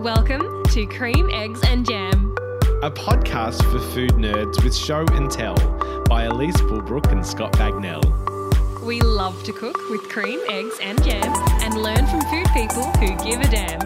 Welcome 0.00 0.62
to 0.70 0.86
Cream, 0.86 1.28
Eggs, 1.30 1.60
and 1.66 1.86
Jam. 1.86 2.34
a 2.82 2.90
podcast 2.90 3.62
for 3.70 3.78
food 3.92 4.12
nerds 4.12 4.64
with 4.64 4.74
show 4.74 5.04
and 5.12 5.30
tell 5.30 5.56
by 6.08 6.22
Elise 6.24 6.56
Bulbrook 6.62 7.12
and 7.12 7.24
Scott 7.24 7.52
Bagnell. 7.52 8.02
We 8.82 9.02
love 9.02 9.42
to 9.44 9.52
cook 9.52 9.76
with 9.90 10.00
cream, 10.08 10.40
eggs, 10.48 10.74
and 10.80 11.04
jam 11.04 11.34
and 11.60 11.82
learn 11.82 12.06
from 12.06 12.22
food 12.22 12.46
people 12.54 12.84
who 12.92 13.08
give 13.28 13.40
a 13.42 13.50
damn. 13.50 13.80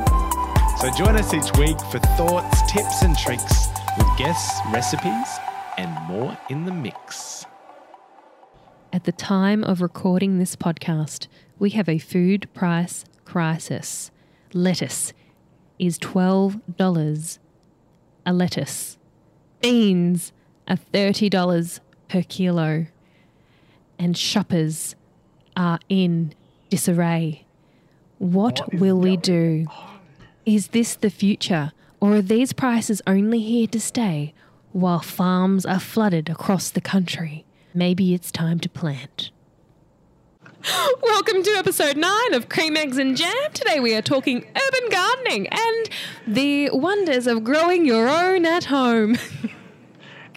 So 0.78 0.92
join 0.96 1.16
us 1.16 1.34
each 1.34 1.52
week 1.58 1.80
for 1.90 1.98
thoughts, 2.16 2.72
tips, 2.72 3.02
and 3.02 3.18
tricks 3.18 3.66
with 3.98 4.06
guests, 4.16 4.60
recipes, 4.72 5.26
and 5.76 5.90
more 6.06 6.38
in 6.48 6.64
the 6.64 6.72
mix. 6.72 7.44
At 8.92 9.02
the 9.02 9.10
time 9.10 9.64
of 9.64 9.82
recording 9.82 10.38
this 10.38 10.54
podcast, 10.54 11.26
we 11.58 11.70
have 11.70 11.88
a 11.88 11.98
food 11.98 12.46
price 12.54 13.04
crisis. 13.24 14.12
Lettuce 14.52 15.12
is 15.78 15.98
$12 15.98 17.38
a 18.26 18.32
lettuce. 18.32 18.98
Beans 19.60 20.32
are 20.68 20.78
$30 20.92 21.80
per 22.08 22.22
kilo. 22.22 22.86
And 23.98 24.16
shoppers 24.16 24.96
are 25.56 25.78
in 25.88 26.34
disarray. 26.68 27.44
What, 28.18 28.60
What 28.60 28.74
will 28.74 28.98
we 28.98 29.16
do? 29.16 29.66
Is 30.44 30.68
this 30.68 30.96
the 30.96 31.10
future, 31.10 31.72
or 32.00 32.16
are 32.16 32.22
these 32.22 32.52
prices 32.52 33.00
only 33.06 33.40
here 33.40 33.66
to 33.68 33.80
stay 33.80 34.34
while 34.72 35.00
farms 35.00 35.64
are 35.64 35.80
flooded 35.80 36.28
across 36.28 36.70
the 36.70 36.80
country? 36.80 37.44
Maybe 37.72 38.14
it's 38.14 38.30
time 38.30 38.60
to 38.60 38.68
plant. 38.68 39.30
Welcome 40.64 41.42
to 41.42 41.50
episode 41.58 41.98
9 41.98 42.32
of 42.32 42.48
Cream, 42.48 42.76
Eggs 42.76 42.96
and 42.96 43.16
Jam. 43.18 43.34
Today 43.52 43.80
we 43.80 43.94
are 43.94 44.00
talking 44.00 44.38
urban 44.38 44.90
gardening 44.90 45.46
and 45.48 45.90
the 46.26 46.70
wonders 46.72 47.26
of 47.26 47.44
growing 47.44 47.84
your 47.84 48.08
own 48.08 48.46
at 48.46 48.64
home. 48.64 49.18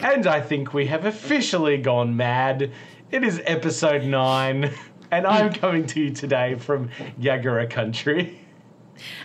And 0.00 0.28
I 0.28 0.40
think 0.40 0.72
we 0.72 0.86
have 0.86 1.06
officially 1.06 1.76
gone 1.76 2.16
mad. 2.16 2.70
It 3.10 3.24
is 3.24 3.42
episode 3.44 4.04
nine, 4.04 4.72
and 5.10 5.26
I'm 5.26 5.52
coming 5.52 5.86
to 5.86 6.00
you 6.00 6.10
today 6.12 6.54
from 6.54 6.90
Yagara 7.20 7.68
country. 7.68 8.38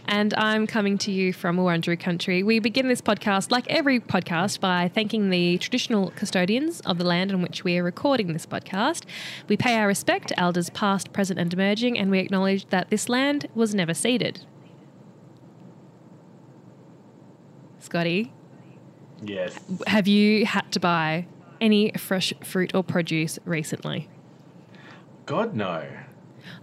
And 0.07 0.33
I'm 0.35 0.67
coming 0.67 0.97
to 0.99 1.11
you 1.11 1.33
from 1.33 1.57
Wurundjeri 1.57 1.99
country. 1.99 2.43
We 2.43 2.59
begin 2.59 2.87
this 2.87 3.01
podcast, 3.01 3.51
like 3.51 3.65
every 3.69 3.99
podcast, 3.99 4.59
by 4.59 4.89
thanking 4.93 5.29
the 5.29 5.57
traditional 5.57 6.11
custodians 6.11 6.79
of 6.81 6.97
the 6.97 7.03
land 7.03 7.31
on 7.31 7.41
which 7.41 7.63
we 7.63 7.77
are 7.77 7.83
recording 7.83 8.33
this 8.33 8.45
podcast. 8.45 9.03
We 9.47 9.57
pay 9.57 9.75
our 9.77 9.87
respect 9.87 10.29
to 10.29 10.39
elders 10.39 10.69
past, 10.71 11.13
present, 11.13 11.39
and 11.39 11.53
emerging, 11.53 11.97
and 11.97 12.09
we 12.11 12.19
acknowledge 12.19 12.67
that 12.69 12.89
this 12.89 13.09
land 13.09 13.47
was 13.55 13.73
never 13.75 13.93
ceded. 13.93 14.45
Scotty, 17.79 18.31
Yes. 19.21 19.59
have 19.87 20.07
you 20.07 20.45
had 20.45 20.71
to 20.71 20.79
buy 20.79 21.27
any 21.59 21.91
fresh 21.97 22.33
fruit 22.43 22.73
or 22.73 22.83
produce 22.83 23.39
recently? 23.45 24.09
God, 25.25 25.55
no. 25.55 25.85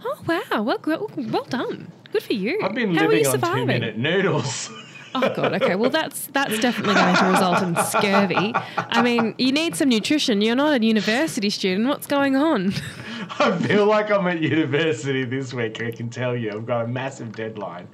Oh 0.03 0.21
wow! 0.27 0.61
Well, 0.63 0.79
well, 0.85 1.09
well 1.15 1.43
done. 1.45 1.91
Good 2.11 2.23
for 2.23 2.33
you. 2.33 2.59
I've 2.63 2.73
been 2.75 2.93
How 2.95 3.01
are 3.07 3.13
you 3.13 3.19
living 3.19 3.25
on 3.27 3.31
two 3.33 3.39
surviving? 3.39 3.67
minute 3.67 3.97
noodles. 3.97 4.69
Oh 5.13 5.33
god. 5.35 5.61
Okay. 5.61 5.75
Well, 5.75 5.89
that's 5.89 6.27
that's 6.27 6.57
definitely 6.59 6.93
going 6.93 7.15
to 7.17 7.25
result 7.25 7.61
in 7.63 7.75
scurvy. 7.83 8.53
I 8.55 9.01
mean, 9.01 9.35
you 9.37 9.51
need 9.51 9.75
some 9.75 9.89
nutrition. 9.89 10.39
You're 10.41 10.55
not 10.55 10.79
a 10.79 10.85
university 10.85 11.49
student. 11.49 11.89
What's 11.89 12.07
going 12.07 12.37
on? 12.37 12.73
I 13.39 13.57
feel 13.57 13.85
like 13.85 14.09
I'm 14.09 14.25
at 14.27 14.41
university 14.41 15.25
this 15.25 15.53
week, 15.53 15.81
I 15.81 15.91
can 15.91 16.09
tell 16.09 16.33
you. 16.33 16.51
I've 16.51 16.65
got 16.65 16.85
a 16.85 16.87
massive 16.87 17.35
deadline. 17.35 17.89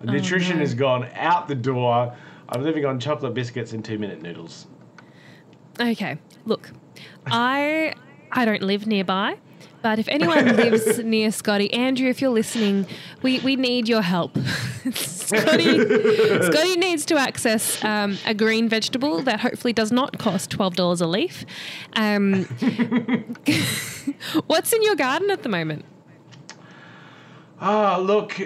Oh, 0.00 0.12
nutrition 0.12 0.56
no. 0.56 0.60
has 0.60 0.72
gone 0.72 1.10
out 1.14 1.46
the 1.46 1.54
door. 1.54 2.16
I'm 2.48 2.62
living 2.62 2.86
on 2.86 2.98
chocolate 2.98 3.34
biscuits 3.34 3.74
and 3.74 3.84
two 3.84 3.98
minute 3.98 4.22
noodles. 4.22 4.66
Okay. 5.78 6.16
Look, 6.46 6.70
I 7.26 7.92
I 8.30 8.46
don't 8.46 8.62
live 8.62 8.86
nearby. 8.86 9.36
But 9.82 9.98
if 9.98 10.08
anyone 10.08 10.56
lives 10.56 11.00
near 11.00 11.32
Scotty, 11.32 11.72
Andrew, 11.72 12.08
if 12.08 12.20
you're 12.20 12.30
listening, 12.30 12.86
we, 13.20 13.40
we 13.40 13.56
need 13.56 13.88
your 13.88 14.02
help. 14.02 14.38
Scotty, 14.92 15.78
Scotty 16.42 16.76
needs 16.76 17.04
to 17.06 17.16
access 17.16 17.82
um, 17.84 18.18
a 18.26 18.34
green 18.34 18.68
vegetable 18.68 19.22
that 19.22 19.40
hopefully 19.40 19.72
does 19.72 19.90
not 19.90 20.18
cost 20.18 20.50
twelve 20.50 20.76
dollars 20.76 21.00
a 21.00 21.06
leaf. 21.06 21.44
Um, 21.94 22.44
what's 24.46 24.72
in 24.72 24.82
your 24.82 24.94
garden 24.94 25.30
at 25.30 25.42
the 25.42 25.48
moment? 25.48 25.84
Ah, 27.60 27.98
look, 27.98 28.38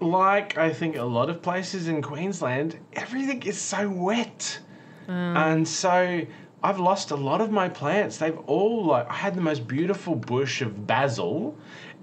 like 0.00 0.58
I 0.58 0.72
think 0.72 0.96
a 0.96 1.04
lot 1.04 1.30
of 1.30 1.42
places 1.42 1.88
in 1.88 2.02
Queensland, 2.02 2.78
everything 2.92 3.42
is 3.42 3.60
so 3.60 3.88
wet. 3.88 4.60
And 5.08 5.68
so 5.68 6.22
I've 6.64 6.78
lost 6.78 7.10
a 7.10 7.16
lot 7.16 7.40
of 7.40 7.50
my 7.50 7.68
plants. 7.68 8.18
They've 8.18 8.38
all 8.46 8.84
like 8.86 9.08
I 9.10 9.14
had 9.14 9.34
the 9.34 9.40
most 9.40 9.66
beautiful 9.66 10.14
bush 10.14 10.62
of 10.62 10.86
basil 10.86 11.56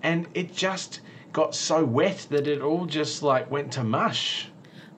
and 0.04 0.28
it 0.34 0.54
just 0.54 1.02
got 1.32 1.56
so 1.56 1.84
wet 1.86 2.28
that 2.30 2.48
it 2.48 2.62
all 2.62 2.86
just 2.86 3.24
like 3.24 3.50
went 3.52 3.72
to 3.74 3.84
mush. 3.84 4.50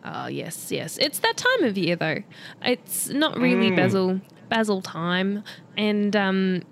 Oh 0.04 0.28
yes, 0.28 0.72
yes. 0.72 0.98
It's 0.98 1.20
that 1.20 1.38
time 1.38 1.64
of 1.64 1.78
year 1.78 1.96
though. 1.96 2.24
It's 2.64 3.10
not 3.10 3.38
really 3.38 3.70
Mm. 3.72 3.76
basil 3.76 4.22
basil 4.50 4.82
time, 4.82 5.44
and 5.78 6.16
um, 6.16 6.64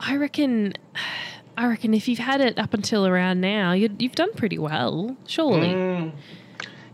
I 0.00 0.16
reckon. 0.16 0.74
I 1.56 1.68
reckon 1.68 1.94
if 1.94 2.08
you've 2.08 2.18
had 2.18 2.40
it 2.40 2.58
up 2.58 2.74
until 2.74 3.06
around 3.06 3.40
now, 3.40 3.70
you 3.72 3.88
you've 4.00 4.16
done 4.16 4.32
pretty 4.34 4.58
well, 4.58 5.16
surely. 5.24 5.68
Mm. 5.68 6.12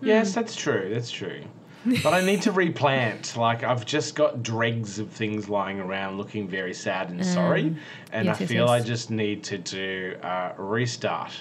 Yes, 0.03 0.35
that's 0.35 0.55
true. 0.55 0.91
That's 0.93 1.11
true. 1.11 1.41
But 2.03 2.13
I 2.13 2.21
need 2.21 2.43
to 2.43 2.53
replant. 2.53 3.37
Like 3.37 3.65
I've 3.65 3.87
just 3.87 4.15
got 4.15 4.43
dregs 4.43 4.99
of 4.99 5.11
things 5.11 5.49
lying 5.49 5.81
around, 5.81 6.19
looking 6.19 6.49
very 6.49 6.75
sad 6.75 7.11
and 7.11 7.21
mm. 7.21 7.25
sorry, 7.25 7.75
and 8.13 8.27
yes, 8.27 8.41
I 8.41 8.47
feel 8.47 8.67
yes. 8.67 8.71
I 8.71 8.81
just 8.81 9.11
need 9.11 9.43
to 9.45 9.59
do 9.59 10.17
a 10.23 10.53
restart. 10.59 11.33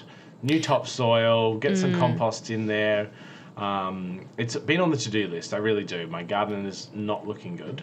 New 0.42 0.60
topsoil, 0.60 1.58
get 1.58 1.76
some 1.76 1.92
mm. 1.92 1.98
compost 1.98 2.50
in 2.50 2.66
there. 2.66 3.10
Um, 3.58 4.24
it's 4.38 4.56
been 4.56 4.80
on 4.80 4.90
the 4.90 4.96
to-do 4.96 5.28
list. 5.28 5.52
I 5.52 5.58
really 5.58 5.84
do. 5.84 6.06
My 6.06 6.22
garden 6.22 6.64
is 6.64 6.88
not 6.94 7.26
looking 7.26 7.56
good. 7.56 7.82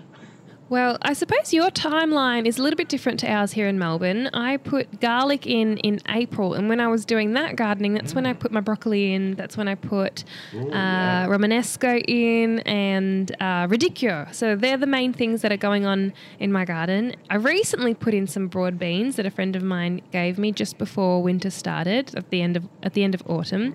Well, 0.69 0.97
I 1.01 1.13
suppose 1.13 1.53
your 1.53 1.69
timeline 1.69 2.45
is 2.45 2.59
a 2.59 2.61
little 2.61 2.75
bit 2.75 2.89
different 2.89 3.22
to 3.22 3.31
ours 3.31 3.53
here 3.53 3.67
in 3.67 3.79
Melbourne. 3.79 4.28
I 4.33 4.57
put 4.57 5.00
garlic 5.00 5.47
in 5.47 5.78
in 5.78 6.01
April, 6.09 6.55
and 6.55 6.67
when 6.67 6.81
I 6.81 6.88
was 6.88 7.05
doing 7.05 7.33
that 7.33 7.55
gardening, 7.55 7.94
that's 7.94 8.13
when 8.13 8.25
I 8.25 8.33
put 8.33 8.51
my 8.51 8.59
broccoli 8.59 9.13
in. 9.13 9.35
That's 9.35 9.56
when 9.56 9.69
I 9.69 9.75
put 9.75 10.25
Ooh, 10.53 10.59
uh, 10.59 10.66
yeah. 10.67 11.27
Romanesco 11.27 12.03
in 12.06 12.59
and 12.59 13.31
uh, 13.39 13.67
Radicchio. 13.67 14.33
So 14.35 14.57
they're 14.57 14.77
the 14.77 14.88
main 14.88 15.13
things 15.13 15.41
that 15.41 15.53
are 15.53 15.57
going 15.57 15.85
on 15.85 16.13
in 16.38 16.51
my 16.51 16.66
garden. 16.66 17.16
I 17.29 17.35
recently 17.35 17.94
put 17.94 18.13
in 18.13 18.27
some 18.27 18.47
broad 18.47 18.77
beans 18.77 19.16
that 19.16 19.25
a 19.25 19.31
friend 19.31 19.56
of 19.56 19.63
mine 19.63 20.01
gave 20.11 20.38
me 20.38 20.51
just 20.51 20.77
before 20.77 21.23
winter 21.23 21.50
started 21.50 22.13
at 22.16 22.29
the 22.29 22.41
end 22.41 22.57
of 22.57 22.67
at 22.83 22.94
the 22.94 23.06
end 23.06 23.16
of 23.16 23.23
autumn. 23.27 23.73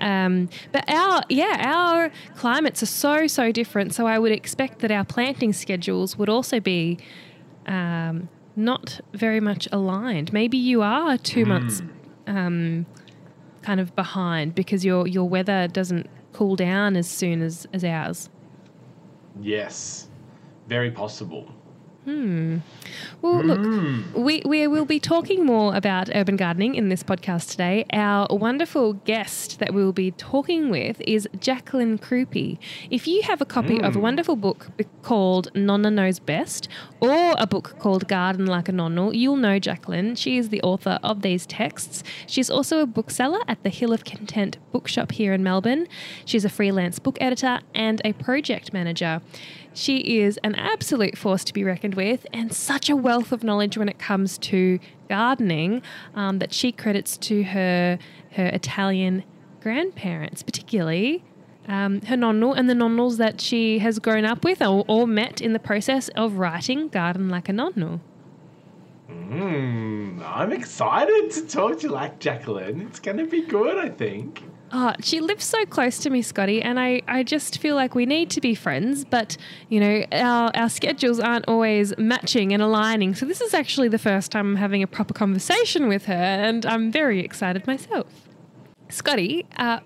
Um, 0.00 0.50
but 0.72 0.84
our 0.90 1.22
yeah 1.30 1.62
our 1.74 2.10
climates 2.36 2.82
are 2.82 2.86
so 2.86 3.26
so 3.26 3.52
different. 3.52 3.94
So 3.94 4.06
I 4.06 4.18
would 4.18 4.32
expect 4.32 4.80
that 4.80 4.90
our 4.90 5.04
planting 5.04 5.54
schedules 5.54 6.18
would 6.18 6.25
also 6.28 6.60
be. 6.60 6.98
Um, 7.66 8.28
not 8.56 9.00
very 9.12 9.38
much 9.40 9.68
aligned. 9.70 10.32
Maybe 10.32 10.56
you 10.56 10.80
are 10.80 11.18
two 11.18 11.44
months 11.44 11.82
um, 12.26 12.86
kind 13.62 13.80
of 13.80 13.94
behind 13.94 14.54
because 14.54 14.84
your 14.84 15.06
your 15.06 15.28
weather 15.28 15.68
doesn't 15.68 16.08
cool 16.32 16.56
down 16.56 16.96
as 16.96 17.08
soon 17.08 17.42
as, 17.42 17.66
as 17.72 17.84
ours. 17.84 18.30
Yes, 19.40 20.08
very 20.68 20.90
possible. 20.90 21.50
Hmm. 22.06 22.58
Well, 23.20 23.42
look, 23.42 24.14
we, 24.14 24.40
we 24.46 24.68
will 24.68 24.84
be 24.84 25.00
talking 25.00 25.44
more 25.44 25.74
about 25.74 26.08
urban 26.14 26.36
gardening 26.36 26.76
in 26.76 26.88
this 26.88 27.02
podcast 27.02 27.50
today. 27.50 27.84
Our 27.92 28.28
wonderful 28.30 28.92
guest 28.92 29.58
that 29.58 29.74
we 29.74 29.82
will 29.82 29.92
be 29.92 30.12
talking 30.12 30.70
with 30.70 31.00
is 31.00 31.28
Jaclyn 31.36 31.98
Crupi. 31.98 32.58
If 32.90 33.08
you 33.08 33.22
have 33.22 33.40
a 33.40 33.44
copy 33.44 33.80
of 33.80 33.96
a 33.96 33.98
hmm. 33.98 34.02
wonderful 34.02 34.36
book 34.36 34.68
called 35.02 35.48
Nonna 35.56 35.90
Knows 35.90 36.20
Best 36.20 36.68
or 37.00 37.34
a 37.38 37.46
book 37.46 37.74
called 37.80 38.06
Garden 38.06 38.46
Like 38.46 38.68
a 38.68 38.72
Nonno, 38.72 39.12
you'll 39.12 39.34
know 39.34 39.58
Jaclyn. 39.58 40.16
She 40.16 40.38
is 40.38 40.50
the 40.50 40.62
author 40.62 41.00
of 41.02 41.22
these 41.22 41.44
texts. 41.44 42.04
She's 42.28 42.48
also 42.48 42.78
a 42.78 42.86
bookseller 42.86 43.40
at 43.48 43.64
the 43.64 43.68
Hill 43.68 43.92
of 43.92 44.04
Content 44.04 44.58
bookshop 44.70 45.10
here 45.10 45.32
in 45.32 45.42
Melbourne. 45.42 45.88
She's 46.24 46.44
a 46.44 46.50
freelance 46.50 47.00
book 47.00 47.18
editor 47.20 47.58
and 47.74 48.00
a 48.04 48.12
project 48.12 48.72
manager. 48.72 49.22
She 49.76 50.20
is 50.20 50.38
an 50.42 50.54
absolute 50.54 51.18
force 51.18 51.44
to 51.44 51.52
be 51.52 51.62
reckoned 51.62 51.96
with 51.96 52.26
and 52.32 52.50
such 52.50 52.88
a 52.88 52.96
wealth 52.96 53.30
of 53.30 53.44
knowledge 53.44 53.76
when 53.76 53.90
it 53.90 53.98
comes 53.98 54.38
to 54.38 54.78
gardening 55.06 55.82
um, 56.14 56.38
that 56.38 56.54
she 56.54 56.72
credits 56.72 57.18
to 57.18 57.42
her 57.42 57.98
her 58.32 58.46
Italian 58.46 59.22
grandparents, 59.60 60.42
particularly 60.42 61.22
um, 61.68 62.00
her 62.02 62.16
nonno 62.16 62.56
and 62.56 62.70
the 62.70 62.74
nonnos 62.74 63.18
that 63.18 63.38
she 63.38 63.78
has 63.80 63.98
grown 63.98 64.24
up 64.24 64.44
with 64.44 64.62
or, 64.62 64.82
or 64.88 65.06
met 65.06 65.42
in 65.42 65.52
the 65.52 65.58
process 65.58 66.08
of 66.16 66.38
writing 66.38 66.88
Garden 66.88 67.28
Like 67.28 67.50
a 67.50 67.52
Nonno. 67.52 68.00
Mm, 69.10 70.22
I'm 70.26 70.52
excited 70.52 71.30
to 71.32 71.46
talk 71.46 71.80
to 71.80 71.88
you 71.88 71.92
like 71.92 72.18
Jaclyn. 72.18 72.86
It's 72.86 72.98
going 72.98 73.18
to 73.18 73.26
be 73.26 73.42
good, 73.42 73.76
I 73.76 73.90
think. 73.90 74.42
Oh, 74.72 74.92
she 75.00 75.20
lives 75.20 75.44
so 75.44 75.64
close 75.64 75.98
to 75.98 76.10
me, 76.10 76.22
Scotty, 76.22 76.60
and 76.60 76.80
I, 76.80 77.02
I 77.06 77.22
just 77.22 77.58
feel 77.58 77.76
like 77.76 77.94
we 77.94 78.04
need 78.04 78.30
to 78.30 78.40
be 78.40 78.54
friends, 78.54 79.04
but 79.04 79.36
you 79.68 79.78
know, 79.78 80.04
our, 80.10 80.50
our 80.54 80.68
schedules 80.68 81.20
aren't 81.20 81.46
always 81.46 81.96
matching 81.98 82.52
and 82.52 82.60
aligning. 82.60 83.14
So 83.14 83.26
this 83.26 83.40
is 83.40 83.54
actually 83.54 83.88
the 83.88 83.98
first 83.98 84.32
time 84.32 84.50
I'm 84.50 84.56
having 84.56 84.82
a 84.82 84.88
proper 84.88 85.14
conversation 85.14 85.86
with 85.86 86.06
her, 86.06 86.14
and 86.14 86.66
I'm 86.66 86.90
very 86.90 87.20
excited 87.20 87.66
myself. 87.66 88.06
Scotty, 88.88 89.46
uh, 89.56 89.80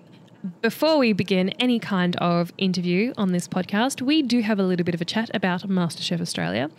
before 0.61 0.97
we 0.97 1.13
begin 1.13 1.49
any 1.59 1.79
kind 1.79 2.15
of 2.17 2.51
interview 2.57 3.13
on 3.17 3.31
this 3.31 3.47
podcast, 3.47 4.01
we 4.01 4.21
do 4.21 4.41
have 4.41 4.59
a 4.59 4.63
little 4.63 4.83
bit 4.83 4.95
of 4.95 5.01
a 5.01 5.05
chat 5.05 5.29
about 5.33 5.61
MasterChef 5.67 6.19
Australia, 6.21 6.69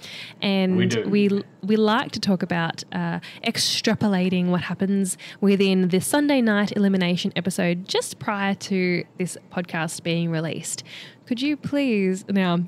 and 0.41 0.77
We 0.77 0.87
do. 0.87 1.09
we 1.09 1.43
we 1.63 1.77
like 1.77 2.11
to 2.13 2.21
talk 2.21 2.43
about 2.43 2.83
uh, 2.93 3.21
extrapolating 3.45 4.47
what 4.49 4.63
happens 4.63 5.17
within 5.41 5.89
the 5.89 6.01
Sunday 6.01 6.41
night 6.41 6.77
elimination 6.77 7.33
episode 7.37 7.87
just 7.89 8.19
prior 8.19 8.55
to 8.55 9.05
this 9.19 9.37
podcast 9.53 10.03
being 10.03 10.31
released. 10.31 10.83
Could 11.27 11.41
you 11.41 11.57
please 11.57 12.25
now? 12.29 12.61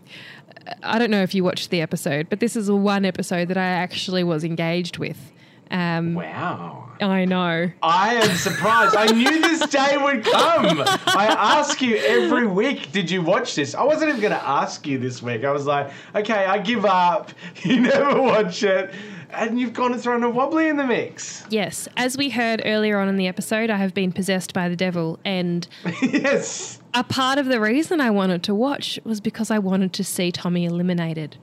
I 0.83 0.99
don't 0.99 1.11
know 1.11 1.23
if 1.23 1.35
you 1.35 1.45
watched 1.45 1.71
the 1.71 1.81
episode, 1.83 2.31
but 2.31 2.41
this 2.41 2.57
is 2.57 2.71
one 2.71 3.05
episode 3.05 3.49
that 3.49 3.59
I 3.59 3.67
actually 3.67 4.25
was 4.25 4.45
engaged 4.45 4.97
with. 4.99 5.33
Um, 5.71 6.15
Wow. 6.15 6.84
I 7.01 7.25
know. 7.25 7.71
I 7.83 8.15
am 8.15 8.37
surprised. 8.37 8.97
I 8.97 9.07
knew 9.07 9.41
this 9.41 9.67
day 9.69 9.97
would 9.97 10.25
come. 10.25 10.83
I 11.07 11.27
ask 11.27 11.83
you 11.83 11.97
every 11.97 12.47
week, 12.47 12.93
did 12.93 13.11
you 13.11 13.23
watch 13.23 13.55
this? 13.55 13.75
I 13.75 13.83
wasn't 13.83 14.11
even 14.11 14.21
going 14.21 14.33
to 14.33 14.49
ask 14.49 14.87
you 14.87 14.99
this 14.99 15.23
week. 15.23 15.45
I 15.45 15.51
was 15.51 15.67
like, 15.67 15.91
okay, 16.15 16.45
I 16.47 16.59
give 16.59 16.85
up. 16.85 17.33
You 17.65 17.81
never 17.81 18.21
watch 18.21 18.63
it. 18.63 18.93
And 19.31 19.59
you've 19.59 19.73
gone 19.73 19.93
and 19.93 20.01
thrown 20.01 20.23
a 20.23 20.29
wobbly 20.29 20.69
in 20.69 20.77
the 20.77 20.87
mix. 20.87 21.45
Yes, 21.49 21.89
as 21.97 22.17
we 22.17 22.29
heard 22.29 22.61
earlier 22.65 22.99
on 22.99 23.09
in 23.09 23.17
the 23.17 23.27
episode, 23.27 23.71
I 23.71 23.77
have 23.77 23.95
been 23.95 24.13
possessed 24.13 24.53
by 24.53 24.69
the 24.69 24.77
devil, 24.77 25.19
and 25.25 25.67
yes. 26.03 26.79
a 26.93 27.03
part 27.03 27.39
of 27.39 27.47
the 27.47 27.59
reason 27.61 28.01
I 28.01 28.11
wanted 28.11 28.43
to 28.45 28.55
watch 28.55 29.01
was 29.03 29.21
because 29.21 29.51
I 29.51 29.59
wanted 29.59 29.93
to 29.95 30.05
see 30.05 30.31
Tommy 30.31 30.67
eliminated. 30.67 31.39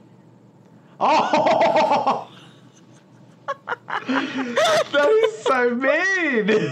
Oh! 1.00 2.30
that 4.07 5.24
is 5.24 5.44
so 5.44 5.75
mean. 5.75 6.71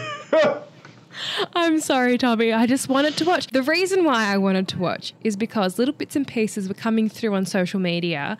I'm 1.53 1.79
sorry, 1.79 2.17
Tommy. 2.17 2.53
I 2.53 2.65
just 2.65 2.89
wanted 2.89 3.17
to 3.17 3.25
watch. 3.25 3.47
The 3.47 3.63
reason 3.63 4.03
why 4.03 4.25
I 4.25 4.37
wanted 4.37 4.67
to 4.69 4.79
watch 4.79 5.13
is 5.23 5.35
because 5.35 5.77
little 5.77 5.93
bits 5.93 6.15
and 6.15 6.27
pieces 6.27 6.67
were 6.67 6.73
coming 6.73 7.09
through 7.09 7.35
on 7.35 7.45
social 7.45 7.79
media. 7.79 8.37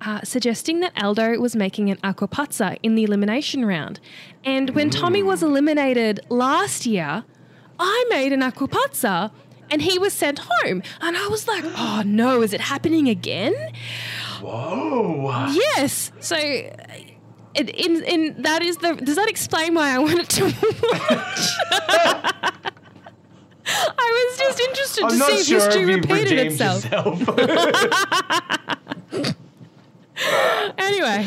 Uh, 0.00 0.20
suggesting 0.22 0.80
that 0.80 0.92
Aldo 1.00 1.38
was 1.38 1.54
making 1.54 1.88
an 1.88 1.96
aquapazza 1.98 2.76
in 2.82 2.96
the 2.96 3.04
elimination 3.04 3.64
round. 3.64 4.00
And 4.44 4.70
when 4.70 4.90
Tommy 4.90 5.22
was 5.22 5.44
eliminated 5.44 6.18
last 6.28 6.86
year, 6.86 7.24
I 7.78 8.04
made 8.10 8.32
an 8.32 8.40
aquapazza 8.40 9.30
and 9.70 9.80
he 9.80 10.00
was 10.00 10.12
sent 10.12 10.40
home. 10.42 10.82
And 11.00 11.16
I 11.16 11.28
was 11.28 11.46
like, 11.46 11.62
oh 11.64 12.02
no, 12.04 12.42
is 12.42 12.52
it 12.52 12.60
happening 12.60 13.08
again? 13.08 13.54
Whoa. 14.40 15.46
Yes. 15.52 16.10
So, 16.18 16.36
uh, 16.36 16.72
in, 17.54 18.02
in, 18.04 18.42
that 18.42 18.62
is 18.62 18.78
the. 18.78 18.94
Does 18.94 19.16
that 19.16 19.28
explain 19.28 19.74
why 19.74 19.94
I 19.94 19.98
wanted 19.98 20.30
to 20.30 20.44
watch? 20.44 20.54
I 23.64 24.28
was 24.28 24.38
just 24.38 24.60
interested 24.60 25.04
I'm 25.04 25.10
to 25.10 25.16
see 25.16 25.32
if 25.32 25.46
sure 25.46 25.60
history 25.60 25.84
repeated 25.84 26.38
itself. 26.38 26.84
Anyway, 30.78 31.26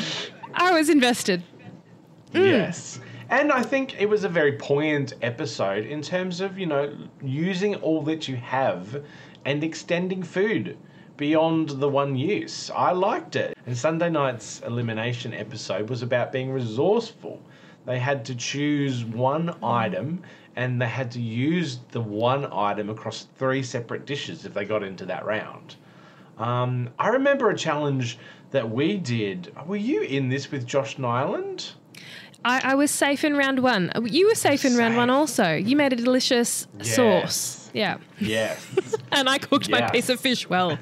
I 0.54 0.72
was 0.72 0.90
invested. 0.90 1.44
Mm. 2.34 2.46
Yes. 2.46 3.00
And 3.30 3.52
I 3.52 3.64
think 3.64 4.00
it 4.00 4.08
was 4.08 4.24
a 4.24 4.30
very 4.30 4.54
poignant 4.54 5.14
episode 5.22 5.86
in 5.86 6.02
terms 6.02 6.42
of, 6.42 6.60
you 6.60 6.66
know, 6.66 6.96
using 7.22 7.76
all 7.76 8.02
that 8.04 8.28
you 8.28 8.36
have 8.38 9.04
and 9.46 9.64
extending 9.64 10.24
food 10.24 10.78
beyond 11.18 11.70
the 11.70 11.90
one 11.90 12.16
use. 12.16 12.70
I 12.76 12.92
liked 12.92 13.36
it. 13.36 13.58
And 13.66 13.78
Sunday 13.78 14.10
night's 14.10 14.62
elimination 14.62 15.34
episode 15.34 15.90
was 15.90 16.02
about 16.02 16.32
being 16.32 16.52
resourceful. 16.52 17.42
They 17.86 18.00
had 18.00 18.26
to 18.26 18.36
choose 18.36 19.06
one 19.06 19.56
item 19.64 20.22
and 20.56 20.82
they 20.82 20.88
had 20.88 21.12
to 21.12 21.22
use 21.22 21.80
the 21.92 22.02
one 22.02 22.52
item 22.52 22.90
across 22.90 23.28
three 23.38 23.62
separate 23.62 24.06
dishes 24.06 24.46
if 24.46 24.54
they 24.54 24.66
got 24.66 24.84
into 24.84 25.06
that 25.06 25.26
round. 25.26 25.76
Um, 26.38 26.90
I 27.00 27.10
remember 27.10 27.50
a 27.50 27.58
challenge 27.58 28.18
that 28.52 28.70
we 28.70 28.98
did. 28.98 29.54
Were 29.66 29.76
you 29.76 30.02
in 30.02 30.30
this 30.30 30.52
with 30.52 30.66
Josh 30.66 30.98
Niland? 30.98 31.72
I, 32.44 32.62
I 32.72 32.76
was 32.76 32.92
safe 32.92 33.24
in 33.24 33.36
round 33.36 33.60
one. 33.60 33.92
You 34.06 34.28
were 34.28 34.36
safe 34.36 34.66
in 34.66 34.78
round 34.78 34.96
one 34.96 35.10
also. 35.10 35.56
You 35.56 35.76
made 35.76 35.94
a 35.94 35.96
delicious 35.96 36.68
Yes. 36.80 36.96
sauce. 36.96 37.65
Yeah. 37.76 37.98
Yes. 38.20 38.66
And 39.12 39.30
I 39.30 39.38
cooked 39.38 39.70
my 39.70 39.90
piece 39.92 40.10
of 40.10 40.20
fish 40.20 40.50
well. 40.50 40.78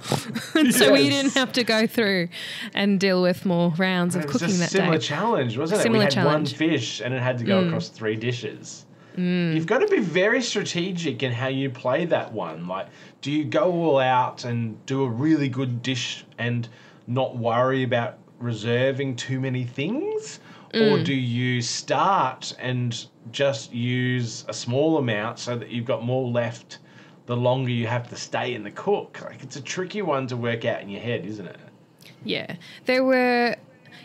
and 0.55 0.73
so 0.75 0.91
we 0.91 1.07
didn't 1.07 1.33
have 1.33 1.51
to 1.53 1.63
go 1.63 1.85
through 1.85 2.29
and 2.73 2.99
deal 2.99 3.21
with 3.21 3.45
more 3.45 3.71
rounds 3.77 4.15
of 4.15 4.25
cooking 4.25 4.49
a 4.49 4.53
that 4.53 4.71
similar 4.71 4.97
day. 4.97 5.03
challenge, 5.03 5.55
wasn't 5.55 5.81
it? 5.81 5.83
Similar 5.83 5.99
we 5.99 6.03
had 6.05 6.13
challenge. 6.13 6.51
one 6.51 6.57
fish 6.57 6.99
and 6.99 7.13
it 7.13 7.21
had 7.21 7.37
to 7.37 7.43
go 7.43 7.61
mm. 7.61 7.67
across 7.67 7.89
three 7.89 8.15
dishes. 8.15 8.87
Mm. 9.17 9.53
You've 9.53 9.67
got 9.67 9.79
to 9.79 9.87
be 9.87 9.99
very 9.99 10.41
strategic 10.41 11.21
in 11.21 11.31
how 11.31 11.47
you 11.47 11.69
play 11.69 12.05
that 12.05 12.33
one. 12.33 12.67
Like, 12.67 12.87
do 13.21 13.31
you 13.31 13.43
go 13.43 13.71
all 13.71 13.99
out 13.99 14.45
and 14.45 14.83
do 14.87 15.03
a 15.03 15.09
really 15.09 15.49
good 15.49 15.83
dish 15.83 16.25
and 16.39 16.67
not 17.05 17.37
worry 17.37 17.83
about 17.83 18.17
reserving 18.39 19.17
too 19.17 19.39
many 19.39 19.63
things? 19.63 20.39
Or 20.73 20.97
mm. 20.97 21.05
do 21.05 21.13
you 21.13 21.61
start 21.61 22.55
and 22.57 23.05
just 23.31 23.71
use 23.71 24.43
a 24.47 24.53
small 24.53 24.97
amount 24.97 25.37
so 25.37 25.55
that 25.55 25.69
you've 25.69 25.85
got 25.85 26.03
more 26.03 26.27
left 26.27 26.79
the 27.25 27.35
longer 27.37 27.69
you 27.71 27.87
have 27.87 28.09
to 28.09 28.15
stay 28.15 28.53
in 28.53 28.63
the 28.63 28.71
cook? 28.71 29.19
Like, 29.23 29.43
it's 29.43 29.55
a 29.55 29.61
tricky 29.61 30.01
one 30.01 30.27
to 30.27 30.37
work 30.37 30.65
out 30.65 30.81
in 30.81 30.89
your 30.89 31.01
head, 31.01 31.25
isn't 31.25 31.45
it? 31.47 31.57
Yeah. 32.23 32.55
There 32.85 33.03
were, 33.03 33.55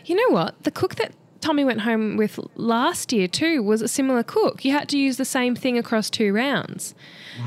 you 0.05 0.15
know 0.15 0.33
what? 0.33 0.63
The 0.63 0.71
cook 0.71 0.95
that 0.95 1.13
Tommy 1.41 1.63
went 1.63 1.81
home 1.81 2.17
with 2.17 2.37
last 2.55 3.13
year 3.13 3.27
too 3.27 3.63
was 3.63 3.81
a 3.81 3.87
similar 3.87 4.23
cook. 4.23 4.65
You 4.65 4.73
had 4.73 4.89
to 4.89 4.97
use 4.97 5.15
the 5.15 5.23
same 5.25 5.55
thing 5.55 5.77
across 5.77 6.09
two 6.09 6.33
rounds. 6.33 6.93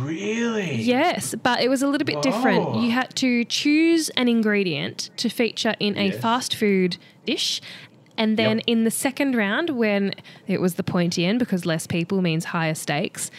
Really? 0.00 0.76
Yes, 0.76 1.34
but 1.42 1.60
it 1.60 1.68
was 1.68 1.82
a 1.82 1.86
little 1.86 2.06
bit 2.06 2.22
different. 2.22 2.76
You 2.76 2.90
had 2.90 3.14
to 3.16 3.44
choose 3.44 4.08
an 4.10 4.28
ingredient 4.28 5.10
to 5.18 5.28
feature 5.28 5.74
in 5.78 5.98
a 5.98 6.06
Yes. 6.06 6.20
fast 6.20 6.54
food 6.54 6.96
dish. 7.26 7.60
And 8.16 8.38
then 8.38 8.58
Yep. 8.58 8.64
in 8.66 8.84
the 8.84 8.90
second 8.90 9.36
round, 9.36 9.70
when 9.70 10.14
it 10.46 10.60
was 10.60 10.74
the 10.74 10.82
pointy 10.82 11.26
end, 11.26 11.38
because 11.38 11.66
less 11.66 11.86
people 11.86 12.22
means 12.22 12.46
higher 12.46 12.74
stakes, 12.74 13.30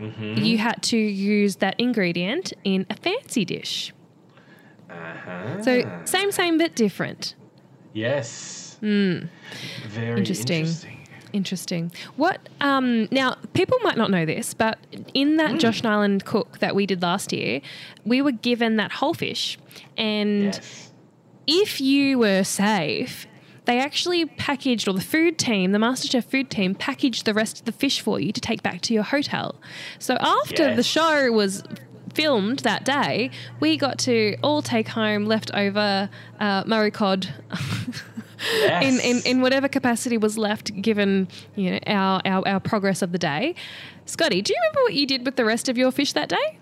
Mm-hmm. 0.00 0.42
you 0.42 0.58
had 0.58 0.82
to 0.84 0.96
use 0.96 1.56
that 1.56 1.74
ingredient 1.78 2.52
in 2.64 2.84
a 2.90 2.96
fancy 2.96 3.44
dish. 3.44 3.92
Uh-huh. 4.90 5.62
So 5.62 6.00
same, 6.04 6.32
same, 6.32 6.58
but 6.58 6.74
different. 6.74 7.34
Yes. 7.92 8.76
Very 8.80 10.18
Interesting. 10.18 10.60
interesting. 10.60 10.98
Interesting. 11.32 11.92
What 12.16 12.48
um, 12.60 13.08
now? 13.10 13.36
People 13.54 13.78
might 13.82 13.96
not 13.96 14.10
know 14.10 14.24
this, 14.24 14.54
but 14.54 14.78
in 15.14 15.36
that 15.38 15.58
Josh 15.58 15.82
Niland 15.82 16.24
cook 16.24 16.58
that 16.60 16.74
we 16.76 16.86
did 16.86 17.02
last 17.02 17.32
year, 17.32 17.60
we 18.04 18.22
were 18.22 18.30
given 18.32 18.76
that 18.76 18.92
whole 18.92 19.14
fish, 19.14 19.58
and 19.96 20.44
Yes. 20.54 20.92
if 21.48 21.80
you 21.80 22.18
were 22.18 22.44
safe, 22.44 23.26
they 23.64 23.78
actually 23.78 24.26
packaged, 24.26 24.88
or 24.88 24.94
the 24.94 25.00
food 25.00 25.38
team, 25.38 25.72
the 25.72 25.78
MasterChef 25.78 26.24
food 26.24 26.50
team, 26.50 26.74
packaged 26.74 27.24
the 27.24 27.34
rest 27.34 27.60
of 27.60 27.64
the 27.64 27.72
fish 27.72 28.00
for 28.00 28.20
you 28.20 28.32
to 28.32 28.40
take 28.40 28.62
back 28.62 28.80
to 28.82 28.94
your 28.94 29.02
hotel. 29.02 29.54
So 29.98 30.16
after 30.20 30.74
the 30.74 30.82
show 30.82 31.32
was 31.32 31.62
filmed 32.14 32.60
that 32.60 32.84
day, 32.84 33.30
we 33.60 33.76
got 33.76 33.98
to 34.00 34.36
all 34.42 34.62
take 34.62 34.88
home 34.88 35.24
leftover 35.24 36.08
uh, 36.40 36.64
Murray 36.66 36.90
cod. 36.90 37.28
in, 38.82 39.00
in, 39.00 39.22
in 39.24 39.40
whatever 39.40 39.68
capacity 39.68 40.18
was 40.18 40.36
left 40.36 40.74
given 40.82 41.28
you 41.54 41.70
know 41.70 41.78
our, 41.86 42.20
our, 42.24 42.46
our 42.46 42.60
progress 42.60 43.02
of 43.02 43.12
the 43.12 43.18
day. 43.18 43.54
Scotty, 44.06 44.42
do 44.42 44.52
you 44.52 44.58
remember 44.60 44.82
what 44.82 44.94
you 44.94 45.06
did 45.06 45.24
with 45.24 45.36
the 45.36 45.44
rest 45.44 45.68
of 45.68 45.78
your 45.78 45.90
fish 45.90 46.12
that 46.12 46.28
day? 46.28 46.58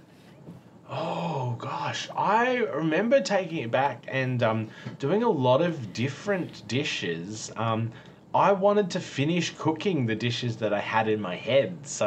Oh 0.94 1.56
gosh, 1.58 2.10
I 2.14 2.56
remember 2.56 3.20
taking 3.22 3.58
it 3.58 3.70
back 3.70 4.04
and 4.08 4.42
um, 4.42 4.68
doing 4.98 5.22
a 5.22 5.28
lot 5.30 5.62
of 5.62 5.94
different 5.94 6.68
dishes. 6.68 7.50
Um, 7.56 7.92
I 8.34 8.52
wanted 8.52 8.90
to 8.90 9.00
finish 9.00 9.54
cooking 9.56 10.04
the 10.04 10.14
dishes 10.14 10.58
that 10.58 10.74
I 10.74 10.80
had 10.80 11.08
in 11.08 11.18
my 11.20 11.36
head, 11.36 11.86
so 11.86 12.06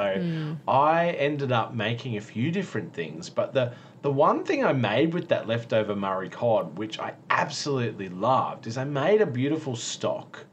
I 0.67 1.09
ended 1.11 1.51
up 1.51 1.73
making 1.73 2.17
a 2.17 2.21
few 2.21 2.51
different 2.51 2.93
things. 2.93 3.27
But 3.29 3.53
the 3.53 3.73
the 4.03 4.11
one 4.11 4.43
thing 4.43 4.63
I 4.63 4.73
made 4.73 5.15
with 5.15 5.29
that 5.29 5.47
leftover 5.47 5.95
Murray 5.95 6.29
cod, 6.29 6.77
which 6.77 6.99
I 6.99 7.13
absolutely 7.31 8.09
loved, 8.09 8.67
is 8.67 8.77
I 8.77 8.83
made 8.83 9.19
a 9.21 9.25
beautiful 9.25 9.75
stock, 9.75 10.45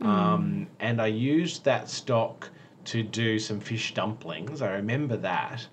um, 0.00 0.68
and 0.80 1.02
I 1.02 1.08
used 1.08 1.64
that 1.64 1.90
stock 1.90 2.48
to 2.86 3.02
do 3.02 3.38
some 3.38 3.60
fish 3.60 3.92
dumplings. 3.92 4.62
I 4.62 4.72
remember 4.72 5.18
that. 5.18 5.66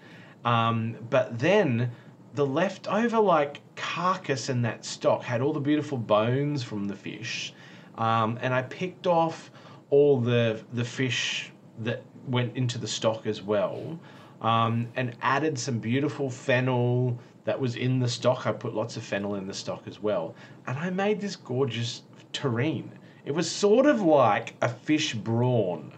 Um, 0.46 0.96
but 1.10 1.38
then 1.40 1.92
the 2.36 2.46
leftover 2.46 3.20
like 3.20 3.62
carcass 3.76 4.50
in 4.50 4.62
that 4.64 4.86
stock 4.86 5.24
had 5.24 5.42
all 5.42 5.54
the 5.54 5.60
beautiful 5.60 5.98
bones 5.98 6.64
from 6.64 6.88
the 6.88 6.96
fish, 6.96 7.54
um, 7.98 8.38
and 8.42 8.54
I 8.54 8.62
picked 8.64 9.08
off 9.08 9.52
all 9.90 10.20
the 10.20 10.62
the 10.74 10.86
fish 10.86 11.52
that 11.80 12.04
went 12.28 12.56
into 12.56 12.78
the 12.78 12.88
stock 12.88 13.28
as 13.28 13.42
well. 13.42 14.00
um, 14.42 14.88
and 14.96 15.16
added 15.22 15.58
some 15.58 15.80
beautiful 15.80 16.30
fennel 16.30 17.18
that 17.46 17.60
was 17.60 17.76
in 17.76 18.00
the 18.00 18.08
stock. 18.08 18.48
I 18.48 18.52
put 18.52 18.74
lots 18.74 18.98
of 18.98 19.04
fennel 19.04 19.36
in 19.36 19.48
the 19.48 19.54
stock 19.54 19.84
as 19.88 20.02
well. 20.02 20.36
And 20.68 20.78
I 20.78 20.90
made 20.90 21.22
this 21.22 21.36
gorgeous 21.36 22.04
terrine. 22.34 22.90
It 23.26 23.34
was 23.34 23.50
sort 23.50 23.86
of 23.86 24.02
like 24.02 24.56
a 24.62 24.70
fish 24.70 25.14
brawn. 25.14 25.92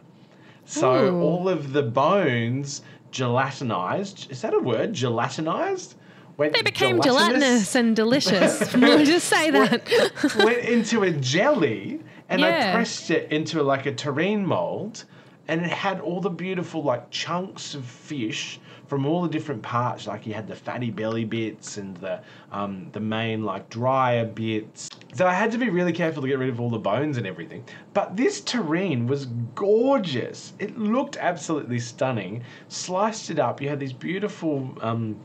So 0.65 1.07
Ooh. 1.07 1.21
all 1.21 1.50
of 1.50 1.73
the 1.73 1.83
bones 1.83 2.81
gelatinized. 3.13 4.29
Is 4.32 4.41
that 4.41 4.53
a 4.53 4.60
word? 4.60 4.93
Gelatinized? 4.93 5.93
Went 6.36 6.53
They 6.53 6.63
became 6.63 7.00
gelatinous 7.00 7.75
and 7.75 7.96
delicious. 7.96 8.74
we'll 8.75 9.05
just 9.05 9.27
say 9.29 9.51
that. 9.51 10.36
went 10.43 10.65
into 10.65 11.03
a 11.03 11.12
jelly 11.12 12.01
and 12.27 12.41
Yeah. 12.41 12.70
I 12.70 12.74
pressed 12.74 13.12
it 13.12 13.32
into 13.32 13.62
like 13.62 13.86
a 13.86 13.91
terrine 13.93 14.43
mold 14.43 15.05
and 15.48 15.62
it 15.62 15.70
had 15.72 16.00
all 16.01 16.22
the 16.22 16.32
beautiful 16.32 16.82
like 16.84 17.12
chunks 17.12 17.75
of 17.75 17.86
fish 17.86 18.60
from 18.88 19.05
all 19.05 19.22
the 19.22 19.29
different 19.29 19.62
parts 19.62 20.08
like 20.08 20.25
you 20.25 20.34
had 20.34 20.48
the 20.48 20.55
fatty 20.55 20.89
belly 20.89 21.25
bits 21.25 21.77
and 21.77 21.96
the 21.98 22.20
um, 22.51 22.89
the 22.93 23.00
main 23.00 23.43
like 23.43 23.70
drier 23.70 24.25
bits 24.25 24.89
so 25.13 25.27
I 25.27 25.34
had 25.34 25.51
to 25.51 25.58
be 25.58 25.70
really 25.70 25.93
careful 25.93 26.22
to 26.22 26.27
get 26.27 26.39
rid 26.39 26.50
of 26.50 26.60
all 26.60 26.70
the 26.70 26.79
bones 26.79 27.17
and 27.17 27.27
everything 27.27 27.63
but 27.93 28.15
this 28.17 28.41
terrine 28.41 29.08
was 29.08 29.25
gorgeous 29.55 30.53
it 30.60 30.77
looked 30.77 31.17
absolutely 31.17 31.79
stunning 31.79 32.43
sliced 32.67 33.29
it 33.29 33.39
up 33.39 33.62
you 33.62 33.70
had 33.70 33.79
these 33.79 33.93
beautiful 33.93 34.75
um, 34.82 35.20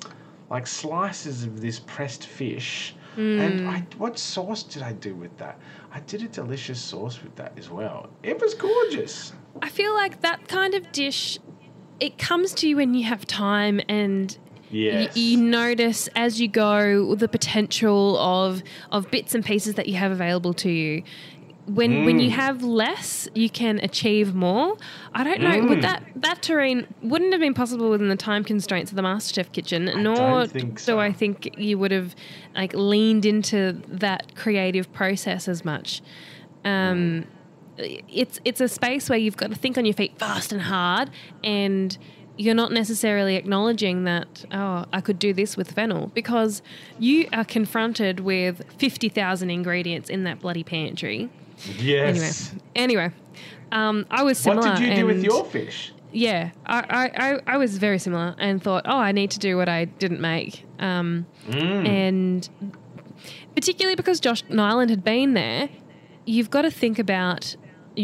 like 0.50 0.66
slices 0.66 1.44
of 1.44 1.60
this 1.60 1.80
pressed 1.80 2.26
fish. 2.26 2.94
And 3.16 3.68
I, 3.68 3.84
what 3.96 4.16
sauce 4.16 4.62
did 4.62 4.82
I 4.82 4.92
do 4.92 5.12
with 5.14 5.36
that? 5.38 5.58
I 5.90 5.98
did 6.00 6.22
a 6.22 6.28
delicious 6.28 6.80
sauce 6.80 7.20
with 7.20 7.34
that 7.34 7.52
as 7.58 7.68
well. 7.68 8.08
It 8.22 8.40
was 8.40 8.54
gorgeous. 8.54 9.32
I 9.60 9.68
feel 9.68 9.92
like 9.92 10.20
that 10.20 10.46
kind 10.46 10.74
of 10.74 10.92
dish, 10.92 11.40
it 11.98 12.16
comes 12.16 12.54
to 12.54 12.68
you 12.68 12.76
when 12.76 12.94
you 12.94 13.04
have 13.04 13.26
time 13.26 13.80
and 13.88 14.38
Yes. 14.70 15.16
you 15.16 15.38
notice 15.40 16.08
as 16.14 16.40
you 16.40 16.48
go 16.48 17.14
the 17.14 17.28
potential 17.28 18.18
of 18.18 18.62
of 18.90 19.10
bits 19.10 19.34
and 19.34 19.44
pieces 19.44 19.74
that 19.74 19.88
you 19.88 19.94
have 19.94 20.12
available 20.12 20.54
to 20.54 20.70
you. 20.70 21.02
When 21.66 22.06
when 22.06 22.18
you 22.18 22.30
mm. 22.30 22.34
have 22.34 22.62
less, 22.62 23.28
you 23.34 23.50
can 23.50 23.78
achieve 23.82 24.34
more. 24.34 24.76
I 25.12 25.22
don't 25.22 25.42
know. 25.42 25.68
Would 25.68 25.78
mm. 25.78 25.82
that 25.82 26.02
that 26.16 26.40
terrine 26.40 26.86
wouldn't 27.02 27.32
have 27.32 27.42
been 27.42 27.52
possible 27.52 27.90
within 27.90 28.08
the 28.08 28.16
time 28.16 28.42
constraints 28.42 28.90
of 28.90 28.96
the 28.96 29.02
MasterChef 29.02 29.52
kitchen, 29.52 29.84
nor 30.02 30.16
don't 30.16 30.50
think 30.50 30.76
do 30.76 30.82
so. 30.82 30.98
I 30.98 31.12
think 31.12 31.58
you 31.58 31.76
would 31.76 31.90
have 31.90 32.16
like 32.54 32.72
leaned 32.72 33.26
into 33.26 33.82
that 33.88 34.34
creative 34.34 34.90
process 34.94 35.46
as 35.46 35.62
much. 35.62 36.00
Um, 36.64 37.26
mm. 37.76 38.02
it's 38.08 38.40
it's 38.46 38.62
a 38.62 38.68
space 38.68 39.10
where 39.10 39.18
you've 39.18 39.36
got 39.36 39.50
to 39.50 39.56
think 39.56 39.76
on 39.76 39.84
your 39.84 39.94
feet 39.94 40.18
fast 40.18 40.52
and 40.52 40.62
hard 40.62 41.10
and 41.44 41.98
you're 42.38 42.54
not 42.54 42.72
necessarily 42.72 43.36
acknowledging 43.36 44.04
that 44.04 44.44
oh 44.52 44.84
I 44.92 45.00
could 45.00 45.18
do 45.18 45.32
this 45.34 45.56
with 45.56 45.72
fennel 45.72 46.06
because 46.14 46.62
you 46.98 47.28
are 47.32 47.44
confronted 47.44 48.20
with 48.20 48.62
50,000 48.78 49.50
ingredients 49.50 50.08
in 50.08 50.24
that 50.24 50.40
bloody 50.40 50.64
pantry. 50.64 51.28
Anyway, 51.68 51.82
Yes. 51.84 52.54
anyway, 52.76 53.10
um, 53.72 54.06
I 54.10 54.22
was 54.22 54.38
similar. 54.38 54.68
What 54.70 54.78
did 54.78 54.88
you 54.88 54.94
do 54.94 55.06
with 55.06 55.22
your 55.24 55.44
fish? 55.44 55.92
yeah, 56.12 56.50
I, 56.64 56.78
I, 56.88 57.26
I, 57.32 57.40
I 57.54 57.56
was 57.58 57.76
very 57.78 57.98
similar 57.98 58.34
and 58.38 58.62
thought, 58.62 58.84
oh, 58.86 58.96
I 58.96 59.12
need 59.12 59.30
to 59.32 59.38
do 59.40 59.56
what 59.58 59.68
I 59.68 59.84
didn't 59.86 60.20
make. 60.20 60.64
Um, 60.78 61.26
And 61.50 62.48
particularly 63.54 63.96
because 63.96 64.20
Josh 64.20 64.42
Niland 64.44 64.90
had 64.90 65.02
been 65.04 65.34
there, 65.34 65.68
you've 66.24 66.50
got 66.50 66.62
to 66.62 66.70
think 66.70 66.98
about 66.98 67.56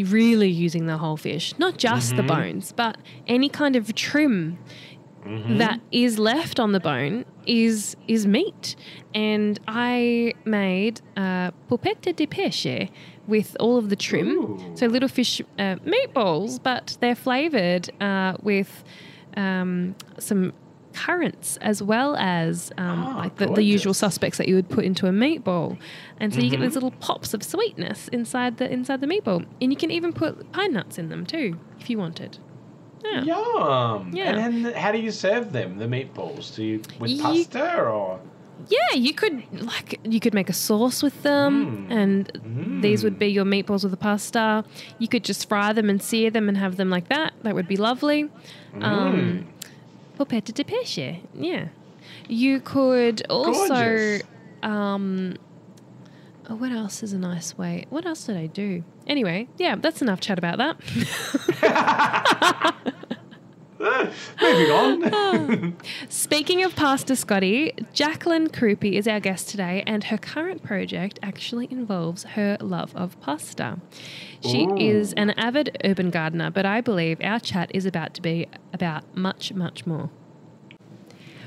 really 0.03 0.49
using 0.49 0.87
the 0.87 0.99
whole 0.99 1.17
fish, 1.17 1.55
not 1.59 1.77
just 1.77 2.17
the 2.17 2.23
bones, 2.23 2.73
but 2.73 2.99
any 3.29 3.49
kind 3.49 3.77
of 3.77 3.95
trim 3.95 4.59
that 5.59 5.81
is 5.91 6.19
left 6.19 6.61
on 6.61 6.73
the 6.73 6.81
bone 6.81 7.25
is 7.47 7.97
is 8.09 8.27
meat. 8.27 8.77
And 9.15 9.59
I 9.69 10.35
made 10.45 11.01
uh, 11.17 11.53
polpette 11.69 12.17
di 12.17 12.27
pesce 12.27 12.91
with 13.27 13.57
all 13.61 13.79
of 13.79 13.89
the 13.89 13.97
trim. 13.97 14.29
Ooh. 14.29 14.77
So 14.77 14.87
little 14.87 15.09
fish 15.09 15.41
uh, 15.59 15.77
meatballs, 15.77 16.63
but 16.63 16.97
they're 17.01 17.15
flavored 17.15 17.91
uh, 18.03 18.37
with 18.43 18.85
um, 19.37 19.95
some 20.19 20.53
currants 20.95 21.57
as 21.59 21.83
well 21.83 22.17
as 22.17 22.71
um, 22.79 23.05
Ah, 23.05 23.17
like 23.19 23.37
the, 23.37 23.47
the 23.47 23.63
usual 23.63 23.93
suspects 23.95 24.39
that 24.39 24.49
you 24.49 24.55
would 24.55 24.69
put 24.69 24.85
into 24.85 25.07
a 25.07 25.11
meatball. 25.11 25.79
And 26.21 26.33
so 26.33 26.41
you 26.41 26.51
get 26.51 26.61
these 26.61 26.75
little 26.75 26.93
pops 26.93 27.35
of 27.35 27.43
sweetness 27.43 28.09
inside 28.09 28.57
the 28.59 28.71
inside 28.71 29.01
the 29.01 29.07
meatball. 29.07 29.45
And 29.61 29.73
you 29.73 29.77
can 29.77 29.91
even 29.91 30.13
put 30.13 30.53
pine 30.53 30.73
nuts 30.73 30.99
in 30.99 31.09
them 31.09 31.27
too 31.27 31.59
if 31.81 31.91
you 31.91 31.99
wanted. 31.99 32.39
Yeah. 33.05 33.23
Yum. 33.25 34.11
Yeah. 34.15 34.35
And 34.37 34.65
then 34.65 34.73
how 34.75 34.91
do 34.93 34.99
you 34.99 35.11
serve 35.11 35.53
them, 35.53 35.77
the 35.79 35.85
meatballs? 35.87 36.55
Do 36.57 36.65
you 36.65 36.83
with 36.99 37.11
You- 37.11 37.23
pasta 37.23 37.81
or? 37.83 38.21
Yeah, 38.69 38.95
you 38.97 39.13
could 39.13 39.43
like 39.63 39.99
you 40.05 40.21
could 40.21 40.33
make 40.33 40.49
a 40.49 40.53
sauce 40.55 41.03
with 41.03 41.23
them, 41.25 41.89
Mm. 41.89 41.93
and 41.93 42.81
these 42.83 43.03
would 43.03 43.19
be 43.19 43.27
your 43.27 43.45
meatballs 43.45 43.83
with 43.83 43.91
the 43.91 43.97
pasta. 43.99 44.65
You 44.99 45.09
could 45.09 45.25
just 45.25 45.49
fry 45.49 45.73
them 45.73 45.91
and 45.91 46.01
sear 46.01 46.31
them 46.31 46.49
and 46.49 46.57
have 46.57 46.77
them 46.77 46.89
like 46.89 47.09
that. 47.09 47.33
That 47.43 47.55
would 47.57 47.67
be 47.69 47.77
lovely. 47.77 48.31
Mm. 48.77 48.83
Um, 48.85 49.47
Polpetta 50.17 50.53
de 50.53 50.65
pesce, 50.65 51.21
yeah. 51.35 51.69
You 52.29 52.61
could 52.61 53.23
also, 53.29 54.19
um, 54.63 55.37
oh, 56.49 56.55
what 56.55 56.71
else 56.73 57.03
is 57.03 57.13
a 57.13 57.19
nice 57.19 57.59
way? 57.59 57.87
What 57.91 58.07
else 58.07 58.25
did 58.25 58.37
I 58.37 58.47
do? 58.47 58.85
Anyway, 59.07 59.49
yeah, 59.59 59.77
that's 59.77 60.03
enough 60.03 60.21
chat 60.21 60.39
about 60.39 60.59
that. 60.59 60.77
Moving 64.41 64.71
on. 64.71 65.05
Ah. 65.15 65.73
Speaking 66.09 66.63
of 66.65 66.75
pasta, 66.75 67.15
Scotty, 67.15 67.73
Jaclyn 67.93 68.49
Crupi 68.49 68.93
is 68.93 69.07
our 69.07 69.21
guest 69.21 69.49
today, 69.49 69.83
and 69.87 70.05
her 70.05 70.19
current 70.19 70.63
project 70.63 71.19
actually 71.23 71.69
involves 71.71 72.25
her 72.25 72.57
love 72.61 72.95
of 72.97 73.21
pasta. 73.21 73.79
She 74.41 74.65
Ooh. 74.65 74.77
is 74.77 75.13
an 75.15 75.31
avid 75.31 75.77
urban 75.85 76.11
gardener, 76.11 76.51
but 76.51 76.67
I 76.67 76.81
believe 76.81 77.21
our 77.23 77.41
chat 77.41 77.71
is 77.75 77.87
about 77.87 78.15
to 78.15 78.23
be 78.23 78.47
about 78.73 79.17
much, 79.17 79.53
much 79.53 79.87
more. 79.87 80.11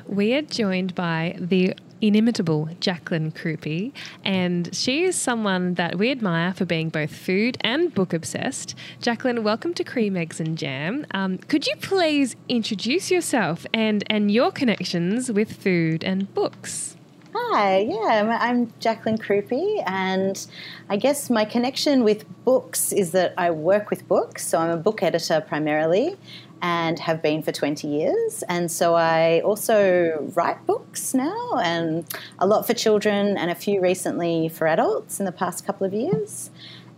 We 0.05 0.33
are 0.33 0.41
joined 0.41 0.95
by 0.95 1.35
the 1.39 1.73
inimitable 2.01 2.69
Jaclyn 2.79 3.33
Crupi, 3.33 3.91
and 4.23 4.73
she 4.75 5.03
is 5.03 5.15
someone 5.15 5.75
that 5.75 5.97
we 5.97 6.11
admire 6.11 6.53
for 6.53 6.65
being 6.65 6.89
both 6.89 7.15
food 7.15 7.57
and 7.61 7.93
book 7.93 8.13
obsessed. 8.13 8.75
Jaclyn, 9.01 9.43
welcome 9.43 9.73
to 9.73 9.83
Cream 9.83 10.15
Eggs 10.15 10.39
and 10.39 10.57
Jam. 10.57 11.05
Um, 11.11 11.37
could 11.37 11.67
you 11.67 11.75
please 11.81 12.35
introduce 12.49 13.09
yourself 13.11 13.65
and, 13.73 14.03
and 14.09 14.31
your 14.31 14.51
connections 14.51 15.31
with 15.31 15.53
food 15.53 16.03
and 16.03 16.33
books? 16.33 16.95
Hi, 17.35 17.79
yeah, 17.79 18.37
I'm- 18.41 18.73
Jaclyn 18.79 19.19
Crupi, 19.19 19.83
and 19.85 20.47
I 20.89 20.97
guess 20.97 21.29
my 21.29 21.45
connection 21.45 22.03
with 22.03 22.25
books 22.43 22.91
is 22.91 23.11
that 23.11 23.33
I 23.37 23.51
work 23.51 23.89
with 23.89 24.07
books, 24.07 24.45
so 24.47 24.57
I'm 24.57 24.71
a 24.71 24.77
book 24.77 25.03
editor 25.03 25.41
primarily 25.41 26.17
and 26.61 26.99
have 26.99 27.21
been 27.21 27.41
for 27.41 27.51
20 27.51 27.87
years. 27.87 28.43
And 28.49 28.71
so 28.71 28.95
I 28.95 29.41
also 29.41 30.31
write 30.35 30.65
books 30.65 31.13
now, 31.13 31.57
and 31.61 32.05
a 32.39 32.47
lot 32.47 32.65
for 32.65 32.73
children 32.73 33.37
and 33.37 33.51
a 33.51 33.55
few 33.55 33.81
recently 33.81 34.49
for 34.49 34.67
adults 34.67 35.19
in 35.19 35.25
the 35.25 35.31
past 35.31 35.65
couple 35.65 35.85
of 35.85 35.93
years. 35.93 36.49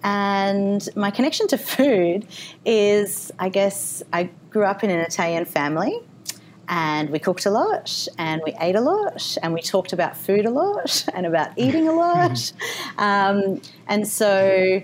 And 0.03 0.87
my 0.95 1.11
connection 1.11 1.47
to 1.47 1.57
food 1.57 2.25
is, 2.65 3.31
I 3.37 3.49
guess, 3.49 4.01
I 4.13 4.29
grew 4.49 4.63
up 4.63 4.83
in 4.83 4.89
an 4.89 4.99
Italian 5.01 5.45
family 5.45 5.99
and 6.69 7.09
we 7.09 7.19
cooked 7.19 7.45
a 7.45 7.49
lot 7.49 8.07
and 8.17 8.41
we 8.45 8.53
ate 8.61 8.75
a 8.75 8.81
lot 8.81 9.37
and 9.41 9.53
we 9.53 9.61
talked 9.61 9.91
about 9.91 10.15
food 10.15 10.45
a 10.45 10.51
lot 10.51 11.05
and 11.13 11.25
about 11.25 11.51
eating 11.57 11.87
a 11.87 11.91
lot. 11.91 12.53
um, 12.97 13.61
and 13.87 14.07
so, 14.07 14.81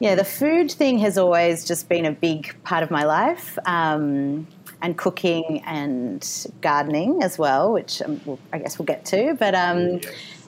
yeah, 0.00 0.14
the 0.16 0.24
food 0.24 0.70
thing 0.72 0.98
has 0.98 1.16
always 1.16 1.64
just 1.64 1.88
been 1.88 2.04
a 2.04 2.12
big 2.12 2.56
part 2.64 2.82
of 2.82 2.90
my 2.90 3.04
life. 3.04 3.58
Um, 3.66 4.46
and 4.82 4.96
cooking 4.96 5.62
and 5.66 6.46
gardening 6.60 7.22
as 7.22 7.38
well, 7.38 7.72
which 7.72 8.00
um, 8.02 8.20
we'll, 8.24 8.38
I 8.52 8.58
guess 8.58 8.78
we'll 8.78 8.86
get 8.86 9.04
to. 9.06 9.36
But 9.38 9.54
um, 9.54 10.00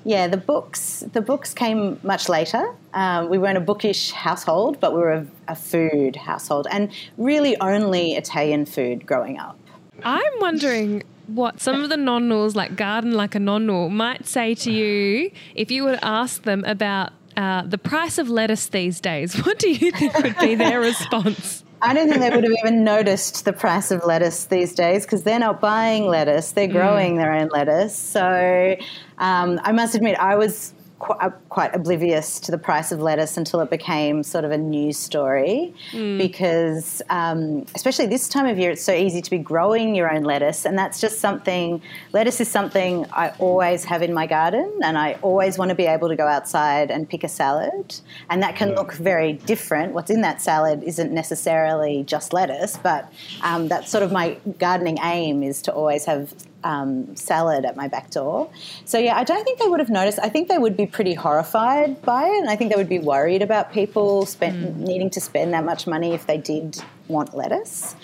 yeah, 0.05 0.27
the 0.29 0.37
books 0.37 1.05
the 1.13 1.21
books 1.21 1.55
came 1.55 2.01
much 2.03 2.29
later. 2.29 2.75
Um, 2.95 3.29
we 3.29 3.39
weren't 3.39 3.59
a 3.59 3.63
bookish 3.63 4.11
household, 4.11 4.81
but 4.81 4.93
we 4.93 5.01
were 5.01 5.13
a, 5.13 5.27
a 5.49 5.55
food 5.55 6.17
household, 6.17 6.67
and 6.71 6.91
really 7.17 7.57
only 7.61 8.15
Italian 8.15 8.67
food 8.67 9.07
growing 9.07 9.39
up. 9.39 9.59
I'm 10.03 10.33
wondering 10.41 11.05
what 11.29 11.61
some 11.61 11.85
of 11.85 11.91
the 11.91 11.97
nonnos, 11.97 12.55
like 12.55 12.77
Garden 12.77 13.13
Like 13.13 13.35
a 13.35 13.39
Nonno, 13.39 13.91
might 13.91 14.27
say 14.27 14.55
to 14.57 14.73
you 14.73 15.31
if 15.55 15.71
you 15.71 15.85
were 15.85 15.97
to 15.97 16.05
ask 16.05 16.43
them 16.43 16.65
about 16.65 17.13
uh, 17.37 17.63
the 17.63 17.79
price 17.79 18.19
of 18.19 18.29
lettuce 18.29 18.67
these 18.67 19.01
days. 19.01 19.35
What 19.47 19.59
do 19.59 19.71
you 19.71 19.91
think 19.93 20.17
would 20.19 20.39
be 20.39 20.55
their 20.55 20.81
response? 20.81 21.65
I 21.81 21.95
don't 21.95 22.09
think 22.09 22.21
they 22.21 22.31
would 22.31 22.45
have 22.45 22.53
even 22.65 22.85
noticed 22.85 23.45
the 23.45 23.53
price 23.53 23.91
of 23.91 24.05
lettuce 24.05 24.45
these 24.45 24.73
days 24.73 25.05
because 25.05 25.25
they're 25.25 25.41
not 25.41 25.61
buying 25.61 26.07
lettuce; 26.07 26.53
they're 26.53 26.69
growing 26.69 27.17
their 27.17 27.33
own 27.33 27.49
lettuce. 27.49 27.97
So, 27.97 28.77
um, 29.19 29.61
I 29.65 29.73
must 29.73 29.97
admit, 29.97 30.17
I 30.19 30.37
was 30.37 30.75
qu- 31.03 31.15
uh, 31.15 31.31
quite 31.49 31.75
oblivious 31.75 32.41
to 32.41 32.51
the 32.51 32.59
price 32.59 32.93
of 32.93 33.01
lettuce 33.01 33.37
until 33.37 33.61
it 33.61 33.69
became 33.69 34.23
sort 34.23 34.45
of 34.45 34.53
a 34.53 34.57
news 34.59 34.97
story 34.97 35.75
because, 36.17 37.03
um, 37.11 37.67
especially 37.75 38.07
this 38.07 38.29
time 38.29 38.47
of 38.47 38.59
year, 38.59 38.71
it's 38.71 38.85
so 38.85 38.95
easy 38.95 39.21
to 39.21 39.31
be 39.31 39.39
growing 39.39 39.95
your 39.95 40.13
own 40.13 40.23
lettuce. 40.23 40.65
And 40.65 40.79
that's 40.79 41.01
just 41.01 41.19
something, 41.19 41.83
lettuce 42.13 42.41
is 42.41 42.49
something 42.49 43.05
I 43.13 43.31
always 43.39 43.85
have 43.85 44.03
in 44.03 44.15
my 44.15 44.27
garden, 44.27 44.71
and 44.83 44.97
I 44.97 45.19
always 45.23 45.59
want 45.59 45.71
to 45.71 45.75
be 45.75 45.87
able 45.87 46.09
to 46.09 46.17
go 46.17 46.27
outside 46.27 46.91
and 46.91 47.09
pick 47.09 47.25
a 47.25 47.29
salad. 47.29 47.97
And 48.31 48.43
that 48.43 48.57
can 48.57 48.75
look 48.75 48.95
very 48.95 49.35
different. 49.35 49.93
What's 49.93 50.11
in 50.11 50.21
that 50.23 50.41
salad 50.41 50.83
isn't 50.85 51.13
necessarily 51.13 52.05
just 52.05 52.33
lettuce, 52.33 52.79
but 52.79 53.13
um, 53.43 53.69
that's 53.69 53.91
sort 53.91 54.05
of 54.05 54.13
my 54.13 54.39
gardening 54.59 54.99
aim 55.03 55.43
is 55.43 55.63
to 55.63 55.73
always 55.73 56.05
have 56.05 56.33
um, 56.65 57.15
salad 57.17 57.65
at 57.65 57.77
my 57.77 57.89
back 57.89 58.11
door. 58.11 58.51
So 58.85 58.99
yeah, 58.99 59.17
I 59.17 59.25
don't 59.25 59.45
think 59.45 59.59
they 59.59 59.69
would 59.69 59.81
have 59.81 59.91
noticed. 59.91 60.19
I 60.23 60.29
think 60.29 60.49
they 60.49 60.59
would 60.59 60.77
be 60.77 60.87
pretty 60.87 61.15
horrified 61.15 62.03
by 62.03 62.27
it, 62.27 62.39
and 62.39 62.51
I 62.51 62.57
think 62.57 62.71
they 62.73 62.77
would 62.77 62.89
be 62.89 62.99
worried 62.99 63.43
about 63.43 63.73
people 63.73 64.27
spend, 64.27 64.81
needing 64.81 65.11
to 65.11 65.21
spend 65.21 65.53
that 65.55 65.65
much 65.65 65.87
money 65.87 66.13
if 66.13 66.27
they 66.27 66.39
did 66.39 66.83
want 67.09 67.35
lettuce. 67.35 67.95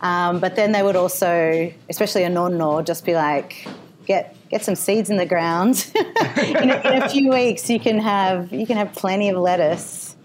Um, 0.00 0.38
but 0.38 0.56
then 0.56 0.72
they 0.72 0.82
would 0.82 0.96
also, 0.96 1.72
especially 1.88 2.22
a 2.24 2.30
nonno, 2.30 2.84
just 2.84 3.04
be 3.04 3.14
like, 3.14 3.66
get 4.06 4.34
get 4.48 4.64
some 4.64 4.74
seeds 4.74 5.10
in 5.10 5.16
the 5.16 5.26
ground. 5.26 5.90
in, 5.94 6.70
a, 6.70 6.92
in 6.92 7.02
a 7.02 7.08
few 7.08 7.30
weeks, 7.30 7.68
you 7.68 7.80
can 7.80 7.98
have 7.98 8.52
you 8.52 8.66
can 8.66 8.76
have 8.76 8.92
plenty 8.92 9.28
of 9.28 9.36
lettuce. 9.36 10.16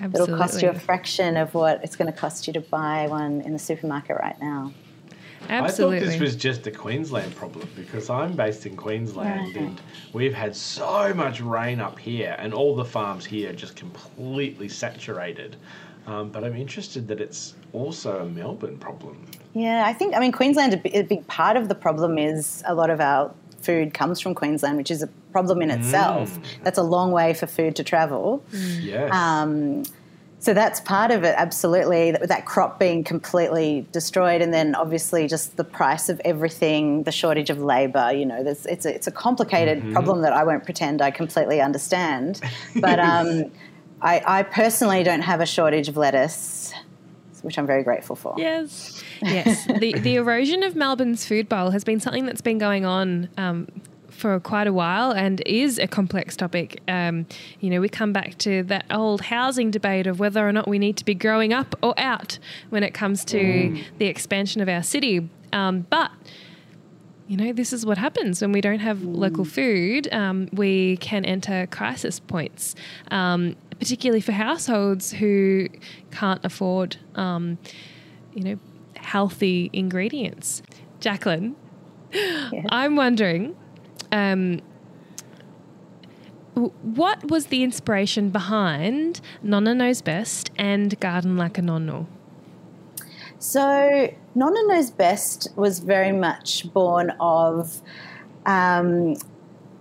Absolutely. 0.00 0.34
It'll 0.34 0.44
cost 0.44 0.62
you 0.62 0.68
a 0.68 0.74
fraction 0.74 1.36
of 1.36 1.54
what 1.54 1.84
it's 1.84 1.94
going 1.94 2.12
to 2.12 2.18
cost 2.18 2.46
you 2.46 2.52
to 2.54 2.60
buy 2.60 3.06
one 3.06 3.40
in 3.42 3.52
the 3.52 3.58
supermarket 3.58 4.16
right 4.16 4.38
now. 4.40 4.72
Absolutely. 5.48 5.96
I 5.98 6.00
thought 6.00 6.06
this 6.06 6.20
was 6.20 6.36
just 6.36 6.66
a 6.66 6.70
Queensland 6.70 7.34
problem 7.36 7.68
because 7.76 8.08
I'm 8.10 8.34
based 8.34 8.66
in 8.66 8.76
Queensland 8.76 9.54
Right. 9.54 9.56
and 9.56 9.80
we've 10.12 10.34
had 10.34 10.54
so 10.56 11.12
much 11.14 11.40
rain 11.40 11.80
up 11.80 11.98
here 11.98 12.36
and 12.38 12.54
all 12.54 12.74
the 12.74 12.84
farms 12.84 13.24
here 13.24 13.50
are 13.50 13.54
just 13.54 13.76
completely 13.76 14.68
saturated. 14.68 15.56
Um, 16.06 16.30
but 16.30 16.42
I'm 16.42 16.56
interested 16.56 17.06
that 17.08 17.20
it's 17.20 17.54
also 17.72 18.20
a 18.20 18.24
Melbourne 18.24 18.76
problem. 18.78 19.24
Yeah, 19.54 19.84
I 19.86 19.92
think, 19.92 20.16
I 20.16 20.20
mean, 20.20 20.32
Queensland, 20.32 20.74
a 20.92 21.02
big 21.02 21.26
part 21.28 21.56
of 21.56 21.68
the 21.68 21.74
problem 21.76 22.18
is 22.18 22.62
a 22.66 22.74
lot 22.74 22.90
of 22.90 23.00
our 23.00 23.32
food 23.60 23.94
comes 23.94 24.18
from 24.18 24.34
Queensland, 24.34 24.76
which 24.76 24.90
is 24.90 25.02
a 25.02 25.06
problem 25.30 25.62
in 25.62 25.70
itself. 25.70 26.36
That's 26.64 26.78
a 26.78 26.82
long 26.82 27.12
way 27.12 27.34
for 27.34 27.46
food 27.46 27.76
to 27.76 27.84
travel. 27.84 28.42
Yes. 28.52 29.12
Um, 29.14 29.84
so 30.42 30.54
that's 30.54 30.80
part 30.80 31.12
of 31.12 31.22
it, 31.22 31.36
absolutely. 31.38 32.10
That, 32.10 32.26
that 32.26 32.46
crop 32.46 32.80
being 32.80 33.04
completely 33.04 33.86
destroyed, 33.92 34.42
and 34.42 34.52
then 34.52 34.74
obviously 34.74 35.28
just 35.28 35.56
the 35.56 35.62
price 35.62 36.08
of 36.08 36.20
everything, 36.24 37.04
the 37.04 37.12
shortage 37.12 37.48
of 37.48 37.60
labour. 37.60 38.10
You 38.12 38.26
know, 38.26 38.42
there's, 38.42 38.66
it's 38.66 38.84
a, 38.84 38.92
it's 38.92 39.06
a 39.06 39.12
complicated 39.12 39.92
problem 39.92 40.22
that 40.22 40.32
I 40.32 40.42
won't 40.42 40.64
pretend 40.64 41.00
I 41.00 41.12
completely 41.12 41.60
understand. 41.60 42.40
But 42.74 42.98
um, 42.98 43.52
I, 44.00 44.20
I 44.26 44.42
personally 44.42 45.04
don't 45.04 45.20
have 45.20 45.40
a 45.40 45.46
shortage 45.46 45.88
of 45.88 45.96
lettuce, 45.96 46.74
which 47.42 47.56
I'm 47.56 47.66
very 47.66 47.84
grateful 47.84 48.16
for. 48.16 48.34
Yes. 48.36 49.00
Yes. 49.22 49.64
the 49.78 49.92
the 50.00 50.16
erosion 50.16 50.64
of 50.64 50.74
Melbourne's 50.74 51.24
food 51.24 51.48
bowl 51.48 51.70
has 51.70 51.84
been 51.84 52.00
something 52.00 52.26
that's 52.26 52.40
been 52.40 52.58
going 52.58 52.84
on 52.84 53.28
um, 53.36 53.68
for 54.12 54.38
quite 54.40 54.66
a 54.66 54.72
while 54.72 55.10
and 55.10 55.42
is 55.46 55.78
a 55.78 55.86
complex 55.86 56.36
topic. 56.36 56.80
Um, 56.88 57.26
you 57.60 57.70
know, 57.70 57.80
we 57.80 57.88
come 57.88 58.12
back 58.12 58.38
to 58.38 58.62
that 58.64 58.84
old 58.90 59.22
housing 59.22 59.70
debate 59.70 60.06
of 60.06 60.20
whether 60.20 60.46
or 60.46 60.52
not 60.52 60.68
we 60.68 60.78
need 60.78 60.96
to 60.98 61.04
be 61.04 61.14
growing 61.14 61.52
up 61.52 61.74
or 61.82 61.98
out 61.98 62.38
when 62.70 62.82
it 62.82 62.94
comes 62.94 63.24
to 63.26 63.82
the 63.98 64.06
expansion 64.06 64.60
of 64.60 64.68
our 64.68 64.82
city. 64.82 65.28
Um, 65.52 65.86
but 65.90 66.10
you 67.28 67.36
know, 67.36 67.52
this 67.52 67.72
is 67.72 67.86
what 67.86 67.96
happens 67.98 68.42
when 68.42 68.52
we 68.52 68.60
don't 68.60 68.80
have 68.80 69.02
local 69.04 69.44
food. 69.44 70.12
Um, 70.12 70.48
we 70.52 70.98
can 70.98 71.24
enter 71.24 71.66
crisis 71.68 72.20
points, 72.20 72.74
um, 73.10 73.56
particularly 73.78 74.20
for 74.20 74.32
households 74.32 75.12
who 75.12 75.68
can't 76.10 76.44
afford, 76.44 76.96
um, 77.14 77.56
you 78.34 78.42
know, 78.42 78.58
healthy 78.96 79.70
ingredients. 79.72 80.62
Jaclyn, 81.00 81.54
I'm 82.68 82.96
wondering. 82.96 83.56
Um, 84.12 84.60
what 86.54 87.30
was 87.30 87.46
the 87.46 87.62
inspiration 87.62 88.28
behind 88.30 89.20
Nonna 89.42 89.74
Knows 89.74 90.02
Best 90.02 90.50
and 90.56 90.98
Garden 91.00 91.36
Like 91.36 91.56
a 91.58 91.62
Nonno? 91.62 92.06
So, 93.38 94.14
Nonna 94.34 94.60
Knows 94.66 94.90
Best 94.90 95.48
was 95.56 95.80
very 95.80 96.12
much 96.12 96.70
born 96.72 97.10
of 97.18 97.80
um, 98.44 99.16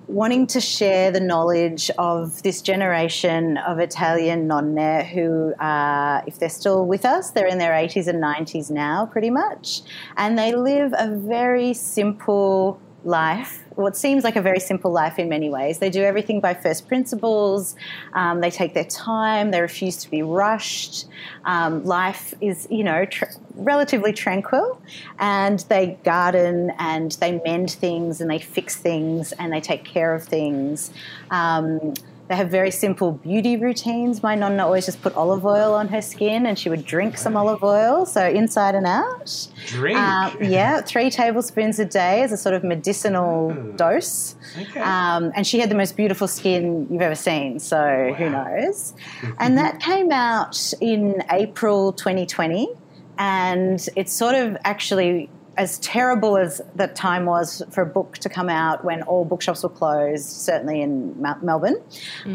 wanting 0.07 0.45
to 0.45 0.59
share 0.59 1.11
the 1.11 1.19
knowledge 1.19 1.89
of 1.97 2.41
this 2.43 2.61
generation 2.61 3.57
of 3.57 3.79
Italian 3.79 4.47
nonne 4.47 5.05
who, 5.05 5.53
uh, 5.53 6.21
if 6.27 6.39
they're 6.39 6.49
still 6.49 6.85
with 6.85 7.05
us, 7.05 7.31
they're 7.31 7.47
in 7.47 7.57
their 7.57 7.71
80s 7.71 8.07
and 8.07 8.21
90s 8.21 8.69
now, 8.69 9.05
pretty 9.05 9.29
much. 9.29 9.81
And 10.17 10.37
they 10.37 10.53
live 10.53 10.93
a 10.97 11.15
very 11.15 11.73
simple 11.73 12.79
life. 13.03 13.63
What 13.75 13.95
seems 13.95 14.23
like 14.23 14.35
a 14.35 14.41
very 14.41 14.59
simple 14.59 14.91
life 14.91 15.17
in 15.17 15.29
many 15.29 15.49
ways. 15.49 15.79
They 15.79 15.89
do 15.89 16.03
everything 16.03 16.39
by 16.39 16.53
first 16.53 16.87
principles. 16.87 17.75
Um, 18.13 18.41
they 18.41 18.51
take 18.51 18.73
their 18.73 18.85
time. 18.85 19.51
They 19.51 19.61
refuse 19.61 19.97
to 19.97 20.11
be 20.11 20.21
rushed. 20.21 21.05
Um, 21.45 21.83
life 21.85 22.33
is, 22.41 22.67
you 22.69 22.83
know, 22.83 23.05
tr- 23.05 23.25
relatively 23.55 24.13
tranquil. 24.13 24.81
And 25.19 25.59
they 25.69 25.97
garden 26.03 26.71
and 26.79 27.11
they 27.13 27.39
mend 27.45 27.71
things 27.71 28.21
and 28.21 28.29
they 28.29 28.39
fix 28.39 28.75
things 28.75 29.31
and 29.33 29.53
they 29.53 29.61
take 29.61 29.85
care 29.85 30.13
of 30.13 30.23
things. 30.23 30.91
Um, 31.29 31.93
they 32.31 32.37
have 32.37 32.49
very 32.49 32.71
simple 32.71 33.11
beauty 33.11 33.57
routines. 33.57 34.23
My 34.23 34.35
nonna 34.35 34.63
always 34.63 34.85
just 34.85 35.01
put 35.01 35.13
olive 35.17 35.45
oil 35.45 35.73
on 35.73 35.89
her 35.89 36.01
skin 36.01 36.45
and 36.45 36.57
she 36.57 36.69
would 36.69 36.85
drink 36.85 37.17
some 37.17 37.35
olive 37.35 37.61
oil, 37.61 38.05
so 38.05 38.25
inside 38.25 38.73
and 38.73 38.87
out. 38.87 39.49
Drink. 39.67 39.99
Um, 39.99 40.37
yeah, 40.41 40.79
three 40.79 41.09
tablespoons 41.09 41.77
a 41.79 41.83
day 41.83 42.23
as 42.23 42.31
a 42.31 42.37
sort 42.37 42.55
of 42.55 42.63
medicinal 42.63 43.51
dose. 43.75 44.37
Okay. 44.57 44.79
Um, 44.79 45.33
and 45.35 45.45
she 45.45 45.59
had 45.59 45.69
the 45.69 45.75
most 45.75 45.97
beautiful 45.97 46.25
skin 46.25 46.87
you've 46.89 47.01
ever 47.01 47.15
seen, 47.15 47.59
so 47.59 48.15
who 48.17 48.29
knows? 48.29 48.93
and 49.39 49.57
that 49.57 49.81
came 49.81 50.09
out 50.13 50.73
in 50.79 51.21
April 51.31 51.91
2020, 51.91 52.69
and 53.17 53.89
it's 53.97 54.13
sort 54.13 54.35
of 54.35 54.55
actually 54.63 55.29
as 55.57 55.79
terrible 55.79 56.37
as 56.37 56.61
that 56.75 56.95
time 56.95 57.25
was 57.25 57.61
for 57.71 57.81
a 57.81 57.85
book 57.85 58.17
to 58.19 58.29
come 58.29 58.47
out 58.47 58.85
when 58.85 59.01
all 59.03 59.25
bookshops 59.25 59.63
were 59.63 59.69
closed, 59.69 60.29
certainly 60.29 60.81
in 60.81 61.19
Mel- 61.21 61.39
Melbourne. 61.41 61.81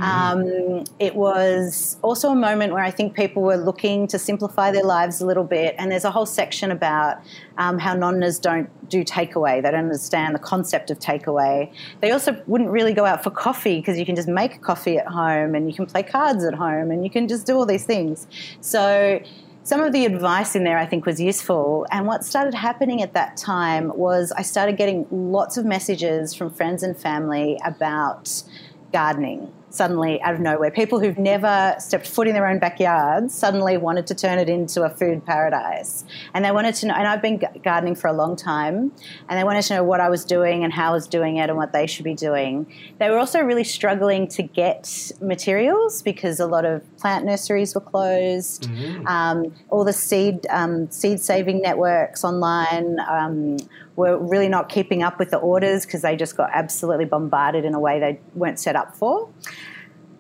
Um, 0.02 0.84
it 0.98 1.14
was 1.14 1.96
also 2.02 2.28
a 2.30 2.34
moment 2.34 2.74
where 2.74 2.82
I 2.82 2.90
think 2.90 3.14
people 3.14 3.42
were 3.42 3.56
looking 3.56 4.06
to 4.08 4.18
simplify 4.18 4.70
their 4.70 4.84
lives 4.84 5.20
a 5.22 5.26
little 5.26 5.44
bit, 5.44 5.74
and 5.78 5.90
there's 5.90 6.04
a 6.04 6.10
whole 6.10 6.26
section 6.26 6.70
about 6.70 7.18
um, 7.56 7.78
how 7.78 7.94
nonnas 7.94 8.40
don't 8.40 8.68
do 8.90 9.02
takeaway. 9.02 9.62
They 9.62 9.70
don't 9.70 9.84
understand 9.84 10.34
the 10.34 10.38
concept 10.38 10.90
of 10.90 10.98
takeaway. 10.98 11.72
They 12.02 12.10
also 12.10 12.40
wouldn't 12.46 12.70
really 12.70 12.92
go 12.92 13.06
out 13.06 13.24
for 13.24 13.30
coffee 13.30 13.78
because 13.78 13.98
you 13.98 14.04
can 14.04 14.14
just 14.14 14.28
make 14.28 14.60
coffee 14.60 14.98
at 14.98 15.06
home 15.06 15.54
and 15.54 15.68
you 15.68 15.74
can 15.74 15.86
play 15.86 16.02
cards 16.02 16.44
at 16.44 16.54
home 16.54 16.90
and 16.90 17.02
you 17.02 17.10
can 17.10 17.28
just 17.28 17.46
do 17.46 17.56
all 17.56 17.66
these 17.66 17.84
things. 17.84 18.26
So 18.60 19.20
some 19.66 19.80
of 19.80 19.92
the 19.92 20.04
advice 20.06 20.54
in 20.54 20.62
there 20.62 20.78
I 20.78 20.86
think 20.86 21.06
was 21.06 21.20
useful. 21.20 21.88
And 21.90 22.06
what 22.06 22.24
started 22.24 22.54
happening 22.54 23.02
at 23.02 23.14
that 23.14 23.36
time 23.36 23.90
was 23.96 24.30
I 24.30 24.42
started 24.42 24.76
getting 24.76 25.08
lots 25.10 25.56
of 25.56 25.64
messages 25.64 26.34
from 26.34 26.50
friends 26.50 26.84
and 26.84 26.96
family 26.96 27.58
about 27.64 28.44
gardening 28.92 29.52
suddenly 29.76 30.20
out 30.22 30.34
of 30.34 30.40
nowhere. 30.40 30.70
People 30.70 31.00
who've 31.00 31.18
never 31.18 31.74
stepped 31.78 32.08
foot 32.08 32.26
in 32.26 32.34
their 32.34 32.46
own 32.46 32.58
backyards 32.58 33.34
suddenly 33.34 33.76
wanted 33.76 34.06
to 34.08 34.14
turn 34.14 34.38
it 34.38 34.48
into 34.48 34.82
a 34.82 34.90
food 34.90 35.24
paradise. 35.24 36.04
And 36.34 36.44
they 36.44 36.50
wanted 36.50 36.74
to 36.76 36.86
know, 36.86 36.94
and 36.94 37.06
I've 37.06 37.22
been 37.22 37.42
gardening 37.62 37.94
for 37.94 38.08
a 38.08 38.12
long 38.12 38.36
time, 38.36 38.92
and 39.28 39.38
they 39.38 39.44
wanted 39.44 39.62
to 39.62 39.74
know 39.74 39.84
what 39.84 40.00
I 40.00 40.08
was 40.08 40.24
doing 40.24 40.64
and 40.64 40.72
how 40.72 40.90
I 40.90 40.92
was 40.92 41.06
doing 41.06 41.36
it 41.36 41.48
and 41.48 41.56
what 41.56 41.72
they 41.72 41.86
should 41.86 42.04
be 42.04 42.14
doing. 42.14 42.66
They 42.98 43.10
were 43.10 43.18
also 43.18 43.40
really 43.40 43.64
struggling 43.64 44.28
to 44.28 44.42
get 44.42 45.12
materials 45.20 46.02
because 46.02 46.40
a 46.40 46.46
lot 46.46 46.64
of 46.64 46.82
plant 46.96 47.24
nurseries 47.24 47.74
were 47.74 47.80
closed. 47.80 48.68
Um, 49.06 49.54
all 49.68 49.84
the 49.84 49.92
seed 49.92 50.46
um, 50.50 50.90
seed 50.90 51.20
saving 51.20 51.60
networks 51.60 52.24
online 52.24 52.98
um, 53.08 53.58
were 53.96 54.18
really 54.18 54.48
not 54.48 54.68
keeping 54.68 55.02
up 55.02 55.18
with 55.18 55.30
the 55.30 55.38
orders 55.38 55.84
because 55.84 56.02
they 56.02 56.14
just 56.16 56.36
got 56.36 56.50
absolutely 56.52 57.06
bombarded 57.06 57.64
in 57.64 57.74
a 57.74 57.80
way 57.80 57.98
they 57.98 58.20
weren't 58.34 58.60
set 58.60 58.76
up 58.76 58.94
for. 58.94 59.28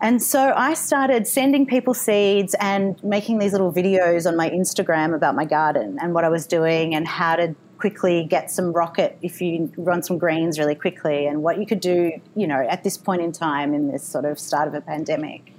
And 0.00 0.22
so 0.22 0.52
I 0.54 0.74
started 0.74 1.26
sending 1.26 1.66
people 1.66 1.94
seeds 1.94 2.54
and 2.60 3.02
making 3.02 3.38
these 3.38 3.52
little 3.52 3.72
videos 3.72 4.26
on 4.26 4.36
my 4.36 4.50
Instagram 4.50 5.14
about 5.14 5.34
my 5.34 5.44
garden 5.44 5.98
and 6.00 6.12
what 6.12 6.24
I 6.24 6.28
was 6.28 6.46
doing 6.46 6.94
and 6.94 7.08
how 7.08 7.36
to 7.36 7.54
quickly 7.78 8.24
get 8.24 8.50
some 8.50 8.72
rocket 8.72 9.18
if 9.22 9.40
you 9.40 9.72
run 9.76 10.02
some 10.02 10.18
greens 10.18 10.58
really 10.58 10.74
quickly 10.74 11.26
and 11.26 11.42
what 11.42 11.58
you 11.58 11.66
could 11.66 11.80
do, 11.80 12.12
you 12.34 12.46
know, 12.46 12.66
at 12.68 12.84
this 12.84 12.96
point 12.96 13.22
in 13.22 13.32
time 13.32 13.74
in 13.74 13.90
this 13.90 14.02
sort 14.02 14.24
of 14.24 14.38
start 14.38 14.68
of 14.68 14.74
a 14.74 14.80
pandemic. 14.80 15.52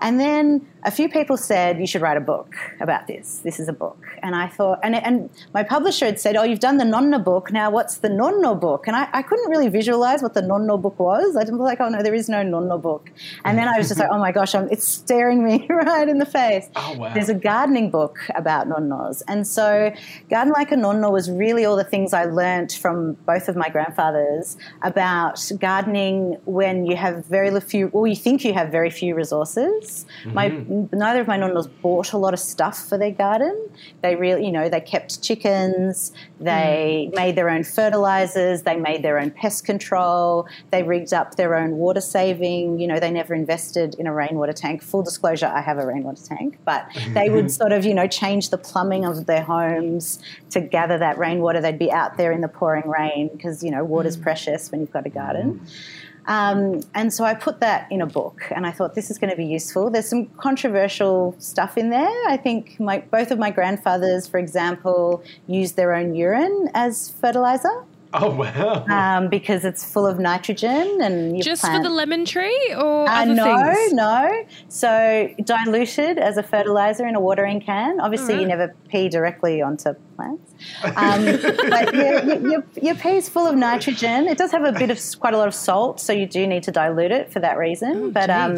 And 0.00 0.20
then 0.20 0.66
a 0.84 0.90
few 0.90 1.08
people 1.08 1.36
said, 1.36 1.78
You 1.80 1.86
should 1.86 2.02
write 2.02 2.16
a 2.16 2.20
book 2.20 2.54
about 2.80 3.06
this. 3.06 3.38
This 3.38 3.58
is 3.58 3.68
a 3.68 3.72
book. 3.72 4.04
And 4.22 4.34
I 4.34 4.48
thought, 4.48 4.80
and, 4.82 4.94
and 4.94 5.30
my 5.52 5.62
publisher 5.62 6.06
had 6.06 6.20
said, 6.20 6.36
Oh, 6.36 6.42
you've 6.42 6.60
done 6.60 6.76
the 6.76 6.84
Nonna 6.84 7.18
book. 7.18 7.50
Now 7.52 7.70
what's 7.70 7.98
the 7.98 8.08
Nonno 8.08 8.58
book? 8.58 8.86
And 8.86 8.96
I, 8.96 9.08
I 9.12 9.22
couldn't 9.22 9.48
really 9.50 9.68
visualize 9.68 10.22
what 10.22 10.34
the 10.34 10.42
Nonno 10.42 10.80
book 10.80 10.98
was. 10.98 11.36
I 11.36 11.40
didn't 11.40 11.58
was 11.58 11.66
like, 11.66 11.80
Oh, 11.80 11.88
no, 11.88 12.02
there 12.02 12.14
is 12.14 12.28
no 12.28 12.42
Nonno 12.44 12.80
book. 12.80 13.10
And 13.44 13.58
then 13.58 13.68
I 13.68 13.78
was 13.78 13.88
just 13.88 13.98
like, 14.00 14.10
Oh 14.10 14.18
my 14.18 14.32
gosh, 14.32 14.54
I'm, 14.54 14.68
it's 14.70 14.86
staring 14.86 15.44
me 15.44 15.66
right 15.70 16.08
in 16.08 16.18
the 16.18 16.26
face. 16.26 16.68
Oh, 16.76 16.96
wow. 16.98 17.14
There's 17.14 17.28
a 17.28 17.34
gardening 17.34 17.90
book 17.90 18.18
about 18.34 18.68
nonnos. 18.68 19.22
And 19.28 19.46
so, 19.46 19.92
Garden 20.28 20.52
Like 20.52 20.72
a 20.72 20.76
Nonno 20.76 21.12
was 21.12 21.30
really 21.30 21.64
all 21.64 21.76
the 21.76 21.84
things 21.84 22.12
I 22.12 22.24
learnt 22.24 22.72
from 22.72 23.14
both 23.26 23.48
of 23.48 23.56
my 23.56 23.68
grandfathers 23.68 24.56
about 24.82 25.40
gardening 25.58 26.36
when 26.44 26.86
you 26.86 26.96
have 26.96 27.24
very 27.26 27.58
few, 27.60 27.88
or 27.88 28.06
you 28.06 28.16
think 28.16 28.44
you 28.44 28.52
have 28.52 28.70
very 28.70 28.90
few 28.90 29.14
resources. 29.14 29.83
My 30.24 30.50
mm-hmm. 30.50 30.96
neither 30.96 31.20
of 31.20 31.26
my 31.26 31.38
nonnos 31.38 31.68
bought 31.82 32.12
a 32.12 32.18
lot 32.18 32.32
of 32.32 32.40
stuff 32.40 32.88
for 32.88 32.98
their 32.98 33.10
garden. 33.10 33.68
They 34.02 34.16
really, 34.16 34.46
you 34.46 34.52
know, 34.52 34.68
they 34.68 34.80
kept 34.80 35.22
chickens. 35.22 36.12
They 36.40 37.08
mm. 37.10 37.16
made 37.16 37.36
their 37.36 37.48
own 37.48 37.64
fertilizers. 37.64 38.62
They 38.62 38.76
made 38.76 39.02
their 39.02 39.18
own 39.18 39.30
pest 39.30 39.64
control. 39.64 40.46
They 40.70 40.82
rigged 40.82 41.12
up 41.12 41.36
their 41.36 41.54
own 41.54 41.72
water 41.72 42.00
saving. 42.00 42.78
You 42.80 42.86
know, 42.86 43.00
they 43.00 43.10
never 43.10 43.34
invested 43.34 43.94
in 43.96 44.06
a 44.06 44.12
rainwater 44.12 44.52
tank. 44.52 44.82
Full 44.82 45.02
disclosure, 45.02 45.46
I 45.46 45.60
have 45.60 45.78
a 45.78 45.86
rainwater 45.86 46.22
tank, 46.22 46.58
but 46.64 46.88
they 47.10 47.30
would 47.30 47.50
sort 47.50 47.72
of, 47.72 47.84
you 47.84 47.94
know, 47.94 48.06
change 48.06 48.50
the 48.50 48.58
plumbing 48.58 49.04
of 49.04 49.26
their 49.26 49.42
homes 49.42 50.18
to 50.50 50.60
gather 50.60 50.98
that 50.98 51.18
rainwater. 51.18 51.60
They'd 51.60 51.78
be 51.78 51.92
out 51.92 52.16
there 52.16 52.32
in 52.32 52.40
the 52.40 52.48
pouring 52.48 52.88
rain 52.88 53.30
because, 53.32 53.62
you 53.62 53.70
know, 53.70 53.84
water's 53.84 54.16
mm. 54.16 54.22
precious 54.22 54.70
when 54.70 54.80
you've 54.80 54.92
got 54.92 55.06
a 55.06 55.10
garden. 55.10 55.60
Mm. 55.60 56.00
Um, 56.26 56.82
and 56.94 57.12
so 57.12 57.24
I 57.24 57.34
put 57.34 57.60
that 57.60 57.90
in 57.90 58.00
a 58.00 58.06
book, 58.06 58.42
and 58.54 58.66
I 58.66 58.70
thought 58.70 58.94
this 58.94 59.10
is 59.10 59.18
going 59.18 59.30
to 59.30 59.36
be 59.36 59.44
useful. 59.44 59.90
There's 59.90 60.08
some 60.08 60.26
controversial 60.38 61.34
stuff 61.38 61.76
in 61.76 61.90
there. 61.90 62.28
I 62.28 62.36
think 62.36 62.78
my, 62.80 63.00
both 63.00 63.30
of 63.30 63.38
my 63.38 63.50
grandfathers, 63.50 64.26
for 64.26 64.38
example, 64.38 65.22
used 65.46 65.76
their 65.76 65.94
own 65.94 66.14
urine 66.14 66.70
as 66.74 67.10
fertilizer 67.20 67.84
Oh 68.22 68.30
wow. 68.30 68.84
um, 68.86 69.28
because 69.28 69.64
it's 69.64 69.84
full 69.84 70.06
of 70.06 70.18
nitrogen 70.20 71.00
and 71.02 71.36
you 71.36 71.42
Just 71.42 71.62
plant- 71.62 71.82
for 71.82 71.88
the 71.88 71.94
lemon 71.94 72.24
tree 72.24 72.72
or 72.76 73.08
uh, 73.08 73.22
other 73.22 73.34
no, 73.34 73.74
things? 73.74 73.92
no. 73.92 74.44
So 74.68 75.28
diluted 75.42 76.18
as 76.18 76.36
a 76.36 76.42
fertilizer 76.44 77.06
in 77.08 77.16
a 77.16 77.20
watering 77.20 77.60
can. 77.60 78.00
Obviously, 78.00 78.40
you 78.40 78.46
never 78.46 78.72
pee 78.88 79.08
directly 79.08 79.60
onto 79.62 79.94
plants, 80.16 80.54
um, 80.84 81.24
but 81.70 81.92
your, 81.92 82.48
your, 82.50 82.64
your 82.80 82.94
pee 82.94 83.16
is 83.16 83.28
full 83.28 83.46
of 83.48 83.56
nitrogen. 83.56 84.28
It 84.28 84.38
does 84.38 84.52
have 84.52 84.64
a 84.64 84.72
bit 84.72 84.90
of 84.90 85.00
quite 85.18 85.34
a 85.34 85.38
lot 85.38 85.48
of 85.48 85.54
salt, 85.54 85.98
so 85.98 86.12
you 86.12 86.26
do 86.26 86.46
need 86.46 86.62
to 86.64 86.70
dilute 86.70 87.10
it 87.10 87.32
for 87.32 87.40
that 87.40 87.58
reason. 87.58 88.12
but 88.12 88.30
um, 88.30 88.56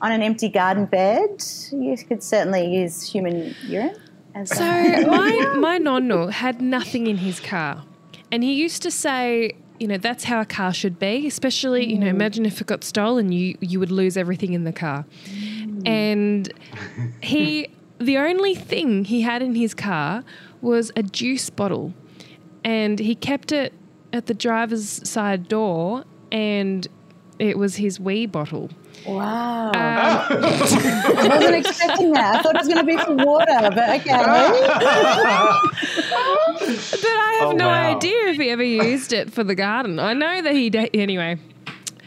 on 0.00 0.12
an 0.12 0.22
empty 0.22 0.48
garden 0.48 0.86
bed, 0.86 1.44
you 1.72 1.94
could 2.08 2.22
certainly 2.22 2.74
use 2.74 3.02
human 3.02 3.54
urine. 3.66 3.96
As 4.34 4.48
So 4.48 4.64
my 4.64 5.54
my 5.58 5.78
nonno 5.78 6.30
had 6.30 6.60
nothing 6.62 7.06
in 7.06 7.18
his 7.18 7.38
car, 7.38 7.84
and 8.34 8.42
he 8.42 8.54
used 8.54 8.82
to 8.82 8.90
say, 8.90 9.52
you 9.78 9.86
know, 9.86 9.96
that's 9.96 10.24
how 10.24 10.40
a 10.40 10.44
car 10.44 10.74
should 10.74 10.98
be. 10.98 11.24
Especially, 11.24 11.88
you 11.88 11.96
know, 11.96 12.06
mm. 12.06 12.16
imagine 12.18 12.44
if 12.44 12.60
it 12.60 12.66
got 12.66 12.82
stolen, 12.82 13.30
you 13.30 13.56
you 13.60 13.78
would 13.78 13.92
lose 13.92 14.16
everything 14.16 14.54
in 14.54 14.64
the 14.64 14.72
car. 14.72 15.04
Mm. 15.26 15.88
And 15.88 16.52
he, 17.22 17.68
the 17.98 18.18
only 18.18 18.56
thing 18.56 19.04
he 19.04 19.20
had 19.20 19.40
in 19.40 19.54
his 19.54 19.72
car 19.72 20.24
was 20.62 20.90
a 20.96 21.04
juice 21.04 21.48
bottle, 21.48 21.94
and 22.64 22.98
he 22.98 23.14
kept 23.14 23.52
it 23.52 23.72
at 24.12 24.26
the 24.26 24.34
driver's 24.34 25.08
side 25.08 25.46
door, 25.46 26.02
and 26.32 26.88
it 27.38 27.56
was 27.56 27.76
his 27.76 28.00
wee 28.00 28.26
bottle. 28.26 28.68
Wow, 29.06 29.70
Um, 29.70 29.74
I 29.78 31.26
wasn't 31.30 31.56
expecting 31.66 32.12
that. 32.12 32.36
I 32.36 32.42
thought 32.42 32.54
it 32.54 32.58
was 32.58 32.68
going 32.68 32.78
to 32.80 32.84
be 32.84 32.96
for 32.96 33.14
water, 33.14 33.70
but 33.74 33.88
okay. 34.00 34.10
But 35.74 37.04
I 37.04 37.36
have 37.40 37.48
Oh, 37.50 37.52
no 37.52 37.66
wow. 37.68 37.96
idea 37.96 38.28
if 38.28 38.36
he 38.36 38.50
ever 38.50 38.62
used 38.62 39.12
it 39.12 39.32
for 39.32 39.44
the 39.44 39.54
garden. 39.54 39.98
I 39.98 40.12
know 40.14 40.40
that 40.42 40.54
he 40.54 40.70
did. 40.70 40.90
Anyway, 40.94 41.38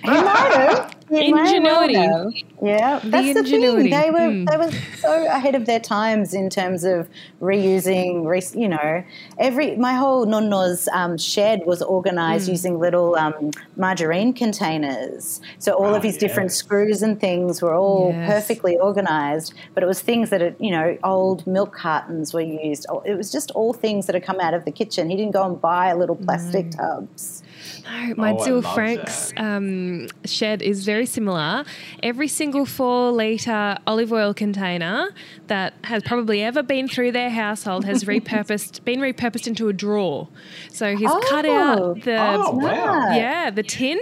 He 0.04 0.10
might 0.10 0.52
have. 0.54 0.94
Ingenuity. 1.10 1.96
well. 1.98 2.34
Yeah, 2.62 3.00
that's 3.04 3.34
the 3.34 3.44
thing. 3.44 3.90
They 3.90 4.10
were 4.12 4.30
Hmm. 4.30 4.46
they 4.46 4.58
were 4.58 4.72
so 5.00 5.26
ahead 5.28 5.56
of 5.56 5.66
their 5.66 5.80
times 5.80 6.34
in 6.34 6.50
terms 6.50 6.84
of 6.84 7.08
reusing. 7.42 8.26
Re, 8.26 8.42
you 8.54 8.68
know, 8.68 9.04
every 9.38 9.78
my 9.78 9.94
whole 9.94 10.26
nonno's 10.26 10.90
um, 10.92 11.18
shed 11.18 11.62
was 11.66 11.80
Hmm. 11.82 11.90
organised 11.90 12.50
using 12.50 12.78
little 12.80 13.16
um, 13.16 13.52
margarine 13.78 14.34
containers. 14.34 15.40
So 15.60 15.72
all 15.74 15.94
Oh, 15.94 15.96
of 15.96 16.04
his 16.04 16.18
different 16.18 16.52
screws 16.52 17.02
and 17.02 17.20
things 17.20 17.62
were 17.62 17.74
all 17.74 18.12
Yes. 18.12 18.30
perfectly 18.30 18.78
organised. 18.78 19.54
But 19.74 19.84
it 19.84 19.88
was 19.88 20.02
things 20.02 20.30
that 20.32 20.42
had, 20.42 20.56
you 20.60 20.72
know 20.72 20.98
old 21.06 21.48
milk 21.48 21.74
cartons 21.74 22.34
were 22.34 22.42
used. 22.42 22.86
It 23.06 23.16
was 23.16 23.32
just 23.32 23.52
all 23.52 23.72
things 23.74 24.08
that 24.08 24.14
had 24.16 24.24
come 24.26 24.40
out 24.42 24.54
of 24.54 24.66
the 24.66 24.72
kitchen. 24.72 25.10
He 25.10 25.16
didn't 25.16 25.32
go 25.34 25.44
and 25.46 25.60
buy 25.62 25.94
little 25.94 26.16
plastic 26.18 26.66
Hmm. 26.66 26.72
tubs. 26.82 27.44
No, 27.90 28.14
my 28.16 28.32
oh, 28.38 28.62
Franks 28.62 29.34
um, 29.38 30.08
shed 30.26 30.62
is 30.62 30.86
very 30.86 31.06
similar. 31.06 31.66
Every 32.04 32.28
single 32.28 32.66
four 32.66 33.12
litre 33.12 33.78
olive 33.88 34.12
oil 34.14 34.34
container 34.34 35.10
that 35.48 35.74
has 35.84 36.04
probably 36.04 36.44
ever 36.44 36.64
been 36.64 36.88
through 36.88 37.12
their 37.12 37.30
household 37.30 37.86
has 37.86 38.04
repurposed, 38.04 38.84
been 38.86 39.00
repurposed 39.00 39.48
into 39.48 39.68
a 39.70 39.74
drawer. 39.74 40.28
So 40.72 40.96
he's 40.96 41.12
cut 41.30 41.46
Oh. 41.46 41.56
out 41.56 42.02
the 42.02 42.18
Oh 42.18 42.52
wow. 42.52 43.16
Yeah 43.16 43.50
the 43.50 43.64
tin. 43.64 44.00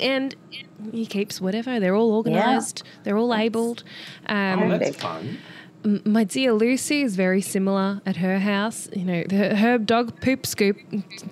And 0.00 0.34
he 0.90 1.06
keeps 1.06 1.40
whatever. 1.40 1.78
They're 1.78 1.94
all 1.94 2.12
organised. 2.14 2.82
They're 3.04 3.16
all 3.16 3.28
labelled. 3.28 3.84
Um, 4.26 4.62
Oh, 4.72 4.78
that's 4.78 4.96
fun. 4.96 5.38
My 5.84 6.24
dear 6.24 6.52
Lucy 6.52 7.02
is 7.02 7.16
very 7.16 7.40
similar 7.40 8.00
at 8.06 8.16
her 8.16 8.38
house. 8.38 8.88
You 8.94 9.04
know, 9.04 9.24
her, 9.30 9.54
her 9.56 9.78
dog 9.78 10.20
poop 10.20 10.46
scoop. 10.46 10.76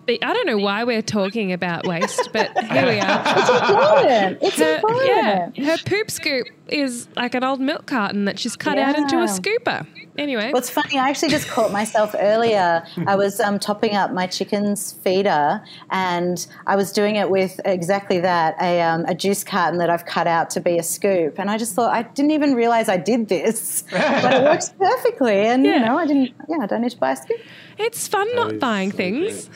I 0.08 0.16
don't 0.18 0.46
know 0.46 0.58
why 0.58 0.84
we're 0.84 1.02
talking 1.02 1.52
about 1.52 1.86
waste, 1.86 2.30
but 2.32 2.50
here 2.64 2.86
we 2.86 2.98
are. 2.98 3.20
It's 3.30 3.48
important. 3.60 4.38
It's 4.42 4.58
Her, 4.58 4.74
important. 4.76 5.58
yeah, 5.58 5.64
her 5.70 5.78
poop 5.84 6.10
scoop 6.10 6.46
is 6.68 7.08
like 7.16 7.34
an 7.34 7.44
old 7.44 7.60
milk 7.60 7.86
carton 7.86 8.24
that 8.24 8.38
she's 8.38 8.56
cut 8.56 8.78
out 8.78 8.96
into 8.96 9.18
a 9.18 9.26
scooper. 9.26 9.86
Anyway, 10.20 10.50
Well, 10.52 10.61
it's 10.61 10.68
funny. 10.68 10.98
I 10.98 11.09
actually 11.09 11.30
just 11.30 11.48
caught 11.48 11.72
myself 11.72 12.14
earlier. 12.18 12.85
I 13.06 13.16
was 13.16 13.40
um, 13.40 13.59
topping 13.59 13.96
up 13.96 14.12
my 14.12 14.26
chicken's 14.26 14.92
feeder, 14.92 15.62
and 15.90 16.46
I 16.66 16.76
was 16.76 16.92
doing 16.92 17.16
it 17.16 17.30
with 17.30 17.59
exactly 17.64 18.20
that 18.20 18.54
a, 18.61 18.83
um, 18.83 19.06
a 19.06 19.14
juice 19.14 19.42
carton 19.42 19.78
that 19.78 19.88
I've 19.88 20.04
cut 20.04 20.26
out 20.26 20.50
to 20.50 20.61
be 20.61 20.76
a 20.78 20.83
scoop. 20.83 21.38
And 21.38 21.50
I 21.50 21.56
just 21.56 21.74
thought 21.74 21.94
I 21.94 22.02
didn't 22.02 22.33
even 22.33 22.54
realize 22.54 22.90
I 22.90 22.98
did 22.98 23.28
this, 23.28 23.83
but 23.90 24.35
it 24.35 24.42
works 24.42 24.68
perfectly. 24.78 25.46
And 25.46 25.64
Yeah. 25.64 25.78
you 25.80 25.87
know, 25.87 25.96
I 25.98 26.06
didn't. 26.06 26.33
Yeah, 26.48 26.59
I 26.61 26.66
don't 26.66 26.83
need 26.83 26.90
to 26.90 26.98
buy 26.98 27.12
a 27.12 27.16
scoop. 27.16 27.40
it's 27.78 28.06
fun 28.06 28.28
not 28.37 28.59
buying 28.59 28.90
so 28.90 28.98
things. 28.98 29.48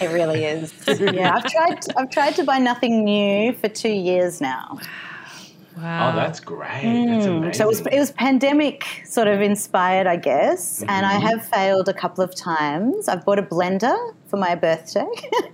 It 0.00 0.06
really 0.12 0.44
is. 0.44 0.72
yeah, 1.00 1.34
I've 1.34 1.50
tried. 1.50 1.78
I've 1.96 2.10
tried 2.10 2.36
to 2.36 2.44
buy 2.44 2.58
nothing 2.58 3.04
new 3.04 3.54
for 3.54 3.68
two 3.68 3.88
years 3.90 4.40
now. 4.40 4.78
Wow. 5.76 6.12
Oh, 6.12 6.16
that's 6.16 6.40
great. 6.40 6.68
That's 6.82 7.26
amazing. 7.26 7.42
Mm. 7.42 7.54
So 7.54 7.64
it 7.64 7.68
was, 7.68 7.80
it 7.80 7.98
was 7.98 8.10
pandemic 8.12 8.84
sort 9.06 9.26
of 9.28 9.40
inspired, 9.40 10.06
I 10.06 10.16
guess. 10.16 10.80
And 10.82 10.90
Mm-hmm. 11.06 11.26
I 11.26 11.30
have 11.30 11.46
failed 11.46 11.88
a 11.88 11.94
couple 11.94 12.22
of 12.22 12.34
times. 12.34 13.08
I've 13.08 13.24
bought 13.24 13.38
a 13.38 13.42
blender 13.42 13.96
for 14.28 14.36
my 14.36 14.54
birthday. 14.54 15.06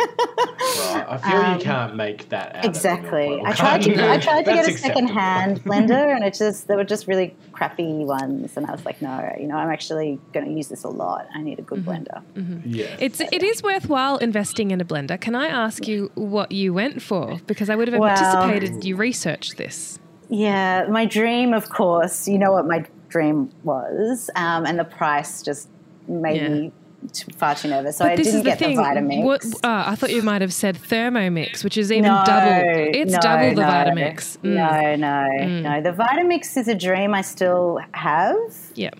Right. 0.08 1.06
I 1.08 1.18
feel 1.18 1.52
you 1.58 1.64
can't 1.64 1.96
make 1.96 2.28
that 2.28 2.54
out 2.56 2.56
of 2.56 2.64
a 2.64 2.66
Um, 2.66 2.70
exactly. 2.70 3.40
I 3.44 3.52
tried 3.52 3.82
to. 3.82 4.10
I 4.10 4.18
tried 4.20 4.44
to 4.44 4.52
get 4.52 4.66
a 4.66 4.70
acceptable. 4.70 4.76
second 5.08 5.08
hand 5.08 5.64
blender, 5.64 6.14
and 6.14 6.24
it 6.24 6.34
just 6.34 6.68
they 6.68 6.76
were 6.76 6.84
just 6.84 7.06
really 7.06 7.34
crappy 7.52 8.04
ones. 8.04 8.56
And 8.56 8.66
I 8.66 8.72
was 8.72 8.84
like, 8.84 9.00
no, 9.02 9.34
you 9.40 9.46
know, 9.46 9.56
I'm 9.56 9.70
actually 9.70 10.18
going 10.32 10.46
to 10.46 10.52
use 10.52 10.68
this 10.68 10.84
a 10.84 10.88
lot. 10.88 11.26
I 11.34 11.42
need 11.42 11.58
a 11.58 11.62
good 11.62 11.84
blender. 11.84 12.22
Yes. 12.64 12.96
It's 13.00 13.20
it 13.20 13.42
is 13.42 13.62
worthwhile 13.62 14.18
investing 14.18 14.70
in 14.70 14.80
a 14.80 14.84
blender. 14.84 15.20
Can 15.20 15.34
I 15.34 15.46
ask 15.48 15.86
you 15.88 16.10
what 16.14 16.52
you 16.52 16.72
went 16.74 17.02
for? 17.02 17.38
Because 17.46 17.70
I 17.70 17.76
would 17.76 17.88
have 17.88 17.98
Well- 17.98 18.10
anticipated 18.10 18.84
you 18.84 18.96
researched 18.96 19.56
this. 19.56 19.98
Yeah, 20.28 20.86
my 20.90 21.06
dream, 21.06 21.52
of 21.54 21.68
course. 21.70 22.28
You 22.28 22.38
know 22.38 22.52
what 22.52 22.66
my 22.66 22.84
dream 23.08 23.50
was, 23.64 24.30
um, 24.36 24.66
and 24.66 24.78
the 24.78 24.84
price 24.84 25.42
just 25.42 25.68
made 26.06 26.42
Yeah. 26.42 26.48
me 26.48 26.72
t- 27.12 27.32
far 27.32 27.54
too 27.54 27.68
nervous. 27.68 27.96
So 27.96 28.04
I 28.04 28.14
this 28.16 28.26
didn't 28.26 28.38
is 28.40 28.44
the 28.44 28.50
get 28.50 28.58
thing. 28.58 28.76
the 28.76 28.82
Vitamix. 28.82 29.24
What, 29.24 29.44
oh, 29.64 29.84
I 29.86 29.94
thought 29.94 30.10
you 30.10 30.22
might 30.22 30.42
have 30.42 30.52
said 30.52 30.76
Thermomix, 30.76 31.64
which 31.64 31.78
is 31.78 31.90
even 31.90 32.04
no, 32.12 32.22
double. 32.26 32.62
It's 32.62 33.12
no, 33.12 33.18
double 33.20 33.48
the 33.54 33.62
no, 33.62 33.68
Vitamix. 33.68 34.38
Mm. 34.38 34.54
No, 34.54 34.96
no, 34.96 35.70
no. 35.70 35.80
The 35.82 35.92
Vitamix 35.96 36.56
is 36.58 36.68
a 36.68 36.74
dream 36.74 37.14
I 37.14 37.22
still 37.22 37.78
have. 37.92 38.36
Yeah. 38.74 38.90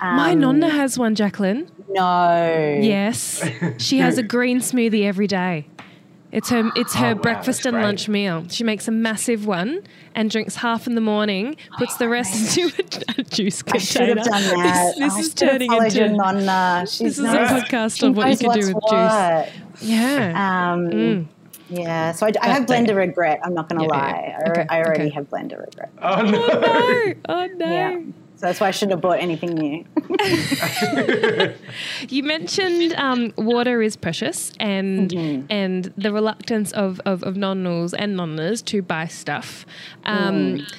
My 0.00 0.30
Um, 0.32 0.40
nonna 0.40 0.68
has 0.68 0.96
one, 0.96 1.16
Jaclyn. 1.16 1.66
No. 1.88 2.78
Yes, 2.80 3.42
she 3.78 3.98
has 3.98 4.16
a 4.18 4.22
green 4.34 4.60
smoothie 4.60 5.04
every 5.04 5.26
day. 5.26 5.66
It's 6.30 6.50
her 6.50 6.70
it's 6.76 6.94
her 6.94 7.06
Oh, 7.12 7.14
wow, 7.14 7.22
breakfast 7.22 7.64
and 7.64 7.74
great. 7.74 7.82
lunch 7.84 8.08
meal. 8.08 8.44
She 8.48 8.62
makes 8.64 8.86
a 8.86 8.90
massive 8.90 9.46
one 9.46 9.82
and 10.14 10.30
drinks 10.30 10.56
half 10.56 10.86
in 10.86 10.94
the 10.94 11.00
morning, 11.00 11.56
puts 11.78 11.96
the 11.96 12.08
rest 12.08 12.58
into 12.58 12.74
a, 13.16 13.20
a 13.20 13.22
juice 13.24 13.62
I 13.72 13.78
should 13.78 13.98
container. 14.00 14.20
have 14.20 14.26
done 14.30 14.42
that. 14.62 14.94
This, 14.96 14.98
this 14.98 15.14
I 15.14 15.18
is 15.20 15.26
should 15.30 15.40
have 15.40 15.50
turning 15.52 15.72
into 15.72 15.96
your 15.98 16.08
nonna. 16.08 16.84
She's 16.86 17.16
this 17.16 17.18
is 17.18 17.24
a 17.24 17.28
podcast 17.38 17.98
She 18.00 18.06
of 18.08 18.16
what 18.16 18.24
you 18.26 18.30
knows 18.30 18.38
can 18.40 18.60
do 18.60 18.66
with 18.66 18.74
what's 18.74 19.50
juice. 19.80 19.88
Yeah. 19.88 20.72
Um, 20.72 20.90
Mm. 20.90 21.26
Yeah, 21.70 22.12
so 22.12 22.26
I, 22.26 22.32
I 22.40 22.48
have 22.48 22.64
blender 22.64 22.96
regret. 22.96 23.40
I'm 23.44 23.52
not 23.52 23.68
going 23.68 23.78
to 23.80 23.84
Yeah, 23.84 24.00
lie. 24.00 24.24
yeah, 24.26 24.38
I, 24.46 24.50
okay, 24.50 24.66
I 24.70 24.78
already 24.82 25.02
okay. 25.04 25.10
have 25.10 25.28
blender 25.28 25.60
regret. 25.66 25.90
Oh 26.00 26.22
no. 26.22 26.46
Oh 26.50 26.60
no! 27.28 27.34
Oh 27.34 27.46
no! 27.56 27.66
Yeah. 27.70 28.00
So 28.38 28.46
that's 28.46 28.60
why 28.60 28.68
I 28.68 28.70
shouldn't 28.70 28.92
have 28.92 29.00
bought 29.00 29.18
anything 29.18 29.50
new. 29.54 29.84
You 32.08 32.22
mentioned 32.22 32.94
um, 32.94 33.32
water 33.36 33.82
is 33.82 33.96
precious 33.96 34.52
and 34.60 35.10
Mm-hmm. 35.10 35.46
and 35.50 35.92
the 35.96 36.12
reluctance 36.12 36.72
of, 36.72 37.00
of, 37.04 37.22
of 37.24 37.34
nonnos 37.34 37.94
and 37.98 38.16
nonnas 38.16 38.64
to 38.66 38.82
buy 38.82 39.06
stuff. 39.06 39.66
Um, 40.04 40.28
Mm. 40.58 40.72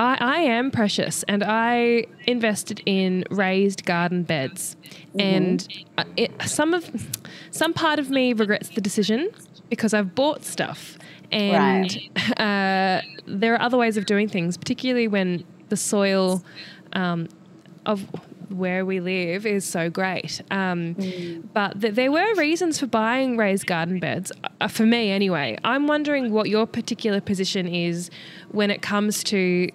I, 0.00 0.16
I 0.20 0.36
am 0.42 0.70
precious 0.70 1.24
and 1.24 1.42
I 1.42 2.04
invested 2.26 2.82
in 2.86 3.24
raised 3.30 3.84
garden 3.84 4.22
beds. 4.22 4.76
Mm-hmm. 5.08 5.20
And 5.20 5.68
uh, 5.96 6.04
it, 6.16 6.30
some 6.42 6.72
of 6.74 6.88
some 7.50 7.72
part 7.72 7.98
of 7.98 8.08
me 8.10 8.32
regrets 8.32 8.68
the 8.68 8.80
decision 8.80 9.30
because 9.70 9.94
I've 9.94 10.14
bought 10.14 10.44
stuff. 10.44 10.98
And 11.32 11.98
uh, 12.36 13.00
there 13.26 13.54
are 13.54 13.60
other 13.60 13.76
ways 13.78 13.96
of 13.96 14.06
doing 14.06 14.28
things, 14.28 14.56
particularly 14.56 15.08
when 15.08 15.44
the 15.68 15.76
soil 15.76 16.42
um, 16.92 17.28
of 17.86 18.06
where 18.50 18.84
we 18.84 18.98
live 19.00 19.44
is 19.46 19.64
so 19.64 19.90
great. 19.90 20.40
Um, 20.50 20.94
But 21.52 21.80
th- 21.80 21.94
there 21.94 22.10
were 22.10 22.34
reasons 22.36 22.78
for 22.80 22.86
buying 22.86 23.36
raised 23.36 23.66
garden 23.66 23.98
beds, 23.98 24.32
uh, 24.60 24.68
for 24.68 24.84
me 24.86 25.10
anyway. 25.10 25.58
I'm 25.64 25.86
wondering 25.86 26.32
what 26.32 26.48
your 26.48 26.66
particular 26.66 27.20
position 27.20 27.66
is 27.68 28.10
when 28.50 28.70
it 28.70 28.80
comes 28.82 29.22
to 29.24 29.68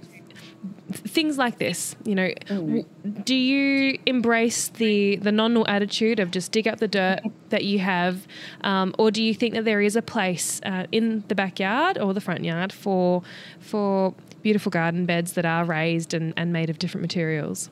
things 0.92 1.38
like 1.38 1.58
this 1.58 1.96
you 2.06 2.14
know 2.14 2.30
w- 2.48 2.86
do 3.24 3.36
you 3.36 3.98
embrace 4.06 4.68
the 4.70 5.16
the 5.18 5.32
nonno 5.32 5.66
attitude 5.68 6.20
of 6.20 6.30
just 6.30 6.52
dig 6.52 6.68
up 6.68 6.80
the 6.80 6.88
dirt 6.88 7.20
that 7.50 7.64
you 7.66 7.80
have 7.80 8.28
um, 8.62 8.94
or 9.00 9.10
do 9.12 9.24
you 9.24 9.34
think 9.34 9.54
that 9.56 9.66
there 9.66 9.82
is 9.82 9.96
a 9.96 10.02
place 10.02 10.62
uh, 10.66 10.86
in 10.92 11.24
the 11.30 11.36
backyard 11.36 11.98
or 11.98 12.14
the 12.14 12.22
front 12.22 12.44
yard 12.46 12.72
for 12.72 13.24
for 13.60 14.14
beautiful 14.44 14.70
garden 14.70 15.06
beds 15.06 15.34
that 15.34 15.46
are 15.46 15.66
raised 15.66 16.14
and, 16.14 16.34
and 16.38 16.54
made 16.54 16.70
of 16.70 16.78
different 16.78 17.02
materials 17.02 17.72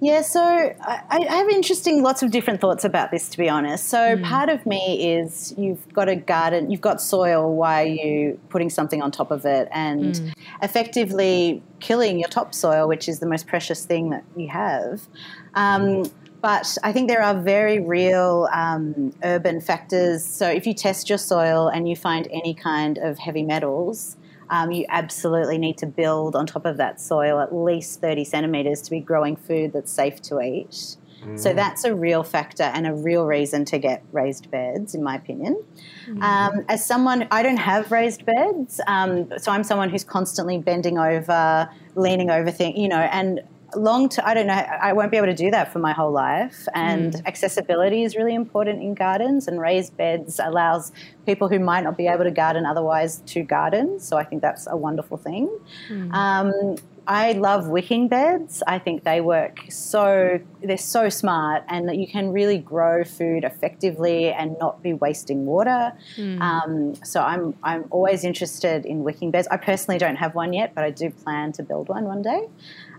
Yeah, 0.00 0.20
so 0.20 0.42
I, 0.42 1.00
I 1.08 1.36
have 1.36 1.48
interesting, 1.48 2.02
lots 2.02 2.22
of 2.22 2.30
different 2.30 2.60
thoughts 2.60 2.84
about 2.84 3.10
this, 3.10 3.28
to 3.30 3.38
be 3.38 3.48
honest. 3.48 3.88
So 3.88 4.18
part 4.18 4.50
of 4.50 4.66
me 4.66 5.14
is 5.14 5.54
you've 5.56 5.90
got 5.94 6.10
a 6.10 6.16
garden, 6.16 6.70
you've 6.70 6.82
got 6.82 7.00
soil. 7.00 7.54
Why 7.54 7.84
are 7.84 7.86
you 7.86 8.40
putting 8.50 8.68
something 8.68 9.00
on 9.00 9.12
top 9.12 9.30
of 9.30 9.46
it 9.46 9.68
and 9.70 10.34
effectively 10.62 11.62
killing 11.80 12.18
your 12.18 12.28
topsoil, 12.28 12.86
which 12.86 13.08
is 13.08 13.20
the 13.20 13.26
most 13.26 13.46
precious 13.46 13.86
thing 13.86 14.10
that 14.10 14.24
you 14.36 14.48
have? 14.48 15.08
Um, 15.54 16.04
but 16.42 16.76
I 16.82 16.92
think 16.92 17.08
there 17.08 17.22
are 17.22 17.40
very 17.40 17.80
real 17.80 18.46
um, 18.52 19.14
urban 19.22 19.62
factors. 19.62 20.22
So 20.22 20.46
if 20.46 20.66
you 20.66 20.74
test 20.74 21.08
your 21.08 21.16
soil 21.16 21.68
and 21.68 21.88
you 21.88 21.96
find 21.96 22.28
any 22.30 22.52
kind 22.52 22.98
of 22.98 23.18
heavy 23.18 23.42
metals, 23.42 24.18
um, 24.54 24.70
you 24.70 24.86
absolutely 24.88 25.58
need 25.58 25.76
to 25.78 25.86
build 25.86 26.36
on 26.36 26.46
top 26.46 26.64
of 26.64 26.76
that 26.76 27.00
soil 27.00 27.40
at 27.40 27.52
least 27.52 28.00
30 28.00 28.24
centimetres 28.24 28.80
to 28.82 28.90
be 28.90 29.00
growing 29.00 29.34
food 29.34 29.72
that's 29.72 29.90
safe 29.90 30.22
to 30.22 30.40
eat. 30.40 30.96
So 31.36 31.54
that's 31.54 31.84
a 31.84 31.94
real 31.94 32.22
factor 32.22 32.64
and 32.64 32.86
a 32.86 32.92
real 32.92 33.24
reason 33.24 33.64
to 33.66 33.78
get 33.78 34.04
raised 34.12 34.50
beds, 34.50 34.94
in 34.94 35.02
my 35.02 35.16
opinion. 35.16 35.64
Um, 36.20 36.66
as 36.68 36.84
someone, 36.84 37.26
I 37.30 37.42
don't 37.42 37.56
have 37.56 37.90
raised 37.90 38.26
beds, 38.26 38.78
um, 38.86 39.32
so 39.38 39.50
I'm 39.50 39.64
someone 39.64 39.88
who's 39.88 40.04
constantly 40.04 40.58
bending 40.58 40.98
over, 40.98 41.68
leaning 41.94 42.30
over 42.30 42.50
things, 42.50 42.78
you 42.78 42.88
know, 42.88 43.00
and 43.00 43.40
long 43.76 44.08
to 44.10 44.26
I 44.26 44.34
don't 44.34 44.46
know 44.46 44.54
I 44.54 44.92
won't 44.92 45.10
be 45.10 45.16
able 45.16 45.26
to 45.28 45.34
do 45.34 45.50
that 45.50 45.72
for 45.72 45.78
my 45.78 45.92
whole 45.92 46.12
life. 46.12 46.66
And 46.74 47.14
accessibility 47.26 48.02
is 48.02 48.16
really 48.16 48.34
important 48.34 48.82
in 48.82 48.94
gardens 48.94 49.48
and 49.48 49.60
raised 49.60 49.96
beds 49.96 50.40
allows 50.42 50.92
people 51.26 51.48
who 51.48 51.58
might 51.58 51.84
not 51.84 51.96
be 51.96 52.06
able 52.06 52.24
to 52.24 52.30
garden 52.30 52.66
otherwise 52.66 53.22
to 53.26 53.42
garden. 53.42 54.00
So 54.00 54.16
I 54.16 54.24
think 54.24 54.42
that's 54.42 54.66
a 54.66 54.76
wonderful 54.76 55.16
thing. 55.16 55.48
Um, 56.14 56.76
I 57.06 57.32
love 57.32 57.68
wicking 57.68 58.08
beds. 58.08 58.62
I 58.66 58.78
think 58.78 59.04
they 59.04 59.20
work 59.20 59.58
so 59.68 60.40
they're 60.62 60.78
so 60.78 61.10
smart 61.10 61.62
and 61.68 61.86
that 61.88 61.96
you 61.96 62.06
can 62.06 62.32
really 62.32 62.56
grow 62.56 63.04
food 63.04 63.44
effectively 63.44 64.32
and 64.32 64.56
not 64.58 64.82
be 64.82 64.94
wasting 64.94 65.44
water. 65.44 65.92
Um, 66.40 66.94
so 67.04 67.20
I'm 67.20 67.54
I'm 67.62 67.84
always 67.90 68.24
interested 68.24 68.86
in 68.86 69.04
wicking 69.04 69.30
beds. 69.30 69.46
I 69.50 69.58
personally 69.58 69.98
don't 69.98 70.16
have 70.16 70.34
one 70.34 70.52
yet 70.54 70.74
but 70.74 70.84
I 70.84 70.90
do 70.90 71.10
plan 71.10 71.52
to 71.52 71.62
build 71.62 71.88
one 71.88 72.04
one 72.04 72.22
day 72.22 72.48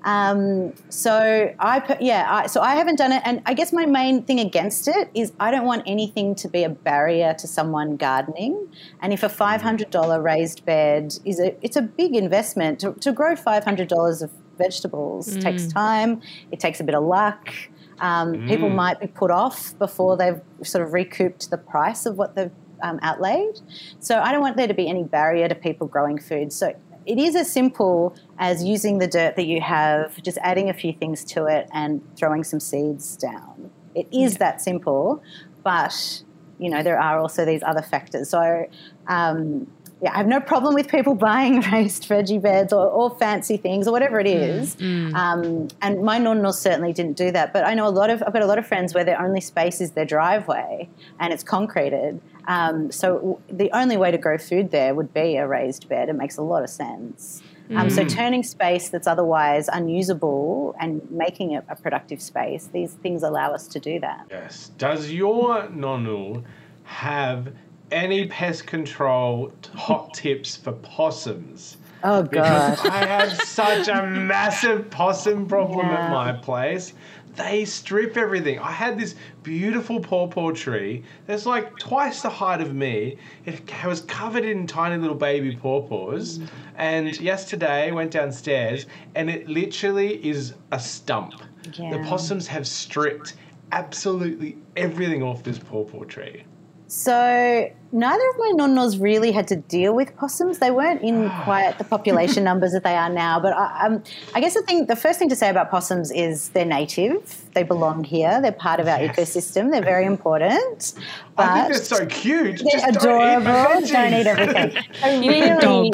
um, 0.06 0.74
so 0.90 1.54
I, 1.60 1.98
yeah, 2.00 2.26
I, 2.30 2.48
so 2.48 2.62
I 2.62 2.76
haven't 2.76 2.98
done 2.98 3.12
it, 3.12 3.22
and 3.26 3.42
I 3.46 3.54
guess 3.54 3.74
my 3.74 3.86
main 3.86 4.24
thing 4.24 4.40
against 4.40 4.88
it 4.88 5.10
is 5.14 5.34
I 5.40 5.52
don't 5.52 5.66
want 5.66 5.84
anything 5.86 6.36
to 6.36 6.48
be 6.48 6.64
a 6.64 6.70
barrier 6.70 7.34
to 7.34 7.48
someone 7.48 7.98
gardening. 7.98 8.70
And 9.02 9.12
if 9.12 9.24
a 9.24 9.30
five 9.30 9.62
hundred 9.62 9.90
dollar 9.90 10.22
raised 10.22 10.64
bed 10.64 11.16
is 11.26 11.40
a, 11.40 11.56
it's 11.62 11.76
a 11.76 11.82
big 11.82 12.16
investment 12.16 12.80
to, 12.80 12.94
to 12.94 13.12
grow 13.12 13.36
five 13.36 13.64
hundred 13.66 13.90
dollars 13.90 14.22
of 14.22 14.32
vegetables 14.58 15.36
takes 15.38 15.68
time. 15.68 16.22
It 16.52 16.60
takes 16.62 16.80
a 16.80 16.84
bit 16.84 16.96
of 16.96 17.04
luck. 17.04 17.54
Um, 18.00 18.48
People 18.48 18.70
might 18.70 19.00
be 19.00 19.08
put 19.08 19.32
off 19.32 19.78
before 19.80 20.18
they've 20.18 20.40
sort 20.64 20.86
of 20.86 20.94
recouped 20.94 21.50
the 21.50 21.58
price 21.58 22.06
of 22.06 22.18
what 22.18 22.36
they've 22.36 22.52
um, 22.84 23.00
outlaid. 23.02 23.60
So 24.00 24.20
I 24.20 24.32
don't 24.32 24.42
want 24.42 24.58
there 24.58 24.68
to 24.68 24.74
be 24.74 24.88
any 24.90 25.04
barrier 25.04 25.48
to 25.48 25.56
people 25.56 25.88
growing 25.88 26.20
food. 26.20 26.52
So 26.54 26.74
it 27.06 27.18
is 27.18 27.36
as 27.36 27.52
simple 27.52 28.16
as 28.40 28.64
using 28.64 28.98
the 28.98 29.08
dirt 29.08 29.36
that 29.36 29.46
you 29.46 29.62
have, 29.62 30.22
just 30.24 30.38
adding 30.42 30.70
a 30.70 30.74
few 30.74 30.94
things 30.94 31.24
to 31.26 31.46
it 31.46 31.70
and 31.72 32.02
throwing 32.16 32.44
some 32.44 32.60
seeds 32.60 33.16
down. 33.16 33.70
It 33.94 34.08
is 34.12 34.38
that 34.38 34.62
simple, 34.62 35.24
but 35.64 36.24
you 36.58 36.70
know 36.70 36.84
there 36.84 37.00
are 37.00 37.20
also 37.20 37.46
these 37.46 37.64
other 37.64 37.82
factors. 37.82 38.30
So 38.30 38.66
um, 39.08 39.68
yeah, 40.06 40.14
I 40.14 40.18
have 40.18 40.28
no 40.28 40.40
problem 40.40 40.76
with 40.76 40.88
people 40.88 41.16
buying 41.32 41.62
raised 41.62 42.08
veggie 42.08 42.40
beds 42.40 42.72
or, 42.72 42.88
or 42.88 43.10
fancy 43.18 43.58
things 43.58 43.88
or 43.88 43.92
whatever 43.92 44.20
it 44.20 44.28
is. 44.28 44.76
Um, 44.80 45.68
and 45.82 46.04
my 46.04 46.20
nonnos 46.20 46.54
certainly 46.56 46.94
didn't 46.94 47.18
do 47.18 47.32
that. 47.32 47.54
But 47.54 47.66
I 47.66 47.74
know 47.74 47.88
a 47.88 47.90
lot 47.90 48.12
of 48.12 48.22
I've 48.22 48.32
got 48.32 48.44
a 48.44 48.46
lot 48.46 48.60
of 48.60 48.68
friends 48.68 48.94
where 48.94 49.04
their 49.04 49.20
only 49.20 49.42
space 49.42 49.82
is 49.82 49.92
their 49.92 50.06
driveway 50.06 50.88
and 51.20 51.34
it's 51.34 51.44
concreted. 51.44 52.22
Um, 52.48 52.92
so 52.92 53.16
w- 53.16 53.40
the 53.50 53.72
only 53.72 53.98
way 53.98 54.12
to 54.12 54.20
grow 54.20 54.38
food 54.38 54.70
there 54.70 54.94
would 54.94 55.12
be 55.12 55.38
a 55.38 55.48
raised 55.48 55.90
bed. 55.90 56.08
It 56.10 56.14
makes 56.14 56.38
a 56.38 56.44
lot 56.44 56.64
of 56.64 56.70
sense. 56.70 57.42
Um, 57.76 57.90
so 57.90 58.06
turning 58.06 58.44
space 58.44 58.90
that's 58.90 59.08
otherwise 59.08 59.70
unusable 59.74 60.76
and 60.80 61.02
making 61.10 61.54
it 61.54 61.66
a 61.68 61.76
productive 61.76 62.22
space, 62.22 62.70
these 62.72 62.94
things 62.94 63.24
allow 63.24 63.54
us 63.54 63.68
to 63.70 63.80
do 63.80 64.00
that. 64.02 64.28
Yes. 64.30 64.70
Does 64.78 65.12
your 65.12 65.64
nonno 65.70 66.44
have 66.84 67.52
any 67.92 68.28
pest 68.28 68.66
control 68.68 69.52
hot 69.74 70.14
tips 70.14 70.56
for 70.56 70.72
possums? 70.74 71.78
Oh 72.04 72.24
Because 72.24 72.82
god. 72.82 72.88
I 72.92 73.06
have 73.06 73.42
such 73.42 73.88
a 73.88 74.04
massive 74.06 74.90
possum 74.90 75.48
problem 75.48 75.88
Yeah. 75.88 76.06
at 76.06 76.12
my 76.12 76.32
place. 76.34 76.94
They 77.36 77.66
strip 77.66 78.16
everything. 78.16 78.60
I 78.60 78.72
had 78.72 78.98
this 78.98 79.16
beautiful 79.44 80.00
pawpaw 80.00 80.52
tree 80.52 81.04
that's 81.28 81.46
like 81.46 81.78
twice 81.78 82.22
the 82.22 82.30
height 82.30 82.62
of 82.62 82.74
me. 82.74 83.18
It 83.46 83.62
was 83.86 84.02
covered 84.02 84.46
in 84.46 84.66
tiny 84.68 84.98
little 84.98 85.18
baby 85.18 85.54
pawpaws. 85.56 86.40
And 86.78 87.20
yesterday 87.20 87.90
I 87.90 87.92
went 87.92 88.12
downstairs 88.12 88.86
and 89.16 89.30
it 89.30 89.50
literally 89.50 90.26
is 90.26 90.54
a 90.72 90.80
stump. 90.80 91.34
The 91.78 92.02
possums 92.08 92.48
have 92.48 92.66
stripped 92.68 93.34
absolutely 93.74 94.58
everything 94.78 95.22
off 95.24 95.44
this 95.44 95.60
pawpaw 95.60 96.04
tree. 96.06 96.44
So 96.88 97.70
neither 97.92 98.30
of 98.30 98.38
my 98.38 98.52
nonnos 98.56 99.02
really 99.02 99.32
had 99.32 99.48
to 99.48 99.56
deal 99.56 99.96
with 99.96 100.16
possums. 100.18 100.60
They 100.60 100.70
weren't 100.70 101.02
in 101.02 101.30
quite 101.44 101.78
the 101.80 101.84
population 101.84 102.44
numbers 102.50 102.74
that 102.74 102.84
they 102.84 102.96
are 102.96 103.10
now. 103.10 103.40
But 103.40 103.54
I, 103.54 103.88
um, 103.88 104.04
I 104.36 104.40
guess 104.40 104.54
the 104.54 104.62
thing, 104.62 104.86
the 104.86 104.96
first 104.96 105.18
thing 105.18 105.30
to 105.30 105.36
say 105.36 105.50
about 105.50 105.72
possums 105.72 106.12
is 106.12 106.50
they're 106.50 106.64
native. 106.66 107.42
They 107.54 107.64
belong 107.64 108.04
here. 108.04 108.40
They're 108.42 108.52
part 108.52 108.80
of 108.80 108.88
our 108.88 109.02
Yes. 109.02 109.16
ethosystem. 109.18 109.72
They're 109.72 109.82
very 109.84 110.06
important. 110.06 110.94
But 111.36 111.50
I 111.50 111.54
think 111.64 111.74
they're 111.74 111.84
so 111.84 112.06
cute. 112.06 112.62
they're 112.64 112.80
Just 112.82 113.00
don't 113.00 113.22
eat 113.22 113.48
adorable. 113.48 113.88
Don't 113.88 114.14
eat 114.14 114.28
everything. 114.34 114.84
So 115.02 115.08
You 115.10 115.32
need 115.32 115.44
a 115.44 115.58
really, 115.58 115.90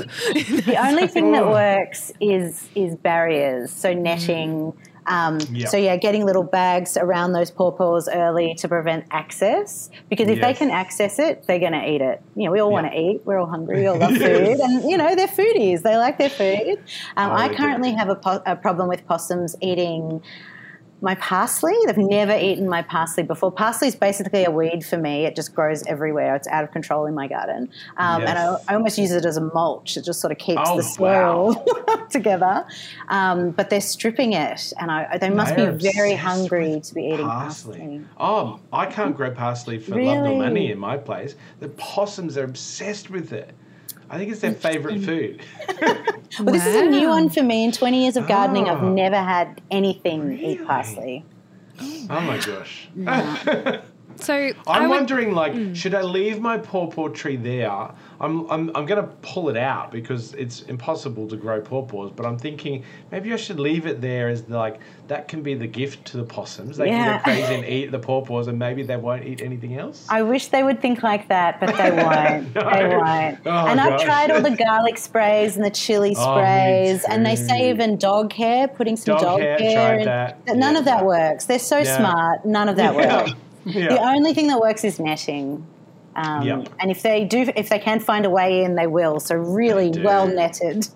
the 0.61 0.75
only 0.85 1.07
thing 1.07 1.31
that 1.31 1.43
Oh. 1.51 1.51
works 1.51 2.11
is 2.19 2.67
is 2.75 2.95
barriers. 2.95 3.71
So 3.71 3.93
netting. 3.93 4.73
Um, 5.11 5.39
Yep. 5.51 5.69
So 5.69 5.77
yeah, 5.77 5.97
getting 5.97 6.25
little 6.25 6.43
bags 6.43 6.95
around 6.97 7.33
those 7.33 7.51
pawpaws 7.51 8.07
early 8.11 8.55
to 8.55 8.67
prevent 8.67 9.05
access. 9.11 9.89
Because 10.09 10.27
if 10.29 10.39
they 10.41 10.53
can 10.53 10.69
access 10.71 11.19
it, 11.19 11.43
they're 11.47 11.59
going 11.59 11.73
to 11.73 11.85
eat 11.87 12.01
it. 12.01 12.21
You 12.35 12.45
know, 12.45 12.51
we 12.51 12.59
all 12.61 12.69
Yeah. 12.69 12.81
want 12.81 12.87
to 12.91 12.97
eat. 12.99 13.21
We're 13.25 13.37
all 13.37 13.47
hungry. 13.47 13.81
We 13.81 13.87
all 13.87 13.97
love 14.05 14.15
food, 14.15 14.59
and 14.59 14.89
you 14.89 14.97
know, 14.97 15.13
they're 15.15 15.27
foodies. 15.27 15.81
They 15.83 15.97
like 15.97 16.17
their 16.17 16.29
food. 16.29 16.77
Um, 17.17 17.31
Oh, 17.31 17.33
I 17.35 17.47
they 17.47 17.53
do. 17.55 17.57
currently 17.61 17.91
have 17.93 18.09
a, 18.09 18.15
po- 18.15 18.43
a 18.45 18.55
problem 18.55 18.87
with 18.87 19.05
possums 19.05 19.55
eating 19.61 20.21
my 21.01 21.15
parsley. 21.15 21.73
They've 21.85 21.97
never 21.97 22.35
eaten 22.37 22.69
my 22.69 22.83
parsley 22.83 23.23
before. 23.23 23.51
Parsley 23.51 23.87
is 23.87 23.95
basically 23.95 24.45
a 24.45 24.51
weed 24.51 24.85
for 24.85 24.97
me. 24.97 25.25
It 25.25 25.35
just 25.35 25.53
grows 25.55 25.83
everywhere. 25.87 26.35
It's 26.35 26.47
out 26.47 26.63
of 26.63 26.71
control 26.71 27.05
in 27.07 27.15
my 27.15 27.27
garden, 27.27 27.69
um, 27.97 28.21
and 28.21 28.37
I, 28.37 28.55
I 28.67 28.75
almost 28.75 28.97
use 28.97 29.11
it 29.11 29.25
as 29.25 29.37
a 29.37 29.41
mulch. 29.41 29.97
It 29.97 30.03
just 30.05 30.21
sort 30.21 30.31
of 30.31 30.37
keeps 30.37 30.61
Oh, 30.65 30.77
the 30.77 30.83
soil 30.83 31.65
together. 32.09 32.65
Um, 33.09 33.51
but 33.51 33.69
they're 33.69 33.81
stripping 33.81 34.33
it, 34.33 34.71
and 34.79 34.91
I, 34.91 35.17
they 35.17 35.29
must 35.29 35.55
They're 35.55 35.71
be 35.73 35.91
very 35.93 36.13
hungry 36.13 36.79
to 36.81 36.93
be 36.93 37.05
eating 37.05 37.25
parsley. 37.27 37.79
parsley. 37.79 38.01
Oh, 38.19 38.59
I 38.71 38.85
can't 38.85 39.15
grow 39.15 39.31
parsley 39.31 39.79
for 39.79 39.91
love 40.01 40.23
nor 40.23 40.37
money 40.37 40.71
in 40.71 40.77
my 40.79 40.97
place. 40.97 41.35
The 41.59 41.69
possums 41.69 42.37
are 42.37 42.43
obsessed 42.43 43.09
with 43.09 43.33
it. 43.33 43.53
I 44.11 44.17
think 44.17 44.29
it's 44.31 44.41
their 44.41 44.53
favourite 44.53 45.01
food. 45.03 45.41
Well, 46.39 46.53
this 46.53 46.65
is 46.65 46.75
a 46.77 46.85
new 46.85 47.09
one 47.09 47.29
for 47.29 47.43
me. 47.43 47.65
In 47.65 47.73
20 47.73 48.03
years 48.03 48.15
of 48.15 48.25
gardening, 48.25 48.69
I've 48.69 48.81
Ah. 48.81 48.89
never 48.89 49.17
had 49.17 49.59
anything 49.69 50.29
Really? 50.29 50.53
eat 50.53 50.65
parsley. 50.65 51.25
oh 52.09 52.21
my 52.21 52.37
gosh. 52.37 52.87
So 54.17 54.33
I 54.35 54.53
I'm 54.67 54.83
would- 54.89 54.95
wondering, 54.95 55.33
like, 55.33 55.53
Hmm. 55.53 55.73
should 55.73 55.93
I 55.95 56.01
leave 56.01 56.39
my 56.39 56.57
pawpaw 56.57 57.09
tree 57.09 57.35
there? 57.37 57.69
I'm, 58.19 58.47
I'm, 58.51 58.69
I'm 58.75 58.85
going 58.85 59.01
to 59.03 59.09
pull 59.23 59.49
it 59.49 59.57
out 59.57 59.91
because 59.91 60.33
it's 60.35 60.61
impossible 60.63 61.27
to 61.29 61.35
grow 61.35 61.59
pawpaws. 61.59 62.11
But 62.15 62.25
I'm 62.27 62.37
thinking 62.37 62.83
maybe 63.11 63.33
I 63.33 63.35
should 63.35 63.59
leave 63.59 63.87
it 63.87 63.99
there 64.01 64.29
as 64.29 64.47
like 64.47 64.79
that 65.07 65.27
can 65.27 65.41
be 65.41 65.55
the 65.55 65.65
gift 65.67 66.05
to 66.05 66.17
the 66.17 66.23
possums. 66.23 66.77
They 66.77 66.87
Yeah. 66.87 67.05
can 67.05 67.17
go 67.17 67.23
crazy 67.23 67.55
and 67.55 67.65
eat 67.65 67.91
the 67.91 67.99
pawpaws, 67.99 68.47
and 68.47 68.59
maybe 68.59 68.83
they 68.83 68.95
won't 68.97 69.25
eat 69.25 69.41
anything 69.41 69.77
else. 69.77 70.05
I 70.09 70.21
wish 70.21 70.47
they 70.47 70.61
would 70.63 70.81
think 70.81 71.01
like 71.03 71.27
that, 71.29 71.59
but 71.59 71.75
they 71.75 71.91
won't. 72.03 72.53
No. 72.55 72.69
They 72.69 72.95
won't. 72.95 73.39
Oh, 73.45 73.67
and 73.67 73.79
I've 73.81 74.01
tried 74.01 74.29
all 74.31 74.41
the 74.41 74.51
garlic 74.65 74.97
sprays 74.97 75.55
and 75.55 75.65
the 75.65 75.69
chili 75.71 76.15
Oh, 76.17 76.35
sprays, 76.35 77.03
and 77.05 77.25
they 77.25 77.35
say 77.35 77.69
even 77.71 77.97
dog 77.97 78.33
hair, 78.33 78.67
putting 78.67 78.97
some 78.97 79.15
Dog 79.15 79.21
dog, 79.23 79.39
hair, 79.41 79.57
hair. 79.57 79.73
tried 79.73 79.99
in- 79.99 80.05
that. 80.05 80.55
None 80.57 80.73
Yeah. 80.73 80.79
of 80.79 80.85
that 80.85 81.05
works. 81.05 81.45
They're 81.45 81.59
so 81.59 81.77
Yeah. 81.79 81.97
smart. 81.97 82.45
None 82.45 82.69
of 82.69 82.75
that 82.75 82.93
Yeah. 82.95 83.21
works. 83.23 83.31
Yeah. 83.65 83.89
The 83.89 84.01
only 84.01 84.33
thing 84.33 84.47
that 84.47 84.59
works 84.59 84.83
is 84.83 84.99
netting. 84.99 85.65
Um, 86.15 86.41
Yep. 86.45 86.69
And 86.79 86.91
if 86.91 87.03
they 87.03 87.23
do, 87.25 87.51
if 87.55 87.69
they 87.69 87.79
can 87.79 87.99
find 87.99 88.25
a 88.25 88.29
way 88.29 88.63
in, 88.63 88.75
they 88.75 88.87
will. 88.87 89.19
So 89.19 89.35
really 89.35 89.91
well 90.03 90.27
netted. 90.27 90.87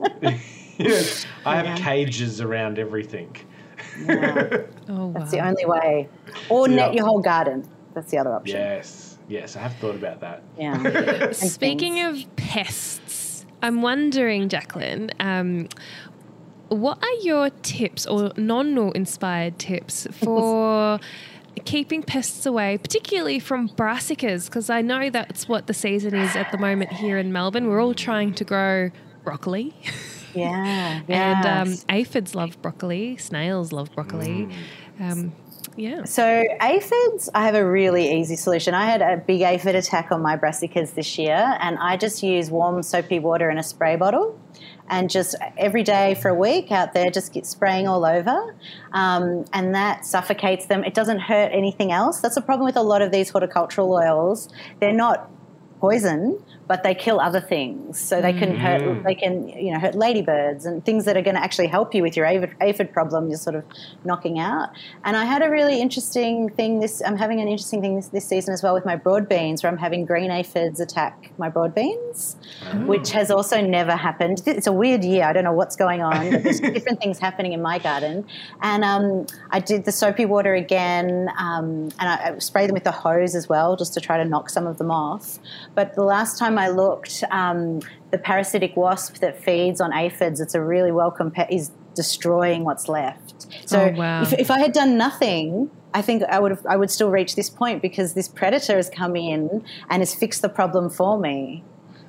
Yes. 0.78 1.26
I 1.46 1.56
have 1.58 1.66
Yeah. 1.66 1.76
cages 1.78 2.42
around 2.42 2.80
everything. 2.80 3.36
oh, 4.10 4.66
wow. 4.88 5.14
That's 5.16 5.32
the 5.32 5.40
only 5.40 5.66
way. 5.66 6.10
Or 6.50 6.68
Yeah. 6.68 6.76
net 6.76 6.94
your 6.96 7.06
whole 7.06 7.22
garden. 7.22 7.68
That's 7.94 8.12
the 8.12 8.18
other 8.18 8.34
option. 8.34 8.58
yes. 8.58 9.18
Yes, 9.28 9.56
I 9.56 9.62
have 9.62 9.74
thought 9.78 9.96
about 9.96 10.20
that. 10.20 10.44
Yeah. 10.58 11.32
Speaking 11.32 12.02
of 12.02 12.24
pests, 12.36 13.44
I'm 13.64 13.82
wondering, 13.82 14.50
Jaclyn, 14.50 15.10
um, 15.20 15.68
what 16.70 17.00
are 17.02 17.14
your 17.24 17.50
tips 17.64 18.06
or 18.06 18.32
non 18.38 18.78
inspired 18.94 19.58
tips 19.58 20.08
for 20.12 21.00
keeping 21.66 22.04
pests 22.04 22.46
away, 22.46 22.78
particularly 22.78 23.40
from 23.40 23.70
brassicas? 23.70 24.46
Because 24.46 24.70
I 24.70 24.82
know 24.82 25.10
that's 25.10 25.48
what 25.48 25.68
the 25.68 25.74
season 25.74 26.16
is 26.16 26.36
at 26.36 26.52
the 26.52 26.58
moment 26.58 26.94
here 26.94 27.18
in 27.18 27.34
Melbourne. 27.34 27.68
We're 27.68 27.82
all 27.82 27.94
trying 27.94 28.34
to 28.36 28.44
grow 28.44 28.92
broccoli. 29.24 29.74
Yeah. 30.34 31.02
And 31.08 31.46
um, 31.46 31.78
aphids 31.90 32.36
love 32.36 32.62
broccoli, 32.62 33.16
snails 33.18 33.72
love 33.72 33.94
broccoli. 33.94 34.50
Um, 35.00 35.34
yeah. 35.78 36.06
So 36.06 36.44
aphids, 36.62 37.30
I 37.34 37.46
have 37.46 37.56
a 37.56 37.66
really 37.66 38.20
easy 38.20 38.36
solution. 38.36 38.74
I 38.74 38.86
had 38.86 39.02
a 39.02 39.18
big 39.18 39.42
aphid 39.42 39.76
attack 39.76 40.12
on 40.12 40.22
my 40.22 40.38
brassicas 40.38 40.94
this 40.94 41.18
year, 41.18 41.58
and 41.60 41.78
I 41.80 41.98
just 41.98 42.24
use 42.24 42.50
warm 42.50 42.82
soapy 42.84 43.20
water 43.20 43.50
in 43.50 43.58
a 43.58 43.64
spray 43.64 43.96
bottle, 43.96 44.40
and 44.90 45.10
just 45.10 45.36
every 45.58 45.84
day 45.84 46.16
for 46.16 46.30
a 46.30 46.36
week 46.36 46.72
out 46.72 46.94
there, 46.94 47.10
just 47.10 47.34
get 47.34 47.46
spraying 47.46 47.88
all 47.88 48.06
over, 48.06 48.56
um, 48.94 49.46
and 49.54 49.74
that 49.74 50.06
suffocates 50.06 50.68
them. 50.68 50.84
It 50.84 50.94
doesn't 50.94 51.20
hurt 51.20 51.52
anything 51.52 51.92
else. 51.92 52.20
That's 52.20 52.38
a 52.38 52.42
problem 52.42 52.66
with 52.66 52.78
a 52.78 52.84
lot 52.84 53.02
of 53.02 53.12
these 53.12 53.30
horticultural 53.30 53.92
oils. 53.92 54.50
They're 54.80 54.94
not 54.94 55.30
poison, 55.80 56.42
but 56.68 56.84
they 56.84 56.96
kill 56.96 57.20
other 57.20 57.42
things. 57.42 58.00
So 58.00 58.22
they 58.22 58.34
can 58.34 58.56
hurt. 58.56 59.04
They 59.04 59.16
can 59.16 59.48
you 59.50 59.74
know 59.74 59.80
hurt 59.80 59.96
ladybirds 59.96 60.66
and 60.66 60.84
things 60.84 61.06
that 61.06 61.16
are 61.18 61.22
going 61.22 61.36
to 61.36 61.44
actually 61.44 61.68
help 61.68 61.94
you 61.94 62.02
with 62.02 62.18
your 62.18 62.26
aphid, 62.26 62.56
aphid 62.62 62.92
problem. 62.94 63.30
You're 63.30 63.38
sort 63.38 63.56
of 63.56 63.64
knocking 64.04 64.40
out. 64.40 64.70
And 65.04 65.16
I 65.16 65.26
had 65.26 65.42
a 65.42 65.50
really 65.50 65.80
interesting 65.82 66.50
thing. 66.50 66.80
This 66.80 67.02
I'm 67.06 67.18
having 67.18 67.40
an 67.40 67.48
interesting 67.48 67.82
thing 67.82 67.96
this, 67.96 68.08
this 68.10 68.28
season 68.28 68.54
as 68.54 68.64
well 68.64 68.74
with 68.74 68.86
my 68.86 68.96
broad 68.96 69.30
beans, 69.30 69.64
where 69.64 69.72
I'm 69.72 69.78
having 69.78 70.06
green 70.06 70.32
aphids 70.32 70.80
attack 70.80 71.32
my 71.38 71.50
broad 71.50 71.76
beans, 71.76 72.38
which 72.86 73.12
has 73.12 73.32
also 73.32 73.62
never 73.62 73.96
happened. 73.96 74.42
It's 74.46 74.68
a 74.68 74.74
weird 74.74 75.04
year. 75.04 75.24
I 75.24 75.34
don't 75.34 75.44
know 75.44 75.54
what's 75.54 75.76
going 75.76 76.02
on. 76.02 76.32
But 76.32 76.44
there's 76.44 76.60
different 76.76 77.00
things 77.00 77.20
happening 77.20 77.54
in 77.54 77.62
my 77.62 77.80
garden. 77.80 78.26
And 78.62 78.84
um, 78.84 79.28
I 79.52 79.60
did 79.60 79.86
the 79.86 79.92
soapy 79.92 80.26
water 80.26 80.54
again, 80.54 81.30
um, 81.38 81.90
and 82.00 82.10
I, 82.10 82.34
I 82.36 82.40
sprayed 82.40 82.70
them 82.70 82.74
with 82.74 82.84
the 82.84 82.92
hose 82.92 83.36
as 83.36 83.48
well, 83.48 83.76
just 83.76 83.94
to 83.94 84.02
try 84.02 84.18
to 84.18 84.26
knock 84.26 84.50
some 84.50 84.68
of 84.68 84.78
them 84.78 84.92
off. 84.92 85.40
But 85.74 85.96
the 85.96 86.04
last 86.04 86.38
time 86.38 86.55
I 86.58 86.70
looked, 86.70 87.24
um, 87.32 87.82
the 88.12 88.18
parasitic 88.18 88.76
wasp 88.76 89.18
that 89.18 89.42
feeds 89.44 89.82
on 89.82 89.94
aphids, 89.94 90.40
it's 90.40 90.56
a 90.56 90.62
really 90.62 90.92
welcome 90.92 91.32
pet, 91.32 91.52
is 91.52 91.72
destroying 91.96 92.64
what's 92.64 92.88
left. 92.88 93.48
So 93.68 93.80
Oh, 93.82 93.90
wow. 93.92 94.22
if, 94.24 94.34
if 94.34 94.52
I 94.52 94.60
had 94.60 94.74
done 94.74 94.98
nothing, 94.98 95.70
I 95.94 96.02
think 96.02 96.24
I 96.24 96.40
would 96.40 96.52
have, 96.52 96.66
I 96.66 96.76
would 96.76 96.92
still 96.92 97.10
reach 97.10 97.36
this 97.36 97.50
point 97.50 97.82
because 97.82 98.14
this 98.14 98.28
predator 98.28 98.76
has 98.76 98.90
come 98.90 99.16
in 99.16 99.64
and 99.90 100.02
has 100.02 100.14
fixed 100.14 100.42
the 100.42 100.50
problem 100.50 100.90
for 100.90 101.18
me. 101.20 101.64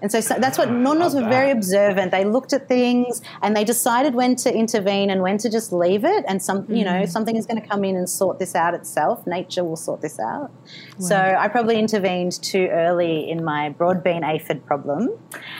And 0.06 0.12
so, 0.12 0.20
so 0.20 0.36
that's 0.38 0.56
what 0.56 0.68
nonnos 0.68 1.20
were 1.20 1.28
very 1.28 1.50
observant. 1.50 2.12
They 2.12 2.24
looked 2.24 2.52
at 2.52 2.68
things 2.68 3.20
and 3.42 3.56
they 3.56 3.64
decided 3.64 4.14
when 4.14 4.36
to 4.36 4.54
intervene 4.54 5.10
and 5.10 5.20
when 5.20 5.36
to 5.38 5.50
just 5.50 5.72
leave 5.72 6.04
it. 6.04 6.24
And 6.28 6.40
some, 6.40 6.64
you 6.72 6.84
know, 6.84 7.02
mm. 7.02 7.08
something 7.08 7.34
is 7.34 7.44
going 7.44 7.60
to 7.60 7.66
come 7.66 7.82
in 7.82 7.96
and 7.96 8.08
sort 8.08 8.38
this 8.38 8.54
out 8.54 8.72
itself. 8.72 9.26
Nature 9.26 9.64
will 9.64 9.74
sort 9.74 10.02
this 10.02 10.20
out. 10.20 10.52
So 11.00 11.16
I 11.16 11.48
probably 11.48 11.80
intervened 11.80 12.40
too 12.40 12.68
early 12.70 13.28
in 13.28 13.42
my 13.42 13.74
broadbean 13.76 14.22
aphid 14.24 14.64
problem. 14.64 15.08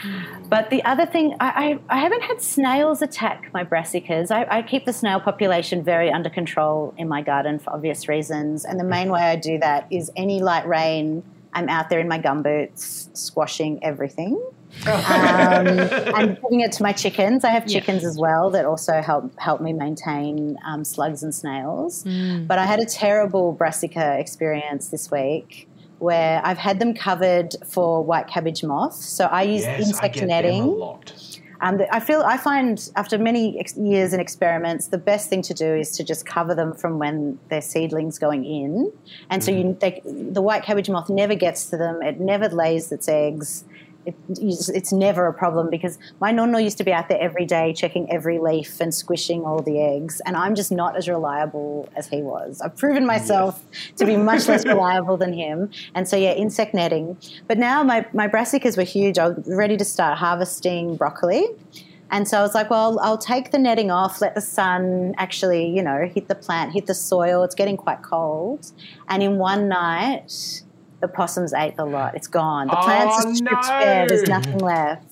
Mm. 0.03 0.49
But 0.49 0.71
the 0.71 0.85
other 0.85 1.07
thing, 1.07 1.35
I, 1.41 1.79
I, 1.89 1.97
I 1.97 1.99
haven't 1.99 2.23
had 2.23 2.41
snails 2.41 3.03
attack 3.03 3.51
my 3.53 3.65
brassicas. 3.65 4.31
I, 4.31 4.47
I 4.59 4.63
keep 4.63 4.85
the 4.85 4.93
snail 4.93 5.19
population 5.19 5.83
very 5.83 6.09
under 6.09 6.31
control 6.31 6.95
in 6.97 7.09
my 7.09 7.21
garden 7.21 7.59
for 7.59 7.71
obvious 7.71 8.07
reasons. 8.07 8.65
And 8.65 8.79
the 8.79 8.85
main 8.85 9.11
way 9.11 9.23
I 9.23 9.35
do 9.35 9.59
that 9.59 9.89
is 9.91 10.13
any 10.15 10.41
light 10.41 10.69
rain, 10.69 11.25
I'm 11.57 11.69
out 11.71 11.89
there 11.89 11.99
in 12.01 12.07
my 12.07 12.19
gumboots 12.19 13.09
squashing 13.17 13.83
everything. 13.83 14.41
um, 14.87 14.93
and 15.67 16.39
giving 16.43 16.61
it 16.61 16.71
to 16.73 16.83
my 16.83 16.93
chickens. 16.93 17.45
I 17.45 17.51
have 17.51 17.67
Yeah. 17.67 17.81
chickens 17.81 18.05
as 18.05 18.19
well 18.19 18.51
that 18.51 18.67
also 18.67 19.01
help 19.01 19.33
help 19.39 19.63
me 19.63 19.73
maintain 19.73 20.59
um, 20.67 20.85
slugs 20.85 21.23
and 21.23 21.35
snails. 21.35 22.05
But 22.47 22.59
I 22.59 22.67
had 22.67 22.79
a 22.81 22.85
terrible 22.85 23.53
brassica 23.53 24.19
experience 24.19 24.89
this 24.89 25.11
week 25.11 25.67
where 25.99 26.43
I've 26.45 26.59
had 26.59 26.79
them 26.79 26.93
covered 26.93 27.55
for 27.67 28.05
white 28.05 28.29
cabbage 28.29 28.63
moth. 28.63 28.97
So 28.97 29.25
I 29.25 29.45
use 29.45 29.63
Yes, 29.63 29.81
I 29.81 29.83
insect 29.83 30.15
get 30.15 30.21
them 30.21 30.29
netting. 30.29 30.79
Um, 31.61 31.81
I 31.91 32.01
feel 32.01 32.23
I 32.23 32.37
find 32.37 32.91
after 32.97 33.19
many 33.19 33.59
ex- 33.59 33.77
years 33.77 34.13
and 34.13 34.21
experiments, 34.21 34.89
the 34.89 34.99
best 34.99 35.29
thing 35.29 35.43
to 35.43 35.55
do 35.55 35.75
is 35.75 35.91
to 35.97 36.05
just 36.05 36.27
cover 36.27 36.55
them 36.55 36.75
from 36.75 36.99
when 36.99 37.39
they're 37.49 37.61
seedlings 37.63 38.19
going 38.19 38.45
in, 38.45 38.93
and 39.31 39.43
so 39.43 39.51
you, 39.51 39.77
they, 39.81 40.03
the 40.05 40.43
white 40.43 40.63
cabbage 40.63 40.91
moth 40.91 41.09
never 41.09 41.35
gets 41.35 41.67
to 41.71 41.77
them. 41.77 42.03
It 42.03 42.21
never 42.21 42.49
lays 42.49 42.93
its 42.93 43.09
eggs. 43.09 43.65
It, 44.07 44.15
it's 44.29 44.93
never 44.93 45.27
a 45.27 45.35
problem 45.35 45.69
because 45.69 45.99
my 46.21 46.33
nonno 46.33 46.63
used 46.63 46.79
to 46.79 46.85
be 46.85 46.93
out 46.93 47.09
there 47.09 47.21
every 47.21 47.45
day 47.45 47.73
checking 47.73 48.11
every 48.11 48.39
leaf 48.39 48.81
and 48.81 48.95
squishing 48.95 49.45
all 49.45 49.61
the 49.61 49.81
eggs, 49.81 50.23
and 50.25 50.37
I'm 50.37 50.55
just 50.55 50.73
not 50.73 50.97
as 50.97 51.09
reliable 51.09 51.89
as 51.97 52.09
he 52.09 52.23
was. 52.23 52.61
I've 52.61 52.77
proven 52.77 53.05
myself 53.07 53.63
to 53.97 54.07
be 54.07 54.17
much 54.17 54.49
less 54.49 54.65
reliable 54.75 55.17
than 55.17 55.33
him, 55.33 55.71
and 55.95 56.09
so 56.09 56.17
yeah, 56.17 56.33
insect 56.33 56.73
netting. 56.73 57.19
But 57.47 57.59
now 57.59 57.83
my 57.83 58.07
my 58.13 58.29
brassicas 58.29 58.77
were 58.77 58.85
huge. 58.85 59.19
I 59.19 59.29
was 59.29 59.45
ready 59.47 59.77
to 59.77 59.85
start 59.85 60.19
harvesting 60.19 60.97
broccoli. 60.97 61.47
And 62.11 62.29
so 62.29 62.39
I 62.39 62.43
was 62.43 62.55
like, 62.55 62.71
well, 62.71 63.01
I'll 63.01 63.19
take 63.19 63.51
the 63.51 63.59
netting 63.59 63.91
off, 63.91 64.21
let 64.21 64.35
the 64.35 64.41
sun 64.41 65.15
actually, 65.19 65.69
you 65.69 65.83
know, 65.83 66.07
hit 66.07 66.29
the 66.29 66.35
plant, 66.37 66.73
hit 66.73 66.87
the 66.87 66.95
soil. 66.95 67.43
It's 67.43 67.55
getting 67.55 67.77
quite 67.77 68.03
cold. 68.03 68.71
And 69.09 69.23
in 69.23 69.39
one 69.39 69.69
night, 69.69 70.63
the 71.01 71.09
possums 71.09 71.53
ate 71.53 71.77
the 71.77 71.85
lot. 71.85 72.15
It's 72.15 72.27
gone. 72.27 72.69
The 72.69 72.79
oh, 72.79 72.83
plants 72.83 73.25
Oh, 73.25 73.31
are 73.31 73.35
stripped 73.35 73.65
no. 73.65 73.69
bare. 73.69 74.09
There's 74.09 74.29
nothing 74.29 74.59
left. 74.59 75.05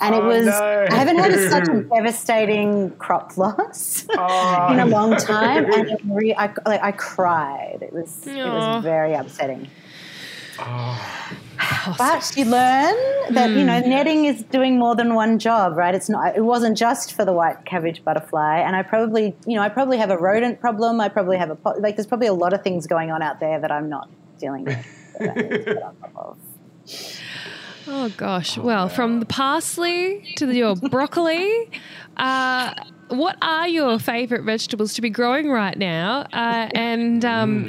And 0.00 0.14
it 0.14 0.22
Oh, 0.22 0.26
was, 0.26 0.46
no. 0.46 0.86
I 0.90 0.94
haven't 0.94 1.18
had 1.18 1.50
such 1.50 1.68
a 1.68 1.82
devastating 1.94 2.90
crop 2.92 3.36
loss 3.36 4.06
Oh, 4.16 4.68
in 4.72 4.80
a 4.80 4.86
oh. 4.86 4.88
long 4.88 5.16
time. 5.16 5.70
And 5.72 5.88
it 5.88 6.00
re- 6.06 6.34
I, 6.34 6.52
like, 6.66 6.82
I 6.82 6.92
cried. 6.92 7.78
It 7.82 7.92
was, 7.92 8.26
it 8.26 8.36
was 8.36 8.82
very 8.82 9.12
upsetting. 9.14 9.68
Oh, 10.58 11.36
But 11.98 12.32
you 12.36 12.44
learn 12.44 12.94
that 13.34 13.50
you 13.50 13.64
know 13.64 13.80
hmm. 13.80 13.88
netting 13.88 14.24
is 14.24 14.42
doing 14.44 14.78
more 14.78 14.94
than 14.94 15.14
one 15.14 15.38
job, 15.38 15.76
right? 15.76 15.94
It's 15.94 16.08
not. 16.08 16.36
It 16.36 16.42
wasn't 16.42 16.76
just 16.76 17.14
for 17.14 17.24
the 17.24 17.32
white 17.32 17.64
cabbage 17.64 18.04
butterfly, 18.04 18.58
and 18.58 18.76
I 18.76 18.82
probably, 18.82 19.34
you 19.46 19.56
know, 19.56 19.62
I 19.62 19.68
probably 19.68 19.98
have 19.98 20.10
a 20.10 20.18
rodent 20.18 20.60
problem. 20.60 21.00
I 21.00 21.08
probably 21.08 21.38
have 21.38 21.50
a 21.50 21.56
like. 21.78 21.96
There's 21.96 22.06
probably 22.06 22.26
a 22.26 22.34
lot 22.34 22.52
of 22.52 22.62
things 22.62 22.86
going 22.86 23.10
on 23.10 23.22
out 23.22 23.40
there 23.40 23.58
that 23.60 23.70
I'm 23.70 23.88
not 23.88 24.08
dealing 24.38 24.64
with. 24.64 24.99
That 25.20 25.36
I 25.36 25.40
need 25.42 25.50
to 25.50 25.58
get 25.74 25.82
on 25.82 25.96
top 25.96 26.12
of. 26.16 26.38
Oh 27.86 28.08
gosh. 28.16 28.56
well, 28.58 28.88
from 28.88 29.20
the 29.20 29.26
parsley 29.26 30.32
to 30.36 30.46
the, 30.46 30.54
your 30.56 30.76
broccoli, 30.76 31.70
uh, 32.16 32.74
what 33.08 33.36
are 33.42 33.66
your 33.66 33.98
favourite 33.98 34.44
vegetables 34.44 34.94
to 34.94 35.02
be 35.02 35.10
growing 35.10 35.50
right 35.50 35.76
now? 35.76 36.20
Uh, 36.32 36.68
and 36.74 37.24
um, 37.24 37.64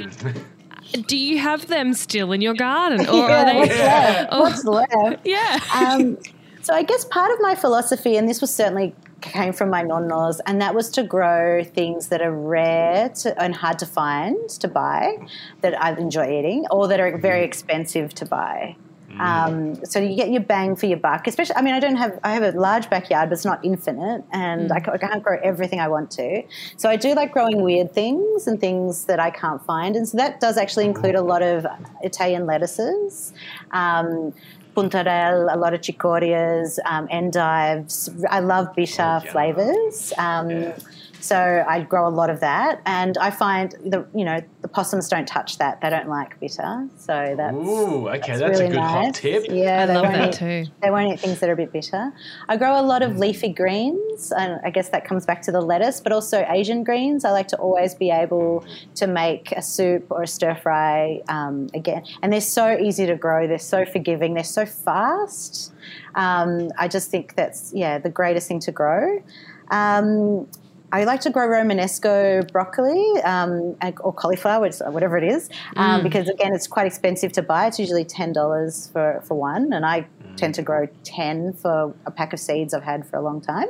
Mm. 0.92 1.06
do 1.06 1.16
you 1.16 1.38
have 1.38 1.66
them 1.68 1.94
still 1.94 2.32
in 2.32 2.40
your 2.42 2.54
garden, 2.54 3.06
or 3.08 3.28
yeah, 3.28 3.40
are 3.40 3.44
they? 3.46 3.58
what's 3.58 3.74
left? 3.78 4.28
Oh. 4.32 4.40
What's 4.42 4.64
left? 4.64 5.20
Yeah. 5.26 5.58
um, 5.74 6.18
so 6.62 6.74
I 6.74 6.82
guess 6.82 7.04
part 7.06 7.32
of 7.32 7.38
my 7.40 7.54
philosophy, 7.54 8.16
and 8.16 8.28
this 8.28 8.40
was 8.40 8.54
certainly 8.54 8.94
came 9.22 9.52
from 9.52 9.70
my 9.70 9.82
nonnos, 9.82 10.40
and 10.46 10.60
that 10.60 10.74
was 10.74 10.90
to 10.90 11.02
grow 11.02 11.64
things 11.64 12.08
that 12.08 12.20
are 12.20 12.32
rare 12.32 13.08
to, 13.08 13.42
and 13.42 13.54
hard 13.54 13.78
to 13.78 13.86
find 13.86 14.48
to 14.50 14.68
buy, 14.68 15.16
that 15.62 15.80
I 15.80 15.96
enjoy 15.96 16.38
eating, 16.38 16.66
or 16.70 16.88
that 16.88 17.00
are 17.00 17.16
very 17.16 17.44
expensive 17.44 18.12
to 18.14 18.26
buy. 18.26 18.76
Um, 19.18 19.84
so 19.84 20.00
you 20.00 20.16
get 20.16 20.30
your 20.30 20.40
bang 20.40 20.74
for 20.74 20.86
your 20.86 20.96
buck. 20.96 21.26
Especially, 21.26 21.54
I 21.56 21.62
mean, 21.62 21.74
I 21.74 21.80
don't 21.80 21.96
have 21.96 22.18
I 22.24 22.32
have 22.32 22.42
a 22.42 22.58
large 22.58 22.88
backyard, 22.88 23.28
but 23.28 23.34
it's 23.34 23.44
not 23.44 23.62
infinite, 23.62 24.24
and 24.32 24.72
I, 24.72 24.80
ca- 24.80 24.92
I 24.92 24.98
can't 24.98 25.22
grow 25.22 25.38
everything 25.42 25.80
I 25.80 25.88
want 25.88 26.10
to. 26.12 26.42
So 26.78 26.88
I 26.88 26.96
do 26.96 27.14
like 27.14 27.30
growing 27.30 27.62
weird 27.62 27.92
things 27.92 28.46
and 28.46 28.58
things 28.58 29.04
that 29.04 29.20
I 29.20 29.30
can't 29.30 29.62
find, 29.66 29.96
and 29.96 30.08
so 30.08 30.16
that 30.16 30.40
does 30.40 30.56
actually 30.56 30.86
include 30.86 31.14
a 31.14 31.22
lot 31.22 31.42
of 31.42 31.66
Italian 32.02 32.46
lettuces. 32.46 33.34
Um, 33.70 34.32
puntarelle, 34.74 35.48
a 35.52 35.56
lot 35.56 35.74
of 35.74 35.80
chicorias, 35.80 36.78
um, 36.86 37.06
endives. 37.10 38.10
I 38.30 38.40
love 38.40 38.74
bitter 38.74 39.20
Oh, 39.24 39.30
flavors. 39.30 40.12
Um, 40.18 40.50
Yeah. 40.50 40.76
So 41.22 41.64
I 41.68 41.82
grow 41.82 42.08
a 42.08 42.10
lot 42.10 42.30
of 42.30 42.40
that, 42.40 42.82
and 42.84 43.16
I 43.16 43.30
find 43.30 43.70
the 43.84 44.04
you 44.12 44.24
know 44.24 44.40
the 44.60 44.66
possums 44.68 45.08
don't 45.08 45.26
touch 45.26 45.58
that; 45.58 45.80
they 45.80 45.88
don't 45.88 46.08
like 46.08 46.38
bitter. 46.40 46.88
So 46.96 47.34
that's 47.36 47.54
Ooh, 47.54 48.08
okay, 48.08 48.18
that's 48.18 48.40
that's, 48.40 48.58
really 48.58 48.66
a 48.66 48.70
good 48.70 48.80
hot 48.80 49.04
nice. 49.04 49.20
tip. 49.20 49.44
Yeah, 49.48 49.84
I 49.84 49.86
they 49.86 49.94
love 49.94 50.02
won't 50.02 50.14
that 50.16 50.28
eat, 50.42 50.64
too. 50.66 50.72
They 50.82 50.90
won't 50.90 51.12
eat 51.12 51.20
things 51.20 51.38
that 51.38 51.48
are 51.48 51.52
a 51.52 51.56
bit 51.56 51.72
bitter. 51.72 52.12
I 52.48 52.56
grow 52.56 52.78
a 52.78 52.82
lot 52.82 53.02
of 53.02 53.18
leafy 53.18 53.50
greens, 53.50 54.32
and 54.32 54.60
I 54.64 54.70
guess 54.70 54.88
that 54.88 55.04
comes 55.04 55.24
back 55.24 55.42
to 55.42 55.52
the 55.52 55.60
lettuce, 55.60 56.00
but 56.00 56.10
also 56.10 56.44
Asian 56.48 56.82
greens. 56.82 57.24
I 57.24 57.30
like 57.30 57.46
to 57.48 57.56
always 57.56 57.94
be 57.94 58.10
able 58.10 58.64
to 58.96 59.06
make 59.06 59.52
a 59.52 59.62
soup 59.62 60.06
or 60.10 60.24
a 60.24 60.26
stir 60.26 60.56
fry 60.56 61.20
um, 61.28 61.68
again, 61.72 62.04
and 62.20 62.32
they're 62.32 62.40
so 62.40 62.76
easy 62.76 63.06
to 63.06 63.14
grow. 63.14 63.46
They're 63.46 63.58
so 63.58 63.84
forgiving. 63.84 64.34
They're 64.34 64.42
so 64.42 64.66
fast. 64.66 65.72
Um, 66.16 66.70
I 66.78 66.88
just 66.88 67.12
think 67.12 67.36
that's 67.36 67.72
yeah 67.72 67.98
the 67.98 68.10
greatest 68.10 68.48
thing 68.48 68.58
to 68.60 68.72
grow. 68.72 69.22
Um, 69.70 70.48
I 70.92 71.04
like 71.04 71.22
to 71.22 71.30
grow 71.30 71.48
Romanesco 71.48 72.50
broccoli 72.52 73.02
um, 73.22 73.76
or 74.00 74.12
cauliflower, 74.12 74.68
whatever 74.90 75.16
it 75.16 75.24
is, 75.24 75.48
um, 75.76 76.02
because 76.02 76.28
again, 76.28 76.54
it's 76.54 76.66
quite 76.66 76.86
expensive 76.86 77.32
to 77.32 77.42
buy. 77.42 77.66
It's 77.66 77.78
usually 77.78 78.04
ten 78.04 78.32
dollars 78.32 78.90
for 78.92 79.22
for 79.24 79.34
one, 79.34 79.72
and 79.72 79.86
I 79.86 80.06
tend 80.36 80.54
to 80.56 80.62
grow 80.62 80.86
ten 81.02 81.54
for 81.54 81.94
a 82.04 82.10
pack 82.10 82.34
of 82.34 82.40
seeds 82.40 82.74
I've 82.74 82.84
had 82.84 83.06
for 83.06 83.16
a 83.16 83.22
long 83.22 83.40
time. 83.40 83.68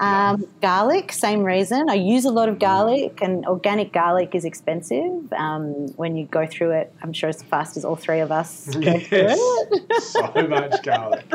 Um, 0.00 0.46
garlic, 0.60 1.10
same 1.10 1.42
reason. 1.42 1.90
I 1.90 1.94
use 1.94 2.24
a 2.24 2.30
lot 2.30 2.48
of 2.48 2.60
garlic, 2.60 3.20
and 3.20 3.44
organic 3.46 3.92
garlic 3.92 4.34
is 4.34 4.44
expensive. 4.44 5.32
Um, 5.32 5.88
when 5.96 6.16
you 6.16 6.26
go 6.26 6.46
through 6.46 6.70
it, 6.72 6.92
I'm 7.02 7.12
sure 7.12 7.28
as 7.28 7.42
fast 7.42 7.76
as 7.76 7.84
all 7.84 7.96
three 7.96 8.20
of 8.20 8.30
us 8.30 8.66
go 8.76 8.80
through 9.00 9.18
it. 9.18 9.84
Yes. 9.90 10.06
so 10.12 10.46
much 10.48 10.82
garlic. 10.84 11.26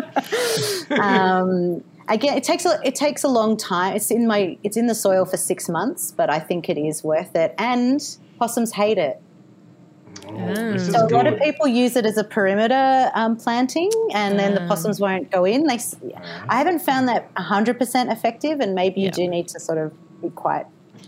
um, 0.91 1.83
again, 2.09 2.37
it 2.37 2.43
takes 2.43 2.65
a 2.65 2.79
it 2.83 2.95
takes 2.95 3.23
a 3.23 3.27
long 3.27 3.57
time. 3.57 3.95
It's 3.95 4.11
in 4.11 4.27
my 4.27 4.57
it's 4.63 4.77
in 4.77 4.87
the 4.87 4.95
soil 4.95 5.25
for 5.25 5.37
six 5.37 5.69
months, 5.69 6.11
but 6.11 6.29
I 6.29 6.39
think 6.39 6.69
it 6.69 6.77
is 6.77 7.03
worth 7.03 7.35
it. 7.35 7.53
And 7.57 7.99
possums 8.39 8.71
hate 8.73 8.97
it. 8.97 9.21
Oh, 10.27 10.77
So 10.77 11.05
a 11.05 11.09
lot 11.09 11.27
of 11.27 11.39
people 11.39 11.67
use 11.67 11.95
it 11.95 12.05
as 12.05 12.17
a 12.17 12.23
perimeter 12.23 13.11
um, 13.13 13.35
planting, 13.35 13.91
and 14.13 14.39
then 14.39 14.53
the 14.55 14.63
Ah. 14.63 14.67
possums 14.67 14.99
won't 14.99 15.29
go 15.31 15.43
in. 15.43 15.65
They, 15.67 15.75
s- 15.75 15.95
I 16.47 16.57
haven't 16.57 16.79
found 16.79 17.07
that 17.07 17.29
hundred 17.35 17.77
percent 17.77 18.11
effective, 18.11 18.59
and 18.59 18.73
maybe 18.73 19.01
you 19.01 19.05
Yeah. 19.07 19.11
do 19.11 19.27
need 19.27 19.47
to 19.49 19.59
sort 19.59 19.77
of 19.79 19.91
be 20.21 20.29
quite. 20.29 20.65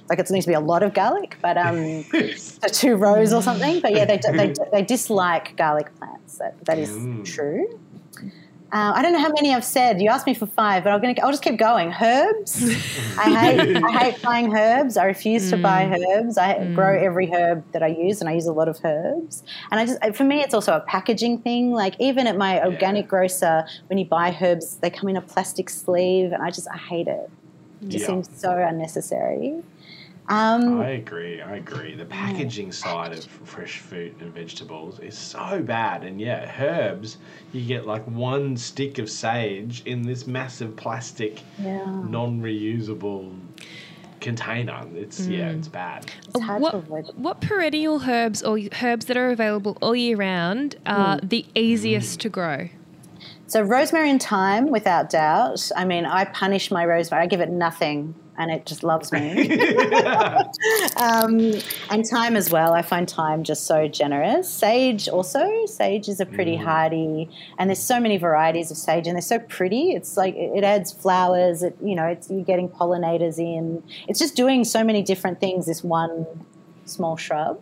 Like 0.10 0.20
it 0.20 0.30
needs 0.30 0.46
to 0.46 0.50
be 0.52 0.56
a 0.56 0.60
lot 0.60 0.84
of 0.84 0.94
garlic, 0.94 1.38
but 1.42 1.58
um, 1.58 2.04
two 2.72 2.96
rows 2.96 3.32
or 3.34 3.42
something. 3.42 3.80
But 3.80 3.94
yeah, 3.94 4.06
they, 4.06 4.18
they, 4.32 4.54
they 4.72 4.82
dislike 4.84 5.56
garlic 5.56 5.96
plants. 5.98 6.38
That, 6.40 6.64
that 6.66 6.78
is 6.78 6.90
Mm. 6.92 7.24
true. 7.26 7.80
Uh, 8.72 8.94
I 8.96 9.02
don't 9.02 9.14
know 9.14 9.20
how 9.20 9.32
many 9.32 9.54
I've 9.54 9.64
said. 9.64 10.02
You 10.02 10.10
asked 10.10 10.26
me 10.26 10.34
for 10.34 10.48
five, 10.48 10.84
but 10.84 10.92
I'm 10.92 11.00
gonna. 11.00 11.14
I'll 11.22 11.32
just 11.32 11.44
keep 11.44 11.58
going. 11.58 11.94
Herbs. 11.94 12.64
I 13.18 13.30
hate. 13.30 13.84
I 13.84 13.92
hate 13.92 14.22
buying 14.24 14.56
herbs. 14.56 14.98
I 14.98 15.06
refuse 15.06 15.50
to 15.52 15.58
buy 15.58 15.86
mm. 15.86 16.04
herbs. 16.18 16.38
I 16.38 16.56
mm. 16.56 16.76
grow 16.76 16.98
every 16.98 17.32
herb 17.32 17.64
that 17.74 17.84
I 17.84 17.88
use, 17.88 18.22
and 18.22 18.30
I 18.30 18.34
use 18.34 18.48
a 18.48 18.54
lot 18.54 18.68
of 18.68 18.80
herbs. 18.84 19.44
And 19.72 19.80
I 19.80 19.86
just, 19.86 20.04
uh, 20.04 20.12
for 20.12 20.24
me, 20.24 20.42
it's 20.42 20.54
also 20.54 20.74
a 20.74 20.80
packaging 20.82 21.40
thing. 21.40 21.72
Like 21.72 21.96
even 22.00 22.26
at 22.28 22.38
my 22.38 22.64
organic 22.66 23.08
grocer, 23.08 23.66
when 23.88 24.00
you 24.00 24.06
buy 24.06 24.36
herbs, 24.42 24.78
they 24.78 24.90
come 24.90 25.10
in 25.10 25.16
a 25.16 25.22
plastic 25.22 25.70
sleeve, 25.70 26.32
and 26.32 26.42
I 26.42 26.50
just, 26.50 26.68
I 26.74 26.78
hate 26.78 27.08
it. 27.08 27.30
It 27.82 27.90
just 27.90 28.02
Yeah. 28.04 28.08
seems 28.08 28.30
so 28.36 28.58
unnecessary. 28.58 29.64
Um, 30.28 30.82
I 30.82 30.90
agree. 30.92 31.40
I 31.42 31.58
agree. 31.58 31.96
The 31.96 32.06
packaging 32.06 32.72
side 32.72 33.14
of 33.14 33.24
fresh 33.26 33.78
fruit 33.80 34.16
and 34.20 34.34
vegetables 34.34 35.00
is 35.00 35.16
so 35.18 35.62
bad. 35.62 36.04
And 36.04 36.20
yeah, 36.20 36.52
herbs, 36.60 37.18
you 37.54 37.64
get 37.66 37.86
like 37.86 38.06
one 38.08 38.58
stick 38.58 38.98
of 38.98 39.10
sage 39.10 39.84
in 39.86 40.02
this 40.02 40.26
massive 40.26 40.76
plastic, 40.76 41.42
yeah. 41.60 41.86
non 41.86 42.42
reusable 42.42 43.32
container. 44.20 44.84
It's, 44.96 45.28
yeah, 45.28 45.50
it's 45.50 45.68
bad. 45.68 46.12
It's 46.30 46.42
hard 46.42 46.62
what, 46.62 46.72
to 46.72 46.78
avoid. 46.78 47.06
what 47.16 47.42
perennial 47.42 48.02
herbs 48.10 48.42
or 48.42 48.58
herbs 48.82 49.06
that 49.06 49.18
are 49.18 49.30
available 49.30 49.78
all 49.82 49.96
year 49.96 50.18
round 50.18 50.76
are 50.88 51.20
Hmm. 51.20 51.28
the 51.28 51.46
easiest 51.54 52.20
to 52.22 52.30
grow? 52.30 52.70
So 53.48 53.62
rosemary 53.62 54.10
and 54.10 54.22
thyme, 54.22 54.72
without 54.72 55.12
doubt. 55.12 55.70
I 55.76 55.86
mean, 55.86 56.06
I 56.08 56.26
punish 56.26 56.72
my 56.72 56.84
rosemary. 56.84 57.24
I 57.24 57.28
give 57.28 57.42
it 57.42 57.52
nothing, 57.52 58.16
and 58.38 58.52
it 58.52 58.66
just 58.66 58.84
loves 58.84 59.12
me. 59.12 59.58
um, 60.98 61.54
and 61.90 62.06
thyme 62.06 62.36
as 62.36 62.50
well. 62.50 62.74
I 62.74 62.82
find 62.82 63.10
thyme 63.10 63.44
just 63.44 63.66
so 63.66 63.88
generous. 63.88 64.52
Sage 64.52 65.08
also. 65.08 65.66
Sage 65.66 66.10
is 66.10 66.20
a 66.20 66.26
pretty 66.26 66.56
hardy, 66.56 67.30
and 67.58 67.70
there's 67.70 67.84
so 67.84 68.00
many 68.00 68.18
varieties 68.18 68.72
of 68.72 68.78
sage, 68.78 69.08
and 69.08 69.16
they're 69.16 69.22
so 69.22 69.40
pretty. 69.40 69.92
It's 69.92 70.18
like 70.18 70.36
it 70.36 70.64
adds 70.64 70.92
flowers. 70.92 71.64
It 71.64 71.78
you 71.82 71.96
know, 71.96 72.06
it's 72.06 72.30
you're 72.30 72.44
getting 72.44 72.70
pollinators 72.70 73.40
in. 73.40 73.84
It's 74.08 74.20
just 74.20 74.36
doing 74.36 74.64
so 74.64 74.84
many 74.84 75.02
different 75.02 75.40
things. 75.40 75.66
This 75.66 75.84
one 75.84 76.26
small 76.86 77.18
shrub. 77.18 77.62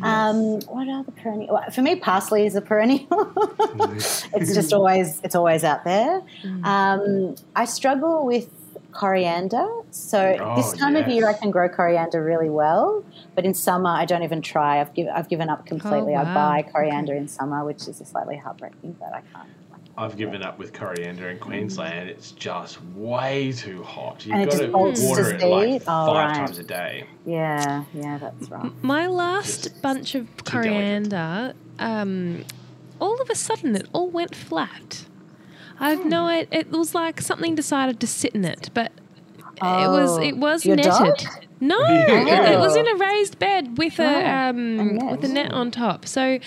Um, 0.00 0.60
what 0.62 0.88
are 0.88 1.04
the 1.04 1.12
perennial? 1.12 1.60
For 1.72 1.82
me, 1.82 1.96
parsley 1.96 2.46
is 2.46 2.56
a 2.56 2.60
perennial. 2.60 3.06
it's 3.94 4.54
just 4.54 4.72
always 4.72 5.20
it's 5.22 5.34
always 5.34 5.64
out 5.64 5.84
there. 5.84 6.22
Um, 6.64 7.36
I 7.54 7.66
struggle 7.66 8.24
with 8.24 8.50
coriander. 8.92 9.66
So 9.90 10.36
Oh, 10.40 10.56
this 10.56 10.72
time 10.72 10.96
of 10.96 11.08
year, 11.08 11.28
I 11.28 11.32
can 11.32 11.50
grow 11.50 11.68
coriander 11.68 12.22
really 12.22 12.50
well, 12.50 13.04
but 13.34 13.44
in 13.44 13.54
summer, 13.54 13.90
I 13.90 14.04
don't 14.04 14.22
even 14.22 14.42
try. 14.42 14.80
I've 14.80 14.94
given 14.94 15.12
I've 15.12 15.28
given 15.28 15.48
up 15.48 15.66
completely. 15.66 16.14
I 16.14 16.22
wow. 16.22 16.34
buy 16.34 16.62
coriander 16.62 17.14
in 17.14 17.28
summer, 17.28 17.64
which 17.64 17.88
is 17.88 18.00
a 18.00 18.04
slightly 18.04 18.36
heartbreaking, 18.36 18.96
but 19.00 19.12
I 19.12 19.22
can't. 19.32 19.48
I've 19.96 20.16
given 20.16 20.42
up 20.42 20.58
with 20.58 20.72
coriander 20.72 21.28
in 21.28 21.38
Queensland. 21.38 22.08
It's 22.08 22.32
just 22.32 22.82
way 22.94 23.52
too 23.52 23.82
hot. 23.82 24.24
You've 24.24 24.48
got 24.48 24.58
to 24.58 24.68
bolts 24.68 25.02
water 25.02 25.24
the 25.24 25.44
it 25.44 25.46
like 25.46 25.68
seed? 25.68 25.82
Oh, 25.82 26.06
five 26.06 26.28
right. 26.28 26.34
times 26.34 26.58
a 26.58 26.64
day. 26.64 27.06
Yeah, 27.26 27.84
yeah, 27.92 28.16
that's 28.16 28.48
right. 28.50 28.72
My 28.82 29.06
last 29.06 29.64
Just 29.64 29.82
bunch 29.82 30.14
of 30.14 30.28
coriander, 30.44 31.52
um, 31.78 32.44
all 33.00 33.20
of 33.20 33.28
a 33.28 33.34
sudden 33.34 33.76
it 33.76 33.86
all 33.92 34.08
went 34.08 34.34
flat. 34.34 35.04
I 35.82 35.90
have 35.90 36.04
no 36.06 36.24
Hmm. 36.26 36.30
it, 36.40 36.48
it 36.50 36.70
was 36.70 36.94
like 36.94 37.20
something 37.20 37.54
decided 37.54 38.00
to 38.00 38.06
sit 38.06 38.34
in 38.34 38.44
it, 38.44 38.70
but 38.72 38.92
it 39.56 39.88
was 39.96 40.18
it 40.18 40.36
was 40.36 40.64
Oh, 40.64 40.68
your 40.68 40.76
netted. 40.76 40.90
dog? 40.92 41.18
No, 41.60 41.78
it, 41.84 42.52
it 42.54 42.58
was 42.58 42.76
Oh. 42.76 42.80
in 42.80 42.86
a 42.88 42.96
raised 42.96 43.38
bed 43.38 43.76
with 43.78 43.98
a 44.00 44.02
Wow, 44.04 44.50
um, 44.50 44.58
a 44.80 44.84
net. 44.84 45.10
with 45.12 45.24
a 45.24 45.28
net 45.28 45.52
on 45.52 45.70
top. 45.70 46.06
So 46.06 46.38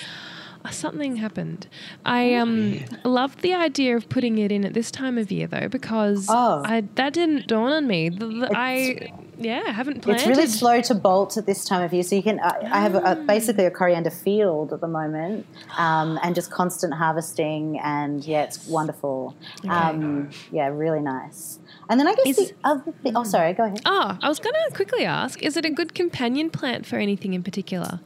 uh, 0.65 0.69
something 0.71 1.17
happened. 1.17 1.67
I 2.05 2.33
um 2.35 2.79
loved 3.03 3.41
the 3.41 3.53
idea 3.53 3.95
of 3.95 4.09
putting 4.09 4.37
it 4.39 4.51
in 4.51 4.65
at 4.65 4.73
this 4.73 4.89
time 4.91 5.17
of 5.17 5.31
year 5.31 5.47
though 5.47 5.67
because 5.69 6.27
Oh. 6.29 6.61
I 6.65 6.81
that 6.95 7.13
didn't 7.13 7.47
dawn 7.47 7.71
on 7.71 7.87
me. 7.87 8.09
The, 8.09 8.25
the- 8.27 8.51
I 8.55 9.11
yeah 9.37 9.63
I 9.67 9.71
haven't 9.71 10.01
planted. 10.01 10.29
It's 10.29 10.37
really 10.37 10.47
slow 10.47 10.81
to 10.81 10.95
bolt 10.95 11.37
at 11.37 11.45
this 11.45 11.65
time 11.65 11.81
of 11.81 11.93
year. 11.93 12.03
So 12.03 12.15
you 12.15 12.23
can. 12.23 12.39
I, 12.39 12.59
I 12.63 12.81
have 12.81 12.95
a, 12.95 13.15
basically 13.27 13.65
a 13.65 13.71
coriander 13.71 14.09
field 14.09 14.73
at 14.73 14.81
the 14.81 14.87
moment, 14.87 15.45
um, 15.77 16.19
and 16.23 16.35
just 16.35 16.51
constant 16.51 16.93
harvesting, 16.93 17.79
and 17.79 18.23
yeah, 18.23 18.43
it's 18.43 18.67
wonderful. 18.67 19.35
Um, 19.67 20.29
yeah, 20.51 20.67
really 20.67 21.01
nice. 21.01 21.59
And 21.89 21.99
then 21.99 22.07
I 22.07 22.15
guess 22.15 22.27
Is- 22.27 22.49
the 22.49 22.55
other 22.63 22.91
thing. 23.03 23.15
Oh, 23.15 23.23
sorry. 23.23 23.53
Go 23.53 23.65
ahead. 23.65 23.81
Oh, 23.85 24.17
I 24.21 24.29
was 24.29 24.39
going 24.39 24.55
to 24.67 24.75
quickly 24.75 25.05
ask: 25.05 25.41
Is 25.41 25.57
it 25.57 25.65
a 25.65 25.69
good 25.69 25.93
companion 25.93 26.49
plant 26.49 26.85
for 26.85 26.97
anything 26.97 27.33
in 27.33 27.43
particular? 27.43 27.99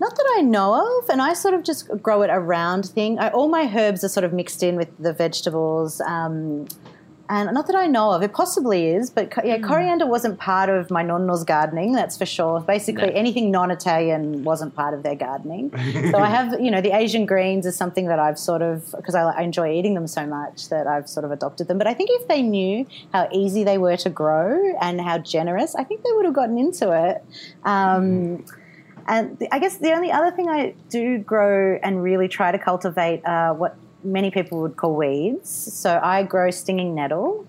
Not 0.00 0.16
that 0.16 0.34
I 0.36 0.40
know 0.40 0.98
of, 0.98 1.08
and 1.10 1.22
I 1.22 1.32
sort 1.32 1.54
of 1.54 1.62
just 1.62 1.88
grow 2.02 2.22
it 2.22 2.30
around 2.30 2.86
thing. 2.86 3.20
I, 3.20 3.30
all 3.30 3.48
my 3.48 3.70
herbs 3.72 4.02
are 4.02 4.08
sort 4.08 4.24
of 4.24 4.32
mixed 4.32 4.62
in 4.62 4.74
with 4.74 4.88
the 4.98 5.12
vegetables. 5.12 6.00
Um, 6.00 6.66
and 7.28 7.52
not 7.54 7.66
that 7.68 7.76
I 7.76 7.86
know 7.86 8.10
of, 8.12 8.22
it 8.22 8.32
possibly 8.32 8.88
is, 8.88 9.08
but 9.10 9.30
co- 9.30 9.40
Hmm. 9.42 9.46
yeah, 9.48 9.58
coriander 9.58 10.06
wasn't 10.06 10.38
part 10.38 10.68
of 10.68 10.90
my 10.90 11.02
nonno's 11.02 11.44
gardening, 11.44 11.92
that's 11.92 12.16
for 12.18 12.26
sure. 12.26 12.60
Basically, 12.60 13.08
No. 13.08 13.12
anything 13.14 13.50
non-Italian 13.50 14.44
wasn't 14.44 14.74
part 14.74 14.92
of 14.92 15.02
their 15.02 15.14
gardening. 15.14 15.70
so 16.10 16.18
I 16.18 16.26
have, 16.36 16.60
you 16.60 16.70
know, 16.70 16.80
the 16.80 16.90
Asian 16.94 17.24
greens 17.26 17.64
is 17.64 17.76
something 17.76 18.06
that 18.06 18.18
I've 18.18 18.38
sort 18.38 18.60
of 18.62 18.92
because 18.96 19.14
I, 19.14 19.22
I 19.22 19.42
enjoy 19.42 19.72
eating 19.72 19.94
them 19.94 20.06
so 20.06 20.26
much 20.26 20.68
that 20.68 20.86
I've 20.86 21.08
sort 21.08 21.24
of 21.24 21.30
adopted 21.30 21.68
them. 21.68 21.78
But 21.78 21.86
I 21.86 21.94
think 21.94 22.10
if 22.12 22.28
they 22.28 22.42
knew 22.42 22.86
how 23.12 23.28
easy 23.32 23.64
they 23.64 23.78
were 23.78 23.96
to 23.98 24.10
grow 24.10 24.72
and 24.80 25.00
how 25.00 25.18
generous, 25.18 25.74
I 25.74 25.84
think 25.84 26.02
they 26.02 26.10
would 26.12 26.24
have 26.24 26.34
gotten 26.34 26.58
into 26.58 26.92
it. 26.92 27.24
Um, 27.64 28.44
and 29.08 29.36
the, 29.38 29.52
I 29.52 29.58
guess 29.58 29.78
the 29.78 29.92
only 29.92 30.12
other 30.12 30.30
thing 30.30 30.48
I 30.48 30.74
do 30.88 31.18
grow 31.18 31.78
and 31.82 32.02
really 32.02 32.28
try 32.28 32.52
to 32.52 32.58
cultivate 32.58 33.22
are 33.24 33.52
what 33.52 33.76
many 34.04 34.30
people 34.30 34.60
would 34.62 34.76
call 34.76 34.94
weeds. 34.94 35.50
So 35.50 36.00
I 36.02 36.22
grow 36.22 36.50
stinging 36.50 36.94
nettle. 36.94 37.46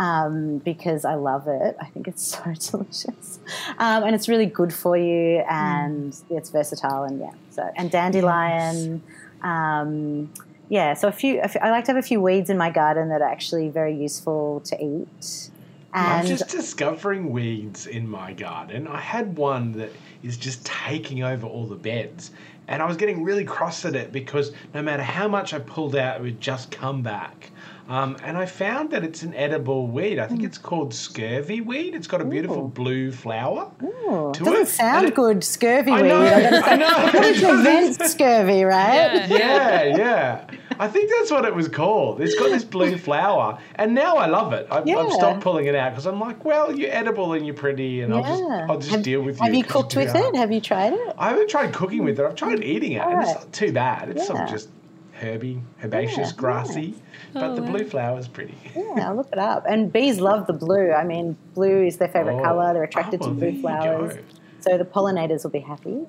Um, 0.00 0.58
because 0.58 1.04
I 1.04 1.14
love 1.14 1.46
it. 1.46 1.76
I 1.80 1.84
think 1.86 2.08
it's 2.08 2.26
so 2.34 2.42
delicious, 2.42 3.38
um, 3.78 4.02
and 4.02 4.16
it's 4.16 4.26
really 4.28 4.46
good 4.46 4.74
for 4.74 4.96
you, 4.96 5.44
and 5.48 6.12
it's 6.28 6.50
versatile, 6.50 7.04
and 7.04 7.20
yeah. 7.20 7.30
So 7.50 7.70
and 7.76 7.88
dandelion, 7.88 9.00
um, 9.42 10.28
yeah. 10.68 10.94
So 10.94 11.06
a 11.06 11.12
few, 11.12 11.40
a 11.40 11.46
few. 11.46 11.60
I 11.60 11.70
like 11.70 11.84
to 11.84 11.92
have 11.92 12.04
a 12.04 12.06
few 12.06 12.20
weeds 12.20 12.50
in 12.50 12.58
my 12.58 12.70
garden 12.70 13.10
that 13.10 13.22
are 13.22 13.28
actually 13.28 13.68
very 13.68 13.94
useful 13.94 14.58
to 14.64 14.84
eat. 14.84 15.50
I'm 15.92 16.26
just 16.26 16.48
discovering 16.48 17.30
weeds 17.30 17.86
in 17.86 18.08
my 18.08 18.32
garden. 18.32 18.86
I 18.86 19.00
had 19.00 19.36
one 19.36 19.72
that 19.72 19.90
is 20.22 20.36
just 20.36 20.64
taking 20.64 21.22
over 21.24 21.46
all 21.46 21.66
the 21.66 21.76
beds. 21.76 22.30
And 22.70 22.80
I 22.80 22.86
was 22.86 22.96
getting 22.96 23.22
really 23.24 23.44
cross 23.44 23.84
at 23.84 23.94
it 23.96 24.12
because 24.12 24.52
no 24.72 24.80
matter 24.80 25.02
how 25.02 25.26
much 25.28 25.52
I 25.52 25.58
pulled 25.58 25.94
out, 25.96 26.16
it 26.18 26.22
would 26.22 26.40
just 26.40 26.70
come 26.70 27.02
back. 27.02 27.50
Um, 27.88 28.16
and 28.22 28.38
I 28.38 28.46
found 28.46 28.90
that 28.92 29.02
it's 29.02 29.24
an 29.24 29.34
edible 29.34 29.88
weed. 29.88 30.20
I 30.20 30.28
think 30.28 30.44
it's 30.44 30.56
called 30.56 30.94
scurvy 30.94 31.60
weed. 31.60 31.96
It's 31.96 32.06
got 32.06 32.20
a 32.20 32.24
beautiful 32.24 32.66
Ooh. 32.66 32.68
blue 32.68 33.10
flower. 33.10 33.72
Ooh, 33.82 34.30
to 34.32 34.44
doesn't 34.44 34.62
it. 34.62 34.68
sound 34.68 35.08
it- 35.08 35.14
good, 35.16 35.42
scurvy 35.42 35.90
I 35.90 36.02
weed. 36.02 36.10
I'm 36.12 36.42
gonna 36.50 36.62
I 36.64 36.76
know. 37.12 37.20
It 37.20 37.42
prevents 37.42 38.12
scurvy, 38.12 38.62
right? 38.62 39.28
Yeah. 39.28 39.36
Yeah, 39.36 39.96
yeah. 39.96 40.44
I 40.80 40.88
think 40.88 41.10
that's 41.10 41.30
what 41.30 41.44
it 41.44 41.54
was 41.54 41.68
called. 41.68 42.22
It's 42.22 42.34
got 42.34 42.48
this 42.50 42.64
blue 42.64 42.96
flower, 43.08 43.58
and 43.74 43.94
now 43.94 44.16
I 44.16 44.26
love 44.26 44.54
it. 44.54 44.66
I've, 44.70 44.88
I've 44.88 45.12
stopped 45.12 45.40
pulling 45.42 45.66
it 45.66 45.74
out 45.74 45.90
because 45.92 46.06
I'm 46.06 46.18
like, 46.18 46.42
well, 46.44 46.74
you're 46.76 46.90
edible 46.90 47.34
and 47.34 47.44
you're 47.44 47.54
pretty, 47.54 48.00
and 48.00 48.14
I'll 48.14 48.22
just 48.22 48.42
I'll 48.42 48.78
just 48.78 48.90
have, 48.90 49.02
deal 49.02 49.20
with 49.20 49.38
you. 49.38 49.44
Have 49.44 49.54
you 49.54 49.62
cooked 49.62 49.94
with 49.94 50.14
it? 50.14 50.34
Have 50.36 50.50
you 50.50 50.60
tried 50.60 50.94
it? 50.94 51.14
I 51.18 51.28
haven't 51.28 51.50
tried 51.50 51.74
cooking 51.74 52.02
with 52.02 52.18
it. 52.18 52.24
I've 52.24 52.34
tried 52.34 52.64
eating 52.64 52.92
it, 52.92 53.02
and 53.02 53.20
it's 53.22 53.34
not 53.34 53.52
too 53.52 53.72
bad. 53.72 54.08
It's 54.08 54.26
sort 54.26 54.40
of 54.40 54.48
just 54.48 54.70
herby, 55.12 55.60
herbaceous, 55.84 56.30
Yeah, 56.30 56.36
grassy, 56.36 56.94
but 57.34 57.42
Oh, 57.50 57.54
the 57.56 57.60
blue 57.60 57.84
flower 57.84 58.18
is 58.18 58.26
pretty. 58.26 58.56
Yeah, 58.74 59.08
I'll 59.10 59.16
look 59.16 59.28
it 59.32 59.38
up. 59.38 59.66
And 59.68 59.92
bees 59.92 60.18
love 60.18 60.46
the 60.46 60.54
blue. 60.54 60.92
I 60.92 61.04
mean, 61.04 61.36
blue 61.54 61.84
is 61.84 61.98
their 61.98 62.08
favorite 62.08 62.38
Oh. 62.40 62.42
color. 62.42 62.72
They're 62.72 62.84
attracted 62.84 63.20
Oh, 63.20 63.26
to 63.26 63.30
well, 63.32 63.38
there 63.38 63.50
blue 63.50 63.60
flowers. 63.60 64.14
go. 64.16 64.22
So 64.60 64.78
the 64.78 64.84
pollinators 64.86 65.42
will 65.44 65.50
be 65.50 65.60
happy. 65.60 66.06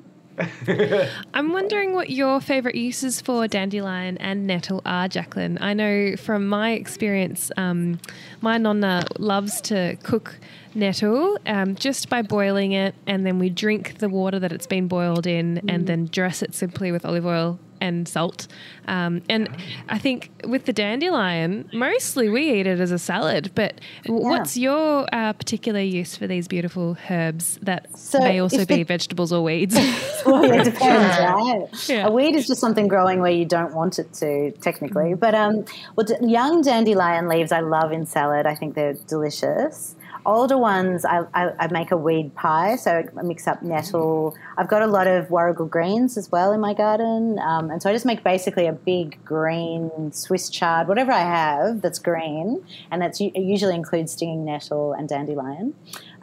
I'm 1.34 1.52
wondering 1.52 1.94
what 1.94 2.10
your 2.10 2.42
favourite 2.42 2.76
uses 2.76 3.22
for 3.22 3.48
dandelion 3.48 4.18
and 4.18 4.48
nettle 4.48 4.82
are, 4.86 5.08
Jaclyn. 5.08 5.58
I 5.62 5.74
know 5.74 6.16
from 6.16 6.48
my 6.48 6.72
experience, 6.72 7.52
um, 7.58 8.00
my 8.42 8.58
nonna 8.58 9.06
loves 9.20 9.62
to 9.62 9.98
cook 10.04 10.39
nettle 10.74 11.38
um, 11.46 11.76
just 11.76 12.10
by 12.10 12.22
boiling 12.22 12.72
it, 12.72 12.96
and 13.08 13.26
then 13.26 13.39
we 13.39 13.50
drink 13.50 14.00
the 14.00 14.10
water 14.10 14.39
that 14.39 14.52
it's 14.52 14.68
been 14.68 14.88
boiled 14.88 15.28
in, 15.28 15.70
and 15.70 15.88
then 15.88 16.06
dress 16.06 16.42
it 16.42 16.54
simply 16.54 16.92
with 16.92 17.06
olive 17.06 17.26
oil 17.26 17.60
and 17.82 18.08
salt. 18.08 18.48
Um, 18.88 19.22
and 19.28 19.50
I 19.90 19.98
think 19.98 20.30
with 20.46 20.66
the 20.66 20.74
dandelion, 20.74 21.70
mostly 21.74 22.30
we 22.30 22.52
eat 22.60 22.68
it 22.68 22.80
as 22.80 22.92
a 22.92 23.00
salad. 23.00 23.52
But 23.56 23.82
w- 24.06 24.24
Yeah. 24.24 24.30
what's 24.30 24.56
your 24.56 25.06
uh, 25.12 25.34
particular 25.34 25.82
use 25.82 26.16
for 26.16 26.28
these 26.28 26.48
beautiful 26.48 26.96
herbs 27.10 27.60
that 27.64 27.88
So 28.00 28.20
may 28.20 28.40
also 28.40 28.60
be 28.66 28.76
the- 28.76 28.84
vegetables 28.84 29.34
or 29.34 29.44
weeds? 29.44 29.76
Well, 30.26 30.44
it 30.44 30.64
depends, 30.72 31.18
right? 31.20 31.90
Yeah. 31.90 32.08
A 32.08 32.12
weed 32.12 32.36
is 32.36 32.46
just 32.48 32.62
something 32.62 32.88
growing 32.88 33.20
where 33.22 33.32
you 33.32 33.44
don't 33.46 33.74
want 33.74 33.98
it 33.98 34.14
to, 34.22 34.52
technically. 34.62 35.16
But 35.16 35.34
um, 35.34 35.66
well, 35.96 36.06
d- 36.06 36.16
young 36.22 36.62
dandelion 36.62 37.28
leaves 37.28 37.52
I 37.52 37.62
love 37.62 37.92
in 37.92 38.06
salad. 38.06 38.46
I 38.46 38.54
think 38.54 38.76
they're 38.76 38.94
delicious. 39.08 39.96
Older 40.26 40.57
ones, 40.57 41.03
I, 41.03 41.24
I, 41.34 41.51
I 41.59 41.67
make 41.72 41.91
a 41.91 41.97
weed 41.97 42.36
pie, 42.36 42.76
so 42.76 43.03
I 43.17 43.22
mix 43.24 43.47
up 43.47 43.63
nettle. 43.63 44.36
I've 44.55 44.67
got 44.67 44.84
a 44.84 44.88
lot 44.88 45.07
of 45.07 45.32
warrigal 45.32 45.65
greens 45.65 46.15
as 46.15 46.32
well 46.32 46.51
in 46.51 46.59
my 46.59 46.74
garden, 46.74 47.39
um, 47.39 47.72
and 47.72 47.82
so 47.82 47.89
I 47.89 47.93
just 47.93 48.05
make 48.05 48.24
basically 48.24 48.67
a 48.67 48.74
big 48.74 49.24
green 49.26 50.11
Swiss 50.11 50.49
chard, 50.49 50.88
whatever 50.88 51.11
I 51.11 51.22
have 51.22 51.82
that's 51.82 51.97
green, 51.97 52.63
and 52.91 53.01
that's 53.01 53.19
usually 53.19 53.74
includes 53.74 54.11
stinging 54.11 54.45
nettle 54.45 54.93
and 54.93 55.09
dandelion, 55.09 55.74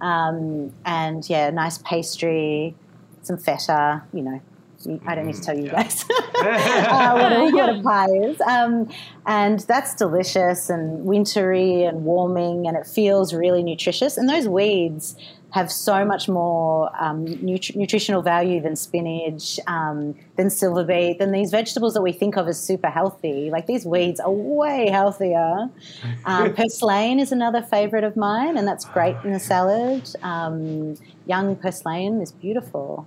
um, 0.01 0.72
and 0.84 1.28
yeah, 1.28 1.51
nice 1.51 1.78
pastry, 1.78 2.76
some 3.22 3.36
feta, 3.36 4.03
you 4.12 4.22
know. 4.22 4.40
You- 4.85 5.01
I 5.07 5.14
don't 5.14 5.26
need 5.26 5.37
to 5.37 5.43
tell 5.43 5.57
you 5.57 5.64
yeah. 5.66 5.83
guys 5.83 6.05
uh, 6.11 7.18
what, 7.18 7.33
a, 7.33 7.51
what 7.51 7.68
a 7.76 7.83
pie 7.83 8.11
is. 8.11 8.41
Um, 8.41 8.89
and 9.26 9.61
that's 9.61 9.95
delicious 9.95 10.70
and 10.70 11.05
wintry 11.05 11.83
and 11.83 12.05
warming, 12.05 12.66
and 12.66 12.76
it 12.76 12.87
feels 12.87 13.35
really 13.35 13.62
nutritious. 13.62 14.16
And 14.16 14.29
those 14.29 14.49
weeds 14.49 15.16
have 15.51 15.72
so 15.72 16.05
much 16.05 16.29
more 16.29 16.91
um, 17.03 17.24
nutri- 17.24 17.74
nutritional 17.74 18.20
value 18.20 18.61
than 18.61 18.76
spinach, 18.76 19.59
um, 19.66 20.14
than 20.37 20.51
silver 20.51 20.85
beet, 20.85 21.18
than 21.18 21.33
these 21.33 21.51
vegetables 21.51 21.95
that 21.95 22.03
we 22.03 22.12
think 22.12 22.37
of 22.37 22.47
as 22.49 22.62
super 22.62 22.89
healthy. 22.89 23.51
Like 23.51 23.66
these 23.66 23.87
weeds 23.87 24.20
are 24.20 24.31
way 24.31 24.91
healthier. 24.91 25.70
Um, 26.26 26.55
purslane 26.57 27.18
is 27.18 27.33
another 27.33 27.62
favorite 27.62 28.05
of 28.05 28.16
mine, 28.16 28.59
and 28.59 28.68
that's 28.68 28.85
great 28.85 29.16
in 29.24 29.33
a 29.33 29.41
salad. 29.41 30.09
Um, 30.22 30.97
young 31.26 31.57
purslane 31.57 32.20
is 32.20 32.31
beautiful. 32.31 33.07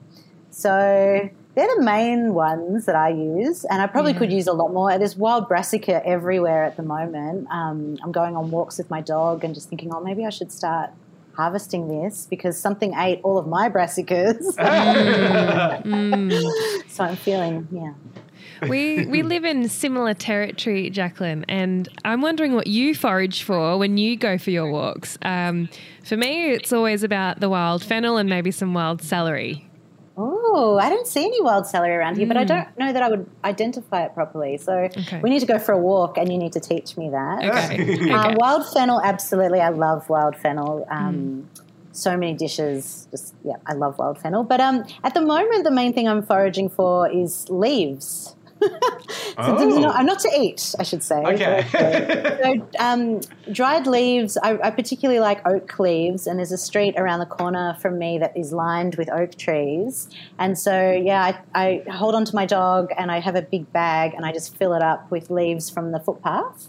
So 0.49 1.29
they're 1.55 1.75
the 1.75 1.83
main 1.83 2.33
ones 2.33 2.85
that 2.85 2.95
I 2.95 3.09
use, 3.09 3.65
and 3.65 3.81
I 3.81 3.87
probably 3.87 4.13
could 4.13 4.31
use 4.31 4.47
a 4.47 4.53
lot 4.53 4.71
more. 4.71 4.97
There's 4.97 5.17
wild 5.17 5.49
brassica 5.49 6.05
everywhere 6.05 6.63
at 6.63 6.77
the 6.77 6.83
moment. 6.83 7.47
Um, 7.51 7.97
I'm 8.03 8.11
going 8.11 8.37
on 8.37 8.51
walks 8.51 8.77
with 8.77 8.89
my 8.89 9.01
dog 9.01 9.43
and 9.43 9.53
just 9.53 9.67
thinking, 9.67 9.91
oh, 9.93 9.99
maybe 9.99 10.25
I 10.25 10.29
should 10.29 10.51
start 10.51 10.91
harvesting 11.35 11.87
this 11.87 12.27
because 12.29 12.59
something 12.59 12.93
ate 12.95 13.19
all 13.23 13.37
of 13.37 13.47
my 13.47 13.69
brassicas. 13.69 14.41
so 16.89 17.03
I'm 17.03 17.15
feeling, 17.17 17.67
yeah. 17.71 17.93
we 18.69 19.05
we 19.07 19.21
live 19.21 19.43
in 19.43 19.67
similar 19.67 20.13
territory, 20.13 20.89
Jaclyn, 20.89 21.43
and 21.49 21.89
I'm 22.05 22.21
wondering 22.21 22.53
what 22.53 22.67
you 22.67 22.95
forage 22.95 23.43
for 23.43 23.77
when 23.77 23.97
you 23.97 24.15
go 24.15 24.37
for 24.37 24.51
your 24.51 24.71
walks. 24.71 25.17
Um, 25.23 25.67
for 26.05 26.15
me, 26.15 26.51
it's 26.51 26.71
always 26.71 27.03
about 27.03 27.41
the 27.41 27.49
wild 27.49 27.83
fennel 27.83 28.17
and 28.17 28.29
maybe 28.29 28.51
some 28.51 28.73
wild 28.73 29.01
celery. 29.01 29.67
Oh, 30.53 30.77
I 30.77 30.89
don't 30.89 31.07
see 31.07 31.23
any 31.23 31.41
wild 31.41 31.65
celery 31.65 31.95
around 31.95 32.17
here, 32.17 32.27
but 32.27 32.35
I 32.35 32.43
don't 32.43 32.67
know 32.77 32.91
that 32.91 33.01
I 33.01 33.09
would 33.09 33.25
identify 33.45 34.03
it 34.05 34.13
properly. 34.13 34.57
So 34.57 34.89
Okay. 34.97 35.19
we 35.23 35.29
need 35.29 35.39
to 35.39 35.45
go 35.45 35.57
for 35.59 35.71
a 35.71 35.77
walk, 35.77 36.17
and 36.17 36.31
you 36.31 36.37
need 36.37 36.51
to 36.53 36.59
teach 36.59 36.97
me 36.97 37.09
that. 37.09 37.45
Okay. 37.45 37.95
okay. 37.95 38.11
Um, 38.11 38.35
wild 38.35 38.67
fennel, 38.73 38.99
absolutely. 39.01 39.61
I 39.61 39.69
love 39.69 40.09
wild 40.09 40.35
fennel. 40.35 40.85
Um, 40.89 41.49
So 41.93 42.15
many 42.15 42.33
dishes. 42.33 43.07
Just 43.11 43.35
yeah, 43.43 43.57
I 43.67 43.73
love 43.73 43.97
wild 43.97 44.17
fennel. 44.17 44.43
But 44.45 44.61
um, 44.61 44.85
at 45.03 45.13
the 45.13 45.19
moment, 45.21 45.65
the 45.65 45.71
main 45.71 45.91
thing 45.93 46.07
I'm 46.07 46.23
foraging 46.23 46.69
for 46.69 47.09
is 47.09 47.45
leaves. 47.49 48.33
So 48.61 49.57
Oh. 49.57 49.79
not, 49.79 49.95
I'm 49.95 50.05
not 50.05 50.19
to 50.19 50.29
eat, 50.37 50.75
I 50.77 50.83
should 50.83 51.03
say. 51.03 51.15
Okay. 51.15 51.65
so 52.43 52.67
um, 52.79 53.21
dried 53.51 53.87
leaves, 53.87 54.37
I, 54.37 54.57
I 54.61 54.71
particularly 54.71 55.19
like 55.19 55.45
oak 55.47 55.79
leaves, 55.79 56.27
and 56.27 56.37
there's 56.37 56.51
a 56.51 56.57
street 56.57 56.95
around 56.97 57.19
the 57.19 57.25
corner 57.25 57.75
from 57.81 57.97
me 57.97 58.17
that 58.19 58.35
is 58.37 58.51
lined 58.53 58.95
with 58.95 59.09
oak 59.11 59.35
trees. 59.35 60.09
And 60.37 60.57
so, 60.57 60.91
yeah, 60.91 61.39
I, 61.55 61.81
I 61.87 61.91
hold 61.91 62.13
on 62.13 62.25
to 62.25 62.35
my 62.35 62.45
dog, 62.45 62.89
and 62.97 63.11
I 63.11 63.19
have 63.19 63.35
a 63.35 63.41
big 63.41 63.71
bag, 63.71 64.13
and 64.13 64.25
I 64.25 64.31
just 64.31 64.55
fill 64.57 64.73
it 64.73 64.81
up 64.81 65.09
with 65.09 65.29
leaves 65.29 65.69
from 65.69 65.91
the 65.91 65.99
footpath. 65.99 66.67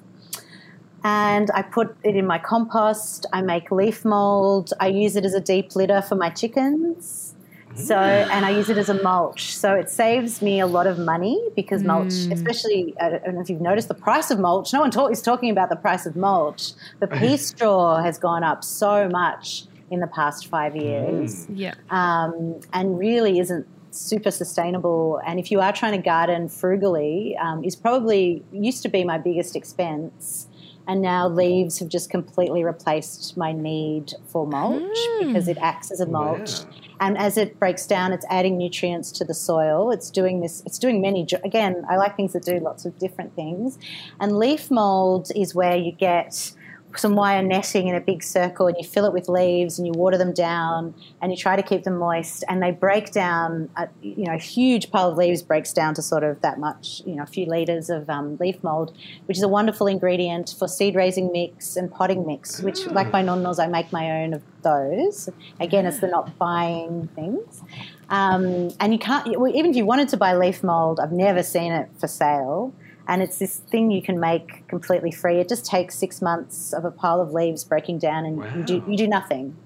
And 1.04 1.50
I 1.52 1.62
put 1.62 1.96
it 2.04 2.14
in 2.14 2.26
my 2.26 2.38
compost. 2.38 3.26
I 3.32 3.42
make 3.42 3.72
leaf 3.72 4.04
mold. 4.04 4.72
I 4.78 4.86
use 4.86 5.16
it 5.16 5.24
as 5.24 5.34
a 5.34 5.40
deep 5.40 5.74
litter 5.74 6.00
for 6.00 6.14
my 6.14 6.30
chickens. 6.30 7.31
So, 7.74 7.96
and 7.96 8.44
I 8.44 8.50
use 8.50 8.68
it 8.68 8.76
as 8.76 8.88
a 8.88 9.02
mulch. 9.02 9.56
So 9.56 9.74
it 9.74 9.88
saves 9.88 10.42
me 10.42 10.60
a 10.60 10.66
lot 10.66 10.86
of 10.86 10.98
money 10.98 11.42
because 11.56 11.82
mulch, 11.82 12.12
especially, 12.30 12.94
I 13.00 13.10
don't 13.10 13.34
know 13.34 13.40
if 13.40 13.48
you've 13.48 13.60
noticed 13.60 13.88
the 13.88 13.94
price 13.94 14.30
of 14.30 14.38
mulch. 14.38 14.72
No 14.72 14.80
one 14.80 14.90
talk, 14.90 15.10
is 15.10 15.22
talking 15.22 15.50
about 15.50 15.70
the 15.70 15.76
price 15.76 16.06
of 16.06 16.14
mulch. 16.14 16.72
The 17.00 17.06
pea 17.18 17.36
straw 17.36 18.02
has 18.02 18.18
gone 18.18 18.44
up 18.44 18.62
so 18.62 19.08
much 19.08 19.64
in 19.90 20.00
the 20.00 20.06
past 20.06 20.46
five 20.46 20.74
years 20.74 21.46
yeah. 21.50 21.74
um, 21.90 22.60
and 22.72 22.98
really 22.98 23.38
isn't 23.38 23.66
super 23.90 24.30
sustainable. 24.30 25.20
And 25.26 25.38
if 25.38 25.50
you 25.50 25.60
are 25.60 25.72
trying 25.72 25.92
to 25.92 25.98
garden 25.98 26.48
frugally, 26.48 27.36
um, 27.36 27.62
is 27.64 27.76
probably 27.76 28.42
used 28.52 28.82
to 28.82 28.88
be 28.88 29.04
my 29.04 29.18
biggest 29.18 29.54
expense. 29.54 30.48
And 30.88 31.00
now 31.00 31.28
leaves 31.28 31.78
have 31.78 31.88
just 31.88 32.10
completely 32.10 32.64
replaced 32.64 33.36
my 33.36 33.52
need 33.52 34.14
for 34.26 34.46
mulch 34.46 34.98
because 35.20 35.46
it 35.46 35.56
acts 35.58 35.92
as 35.92 36.00
a 36.00 36.06
mulch. 36.06 36.60
Wow. 36.60 36.81
And 37.02 37.18
as 37.18 37.36
it 37.36 37.58
breaks 37.58 37.84
down, 37.84 38.12
it's 38.12 38.24
adding 38.30 38.56
nutrients 38.56 39.10
to 39.12 39.24
the 39.24 39.34
soil. 39.34 39.90
It's 39.90 40.08
doing 40.08 40.40
this, 40.40 40.62
it's 40.64 40.78
doing 40.78 41.02
many, 41.02 41.26
again, 41.42 41.84
I 41.90 41.96
like 41.96 42.16
things 42.16 42.32
that 42.32 42.44
do 42.44 42.60
lots 42.60 42.84
of 42.84 42.96
different 42.96 43.34
things. 43.34 43.76
And 44.20 44.38
leaf 44.38 44.70
mold 44.70 45.32
is 45.34 45.52
where 45.52 45.74
you 45.74 45.90
get 45.90 46.52
some 46.98 47.14
wire 47.14 47.42
netting 47.42 47.88
in 47.88 47.94
a 47.94 48.00
big 48.00 48.22
circle 48.22 48.66
and 48.66 48.76
you 48.78 48.84
fill 48.84 49.04
it 49.04 49.12
with 49.12 49.28
leaves 49.28 49.78
and 49.78 49.86
you 49.86 49.92
water 49.92 50.18
them 50.18 50.32
down 50.32 50.94
and 51.20 51.32
you 51.32 51.36
try 51.36 51.56
to 51.56 51.62
keep 51.62 51.84
them 51.84 51.98
moist 51.98 52.44
and 52.48 52.62
they 52.62 52.70
break 52.70 53.10
down 53.12 53.68
a, 53.76 53.88
you 54.02 54.24
know 54.24 54.34
a 54.34 54.38
huge 54.38 54.90
pile 54.90 55.10
of 55.10 55.16
leaves 55.16 55.42
breaks 55.42 55.72
down 55.72 55.94
to 55.94 56.02
sort 56.02 56.22
of 56.22 56.40
that 56.42 56.58
much 56.58 57.02
you 57.06 57.14
know 57.14 57.22
a 57.22 57.26
few 57.26 57.46
liters 57.46 57.90
of 57.90 58.08
um, 58.10 58.36
leaf 58.38 58.62
mold 58.62 58.96
which 59.26 59.36
is 59.36 59.42
a 59.42 59.48
wonderful 59.48 59.86
ingredient 59.86 60.54
for 60.58 60.68
seed 60.68 60.94
raising 60.94 61.32
mix 61.32 61.76
and 61.76 61.90
potting 61.90 62.26
mix 62.26 62.60
which 62.62 62.86
like 62.88 63.10
my 63.12 63.22
nonnos 63.22 63.62
i 63.62 63.66
make 63.66 63.92
my 63.92 64.22
own 64.22 64.34
of 64.34 64.42
those. 64.62 65.28
Again 65.60 65.86
it's 65.86 66.00
the 66.00 66.06
not 66.06 66.38
buying 66.38 67.08
things. 67.14 67.62
Um, 68.08 68.70
and 68.80 68.92
you 68.92 68.98
can't 68.98 69.26
even 69.26 69.70
if 69.70 69.76
you 69.76 69.86
wanted 69.86 70.08
to 70.10 70.16
buy 70.16 70.34
leaf 70.36 70.62
mold 70.62 71.00
i've 71.00 71.12
never 71.12 71.42
seen 71.42 71.72
it 71.72 71.88
for 71.98 72.06
sale 72.06 72.74
and 73.08 73.22
it's 73.22 73.38
this 73.38 73.56
thing 73.56 73.90
you 73.90 74.02
can 74.02 74.20
make 74.20 74.66
completely 74.68 75.10
free. 75.10 75.38
It 75.38 75.48
just 75.48 75.66
takes 75.66 75.96
six 75.96 76.22
months 76.22 76.72
of 76.72 76.84
a 76.84 76.90
pile 76.90 77.20
of 77.20 77.32
leaves 77.32 77.64
breaking 77.64 77.98
down, 77.98 78.24
and 78.24 78.38
wow. 78.38 78.54
you 78.56 78.62
do 78.62 78.84
you 78.88 78.96
do 78.96 79.06
nothing. 79.06 79.56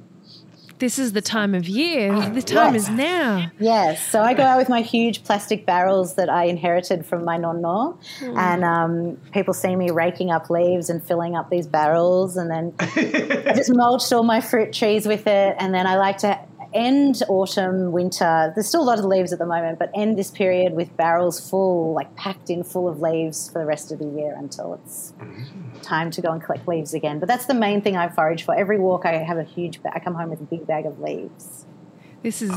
This 0.79 0.99
is 0.99 1.13
the 1.13 1.23
time 1.23 1.55
of 1.55 1.67
year. 1.67 2.13
Oh, 2.13 2.29
the 2.29 2.43
time 2.43 2.75
yes. 2.75 2.85
is 2.85 2.91
now. 2.91 3.51
Yes. 3.59 4.07
So 4.07 4.21
I 4.21 4.35
go 4.35 4.43
out 4.43 4.59
with 4.59 4.69
my 4.69 4.83
huge 4.83 5.25
plastic 5.25 5.65
barrels 5.65 6.17
that 6.17 6.29
I 6.29 6.45
inherited 6.45 7.07
from 7.07 7.25
my 7.25 7.39
nonno, 7.39 7.99
mm. 8.21 8.37
and 8.37 8.63
um, 8.63 9.17
people 9.33 9.55
see 9.55 9.75
me 9.75 9.91
raking 9.91 10.31
up 10.31 10.51
leaves 10.51 10.91
and 10.91 11.03
filling 11.03 11.35
up 11.35 11.49
these 11.49 11.67
barrels, 11.67 12.37
and 12.37 12.51
then 12.51 12.75
I 12.81 13.55
just 13.57 13.75
mulched 13.75 14.13
all 14.13 14.23
my 14.23 14.43
fruit 14.43 14.75
trees 14.75 15.07
with 15.07 15.27
it, 15.27 15.57
and 15.59 15.73
then 15.73 15.87
I 15.87 15.97
like 15.97 16.19
to 16.19 16.39
end 16.77 17.23
autumn, 17.29 17.91
winter. 17.91 18.53
There's 18.55 18.69
still 18.69 18.83
a 18.83 18.85
lot 18.85 18.99
of 18.99 19.05
leaves 19.05 19.33
at 19.33 19.39
the 19.39 19.47
moment, 19.47 19.79
but 19.79 19.91
end 19.95 20.19
this 20.19 20.31
period 20.31 20.75
with 20.75 20.95
barrels 20.97 21.49
full, 21.51 21.95
like 21.95 22.15
packed 22.17 22.51
in 22.51 22.63
full 22.63 22.87
of 22.89 23.01
leaves 23.01 23.51
for 23.51 23.59
the 23.59 23.65
rest 23.65 23.91
of 23.91 23.99
the 23.99 24.05
year 24.05 24.37
until 24.37 24.75
it's 24.75 25.15
time 25.83 26.11
to 26.11 26.21
go 26.21 26.31
and 26.31 26.43
collect 26.43 26.69
leaves 26.69 26.95
again. 26.95 27.19
But 27.19 27.29
that's 27.29 27.47
the 27.47 27.55
main 27.55 27.81
thing 27.81 27.97
I 27.97 28.09
forage 28.09 28.45
for. 28.45 28.55
Every 28.55 28.79
walk, 28.79 29.07
I 29.07 29.15
have 29.15 29.39
a 29.39 29.45
huge. 29.45 29.83
Bag. 29.83 29.93
I 29.97 30.01
come 30.01 30.15
home 30.15 30.31
with 30.31 30.41
a 30.41 30.45
big 30.45 30.67
bag 30.67 30.87
of 30.87 31.01
leaves. 31.01 31.65
This 32.23 32.43
is 32.43 32.51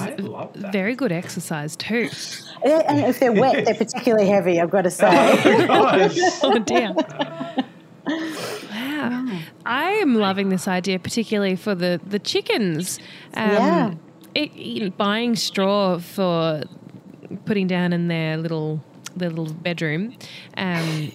very 0.55 0.95
good 0.95 1.11
exercise 1.11 1.75
too. 1.75 2.09
And 2.61 3.05
if 3.05 3.21
they're 3.21 3.31
wet, 3.31 3.63
they're 3.63 3.73
particularly 3.73 4.27
heavy. 4.27 4.59
I've 4.59 4.69
got 4.69 4.81
to 4.81 4.91
say. 4.91 5.07
oh, 5.69 6.09
oh 6.43 6.59
dear. 6.59 6.93
Wow. 8.69 9.39
I 9.65 9.91
am 9.91 10.15
loving 10.15 10.49
this 10.49 10.67
idea, 10.67 10.99
particularly 10.99 11.55
for 11.55 11.73
the, 11.73 12.01
the 12.05 12.19
chickens. 12.19 12.99
Um, 13.33 13.51
yeah 13.51 13.93
it, 14.35 14.97
buying 14.97 15.35
straw 15.35 15.99
for 15.99 16.63
putting 17.45 17.67
down 17.67 17.93
in 17.93 18.07
their 18.07 18.37
little 18.37 18.83
their 19.15 19.29
little 19.29 19.53
bedroom. 19.53 20.15
Um, 20.57 21.11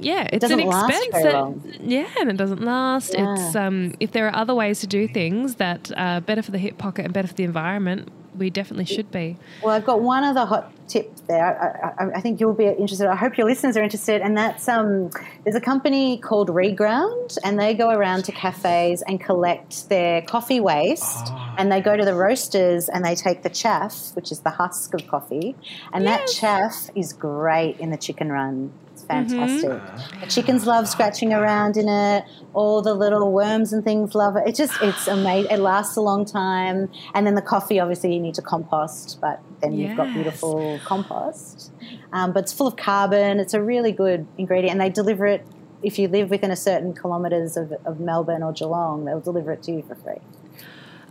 yeah, 0.00 0.28
it's 0.32 0.44
an 0.44 0.60
expense. 0.60 1.06
That, 1.12 1.80
yeah, 1.80 2.08
and 2.20 2.30
it 2.30 2.36
doesn't 2.36 2.62
last. 2.62 3.14
Yeah. 3.14 3.34
It's 3.34 3.56
um, 3.56 3.94
if 4.00 4.12
there 4.12 4.26
are 4.28 4.34
other 4.34 4.54
ways 4.54 4.80
to 4.80 4.86
do 4.86 5.08
things 5.08 5.56
that 5.56 5.90
are 5.96 6.20
better 6.20 6.42
for 6.42 6.52
the 6.52 6.58
hip 6.58 6.78
pocket 6.78 7.04
and 7.04 7.14
better 7.14 7.28
for 7.28 7.34
the 7.34 7.44
environment, 7.44 8.08
we 8.38 8.50
definitely 8.50 8.84
should 8.84 9.10
be. 9.10 9.36
Well, 9.62 9.74
I've 9.74 9.84
got 9.84 10.00
one 10.00 10.24
other 10.24 10.44
hot 10.44 10.72
tip 10.88 11.14
there. 11.26 11.44
I, 11.44 12.04
I, 12.04 12.10
I, 12.16 12.20
think 12.20 12.40
you'll 12.40 12.54
be 12.54 12.64
interested. 12.64 13.06
I 13.06 13.14
hope 13.14 13.36
your 13.36 13.46
listeners 13.46 13.76
are 13.76 13.82
interested. 13.82 14.22
And 14.22 14.36
that's 14.36 14.68
um, 14.68 15.10
there's 15.44 15.56
a 15.56 15.60
company 15.60 16.18
called 16.18 16.48
Reground, 16.48 17.38
and 17.44 17.58
they 17.58 17.74
go 17.74 17.90
around 17.90 18.24
to 18.24 18.32
cafes 18.32 19.02
and 19.06 19.20
collect 19.20 19.88
their 19.88 20.22
coffee 20.22 20.60
waste, 20.60 21.26
oh. 21.28 21.54
and 21.58 21.70
they 21.70 21.80
go 21.80 21.96
to 21.96 22.04
the 22.04 22.14
roasters 22.14 22.88
and 22.88 23.04
they 23.04 23.14
take 23.14 23.42
the 23.42 23.50
chaff, 23.50 24.14
which 24.14 24.32
is 24.32 24.40
the 24.40 24.50
husk 24.50 24.94
of 24.94 25.06
coffee, 25.06 25.54
and 25.92 26.04
yes. 26.04 26.18
that 26.18 26.40
chaff 26.40 26.90
is 26.96 27.12
great 27.12 27.78
in 27.78 27.90
the 27.90 27.98
chicken 27.98 28.30
run 28.32 28.72
fantastic. 29.08 29.70
Mm-hmm. 29.70 30.20
The 30.20 30.26
chickens 30.26 30.66
love 30.66 30.88
scratching 30.88 31.32
around 31.32 31.76
in 31.76 31.88
it. 31.88 32.24
All 32.54 32.82
the 32.82 32.94
little 32.94 33.32
worms 33.32 33.72
and 33.72 33.82
things 33.82 34.14
love 34.14 34.36
it. 34.36 34.46
It 34.46 34.54
just 34.54 34.80
it's 34.82 35.08
amazing. 35.08 35.50
It 35.50 35.58
lasts 35.58 35.96
a 35.96 36.00
long 36.00 36.24
time. 36.24 36.90
And 37.14 37.26
then 37.26 37.34
the 37.34 37.42
coffee, 37.42 37.80
obviously, 37.80 38.14
you 38.14 38.20
need 38.20 38.34
to 38.34 38.42
compost, 38.42 39.18
but 39.20 39.40
then 39.60 39.72
yes. 39.72 39.88
you've 39.88 39.96
got 39.96 40.12
beautiful 40.12 40.80
compost. 40.84 41.72
Um, 42.12 42.32
but 42.32 42.44
it's 42.44 42.52
full 42.52 42.66
of 42.66 42.76
carbon. 42.76 43.40
It's 43.40 43.54
a 43.54 43.62
really 43.62 43.92
good 43.92 44.26
ingredient, 44.36 44.72
and 44.72 44.80
they 44.80 44.90
deliver 44.90 45.26
it. 45.26 45.46
If 45.80 45.98
you 45.98 46.08
live 46.08 46.30
within 46.30 46.50
a 46.50 46.56
certain 46.56 46.92
kilometres 46.92 47.56
of, 47.56 47.72
of 47.84 48.00
Melbourne 48.00 48.42
or 48.42 48.52
Geelong, 48.52 49.04
they'll 49.04 49.20
deliver 49.20 49.52
it 49.52 49.62
to 49.64 49.72
you 49.72 49.82
for 49.82 49.94
free. 49.94 50.20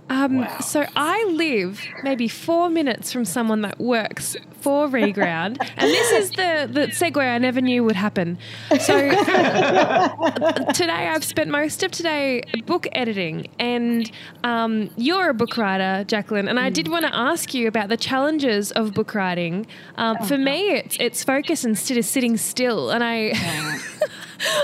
Um, 0.09 0.39
wow. 0.39 0.59
So 0.59 0.85
I 0.95 1.23
live 1.25 1.81
maybe 2.03 2.27
four 2.27 2.69
minutes 2.69 3.11
from 3.11 3.25
someone 3.25 3.61
that 3.61 3.79
works 3.79 4.35
for 4.61 4.87
Reground, 4.87 5.57
and 5.59 5.91
this 5.91 6.11
is 6.11 6.31
the, 6.31 6.69
the 6.71 6.87
segue 6.87 7.17
I 7.17 7.37
never 7.37 7.61
knew 7.61 7.83
would 7.83 7.95
happen. 7.95 8.37
So 8.79 9.09
today 10.73 11.09
I've 11.09 11.23
spent 11.23 11.49
most 11.49 11.83
of 11.83 11.91
today 11.91 12.43
book 12.65 12.87
editing, 12.93 13.47
and 13.59 14.09
um, 14.43 14.89
you're 14.95 15.29
a 15.29 15.33
book 15.33 15.57
writer, 15.57 16.05
Jaclyn, 16.07 16.49
and 16.49 16.59
I 16.59 16.69
did 16.69 16.87
want 16.87 17.05
to 17.05 17.13
ask 17.13 17.53
you 17.53 17.67
about 17.67 17.89
the 17.89 17.97
challenges 17.97 18.71
of 18.71 18.93
book 18.93 19.13
writing. 19.13 19.67
Um, 19.95 20.17
for 20.25 20.37
me, 20.37 20.69
it's 20.71 20.97
it's 20.99 21.23
focus 21.23 21.65
instead 21.65 21.97
of 21.97 22.05
sitting 22.05 22.37
still, 22.37 22.91
and 22.91 23.03
I. 23.03 23.33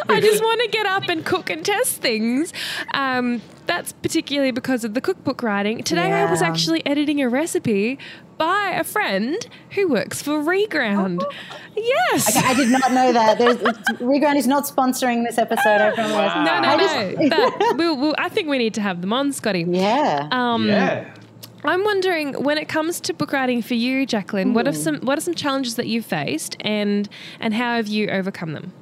I 0.08 0.22
just 0.22 0.44
want 0.44 0.62
to 0.62 0.68
get 0.68 0.86
up 0.86 1.10
and 1.10 1.26
cook 1.26 1.50
and 1.50 1.66
test 1.66 2.00
things. 2.00 2.54
Um, 2.94 3.42
that's 3.66 3.94
particularly 3.94 4.52
because 4.52 4.84
of 4.84 4.94
the 4.94 5.02
cookbook 5.02 5.44
writing. 5.44 5.84
Today 5.84 6.10
yeah. 6.10 6.26
I 6.26 6.32
was 6.32 6.42
actually 6.42 6.86
editing 6.86 7.22
a 7.22 7.30
recipe 7.30 7.98
by 8.38 8.72
a 8.72 8.84
friend 8.84 9.46
who 9.72 9.88
works 9.88 10.22
for 10.22 10.42
Reground. 10.42 11.22
Oh. 11.24 11.30
Yes. 11.76 12.36
Okay, 12.36 12.48
I 12.48 12.54
did 12.54 12.70
not 12.70 12.92
know 12.92 13.14
that. 13.14 13.38
Reground 14.00 14.36
is 14.36 14.48
not 14.48 14.66
sponsoring 14.66 15.26
this 15.26 15.38
episode. 15.38 15.82
I. 15.82 15.94
Wow. 15.96 16.44
No, 16.44 16.60
no, 16.62 17.28
no. 17.28 17.30
but 17.60 17.78
we'll, 17.78 17.98
we'll, 17.98 18.16
I 18.18 18.30
think 18.30 18.48
we 18.48 18.58
need 18.58 18.74
to 18.76 18.82
have 18.82 19.02
them 19.02 19.14
on, 19.14 19.32
Scotty. 19.32 19.66
Yeah. 19.68 20.28
Um, 20.32 20.68
yeah. 20.68 21.14
I'm 21.66 21.84
wondering 21.84 22.34
when 22.44 22.58
it 22.58 22.68
comes 22.68 23.00
to 23.02 23.14
book 23.14 23.32
writing 23.32 23.62
for 23.62 23.74
you, 23.74 24.06
Jaclyn, 24.06 24.48
mm. 24.48 24.54
what 24.54 24.68
are 24.68 24.72
hmm. 24.72 24.78
some 24.78 25.00
what 25.00 25.18
are 25.18 25.22
some 25.22 25.34
challenges 25.34 25.76
that 25.76 25.88
you've 25.88 26.06
faced 26.06 26.58
and 26.60 27.08
and 27.40 27.54
how 27.54 27.78
have 27.78 27.88
you 27.88 28.10
overcome 28.10 28.52
them? 28.52 28.74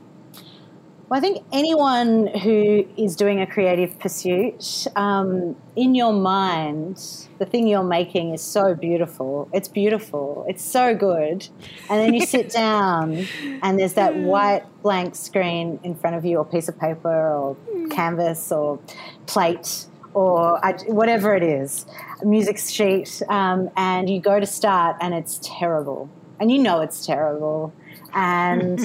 Well, 1.11 1.17
I 1.17 1.21
think 1.21 1.43
anyone 1.51 2.27
who 2.27 2.87
is 2.95 3.17
doing 3.17 3.41
a 3.41 3.45
creative 3.45 3.99
pursuit, 3.99 4.87
um, 4.95 5.57
in 5.75 5.93
your 5.93 6.13
mind, 6.13 7.27
the 7.37 7.45
thing 7.45 7.67
you're 7.67 7.83
making 7.83 8.33
is 8.33 8.41
so 8.41 8.73
beautiful. 8.75 9.49
It's 9.51 9.67
beautiful. 9.67 10.45
It's 10.47 10.63
so 10.63 10.95
good. 10.95 11.49
And 11.89 11.99
then 11.99 12.13
you 12.13 12.25
sit 12.25 12.49
down 12.53 13.27
and 13.61 13.77
there's 13.77 13.95
that 13.95 14.15
white 14.15 14.63
blank 14.81 15.15
screen 15.15 15.81
in 15.83 15.95
front 15.95 16.15
of 16.15 16.23
you, 16.23 16.37
or 16.37 16.45
piece 16.45 16.69
of 16.69 16.79
paper, 16.79 17.09
or 17.09 17.57
canvas, 17.89 18.49
or 18.49 18.79
plate, 19.25 19.87
or 20.13 20.61
whatever 20.87 21.35
it 21.35 21.43
is, 21.43 21.87
a 22.21 22.25
music 22.25 22.57
sheet, 22.57 23.21
um, 23.27 23.69
and 23.75 24.09
you 24.09 24.21
go 24.21 24.39
to 24.39 24.45
start 24.45 24.95
and 25.01 25.13
it's 25.13 25.41
terrible. 25.43 26.09
And 26.39 26.49
you 26.49 26.59
know 26.59 26.79
it's 26.79 27.05
terrible. 27.05 27.73
And 28.13 28.79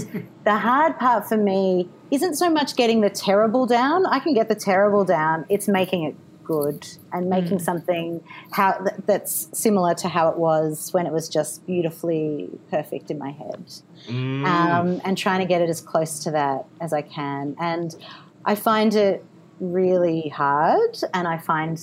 the 0.44 0.56
hard 0.56 0.98
part 0.98 1.28
for 1.28 1.36
me 1.36 1.88
isn't 2.10 2.34
so 2.36 2.48
much 2.50 2.76
getting 2.76 3.00
the 3.00 3.10
terrible 3.10 3.66
down. 3.66 4.06
I 4.06 4.20
can 4.20 4.34
get 4.34 4.48
the 4.48 4.54
terrible 4.54 5.04
down. 5.04 5.44
It's 5.48 5.68
making 5.68 6.04
it 6.04 6.14
good 6.44 6.86
and 7.12 7.28
making 7.28 7.58
mm. 7.58 7.60
something 7.60 8.22
how 8.52 8.86
that's 9.06 9.48
similar 9.52 9.94
to 9.94 10.08
how 10.08 10.28
it 10.28 10.38
was 10.38 10.92
when 10.92 11.04
it 11.04 11.12
was 11.12 11.28
just 11.28 11.66
beautifully 11.66 12.48
perfect 12.70 13.10
in 13.10 13.18
my 13.18 13.30
head, 13.32 13.64
mm. 14.06 14.46
um, 14.46 15.00
and 15.04 15.18
trying 15.18 15.40
to 15.40 15.46
get 15.46 15.60
it 15.60 15.68
as 15.68 15.80
close 15.80 16.22
to 16.22 16.30
that 16.30 16.64
as 16.80 16.92
I 16.92 17.02
can. 17.02 17.56
And 17.58 17.96
I 18.44 18.54
find 18.54 18.94
it 18.94 19.24
really 19.58 20.28
hard, 20.28 20.96
and 21.12 21.26
I 21.26 21.38
find 21.38 21.82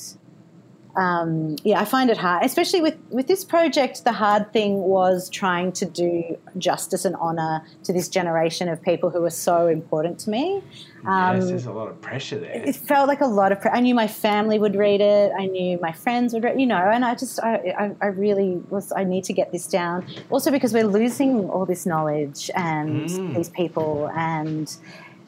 um, 0.96 1.56
yeah, 1.64 1.80
I 1.80 1.86
find 1.86 2.10
it 2.10 2.18
hard, 2.18 2.46
especially 2.46 2.82
with, 2.82 2.98
with 3.10 3.28
this 3.28 3.44
project. 3.44 4.04
The 4.04 4.12
hard 4.12 4.54
thing 4.54 4.76
was 4.76 5.30
trying 5.30 5.72
to 5.74 5.86
do 5.86 6.38
justice 6.58 7.04
and 7.04 7.16
honor 7.16 7.64
to 7.84 7.94
this 7.94 8.08
generation 8.10 8.70
of 8.70 8.82
people 8.82 9.10
who 9.10 9.22
were 9.22 9.32
so 9.32 9.68
important 9.68 10.20
to 10.20 10.30
me. 10.30 10.62
Um, 11.06 11.38
yes, 11.38 11.48
there's 11.48 11.66
a 11.66 11.72
lot 11.72 11.90
of 11.90 12.00
pressure 12.00 12.40
there. 12.40 12.52
It 12.52 12.76
felt 12.76 13.08
like 13.08 13.22
a 13.22 13.28
lot 13.28 13.52
of 13.52 13.60
pressure. 13.60 13.76
I 13.76 13.80
knew 13.82 13.96
my 13.96 14.08
family 14.08 14.60
would 14.60 14.76
read 14.76 15.02
it. 15.02 15.32
I 15.38 15.48
knew 15.48 15.80
my 15.82 15.92
friends 15.92 16.34
would 16.34 16.44
read, 16.44 16.60
you 16.60 16.68
know, 16.68 16.78
and 16.78 17.04
I 17.04 17.16
just, 17.16 17.40
I, 17.42 17.56
I, 17.78 17.96
I, 18.02 18.06
really 18.08 18.62
was, 18.70 18.94
I 18.96 19.04
need 19.04 19.24
to 19.26 19.34
get 19.34 19.52
this 19.52 19.68
down. 19.68 20.06
Also 20.30 20.52
because 20.52 20.74
we're 20.74 20.88
losing 20.88 21.50
all 21.50 21.66
this 21.66 21.86
knowledge 21.86 22.50
and 22.56 23.10
mm. 23.10 23.36
these 23.36 23.50
people 23.50 24.10
and 24.16 24.74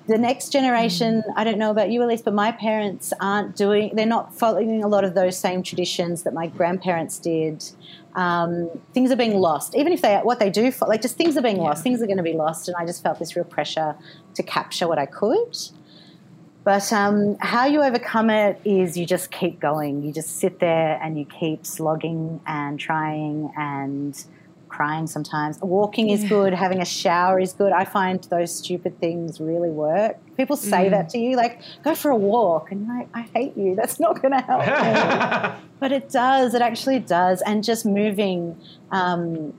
the 0.07 0.17
next 0.17 0.51
generation, 0.51 1.23
I 1.35 1.43
don't 1.43 1.57
know 1.57 1.71
about 1.71 1.89
you, 1.89 2.03
Elise, 2.03 2.21
but 2.21 2.33
my 2.33 2.51
parents 2.51 3.11
aren't 3.19 3.55
doing, 3.55 3.95
they're 3.95 4.05
not 4.05 4.33
following 4.33 4.83
a 4.83 4.87
lot 4.87 5.03
of 5.03 5.15
those 5.15 5.37
same 5.37 5.63
traditions 5.63 6.23
that 6.23 6.33
my 6.33 6.47
grandparents 6.47 7.17
did. 7.17 7.63
Um, 8.13 8.69
things 8.93 9.11
are 9.11 9.15
being 9.15 9.39
lost. 9.39 9.75
Even 9.75 9.91
if 9.91 10.01
they, 10.01 10.15
what 10.17 10.39
they 10.39 10.49
do, 10.49 10.71
like 10.87 11.01
just 11.01 11.17
things 11.17 11.35
are 11.37 11.41
being 11.41 11.57
lost, 11.57 11.83
things 11.83 12.01
are 12.01 12.05
going 12.05 12.17
to 12.17 12.23
be 12.23 12.33
lost. 12.33 12.67
And 12.67 12.77
I 12.77 12.85
just 12.85 13.01
felt 13.01 13.17
this 13.17 13.35
real 13.35 13.45
pressure 13.45 13.95
to 14.35 14.43
capture 14.43 14.87
what 14.87 14.99
I 14.99 15.07
could. 15.07 15.57
But 16.63 16.91
um, 16.93 17.37
how 17.39 17.65
you 17.65 17.83
overcome 17.83 18.29
it 18.29 18.59
is 18.63 18.97
you 18.97 19.05
just 19.05 19.31
keep 19.31 19.59
going. 19.59 20.03
You 20.03 20.11
just 20.11 20.37
sit 20.37 20.59
there 20.59 20.99
and 21.01 21.17
you 21.17 21.25
keep 21.25 21.65
slogging 21.65 22.41
and 22.45 22.79
trying 22.79 23.51
and 23.57 24.23
crying 24.75 25.07
sometimes. 25.07 25.57
Walking 25.61 26.09
is 26.09 26.23
good. 26.25 26.53
Having 26.53 26.81
a 26.81 26.85
shower 26.85 27.39
is 27.39 27.53
good. 27.53 27.71
I 27.71 27.85
find 27.85 28.21
those 28.25 28.53
stupid 28.53 28.99
things 28.99 29.39
really 29.39 29.69
work. 29.69 30.17
People 30.35 30.57
say 30.57 30.89
that 30.89 31.09
to 31.09 31.17
you, 31.17 31.37
like, 31.37 31.61
go 31.83 31.95
for 31.95 32.11
a 32.11 32.15
walk. 32.15 32.71
And 32.71 32.85
you're 32.85 32.97
like, 32.97 33.09
I 33.13 33.21
hate 33.33 33.55
you. 33.55 33.75
That's 33.75 33.99
not 33.99 34.21
going 34.21 34.33
to 34.33 34.41
help. 34.41 34.61
me. 34.65 35.65
but 35.79 35.91
it 35.93 36.09
does. 36.09 36.53
It 36.53 36.61
actually 36.61 36.99
does. 36.99 37.41
And 37.45 37.63
just 37.63 37.85
moving, 37.85 38.59
um, 38.91 39.53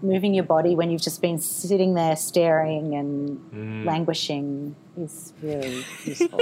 moving 0.00 0.32
your 0.32 0.44
body 0.44 0.76
when 0.76 0.90
you've 0.90 1.02
just 1.02 1.20
been 1.20 1.38
sitting 1.38 1.94
there 1.94 2.14
staring 2.14 2.94
and 2.94 3.84
languishing 3.84 4.76
is 4.96 5.32
really 5.42 5.84
useful. 6.04 6.38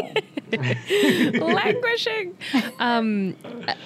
languishing. 1.38 2.36
Um, 2.78 3.36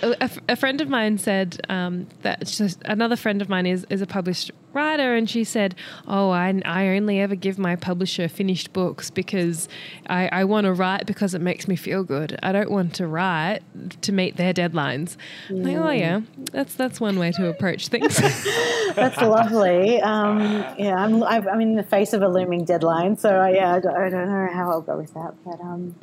a, 0.03 0.17
a- 0.21 0.31
a 0.51 0.57
friend 0.57 0.81
of 0.81 0.89
mine 0.89 1.19
said 1.19 1.61
um, 1.69 2.07
that 2.23 2.47
just, 2.47 2.81
another 2.85 3.17
friend 3.17 3.43
of 3.43 3.49
mine 3.49 3.67
is, 3.67 3.87
is 3.91 4.01
a 4.03 4.07
published 4.07 4.51
writer, 4.73 5.15
and 5.15 5.29
she 5.31 5.45
said, 5.45 5.75
"Oh, 6.09 6.31
I, 6.31 6.61
I 6.65 6.89
only 6.89 7.21
ever 7.21 7.35
give 7.37 7.59
my 7.59 7.77
publisher 7.77 8.27
finished 8.29 8.73
books 8.73 9.11
because 9.11 9.69
I, 10.09 10.29
I 10.33 10.45
want 10.45 10.65
to 10.65 10.73
write 10.73 11.07
because 11.07 11.35
it 11.35 11.41
makes 11.41 11.69
me 11.69 11.77
feel 11.77 12.03
good. 12.03 12.37
I 12.43 12.51
don't 12.53 12.71
want 12.71 12.95
to 12.97 13.07
write 13.07 13.61
to 14.03 14.13
meet 14.13 14.37
their 14.37 14.53
deadlines." 14.53 15.17
I'm 15.49 15.63
Like, 15.63 15.77
oh 15.77 15.91
yeah, 15.91 16.21
that's 16.53 16.75
that's 16.75 17.01
one 17.01 17.19
way 17.19 17.31
to 17.33 17.49
approach 17.49 17.89
things. 17.89 18.17
That's 18.95 19.17
lovely. 19.21 20.01
Um, 20.03 20.41
yeah, 20.79 20.95
I'm, 20.95 21.21
I'm 21.25 21.49
I'm 21.49 21.61
in 21.61 21.75
the 21.75 21.83
face 21.83 22.13
of 22.13 22.23
a 22.23 22.29
looming 22.29 22.65
deadline, 22.65 23.17
so 23.17 23.45
yeah, 23.47 23.75
I 23.75 23.81
don't, 23.81 23.97
I 23.97 24.09
don't 24.09 24.29
know 24.29 24.53
how 24.55 24.71
I'll 24.71 24.81
go 24.81 24.97
with 24.97 25.13
that. 25.15 25.35
But 25.45 25.61
um, 25.61 25.95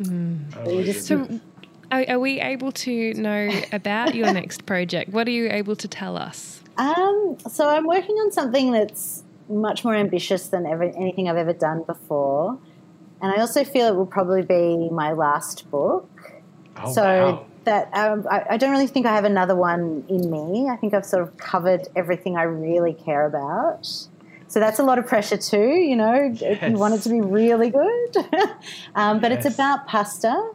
but 0.53 0.73
you 0.73 0.83
just 0.83 1.07
so, 1.07 1.27
are, 1.91 2.05
are 2.07 2.19
we 2.19 2.39
able 2.39 2.71
to 2.71 3.13
know 3.15 3.49
about 3.71 4.15
your 4.15 4.31
next 4.39 4.65
project? 4.65 5.11
What 5.11 5.27
are 5.27 5.31
you 5.31 5.49
able 5.49 5.75
to 5.75 5.87
tell 5.87 6.17
us? 6.17 6.61
Um, 6.77 7.37
so 7.49 7.67
I'm 7.67 7.85
working 7.85 8.15
on 8.15 8.31
something 8.31 8.71
that's 8.71 9.23
much 9.49 9.83
more 9.83 9.95
ambitious 9.95 10.47
than 10.47 10.65
ever, 10.65 10.83
anything 10.83 11.29
I've 11.29 11.37
ever 11.37 11.53
done 11.53 11.83
before, 11.83 12.57
and 13.21 13.33
I 13.33 13.41
also 13.41 13.63
feel 13.63 13.87
it 13.87 13.95
will 13.95 14.05
probably 14.05 14.41
be 14.41 14.89
my 14.89 15.11
last 15.11 15.69
book. 15.69 16.09
Oh, 16.77 16.93
so 16.93 17.03
wow. 17.03 17.45
that 17.65 17.89
um, 17.93 18.25
I, 18.31 18.45
I 18.51 18.57
don't 18.57 18.71
really 18.71 18.87
think 18.87 19.05
I 19.05 19.13
have 19.13 19.25
another 19.25 19.55
one 19.55 20.05
in 20.07 20.31
me. 20.31 20.69
I 20.69 20.77
think 20.77 20.93
I've 20.93 21.05
sort 21.05 21.23
of 21.23 21.37
covered 21.37 21.87
everything 21.95 22.37
I 22.37 22.43
really 22.43 22.93
care 22.93 23.25
about. 23.25 23.87
So 24.51 24.59
that's 24.59 24.79
a 24.79 24.83
lot 24.83 24.99
of 24.99 25.07
pressure 25.07 25.37
too. 25.37 25.69
You 25.69 25.95
know, 25.95 26.35
you 26.67 26.77
want 26.77 26.93
it 26.93 27.01
to 27.03 27.09
be 27.09 27.21
really 27.21 27.69
good, 27.69 28.17
um, 28.95 29.21
but 29.21 29.31
it's 29.31 29.45
about 29.45 29.87
pasta, 29.87 30.51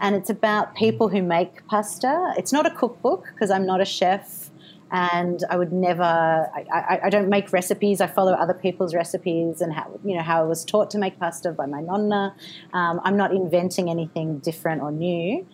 and 0.00 0.16
it's 0.16 0.30
about 0.30 0.74
people 0.74 1.08
who 1.08 1.22
make 1.22 1.64
pasta. 1.68 2.34
It's 2.36 2.52
not 2.52 2.66
a 2.66 2.72
cookbook 2.72 3.26
because 3.32 3.52
I'm 3.52 3.64
not 3.64 3.80
a 3.80 3.84
chef, 3.84 4.50
and 4.90 5.44
I 5.48 5.56
would 5.56 5.72
never. 5.72 6.02
I, 6.02 6.64
I, 6.74 7.00
I 7.04 7.08
don't 7.08 7.28
make 7.28 7.52
recipes. 7.52 8.00
I 8.00 8.08
follow 8.08 8.32
other 8.32 8.52
people's 8.52 8.96
recipes 8.96 9.60
and 9.60 9.72
how 9.74 10.00
you 10.04 10.16
know 10.16 10.22
how 10.22 10.40
I 10.40 10.46
was 10.46 10.64
taught 10.64 10.90
to 10.90 10.98
make 10.98 11.16
pasta 11.20 11.52
by 11.52 11.66
my 11.66 11.82
nonna. 11.82 12.34
Um, 12.72 13.00
I'm 13.04 13.16
not 13.16 13.30
inventing 13.30 13.90
anything 13.90 14.40
different 14.40 14.82
or 14.82 14.90
new. 14.90 15.46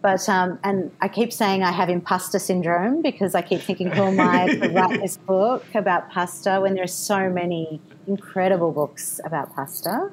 But 0.00 0.28
um, 0.28 0.58
and 0.62 0.92
I 1.00 1.08
keep 1.08 1.32
saying 1.32 1.62
I 1.62 1.72
have 1.72 1.88
imposter 1.88 2.38
syndrome 2.38 3.02
because 3.02 3.34
I 3.34 3.42
keep 3.42 3.60
thinking, 3.60 3.90
who 3.90 4.02
am 4.02 4.20
I 4.20 4.46
to 4.46 4.68
write 4.72 5.00
this 5.00 5.16
book 5.16 5.64
about 5.74 6.10
pasta 6.10 6.60
when 6.60 6.74
there 6.74 6.84
are 6.84 6.86
so 6.86 7.28
many 7.28 7.80
incredible 8.06 8.70
books 8.70 9.20
about 9.24 9.54
pasta 9.54 10.10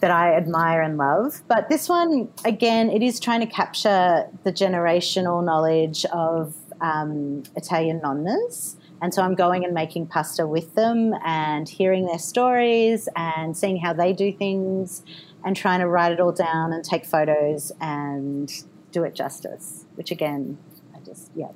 that 0.00 0.10
I 0.10 0.34
admire 0.34 0.82
and 0.82 0.98
love. 0.98 1.42
But 1.48 1.68
this 1.68 1.88
one, 1.88 2.28
again, 2.44 2.90
it 2.90 3.02
is 3.02 3.20
trying 3.20 3.40
to 3.40 3.46
capture 3.46 4.28
the 4.44 4.52
generational 4.52 5.44
knowledge 5.44 6.04
of 6.06 6.54
um, 6.80 7.44
Italian 7.54 8.00
nonnas. 8.00 8.76
And 9.00 9.12
so 9.12 9.22
I'm 9.22 9.34
going 9.34 9.64
and 9.64 9.74
making 9.74 10.06
pasta 10.06 10.46
with 10.46 10.74
them 10.74 11.14
and 11.24 11.68
hearing 11.68 12.06
their 12.06 12.18
stories 12.18 13.08
and 13.14 13.56
seeing 13.56 13.78
how 13.78 13.92
they 13.92 14.12
do 14.12 14.32
things 14.32 15.02
and 15.44 15.54
trying 15.54 15.80
to 15.80 15.86
write 15.86 16.12
it 16.12 16.20
all 16.20 16.32
down 16.32 16.72
and 16.72 16.82
take 16.82 17.04
photos 17.04 17.72
and 17.80 18.52
do 18.96 19.04
it 19.04 19.14
justice, 19.14 19.84
which 19.96 20.10
again, 20.10 20.56
I 20.94 21.00
just, 21.00 21.30
yeah, 21.34 21.48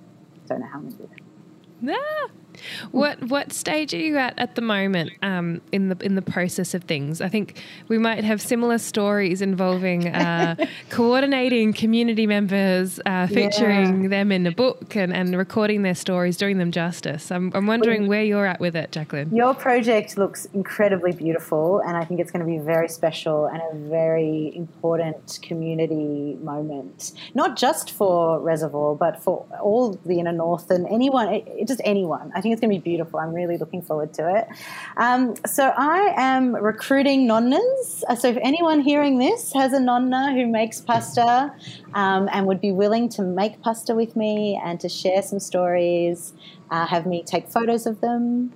don't 0.47 0.61
know 0.61 0.67
how 0.67 0.79
I'm 0.79 0.91
going 0.91 0.93
to 0.93 0.99
do 0.99 1.09
that. 1.83 1.97
Ah. 1.99 2.29
What 2.91 3.23
what 3.25 3.53
stage 3.53 3.95
are 3.95 3.99
you 3.99 4.19
at 4.19 4.39
at 4.39 4.55
the 4.55 4.63
moment 4.63 5.13
um, 5.23 5.61
in 5.73 5.89
the 5.89 5.97
in 6.05 6.15
the 6.15 6.23
process 6.23 6.75
of 6.75 6.85
things? 6.85 7.21
I 7.21 7.29
think 7.29 7.63
we 7.89 7.99
might 7.99 8.25
have 8.25 8.41
similar 8.41 8.79
stories 8.79 9.43
involving 9.43 10.09
uh, 10.09 10.57
coordinating 10.91 11.73
community 11.73 12.27
members, 12.27 13.01
uh, 13.07 13.27
featuring 13.27 14.09
them 14.11 14.33
in 14.33 14.47
a 14.47 14.53
book, 14.53 14.95
and, 14.97 15.13
and 15.13 15.37
recording 15.37 15.83
their 15.83 15.95
stories, 15.95 16.37
doing 16.37 16.59
them 16.59 16.71
justice. 16.73 17.31
I'm, 17.31 17.51
I'm 17.55 17.67
wondering 17.67 18.07
where 18.07 18.23
you're 18.23 18.47
at 18.47 18.61
with 18.61 18.77
it, 18.77 18.91
Jaclyn. 18.93 19.35
Your 19.35 19.55
project 19.55 20.17
looks 20.19 20.47
incredibly 20.47 21.13
beautiful, 21.13 21.81
and 21.81 21.97
I 21.97 22.05
think 22.05 22.21
it's 22.21 22.31
going 22.31 22.45
to 22.45 22.51
be 22.51 22.59
very 22.59 22.89
special 22.89 23.47
and 23.47 23.61
a 23.61 23.89
very 23.89 24.53
important 24.55 25.39
community 25.43 26.37
moment, 26.43 27.13
not 27.35 27.57
just 27.57 27.91
for 27.93 28.41
Reservoir, 28.41 28.95
but 28.95 29.23
for 29.23 29.47
all 29.61 29.93
the 30.05 30.19
inner 30.19 30.33
north 30.33 30.71
and 30.71 30.87
anyone, 30.89 31.29
it- 31.29 31.67
just 31.67 31.81
anyone. 31.85 32.33
I 32.35 32.41
think 32.41 32.50
it's 32.51 32.61
going 32.61 32.73
to 32.73 32.81
be 32.81 32.83
beautiful. 32.91 33.19
I'm 33.21 33.33
really 33.33 33.59
looking 33.59 33.83
forward 33.83 34.13
to 34.15 34.37
it. 34.37 34.49
Um, 34.97 35.35
so 35.47 35.73
I 35.77 36.15
am 36.17 36.55
recruiting 36.55 37.27
nonnas. 37.29 38.03
Uh, 38.09 38.15
So 38.15 38.29
if 38.29 38.39
anyone 38.43 38.81
hearing 38.81 39.19
this 39.19 39.53
has 39.55 39.73
a 39.73 39.81
nonna 39.81 40.33
who 40.35 40.47
makes 40.47 40.81
pasta 40.81 41.53
um, 41.95 42.29
and 42.33 42.47
would 42.47 42.61
be 42.61 42.73
willing 42.73 43.09
to 43.11 43.23
make 43.23 43.61
pasta 43.63 43.95
with 43.95 44.17
me 44.17 44.61
and 44.63 44.79
to 44.81 44.89
share 44.89 45.23
some 45.23 45.41
stories, 45.41 46.33
uh, 46.71 46.87
have 46.87 47.07
me 47.07 47.23
take 47.23 47.49
photos 47.49 47.87
of 47.87 48.01
them. 48.01 48.53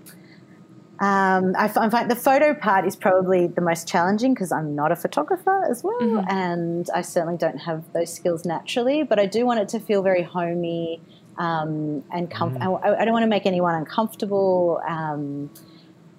Um, 1.00 1.54
I, 1.58 1.66
find 1.68 2.08
the 2.08 2.16
photo 2.16 2.54
part 2.54 2.86
is 2.86 2.94
probably 2.94 3.48
the 3.48 3.60
most 3.60 3.88
challenging 3.88 4.32
because 4.32 4.52
I'm 4.52 4.76
not 4.76 4.92
a 4.92 4.96
photographer 4.96 5.64
as 5.68 5.82
well, 5.82 6.24
and 6.28 6.88
I 6.94 7.02
certainly 7.02 7.36
don't 7.36 7.58
have 7.58 7.82
those 7.92 8.12
skills 8.14 8.44
naturally. 8.44 9.02
But 9.02 9.18
I 9.18 9.26
do 9.26 9.44
want 9.44 9.58
it 9.58 9.68
to 9.70 9.80
feel 9.80 10.02
very 10.02 10.22
homey 10.22 11.00
um, 11.38 12.04
and 12.12 12.30
com- 12.30 12.58
I, 12.60 13.00
I 13.00 13.04
don't 13.04 13.12
want 13.12 13.24
to 13.24 13.28
make 13.28 13.46
anyone 13.46 13.74
uncomfortable. 13.74 14.80
Um, 14.86 15.50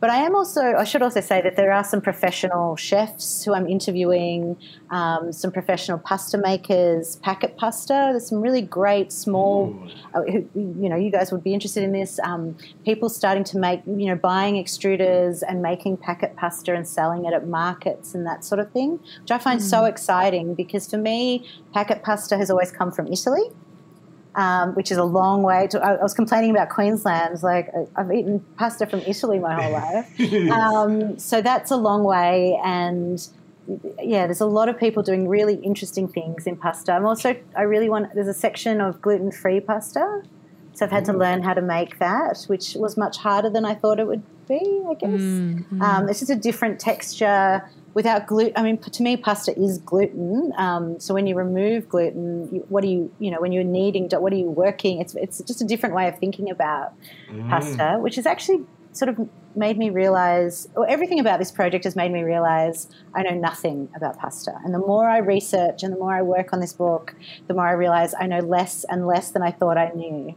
but 0.05 0.09
I 0.09 0.17
am 0.17 0.35
also, 0.35 0.61
I 0.61 0.83
should 0.83 1.01
also 1.01 1.21
say 1.21 1.41
that 1.41 1.55
there 1.55 1.71
are 1.71 1.83
some 1.83 1.99
professional 1.99 2.75
chefs 2.75 3.43
who 3.43 3.55
I'm 3.55 3.67
interviewing, 3.67 4.55
um, 4.91 5.31
some 5.31 5.51
professional 5.51 5.97
pasta 5.97 6.37
makers, 6.37 7.15
packet 7.15 7.57
pasta. 7.57 8.09
There's 8.11 8.27
some 8.27 8.39
really 8.39 8.61
great 8.61 9.11
small, 9.11 9.75
uh, 10.13 10.21
who, 10.21 10.47
you 10.53 10.89
know, 10.89 10.95
you 10.95 11.09
guys 11.09 11.31
would 11.31 11.43
be 11.43 11.55
interested 11.55 11.83
in 11.83 11.91
this. 11.91 12.19
Um, 12.19 12.55
people 12.83 13.09
starting 13.09 13.43
to 13.45 13.57
make, 13.57 13.81
you 13.87 14.05
know, 14.05 14.15
buying 14.15 14.63
extruders 14.63 15.41
and 15.47 15.61
making 15.61 15.97
packet 15.97 16.35
pasta 16.35 16.75
and 16.75 16.87
selling 16.87 17.25
it 17.25 17.33
at 17.33 17.47
markets 17.47 18.13
and 18.13 18.27
that 18.27 18.43
sort 18.43 18.59
of 18.59 18.71
thing, 18.71 18.99
which 19.21 19.31
I 19.31 19.39
find 19.39 19.59
so 19.59 19.85
exciting 19.85 20.55
because 20.55 20.87
for 20.87 20.97
me, 20.97 21.49
packet 21.73 22.03
pasta 22.03 22.37
has 22.37 22.51
always 22.51 22.71
come 22.71 22.91
from 22.91 23.07
Italy 23.07 23.49
um, 24.35 24.75
which 24.75 24.91
is 24.91 24.97
a 24.97 25.03
long 25.03 25.43
way 25.43 25.67
to. 25.67 25.79
I, 25.81 25.93
I 25.95 26.03
was 26.03 26.13
complaining 26.13 26.51
about 26.51 26.69
Queensland. 26.69 27.41
Like 27.41 27.69
I- 27.75 28.01
I've 28.01 28.11
eaten 28.11 28.43
pasta 28.57 28.85
from 28.85 28.99
Italy 29.01 29.39
my 29.39 29.53
whole 29.61 29.71
life, 29.71 30.19
um, 30.51 31.17
so 31.19 31.41
that's 31.41 31.71
a 31.71 31.77
long 31.77 32.03
way. 32.03 32.59
And 32.63 33.25
yeah, 34.03 34.27
there's 34.27 34.41
a 34.41 34.45
lot 34.45 34.69
of 34.69 34.77
people 34.79 35.01
doing 35.03 35.27
really 35.27 35.55
interesting 35.55 36.07
things 36.07 36.45
in 36.47 36.55
pasta. 36.57 36.91
I'm 36.93 37.05
also 37.05 37.35
I 37.55 37.63
really 37.63 37.89
want. 37.89 38.13
There's 38.13 38.27
a 38.27 38.33
section 38.33 38.81
of 38.81 39.01
gluten 39.01 39.31
free 39.31 39.59
pasta, 39.59 40.21
so 40.73 40.85
I've 40.85 40.91
had 40.91 41.05
to 41.05 41.13
learn 41.13 41.41
how 41.41 41.53
to 41.53 41.61
make 41.61 41.99
that, 41.99 42.43
which 42.47 42.75
was 42.75 42.95
much 42.97 43.17
harder 43.17 43.49
than 43.49 43.65
I 43.65 43.73
thought 43.75 43.99
it 43.99 44.07
would 44.07 44.23
be. 44.47 44.83
I 44.89 44.93
guess 44.93 45.09
um, 45.81 46.09
it's 46.09 46.19
just 46.19 46.29
a 46.31 46.35
different 46.35 46.79
texture 46.79 47.63
without 47.95 48.27
gluten. 48.27 48.53
I 48.55 48.61
mean, 48.61 48.77
to 48.77 49.01
me, 49.01 49.17
pasta 49.17 49.57
is 49.59 49.79
gluten. 49.79 50.53
Um, 50.57 50.99
so 50.99 51.15
when 51.15 51.25
you 51.25 51.35
remove 51.35 51.89
gluten, 51.89 52.49
you, 52.53 52.65
what 52.69 52.83
are 52.83 52.87
you, 52.87 53.11
you 53.17 53.31
know, 53.31 53.41
when 53.41 53.51
you're 53.51 53.63
kneading, 53.63 54.09
what 54.11 54.31
are 54.31 54.35
you 54.35 54.51
working? 54.51 55.01
It's 55.01 55.15
it's 55.15 55.39
just 55.41 55.61
a 55.63 55.65
different 55.65 55.95
way 55.95 56.07
of 56.07 56.19
thinking 56.19 56.51
about 56.51 56.93
pasta, 57.49 57.97
which 57.99 58.17
has 58.17 58.27
actually 58.27 58.65
sort 58.91 59.09
of 59.09 59.27
made 59.55 59.77
me 59.77 59.89
realize, 59.89 60.67
or 60.75 60.87
everything 60.87 61.19
about 61.19 61.39
this 61.39 61.51
project 61.51 61.85
has 61.85 61.95
made 61.95 62.11
me 62.11 62.21
realize 62.23 62.89
I 63.13 63.23
know 63.23 63.35
nothing 63.35 63.89
about 63.95 64.17
pasta. 64.17 64.53
And 64.63 64.73
the 64.73 64.79
more 64.79 65.07
I 65.09 65.17
research 65.17 65.83
and 65.83 65.93
the 65.93 65.97
more 65.97 66.13
I 66.13 66.21
work 66.21 66.53
on 66.53 66.59
this 66.59 66.73
book, 66.73 67.15
the 67.47 67.53
more 67.53 67.67
I 67.67 67.71
realize 67.71 68.13
I 68.19 68.27
know 68.27 68.39
less 68.39 68.85
and 68.85 69.07
less 69.07 69.31
than 69.31 69.41
I 69.41 69.51
thought 69.51 69.77
I 69.77 69.89
knew. 69.95 70.35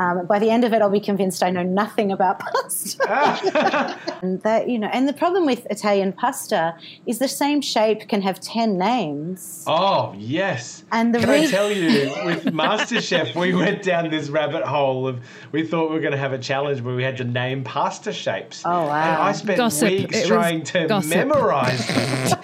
Um, 0.00 0.24
by 0.24 0.38
the 0.38 0.48
end 0.48 0.64
of 0.64 0.72
it, 0.72 0.80
I'll 0.80 0.88
be 0.88 0.98
convinced 0.98 1.42
I 1.42 1.50
know 1.50 1.62
nothing 1.62 2.10
about 2.10 2.40
pasta. 2.40 3.98
and 4.22 4.40
that 4.42 4.70
you 4.70 4.78
know, 4.78 4.88
and 4.90 5.06
the 5.06 5.12
problem 5.12 5.44
with 5.44 5.66
Italian 5.68 6.14
pasta 6.14 6.74
is 7.06 7.18
the 7.18 7.28
same 7.28 7.60
shape 7.60 8.08
can 8.08 8.22
have 8.22 8.40
ten 8.40 8.78
names. 8.78 9.62
Oh 9.66 10.14
yes. 10.16 10.84
And 10.90 11.14
the 11.14 11.18
Can 11.20 11.28
I 11.28 11.46
tell 11.48 11.70
you, 11.70 12.14
with 12.24 12.46
MasterChef, 12.46 13.38
we 13.38 13.52
went 13.52 13.82
down 13.82 14.08
this 14.08 14.30
rabbit 14.30 14.64
hole 14.64 15.06
of 15.06 15.20
we 15.52 15.66
thought 15.66 15.90
we 15.90 15.96
were 15.96 16.00
going 16.00 16.12
to 16.12 16.18
have 16.18 16.32
a 16.32 16.38
challenge 16.38 16.80
where 16.80 16.94
we 16.96 17.02
had 17.02 17.18
to 17.18 17.24
name 17.24 17.62
pasta 17.62 18.12
shapes. 18.12 18.62
Oh, 18.64 18.70
wow. 18.70 19.02
And 19.02 19.22
I 19.22 19.32
spent 19.32 19.58
Gossip. 19.58 19.90
It 19.90 20.00
weeks 20.00 20.18
was 20.20 20.28
trying 20.28 20.62
to 20.64 20.86
gossip. 20.86 21.10
memorize 21.10 21.86
them. 21.86 22.40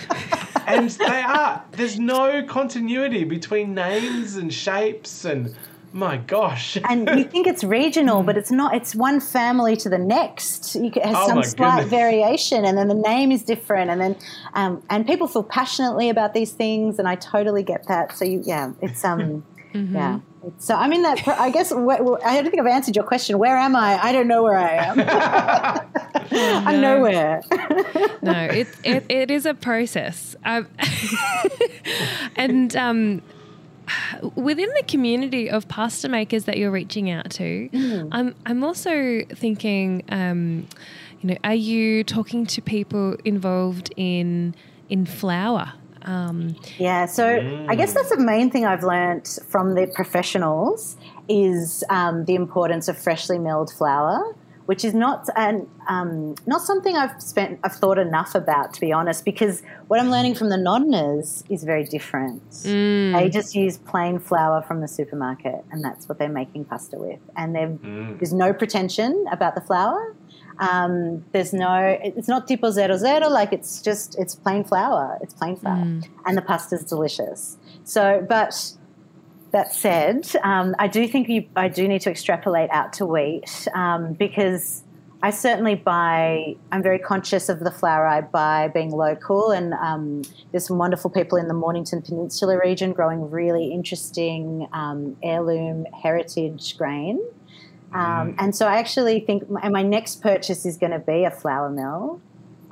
and 0.66 0.90
they 0.90 1.22
are. 1.22 1.64
There's 1.72 1.98
no 1.98 2.44
continuity 2.44 3.24
between 3.24 3.74
names 3.74 4.36
and 4.36 4.52
shapes 4.52 5.24
and 5.24 5.56
My 5.96 6.18
gosh. 6.18 6.76
and 6.90 7.08
you 7.18 7.24
think 7.24 7.46
it's 7.46 7.64
regional, 7.64 8.22
but 8.22 8.36
it's 8.36 8.50
not. 8.50 8.74
It's 8.74 8.94
one 8.94 9.18
family 9.18 9.76
to 9.76 9.88
the 9.88 9.96
next. 9.96 10.74
You 10.74 10.90
can, 10.90 11.00
it 11.02 11.06
has 11.06 11.16
Oh 11.18 11.26
some 11.28 11.42
slight 11.42 11.76
goodness. 11.76 11.90
variation, 11.90 12.66
and 12.66 12.76
then 12.76 12.88
the 12.88 12.94
name 12.94 13.32
is 13.32 13.42
different, 13.42 13.90
and 13.90 13.98
then 13.98 14.16
um, 14.52 14.82
and 14.90 15.06
people 15.06 15.26
feel 15.26 15.42
passionately 15.42 16.10
about 16.10 16.34
these 16.34 16.52
things, 16.52 16.98
and 16.98 17.08
I 17.08 17.14
totally 17.14 17.62
get 17.62 17.86
that. 17.88 18.14
So 18.14 18.26
you, 18.26 18.42
yeah, 18.44 18.72
it's 18.82 19.02
um, 19.06 19.42
yeah. 19.72 20.20
So 20.58 20.74
I'm 20.76 20.92
in 20.92 21.00
that. 21.02 21.26
I 21.26 21.48
guess 21.48 21.70
wh- 21.72 21.76
wh- 22.04 22.22
I 22.24 22.40
don't 22.42 22.50
think 22.50 22.60
I've 22.60 22.66
answered 22.66 22.94
your 22.94 23.04
question. 23.06 23.38
Where 23.38 23.56
am 23.56 23.74
I? 23.74 23.98
I 24.00 24.12
don't 24.12 24.28
know 24.28 24.42
where 24.42 24.58
I 24.58 24.74
am. 24.74 25.80
I'm 26.68 26.80
nowhere. 26.82 27.40
no, 28.20 28.44
it, 28.44 28.68
it 28.84 29.06
it 29.08 29.30
is 29.30 29.46
a 29.46 29.54
process, 29.54 30.36
um, 30.44 30.68
and 32.36 32.76
um, 32.76 33.22
within 34.34 34.68
the 34.76 34.82
community 34.86 35.50
of 35.50 35.68
pasta 35.68 36.08
makers 36.08 36.44
that 36.44 36.58
you're 36.58 36.70
reaching 36.70 37.10
out 37.10 37.30
to, 37.32 37.68
I'm 38.12 38.34
I'm 38.44 38.64
also 38.64 39.22
thinking, 39.34 40.04
um, 40.08 40.66
you 41.20 41.30
know, 41.30 41.36
are 41.44 41.54
you 41.54 42.04
talking 42.04 42.46
to 42.46 42.60
people 42.60 43.16
involved 43.24 43.92
in 43.96 44.54
in 44.88 45.06
flour? 45.06 45.72
Um, 46.02 46.54
Yeah, 46.78 47.06
so 47.06 47.66
I 47.68 47.74
guess 47.74 47.92
that's 47.92 48.10
the 48.10 48.18
main 48.18 48.48
thing 48.50 48.64
I've 48.64 48.84
learnt 48.84 49.40
from 49.48 49.74
the 49.74 49.88
professionals 49.88 50.96
is 51.28 51.82
um, 51.90 52.24
the 52.26 52.36
importance 52.36 52.86
of 52.86 52.96
freshly 52.96 53.38
milled 53.38 53.72
flour, 53.72 54.36
which 54.66 54.84
is 54.84 54.94
not 54.94 55.28
and 55.36 55.66
um, 55.88 56.34
not 56.46 56.60
something 56.62 56.96
I've 56.96 57.20
spent 57.22 57.58
I've 57.64 57.72
thought 57.82 57.98
enough 57.98 58.34
about 58.34 58.74
to 58.74 58.80
be 58.80 58.92
honest. 58.92 59.24
Because 59.24 59.62
what 59.88 59.98
I'm 60.00 60.10
learning 60.10 60.34
from 60.34 60.48
the 60.50 60.56
nonnas 60.56 61.42
is 61.50 61.64
very 61.64 61.84
different. 61.84 62.42
They 63.14 63.28
just 63.30 63.54
use 63.54 63.78
plain 63.78 64.18
flour 64.18 64.62
from 64.62 64.80
the 64.80 64.88
supermarket, 64.88 65.64
and 65.70 65.82
that's 65.84 66.08
what 66.08 66.18
they're 66.18 66.28
making 66.42 66.64
pasta 66.66 66.96
with. 66.98 67.20
And 67.36 67.54
they've- 67.56 67.78
there's 68.18 68.32
no 68.32 68.52
pretension 68.52 69.24
about 69.30 69.54
the 69.54 69.60
flour. 69.60 70.14
Um, 70.58 71.24
there's 71.32 71.52
no, 71.52 71.74
it's 72.02 72.28
not 72.28 72.48
tipo 72.48 72.70
zero 72.72 72.96
zero, 72.96 73.28
like 73.28 73.52
it's 73.52 73.82
just, 73.82 74.18
it's 74.18 74.34
plain 74.34 74.64
flour. 74.64 75.18
It's 75.22 75.34
plain 75.34 75.56
flour. 75.56 75.84
And 76.26 76.36
the 76.36 76.42
pasta's 76.42 76.82
delicious. 76.84 77.58
So, 77.84 78.24
but 78.26 78.72
that 79.56 79.74
said, 79.74 80.28
um, 80.42 80.74
I 80.78 80.86
do 80.86 81.08
think 81.08 81.30
you, 81.30 81.48
I 81.56 81.68
do 81.68 81.88
need 81.88 82.02
to 82.02 82.10
extrapolate 82.10 82.68
out 82.70 82.92
to 82.94 83.06
wheat 83.06 83.66
um, 83.74 84.12
because 84.12 84.84
I 85.22 85.30
certainly 85.30 85.74
buy, 85.74 86.56
I'm 86.70 86.82
very 86.82 86.98
conscious 86.98 87.48
of 87.48 87.60
the 87.60 87.70
flour 87.70 88.06
I 88.06 88.20
buy 88.20 88.68
being 88.68 88.90
local. 88.90 89.52
And 89.52 89.72
um, 89.72 90.22
there's 90.50 90.66
some 90.66 90.76
wonderful 90.76 91.08
people 91.08 91.38
in 91.38 91.48
the 91.48 91.54
Mornington 91.54 92.02
Peninsula 92.02 92.58
region 92.62 92.92
growing 92.92 93.30
really 93.30 93.72
interesting 93.72 94.68
um, 94.74 95.16
heirloom 95.22 95.86
heritage 96.02 96.76
grain. 96.76 97.18
Um, 97.94 98.34
and 98.38 98.54
so 98.54 98.66
I 98.66 98.76
actually 98.76 99.20
think 99.20 99.48
my, 99.48 99.70
my 99.70 99.82
next 99.82 100.20
purchase 100.20 100.66
is 100.66 100.76
going 100.76 100.92
to 100.92 100.98
be 100.98 101.24
a 101.24 101.30
flour 101.30 101.70
mill, 101.70 102.20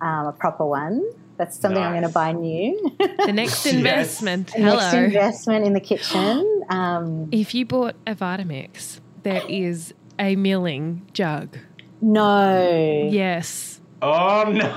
um, 0.03 0.26
a 0.26 0.32
proper 0.32 0.66
one. 0.66 1.03
That's 1.37 1.59
something 1.59 1.82
I'm 1.82 1.93
going 1.93 2.03
to 2.05 2.09
buy 2.09 2.32
new. 2.32 2.93
the 3.26 3.32
next 3.32 3.66
investment. 3.74 4.55
A 4.55 4.61
Next 4.61 4.85
Hello. 4.93 5.05
investment 5.05 5.66
in 5.66 5.72
the 5.72 5.80
kitchen. 5.80 6.62
Um, 6.68 7.28
If 7.32 7.55
you 7.55 7.66
bought 7.66 7.97
a 8.07 8.14
Vitamix, 8.14 9.01
there 9.24 9.43
is 9.49 9.95
a 10.18 10.37
milling 10.37 11.03
jug. 11.12 11.59
no. 12.01 13.09
Yes. 13.11 13.80
oh 14.03 14.45
no. 14.53 14.72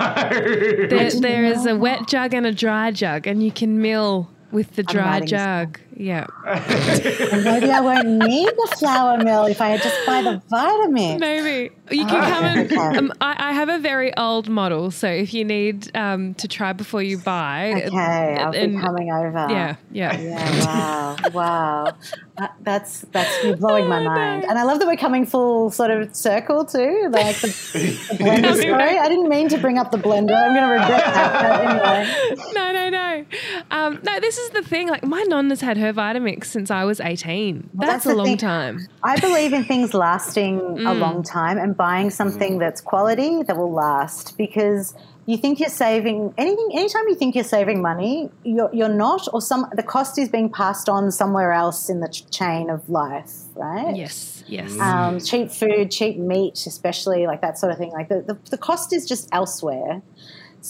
There, 0.88 1.10
there 1.10 1.44
is 1.52 1.66
a 1.66 1.76
wet 1.76 2.08
jug 2.08 2.34
and 2.34 2.46
a 2.46 2.52
dry 2.52 2.90
jug, 2.90 3.26
and 3.26 3.42
you 3.42 3.50
can 3.52 3.80
mill 3.80 4.30
with 4.50 4.74
the 4.76 4.82
dry 4.82 5.02
writing 5.04 5.20
this 5.22 5.30
jug. 5.30 5.80
Yeah. 6.00 6.26
Maybe 6.46 7.70
I 7.72 7.80
won't 7.80 8.06
need 8.06 8.46
the 8.46 8.76
flour 8.78 9.18
mill 9.22 9.46
if 9.46 9.60
I 9.60 9.76
just 9.78 10.06
buy 10.06 10.22
the 10.22 10.40
Vitamix. 10.48 11.18
Maybe 11.18 11.74
you 11.90 12.06
can 12.06 12.30
come 12.32 12.44
and. 12.44 12.72
Okay. 12.72 12.76
Um, 12.98 13.12
I, 13.20 13.50
I 13.50 13.52
have 13.52 13.68
a 13.68 13.78
very 13.80 14.16
old 14.16 14.48
model, 14.48 14.92
so 14.92 15.08
if 15.08 15.34
you 15.34 15.44
need 15.44 15.90
um, 15.96 16.34
to 16.34 16.46
try 16.46 16.72
before 16.72 17.02
you 17.02 17.18
buy, 17.18 17.82
Okay, 17.86 17.96
I'll 18.38 18.52
be 18.52 18.58
and- 18.58 18.80
coming 18.80 19.10
over. 19.10 19.46
yeah, 19.50 19.74
yeah, 19.90 20.16
Yeah, 20.20 20.64
wow, 20.64 21.16
wow. 21.32 21.96
That- 22.38 22.54
That's 22.62 23.00
that's 23.12 23.44
you're 23.44 23.56
blowing 23.56 23.86
Oh, 23.86 23.88
my 23.88 24.00
mind, 24.00 24.44
and 24.44 24.56
I 24.56 24.62
love 24.62 24.78
that 24.78 24.86
we're 24.86 24.96
coming 24.96 25.26
full 25.26 25.70
sort 25.70 25.90
of 25.90 26.14
circle 26.14 26.64
too, 26.64 27.08
like 27.10 27.36
the, 27.40 27.48
the 28.12 28.14
blender 28.22 28.54
story. 28.54 28.98
I 28.98 29.08
didn't 29.08 29.28
mean 29.28 29.48
to 29.48 29.58
bring 29.58 29.78
up 29.78 29.90
the 29.90 29.98
blender. 29.98 30.36
I'm 30.36 30.54
going 30.54 30.62
to 30.68 30.70
regret 30.70 31.04
that. 31.04 31.82
But 31.82 31.96
anyway, 31.96 32.44
no, 32.54 32.72
no, 32.72 32.88
no. 32.90 33.24
Um, 33.72 34.00
no, 34.04 34.20
this 34.20 34.38
is 34.38 34.50
the 34.50 34.62
thing. 34.62 34.88
Like 34.88 35.02
my 35.04 35.22
nonna's 35.24 35.60
had 35.60 35.76
her 35.78 35.87
Vitamix 35.92 36.46
since 36.46 36.70
I 36.70 36.84
was 36.84 37.00
eighteen. 37.00 37.68
Well, 37.74 37.88
that's, 37.88 38.04
that's 38.04 38.14
a 38.14 38.16
long 38.16 38.26
thing. 38.26 38.36
time. 38.38 38.86
I 39.02 39.18
believe 39.18 39.52
in 39.52 39.64
things 39.64 39.94
lasting 39.94 40.58
a 40.60 40.62
Mm. 40.92 40.98
long 41.00 41.22
time 41.22 41.58
and 41.58 41.76
buying 41.76 42.10
something 42.10 42.58
that's 42.58 42.80
quality 42.80 43.42
that 43.44 43.56
will 43.56 43.72
last 43.72 44.36
because 44.38 44.94
you 45.26 45.36
think 45.36 45.60
you're 45.60 45.68
saving 45.68 46.32
anything 46.38 46.68
anytime 46.72 47.06
you 47.08 47.14
think 47.14 47.34
you're 47.34 47.44
saving 47.44 47.82
money 47.82 48.30
you're, 48.44 48.70
you're 48.72 48.88
not 48.88 49.28
or 49.34 49.42
some 49.42 49.66
the 49.76 49.82
cost 49.82 50.18
is 50.18 50.30
being 50.30 50.48
passed 50.50 50.88
on 50.88 51.10
somewhere 51.12 51.52
else 51.52 51.90
in 51.90 52.00
the 52.00 52.08
ch- 52.08 52.28
chain 52.30 52.70
of 52.70 52.88
life 52.88 53.30
right 53.54 53.94
Yes, 53.94 54.42
yes. 54.46 54.78
um, 54.80 55.20
cheap 55.20 55.50
food 55.50 55.90
cheap 55.90 56.16
meat 56.16 56.54
especially 56.66 57.26
like 57.26 57.42
that 57.42 57.58
sort 57.58 57.72
of 57.72 57.78
thing 57.78 57.90
like 57.90 58.08
the, 58.08 58.22
the, 58.22 58.38
the 58.50 58.56
cost 58.56 58.94
is 58.94 59.06
just 59.06 59.28
elsewhere 59.30 60.00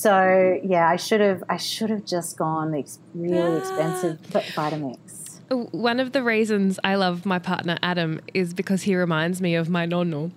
so 0.03 0.15
yeah 0.75 0.87
i 0.89 0.97
should 0.97 1.21
have 1.29 1.43
i 1.49 1.57
should 1.57 1.91
have 1.95 2.05
just 2.15 2.37
gone 2.37 2.71
the 2.73 2.79
ex- 2.79 2.99
really 3.15 3.59
expensive 3.59 4.15
Ah. 4.35 4.41
vitamix 4.59 5.01
One 5.91 5.99
of 6.05 6.09
the 6.13 6.23
reasons 6.35 6.79
I 6.85 6.95
love 7.05 7.25
my 7.35 7.39
partner 7.39 7.75
Adam 7.93 8.21
is 8.41 8.53
because 8.61 8.81
he 8.89 8.93
reminds 9.05 9.41
me 9.47 9.53
of 9.61 9.67
my 9.77 9.85
nonno, 9.87 10.31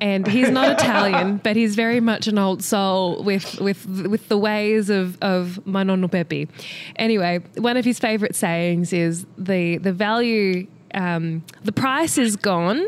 and 0.00 0.26
he's 0.26 0.50
not 0.50 0.66
Italian, 0.78 1.26
but 1.46 1.54
he's 1.60 1.74
very 1.84 2.00
much 2.10 2.24
an 2.32 2.38
old 2.46 2.60
soul 2.72 3.22
with 3.22 3.46
with 3.66 3.80
with 4.14 4.24
the 4.32 4.36
ways 4.48 4.90
of 4.90 5.16
of 5.22 5.64
my 5.64 5.84
nonno 5.88 6.08
Pepe. 6.10 6.48
Anyway, 6.96 7.38
one 7.68 7.76
of 7.80 7.84
his 7.90 7.98
favourite 8.08 8.34
sayings 8.34 8.92
is 8.92 9.14
the 9.50 9.78
the 9.78 9.92
value, 10.08 10.66
um, 10.92 11.44
the 11.62 11.76
price 11.84 12.18
is 12.26 12.34
gone. 12.50 12.80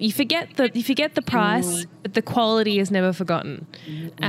You 0.00 0.12
forget 0.22 0.44
the 0.58 0.66
you 0.74 0.82
forget 0.92 1.14
the 1.14 1.22
price, 1.36 1.86
but 2.02 2.14
the 2.18 2.24
quality 2.34 2.74
is 2.82 2.90
never 2.90 3.12
forgotten. 3.12 3.54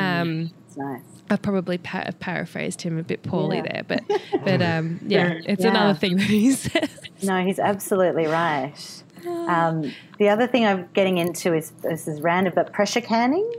Um, 0.03 0.51
it's 0.71 0.77
nice 0.77 1.01
I've 1.29 1.41
probably 1.41 1.77
pa- 1.77 2.09
paraphrased 2.19 2.81
him 2.81 2.97
a 2.97 3.03
bit 3.03 3.23
poorly 3.23 3.57
Yeah. 3.57 3.63
there, 3.71 3.83
but 3.87 4.21
but 4.45 4.61
um, 4.61 4.99
yeah, 5.05 5.33
it's 5.45 5.63
Yeah. 5.63 5.69
another 5.69 5.97
thing 5.97 6.17
that 6.17 6.23
he 6.27 6.51
says. 6.65 6.89
No, 7.23 7.43
he's 7.45 7.59
absolutely 7.59 8.25
right. 8.25 8.73
Um, 9.25 9.93
the 10.17 10.27
other 10.29 10.47
thing 10.47 10.65
I'm 10.65 10.89
getting 10.93 11.17
into 11.19 11.53
is 11.53 11.71
this 11.83 12.07
is 12.07 12.19
random, 12.21 12.53
but 12.55 12.73
pressure 12.73 12.99
canning 13.01 13.49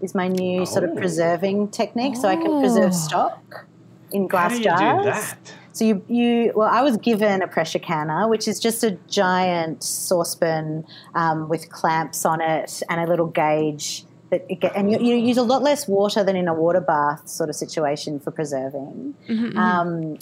is 0.00 0.14
my 0.16 0.26
new 0.26 0.66
sort 0.66 0.82
of 0.84 0.90
Oh. 0.90 0.96
preserving 0.96 1.68
technique, 1.68 2.16
so 2.16 2.26
I 2.28 2.34
can 2.36 2.60
preserve 2.60 2.90
Oh. 2.92 2.96
stock 3.06 3.66
in 4.10 4.22
How 4.22 4.28
glass 4.28 4.50
do 4.52 4.58
you 4.58 4.64
jars. 4.64 5.04
do 5.04 5.10
that? 5.10 5.52
So 5.74 5.84
you, 5.84 6.04
you, 6.08 6.52
well, 6.56 6.68
I 6.68 6.82
was 6.82 6.96
given 6.96 7.40
a 7.40 7.46
pressure 7.48 7.78
canner, 7.78 8.26
which 8.28 8.48
is 8.48 8.58
just 8.58 8.82
a 8.84 8.92
giant 9.08 9.82
saucepan 9.84 10.84
um, 11.14 11.48
with 11.48 11.70
clamps 11.70 12.24
on 12.26 12.40
it 12.40 12.82
and 12.90 13.00
a 13.00 13.06
little 13.06 13.26
gauge. 13.28 14.04
That 14.32 14.46
it 14.48 14.60
get, 14.60 14.74
and 14.74 14.90
you, 14.90 14.98
you 14.98 15.14
use 15.14 15.36
a 15.36 15.42
lot 15.42 15.62
less 15.62 15.86
water 15.86 16.24
than 16.24 16.36
in 16.36 16.48
a 16.48 16.54
water 16.54 16.80
bath 16.80 17.28
sort 17.28 17.50
of 17.50 17.54
situation 17.54 18.18
for 18.18 18.30
preserving. 18.30 19.14
Um, 19.58 20.18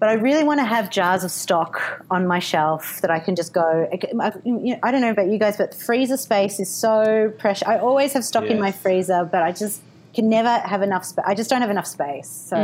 but 0.00 0.08
I 0.08 0.14
really 0.14 0.42
want 0.42 0.58
to 0.60 0.64
have 0.64 0.90
jars 0.90 1.22
of 1.24 1.30
stock 1.30 2.02
on 2.10 2.26
my 2.26 2.38
shelf 2.38 3.02
that 3.02 3.10
I 3.10 3.20
can 3.20 3.36
just 3.36 3.52
go. 3.52 3.86
I, 3.92 4.32
you 4.46 4.72
know, 4.72 4.78
I 4.82 4.90
don't 4.90 5.02
know 5.02 5.10
about 5.10 5.28
you 5.28 5.38
guys, 5.38 5.58
but 5.58 5.74
freezer 5.74 6.16
space 6.16 6.58
is 6.58 6.70
so 6.70 7.30
precious. 7.38 7.68
I 7.68 7.78
always 7.78 8.14
have 8.14 8.24
stock 8.24 8.44
in 8.44 8.58
my 8.58 8.72
freezer, 8.72 9.28
but 9.30 9.42
I 9.42 9.52
just 9.52 9.82
can 10.14 10.30
never 10.30 10.48
have 10.66 10.80
enough 10.80 11.04
space. 11.04 11.24
I 11.28 11.34
just 11.34 11.50
don't 11.50 11.60
have 11.60 11.70
enough 11.70 11.86
space. 11.86 12.30
So 12.30 12.56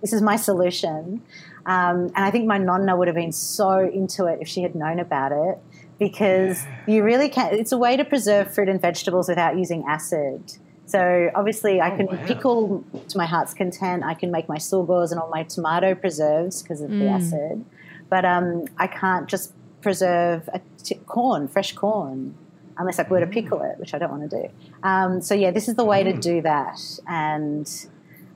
this 0.00 0.12
is 0.14 0.22
my 0.22 0.36
solution. 0.36 1.22
Um, 1.66 1.96
and 2.16 2.24
I 2.24 2.30
think 2.30 2.46
my 2.46 2.56
nonna 2.56 2.96
would 2.96 3.08
have 3.08 3.14
been 3.14 3.32
so 3.32 3.80
into 3.80 4.24
it 4.24 4.38
if 4.40 4.48
she 4.48 4.62
had 4.62 4.74
known 4.74 4.98
about 4.98 5.32
it 5.32 5.58
because 6.00 6.66
you 6.88 7.04
really 7.04 7.28
can. 7.28 7.54
It's 7.54 7.70
a 7.70 7.78
way 7.78 7.96
to 7.96 8.04
preserve 8.04 8.52
fruit 8.52 8.68
and 8.68 8.80
vegetables 8.80 9.28
without 9.28 9.56
using 9.56 9.84
acid. 9.86 10.56
So 10.86 11.30
obviously, 11.36 11.80
I 11.80 11.90
can 11.90 12.06
wow. 12.06 12.26
pickle 12.26 12.84
to 13.06 13.18
my 13.18 13.26
heart's 13.26 13.54
content. 13.54 14.02
I 14.04 14.14
can 14.14 14.32
make 14.32 14.48
my 14.48 14.56
sugos 14.56 15.12
and 15.12 15.20
all 15.20 15.28
my 15.28 15.44
tomato 15.44 15.94
preserves 15.94 16.62
because 16.62 16.80
of 16.80 16.90
the 16.90 17.06
acid, 17.06 17.64
but 18.08 18.24
um, 18.24 18.64
I 18.78 18.88
can't 18.88 19.28
just 19.28 19.52
preserve 19.82 20.48
a 20.52 20.60
t- 20.82 20.96
corn, 21.06 21.46
fresh 21.46 21.74
corn, 21.74 22.34
unless 22.76 22.98
I 22.98 23.04
were 23.04 23.20
to 23.20 23.26
pickle 23.26 23.62
it, 23.62 23.78
which 23.78 23.94
I 23.94 23.98
don't 23.98 24.10
want 24.10 24.28
to 24.28 24.42
do. 24.42 24.48
Um, 24.82 25.20
so 25.20 25.34
yeah, 25.34 25.52
this 25.52 25.68
is 25.68 25.76
the 25.76 25.84
way 25.84 26.02
to 26.02 26.12
do 26.12 26.42
that, 26.42 26.80
and 27.06 27.70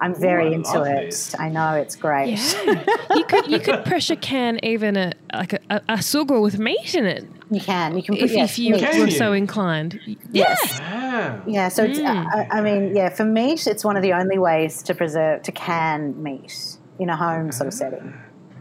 I'm 0.05 0.15
very 0.15 0.49
I 0.53 0.55
into 0.55 0.83
it. 0.83 1.07
this. 1.07 1.35
I 1.39 1.49
know 1.49 1.75
it's 1.75 1.97
great. 1.97 2.39
Yeah, 2.39 2.85
you 3.17 3.25
could 3.25 3.47
you 3.49 3.59
could 3.61 3.85
pressure 3.85 4.17
can 4.17 4.59
even 4.65 4.97
a 4.97 5.13
like 5.33 5.53
a, 5.55 5.61
a, 5.71 5.81
a 5.89 6.03
sugar 6.03 6.41
with 6.41 6.59
meat 6.59 6.95
in 6.95 7.05
it 7.07 7.25
You 7.51 7.61
can. 7.61 7.97
You 7.97 8.03
can 8.03 8.15
put 8.17 8.25
if, 8.25 8.33
yes, 8.33 8.53
if 8.53 8.59
you 8.59 8.73
meat. 8.75 8.81
Can 8.81 9.01
were 9.01 9.07
you? 9.07 9.13
so 9.13 9.33
inclined. 9.33 10.01
Yes. 10.33 10.81
Ah. 10.83 11.41
Yeah, 11.47 11.69
so 11.69 11.85
it's, 11.85 11.99
Mm. 11.99 12.27
I, 12.35 12.59
I 12.59 12.61
mean, 12.61 12.95
yeah, 12.97 13.09
for 13.09 13.25
meat, 13.25 13.67
it's 13.67 13.85
one 13.85 13.97
of 13.97 14.03
the 14.03 14.13
only 14.13 14.39
ways 14.39 14.83
to 14.85 14.95
preserve, 14.95 15.43
to 15.43 15.53
can 15.53 16.21
meat 16.23 16.77
in 16.99 17.09
a 17.09 17.17
home 17.17 17.53
sort 17.53 17.69
of 17.69 17.75
setting. 17.75 18.15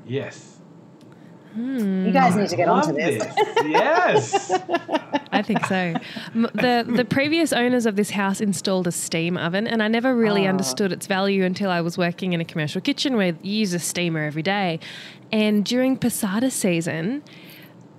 Yes. 0.05 0.52
You 1.55 2.11
guys 2.11 2.35
need 2.35 2.49
to 2.49 2.55
get 2.55 2.67
Love 2.67 2.87
onto 2.87 2.93
this. 2.95 3.23
Yes. 3.65 4.51
I 5.31 5.41
think 5.41 5.65
so. 5.65 5.93
The 6.33 6.85
The 6.87 7.05
previous 7.05 7.53
owners 7.53 7.85
of 7.85 7.95
this 7.95 8.11
house 8.11 8.41
installed 8.41 8.87
a 8.87 8.91
steam 8.91 9.37
oven, 9.37 9.67
and 9.67 9.81
I 9.83 9.87
never 9.87 10.15
really 10.15 10.45
Ah. 10.47 10.49
understood 10.49 10.91
its 10.91 11.05
value 11.07 11.43
until 11.43 11.69
I 11.69 11.81
was 11.81 11.97
working 11.97 12.33
in 12.33 12.41
a 12.41 12.45
commercial 12.45 12.81
kitchen 12.81 13.15
where 13.17 13.35
you 13.41 13.59
use 13.59 13.73
a 13.73 13.79
steamer 13.79 14.23
every 14.23 14.43
day. 14.43 14.79
And 15.31 15.63
during 15.65 15.97
passata 15.97 16.51
season, 16.51 17.23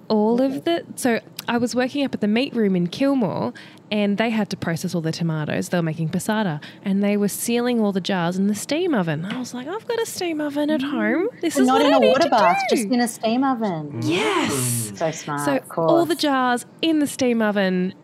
all 0.09 0.41
of 0.41 0.65
the 0.65 0.85
so 0.97 1.21
I 1.49 1.59
was 1.59 1.75
working 1.75 2.05
up 2.05 2.15
at 2.15 2.21
the 2.21 2.29
meat 2.29 2.55
room 2.55 2.75
in 2.77 2.87
Kilmore, 2.89 3.53
and 3.91 4.17
they 4.19 4.31
had 4.31 4.49
to 4.51 4.57
process 4.57 4.95
all 4.95 5.01
the 5.01 5.13
tomatoes. 5.13 5.69
They 5.69 5.79
were 5.79 5.83
making 5.83 6.09
passata, 6.09 6.63
and 6.85 7.03
they 7.03 7.17
were 7.17 7.29
sealing 7.29 7.81
all 7.81 7.93
the 7.93 8.01
jars 8.01 8.37
in 8.37 8.47
the 8.49 8.55
steam 8.55 8.95
oven. 8.95 9.25
I 9.25 9.39
was 9.39 9.55
like, 9.55 9.67
I've 9.69 9.87
got 9.87 10.01
a 10.01 10.07
steam 10.07 10.41
oven 10.41 10.71
at 10.71 10.83
home. 10.83 11.29
Mm. 11.29 11.41
This 11.41 11.57
is 11.57 11.67
Not 11.67 11.75
what 11.83 11.87
in 11.87 11.93
I 11.95 11.97
a 11.97 12.01
need 12.01 12.09
water 12.09 12.29
bath, 12.31 12.59
do." 12.71 12.77
just 12.77 12.89
in 12.89 13.01
a 13.01 13.09
steam 13.09 13.45
oven. 13.45 13.93
Mm. 13.93 14.09
yes. 14.09 14.53
Mm. 14.93 14.99
So 14.99 15.11
smart. 15.11 15.41
So 15.45 15.57
of 15.57 15.79
all 15.79 16.07
the 16.07 16.15
jars 16.17 16.67
in 16.83 16.99
the 16.99 17.07
steam 17.07 17.41
oven, 17.43 17.95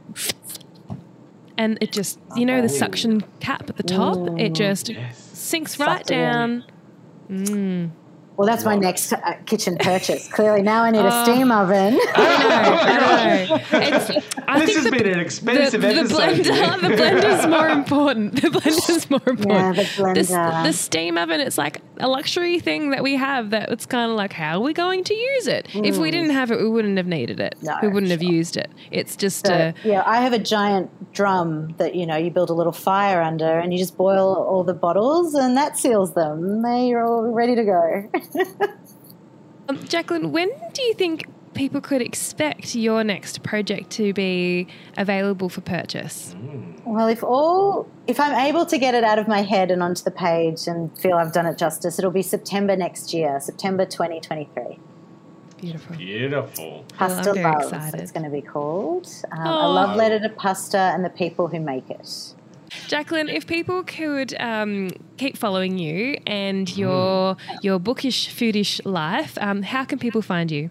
and 1.59 1.79
it 1.81 1.93
just 1.93 2.19
you 2.37 2.45
know 2.47 2.61
the 2.63 2.69
suction 2.69 3.23
cap 3.41 3.69
at 3.69 3.77
the 3.77 3.83
top. 3.83 4.39
It 4.39 4.55
just 4.55 4.89
Yes. 4.91 5.19
sinks 5.19 5.77
Sucked 5.77 5.89
right 5.89 6.11
it 6.11 6.15
in. 6.15 6.65
down. 7.29 7.93
Well, 8.41 8.47
that's 8.49 8.65
my 8.65 8.75
next 8.75 9.13
uh, 9.13 9.35
kitchen 9.45 9.77
purchase. 9.77 10.27
Clearly, 10.33 10.63
now 10.63 10.83
I 10.83 10.91
need 10.91 11.01
Oh. 11.01 11.09
a 11.09 11.25
steam 11.25 11.53
oven. 11.53 11.99
I 12.15 12.39
know, 12.39 12.77
I 12.81 13.51
know. 13.51 13.57
It's, 13.73 14.27
I 14.49 14.59
this 14.61 14.75
has 14.77 14.85
the, 14.85 14.91
been 14.91 15.07
an 15.07 15.13
the, 15.13 15.21
expensive 15.21 15.83
the 15.83 15.89
episode. 15.89 16.17
blender, 16.17 16.81
the 16.81 16.89
blender's 16.97 17.47
more 17.47 17.69
important. 17.69 18.41
The 18.41 18.49
blender's 18.49 19.11
more 19.11 19.21
important. 19.27 19.51
Yeah, 19.51 19.73
the 19.73 20.15
This- 20.15 20.31
blender. 20.31 20.65
the 20.65 20.73
steam 20.73 21.19
oven, 21.19 21.41
it's 21.43 21.59
like 21.59 21.83
a 21.99 22.09
luxury 22.09 22.61
thing 22.61 22.93
that 22.93 23.03
we 23.03 23.15
have. 23.17 23.51
That 23.51 23.71
it's 23.71 23.85
kind 23.85 24.11
of 24.11 24.17
like, 24.17 24.33
how 24.33 24.57
are 24.57 24.61
we 24.63 24.73
going 24.73 25.05
to 25.05 25.15
use 25.15 25.47
it? 25.47 25.69
If 25.75 25.99
we 25.99 26.11
didn't 26.11 26.31
have 26.31 26.51
it, 26.51 26.59
we 26.61 26.69
wouldn't 26.71 26.97
have 26.97 27.07
needed 27.07 27.41
it. 27.41 27.57
No, 27.61 27.77
we 27.83 27.89
wouldn't 27.89 28.11
have 28.11 28.23
used 28.23 28.57
it. 28.57 28.71
It's 28.91 29.17
just 29.17 29.47
So, 29.47 29.53
a 29.53 29.75
yeah, 29.85 30.03
I 30.07 30.23
have 30.23 30.33
a 30.33 30.39
giant 30.39 31.13
drum 31.13 31.75
that 31.77 31.95
you 31.95 32.07
know 32.07 32.17
you 32.17 32.31
build 32.31 32.49
a 32.49 32.55
little 32.55 32.73
fire 32.73 33.21
under, 33.21 33.59
and 33.59 33.71
you 33.73 33.79
just 33.79 33.99
boil 33.99 34.35
all 34.49 34.65
the 34.65 34.73
bottles, 34.73 35.35
and 35.35 35.57
that 35.59 35.77
seals 35.77 36.15
them. 36.15 36.63
They're 36.63 37.05
all 37.05 37.23
ready 37.31 37.55
to 37.55 37.65
go. 37.65 38.11
Um, 39.69 39.79
Jaclyn, 39.79 40.31
when 40.31 40.51
do 40.73 40.83
you 40.83 40.95
think 40.95 41.27
people 41.55 41.81
could 41.81 42.03
expect 42.03 42.75
your 42.75 43.05
next 43.05 43.43
project 43.43 43.91
to 43.91 44.13
be 44.13 44.67
available 44.97 45.49
for 45.49 45.61
purchase? 45.61 46.35
well, 46.85 47.07
if 47.07 47.23
all 47.23 47.89
if 48.09 48.19
I'm 48.19 48.35
able 48.49 48.67
to 48.67 48.79
get 48.79 48.95
it 48.95 49.05
out 49.05 49.19
of 49.21 49.29
my 49.29 49.43
head 49.43 49.71
and 49.71 49.81
onto 49.83 50.03
the 50.03 50.11
page 50.11 50.67
and 50.67 50.97
feel 50.99 51.15
I've 51.15 51.33
done 51.33 51.47
it 51.47 51.57
justice, 51.57 51.99
it'll 51.99 52.11
be 52.11 52.23
September 52.23 52.75
next 52.77 53.15
year, 53.15 53.39
September 53.41 53.85
2023. 53.85 54.79
Beautiful. 55.59 55.97
Beautiful. 55.97 56.65
Well, 56.65 56.81
I'm 56.81 56.87
Pasta 56.97 57.33
very 57.35 57.45
Love, 57.45 57.63
excited. 57.63 58.01
it's 58.01 58.11
going 58.13 58.25
to 58.25 58.31
be 58.31 58.41
called. 58.41 59.07
Um, 59.31 59.47
a 59.47 59.69
love 59.69 59.95
letter 59.97 60.19
to 60.19 60.31
pasta 60.31 60.79
and 60.79 61.05
the 61.05 61.11
people 61.11 61.49
who 61.49 61.61
make 61.61 61.89
it. 61.91 62.35
Jaclyn, 62.89 63.33
if 63.33 63.47
people 63.47 63.83
could 63.83 64.35
um, 64.41 64.91
keep 65.17 65.37
following 65.37 65.79
you 65.79 66.19
and 66.27 66.75
your 66.77 67.37
your 67.63 67.79
bookish, 67.79 68.29
foodish 68.29 68.81
life, 68.85 69.37
um, 69.41 69.63
how 69.63 69.85
can 69.85 69.99
people 69.99 70.23
find 70.23 70.51
you? 70.51 70.71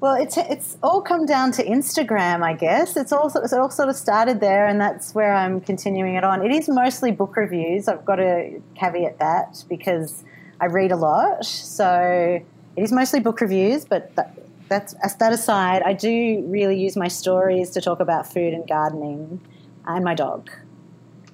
Well, 0.00 0.14
it's 0.14 0.36
it's 0.38 0.78
all 0.82 1.02
come 1.02 1.26
down 1.26 1.52
to 1.52 1.64
Instagram, 1.64 2.42
I 2.42 2.54
guess. 2.54 2.96
It's 2.96 3.12
all 3.12 3.28
it 3.28 3.52
all 3.52 3.70
sort 3.70 3.90
of 3.90 3.96
started 3.96 4.40
there, 4.40 4.66
and 4.66 4.80
that's 4.80 5.14
where 5.14 5.34
I'm 5.34 5.60
continuing 5.60 6.14
it 6.14 6.24
on. 6.24 6.44
It 6.44 6.52
is 6.52 6.68
mostly 6.68 7.12
book 7.12 7.36
reviews. 7.36 7.86
I've 7.86 8.04
got 8.04 8.16
to 8.16 8.62
caveat 8.74 9.18
that 9.18 9.62
because 9.68 10.24
I 10.60 10.66
read 10.66 10.90
a 10.90 10.96
lot, 10.96 11.44
so 11.44 12.40
it 12.76 12.82
is 12.82 12.92
mostly 12.92 13.20
book 13.20 13.40
reviews. 13.42 13.84
But 13.84 14.14
that, 14.16 14.38
that's 14.68 14.94
that 15.16 15.32
aside, 15.32 15.82
I 15.82 15.92
do 15.92 16.44
really 16.46 16.80
use 16.80 16.96
my 16.96 17.08
stories 17.08 17.68
to 17.70 17.82
talk 17.82 18.00
about 18.00 18.32
food 18.32 18.54
and 18.54 18.66
gardening 18.66 19.40
and 19.86 20.04
my 20.04 20.14
dog. 20.14 20.50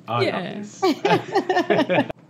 I 0.08 0.24
Yeah. 0.24 2.10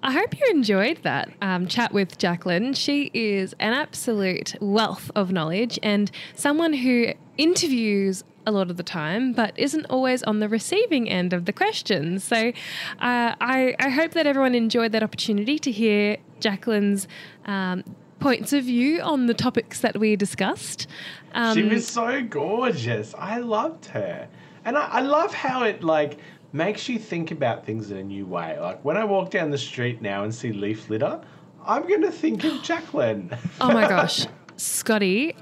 I 0.00 0.12
hope 0.12 0.38
you 0.38 0.46
enjoyed 0.50 1.02
that 1.02 1.28
um, 1.42 1.66
chat 1.66 1.92
with 1.92 2.18
Jaclyn. 2.18 2.76
She 2.76 3.10
is 3.12 3.54
an 3.58 3.72
absolute 3.72 4.54
wealth 4.60 5.10
of 5.16 5.32
knowledge 5.32 5.78
and 5.82 6.10
someone 6.34 6.72
who 6.72 7.12
interviews 7.36 8.22
a 8.46 8.52
lot 8.52 8.70
of 8.70 8.76
the 8.76 8.82
time, 8.82 9.32
but 9.32 9.52
isn't 9.58 9.86
always 9.86 10.22
on 10.22 10.38
the 10.38 10.48
receiving 10.48 11.10
end 11.10 11.32
of 11.32 11.44
the 11.44 11.52
questions. 11.52 12.24
So 12.24 12.36
uh, 12.36 12.52
I, 13.00 13.74
I 13.78 13.90
hope 13.90 14.12
that 14.12 14.26
everyone 14.26 14.54
enjoyed 14.54 14.92
that 14.92 15.02
opportunity 15.02 15.58
to 15.58 15.70
hear 15.70 16.16
Jaclyn's 16.40 17.08
um, 17.44 17.84
points 18.20 18.52
of 18.52 18.64
view 18.64 19.00
on 19.00 19.26
the 19.26 19.34
topics 19.34 19.80
that 19.80 19.98
we 19.98 20.16
discussed. 20.16 20.86
Um, 21.34 21.56
she 21.56 21.64
was 21.64 21.86
so 21.86 22.22
gorgeous. 22.22 23.14
I 23.18 23.38
loved 23.38 23.86
her. 23.86 24.28
And 24.64 24.78
I, 24.78 24.86
I 24.86 25.00
love 25.00 25.34
how 25.34 25.62
it 25.64 25.82
like 25.82 26.18
makes 26.52 26.88
you 26.88 26.98
think 26.98 27.30
about 27.30 27.64
things 27.64 27.90
in 27.90 27.98
a 27.98 28.02
new 28.02 28.26
way. 28.26 28.58
Like 28.58 28.84
when 28.84 28.96
I 28.96 29.04
walk 29.04 29.30
down 29.30 29.50
the 29.50 29.58
street 29.58 30.00
now 30.00 30.24
and 30.24 30.34
see 30.34 30.52
leaf 30.52 30.88
litter, 30.88 31.20
I'm 31.64 31.88
gonna 31.88 32.10
think 32.10 32.44
of 32.44 32.52
Jaclyn. 32.62 33.36
Oh 33.60 33.72
my 33.72 33.88
gosh, 33.88 34.26
Scotty, 34.56 35.34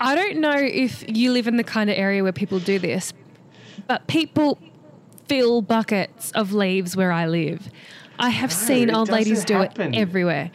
I 0.00 0.14
don't 0.14 0.38
know 0.38 0.56
if 0.56 1.04
you 1.08 1.32
live 1.32 1.46
in 1.46 1.56
the 1.56 1.64
kind 1.64 1.90
of 1.90 1.96
area 1.98 2.22
where 2.22 2.32
people 2.32 2.58
do 2.60 2.78
this, 2.78 3.12
but 3.86 4.06
people 4.06 4.58
fill 5.26 5.60
buckets 5.62 6.30
of 6.32 6.52
leaves 6.52 6.96
where 6.96 7.12
I 7.12 7.26
live. 7.26 7.68
I 8.18 8.30
have 8.30 8.52
seen 8.52 8.90
old 8.90 9.10
ladies 9.10 9.44
do 9.44 9.54
happen. 9.54 9.94
it 9.94 9.98
everywhere. 9.98 10.50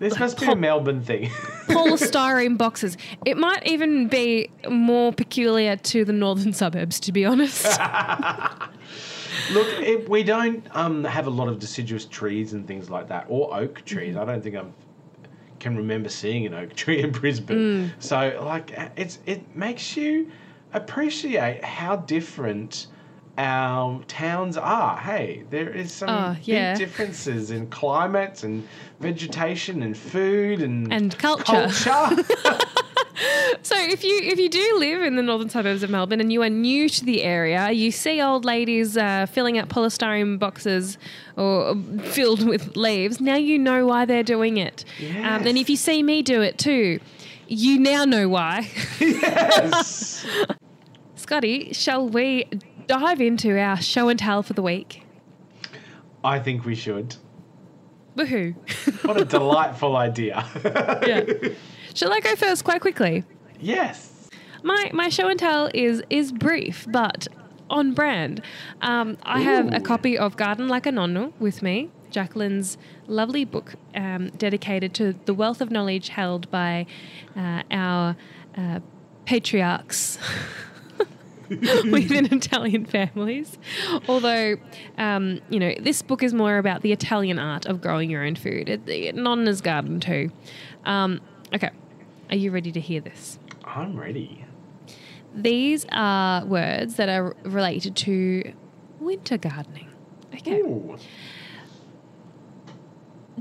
This 0.00 0.18
must 0.18 0.40
be 0.40 0.46
a 0.46 0.56
Melbourne 0.56 1.02
thing. 1.02 1.30
Polystyrene 1.66 2.58
boxes. 2.58 2.96
It 3.24 3.36
might 3.36 3.64
even 3.66 4.08
be 4.08 4.50
more 4.68 5.12
peculiar 5.12 5.76
to 5.76 6.04
the 6.04 6.12
northern 6.12 6.52
suburbs, 6.52 6.98
to 7.00 7.12
be 7.12 7.24
honest. 7.24 7.64
Look, 9.52 9.66
it, 9.80 10.08
we 10.08 10.22
don't 10.22 10.64
um, 10.76 11.04
have 11.04 11.26
a 11.26 11.30
lot 11.30 11.48
of 11.48 11.58
deciduous 11.58 12.06
trees 12.06 12.52
and 12.52 12.66
things 12.66 12.90
like 12.90 13.08
that, 13.08 13.26
or 13.28 13.54
oak 13.54 13.74
mm-hmm. 13.76 13.84
trees. 13.84 14.16
I 14.16 14.24
don't 14.24 14.42
think 14.42 14.56
I 14.56 14.64
can 15.60 15.76
remember 15.76 16.08
seeing 16.08 16.46
an 16.46 16.54
oak 16.54 16.74
tree 16.76 17.02
in 17.02 17.10
Brisbane. 17.10 17.56
Mm. 17.58 17.90
So, 17.98 18.42
like, 18.44 18.76
uh, 18.78 18.88
it's 18.96 19.18
it 19.26 19.56
makes 19.56 19.96
you 19.96 20.30
appreciate 20.72 21.64
how 21.64 21.96
different 21.96 22.88
our 23.38 24.00
towns 24.04 24.56
are. 24.56 24.96
Hey, 24.96 25.44
there 25.50 25.70
is 25.70 25.92
some 25.92 26.08
Oh, 26.08 26.36
yeah. 26.42 26.72
big 26.72 26.86
differences 26.86 27.50
in 27.50 27.66
climates 27.68 28.44
and 28.44 28.66
vegetation 29.00 29.82
and 29.82 29.96
food 29.96 30.62
and 30.62 30.92
And 30.92 31.16
culture. 31.18 31.68
culture. 31.68 32.24
So 33.62 33.76
if 33.78 34.04
you 34.04 34.20
if 34.22 34.38
you 34.38 34.48
do 34.48 34.76
live 34.78 35.02
in 35.02 35.16
the 35.16 35.22
northern 35.22 35.48
suburbs 35.48 35.82
of 35.82 35.90
Melbourne 35.90 36.20
and 36.20 36.32
you 36.32 36.42
are 36.42 36.50
new 36.50 36.88
to 36.88 37.04
the 37.04 37.22
area, 37.22 37.70
you 37.70 37.90
see 37.90 38.20
old 38.20 38.44
ladies 38.44 38.96
uh, 38.96 39.26
filling 39.26 39.58
up 39.58 39.68
polystyrene 39.68 40.38
boxes 40.38 40.98
or 41.36 41.76
filled 42.02 42.46
with 42.46 42.76
leaves. 42.76 43.20
Now 43.20 43.36
you 43.36 43.58
know 43.58 43.86
why 43.86 44.04
they're 44.04 44.22
doing 44.22 44.56
it. 44.58 44.84
Um, 45.00 45.46
and 45.46 45.56
if 45.56 45.70
you 45.70 45.76
see 45.76 46.02
me 46.02 46.22
do 46.22 46.42
it 46.42 46.58
too, 46.58 47.00
you 47.48 47.78
now 47.78 48.04
know 48.04 48.28
why. 48.28 48.68
yes. 49.00 50.26
Scotty, 51.16 51.72
shall 51.72 52.08
we 52.08 52.46
dive 52.86 53.20
into 53.20 53.58
our 53.58 53.80
show 53.80 54.08
and 54.08 54.18
tell 54.18 54.42
for 54.42 54.52
the 54.52 54.62
week? 54.62 55.02
I 56.22 56.38
think 56.38 56.64
we 56.64 56.74
should. 56.74 57.16
Woohoo! 58.16 58.54
What 59.04 59.20
a 59.20 59.24
delightful 59.38 59.96
idea. 59.96 60.44
yeah. 61.06 61.22
Shall 61.94 62.12
I 62.12 62.20
go 62.20 62.34
first, 62.36 62.64
quite 62.64 62.80
quickly? 62.80 63.24
yes. 63.60 64.10
My 64.62 64.90
my 64.94 65.10
show 65.10 65.28
and 65.28 65.38
tell 65.38 65.70
is 65.74 66.02
is 66.08 66.32
brief 66.32 66.86
but 66.90 67.28
on 67.70 67.92
brand. 67.92 68.42
Um, 68.80 69.18
I 69.22 69.40
have 69.42 69.72
a 69.72 69.80
copy 69.80 70.16
of 70.16 70.36
Garden 70.36 70.68
Like 70.68 70.86
a 70.86 70.90
Nonno 70.90 71.32
with 71.38 71.62
me, 71.62 71.90
Jaclyn's 72.10 72.78
lovely 73.06 73.44
book 73.44 73.74
um, 73.94 74.30
dedicated 74.30 74.94
to 74.94 75.14
the 75.26 75.34
wealth 75.34 75.60
of 75.60 75.70
knowledge 75.70 76.08
held 76.08 76.50
by 76.50 76.86
uh, 77.36 77.62
our 77.70 78.16
uh, 78.56 78.80
patriarchs. 79.24 80.18
Within 81.50 82.32
Italian 82.32 82.86
families. 82.86 83.58
Although, 84.08 84.56
um, 84.96 85.40
you 85.50 85.60
know, 85.60 85.74
this 85.78 86.00
book 86.00 86.22
is 86.22 86.32
more 86.32 86.56
about 86.56 86.80
the 86.80 86.90
Italian 86.90 87.38
art 87.38 87.66
of 87.66 87.82
growing 87.82 88.08
your 88.08 88.24
own 88.24 88.34
food. 88.34 88.70
It, 88.70 88.88
it, 88.88 89.14
Nonna's 89.14 89.60
garden, 89.60 90.00
too. 90.00 90.30
Um, 90.86 91.20
okay, 91.54 91.68
are 92.34 92.36
you 92.36 92.50
ready 92.50 92.72
to 92.72 92.80
hear 92.80 93.00
this? 93.00 93.38
I'm 93.64 93.96
ready. 93.96 94.44
These 95.32 95.86
are 95.92 96.44
words 96.44 96.96
that 96.96 97.08
are 97.08 97.36
related 97.44 97.94
to 97.94 98.52
winter 98.98 99.38
gardening. 99.38 99.88
Okay. 100.34 100.58
Ooh. 100.58 100.96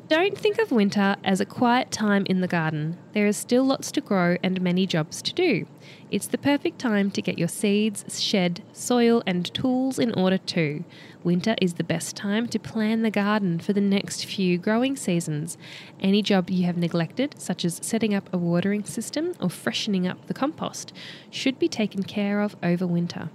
Don't 0.07 0.37
think 0.37 0.59
of 0.59 0.71
winter 0.71 1.15
as 1.23 1.41
a 1.41 1.45
quiet 1.45 1.89
time 1.89 2.27
in 2.29 2.41
the 2.41 2.47
garden. 2.47 2.99
There 3.13 3.25
is 3.25 3.35
still 3.35 3.63
lots 3.63 3.91
to 3.93 4.01
grow 4.01 4.37
and 4.43 4.61
many 4.61 4.85
jobs 4.85 5.23
to 5.23 5.33
do. 5.33 5.65
It's 6.11 6.27
the 6.27 6.37
perfect 6.37 6.77
time 6.77 7.09
to 7.11 7.21
get 7.23 7.39
your 7.39 7.47
seeds, 7.47 8.21
shed, 8.21 8.61
soil, 8.73 9.23
and 9.25 9.51
tools 9.55 9.97
in 9.97 10.13
order 10.13 10.37
too. 10.37 10.83
Winter 11.23 11.55
is 11.61 11.75
the 11.75 11.83
best 11.83 12.15
time 12.17 12.47
to 12.47 12.59
plan 12.59 13.01
the 13.01 13.09
garden 13.11 13.59
for 13.59 13.71
the 13.73 13.81
next 13.81 14.25
few 14.25 14.57
growing 14.57 14.95
seasons. 14.97 15.57
Any 16.01 16.21
job 16.21 16.49
you 16.49 16.65
have 16.65 16.77
neglected, 16.77 17.35
such 17.39 17.63
as 17.63 17.79
setting 17.81 18.13
up 18.13 18.29
a 18.33 18.37
watering 18.37 18.83
system 18.83 19.33
or 19.39 19.49
freshening 19.49 20.05
up 20.07 20.25
the 20.27 20.33
compost, 20.33 20.91
should 21.29 21.57
be 21.59 21.69
taken 21.69 22.03
care 22.03 22.41
of 22.41 22.55
over 22.61 22.85
winter. 22.85 23.29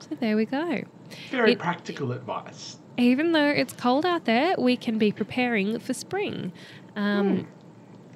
So 0.00 0.16
there 0.20 0.36
we 0.36 0.44
go. 0.44 0.82
Very 1.30 1.52
It- 1.52 1.58
practical 1.58 2.12
advice. 2.12 2.78
Even 2.98 3.32
though 3.32 3.48
it's 3.48 3.72
cold 3.72 4.04
out 4.04 4.24
there, 4.26 4.54
we 4.58 4.76
can 4.76 4.98
be 4.98 5.12
preparing 5.12 5.78
for 5.78 5.94
spring. 5.94 6.52
Um, 6.96 7.46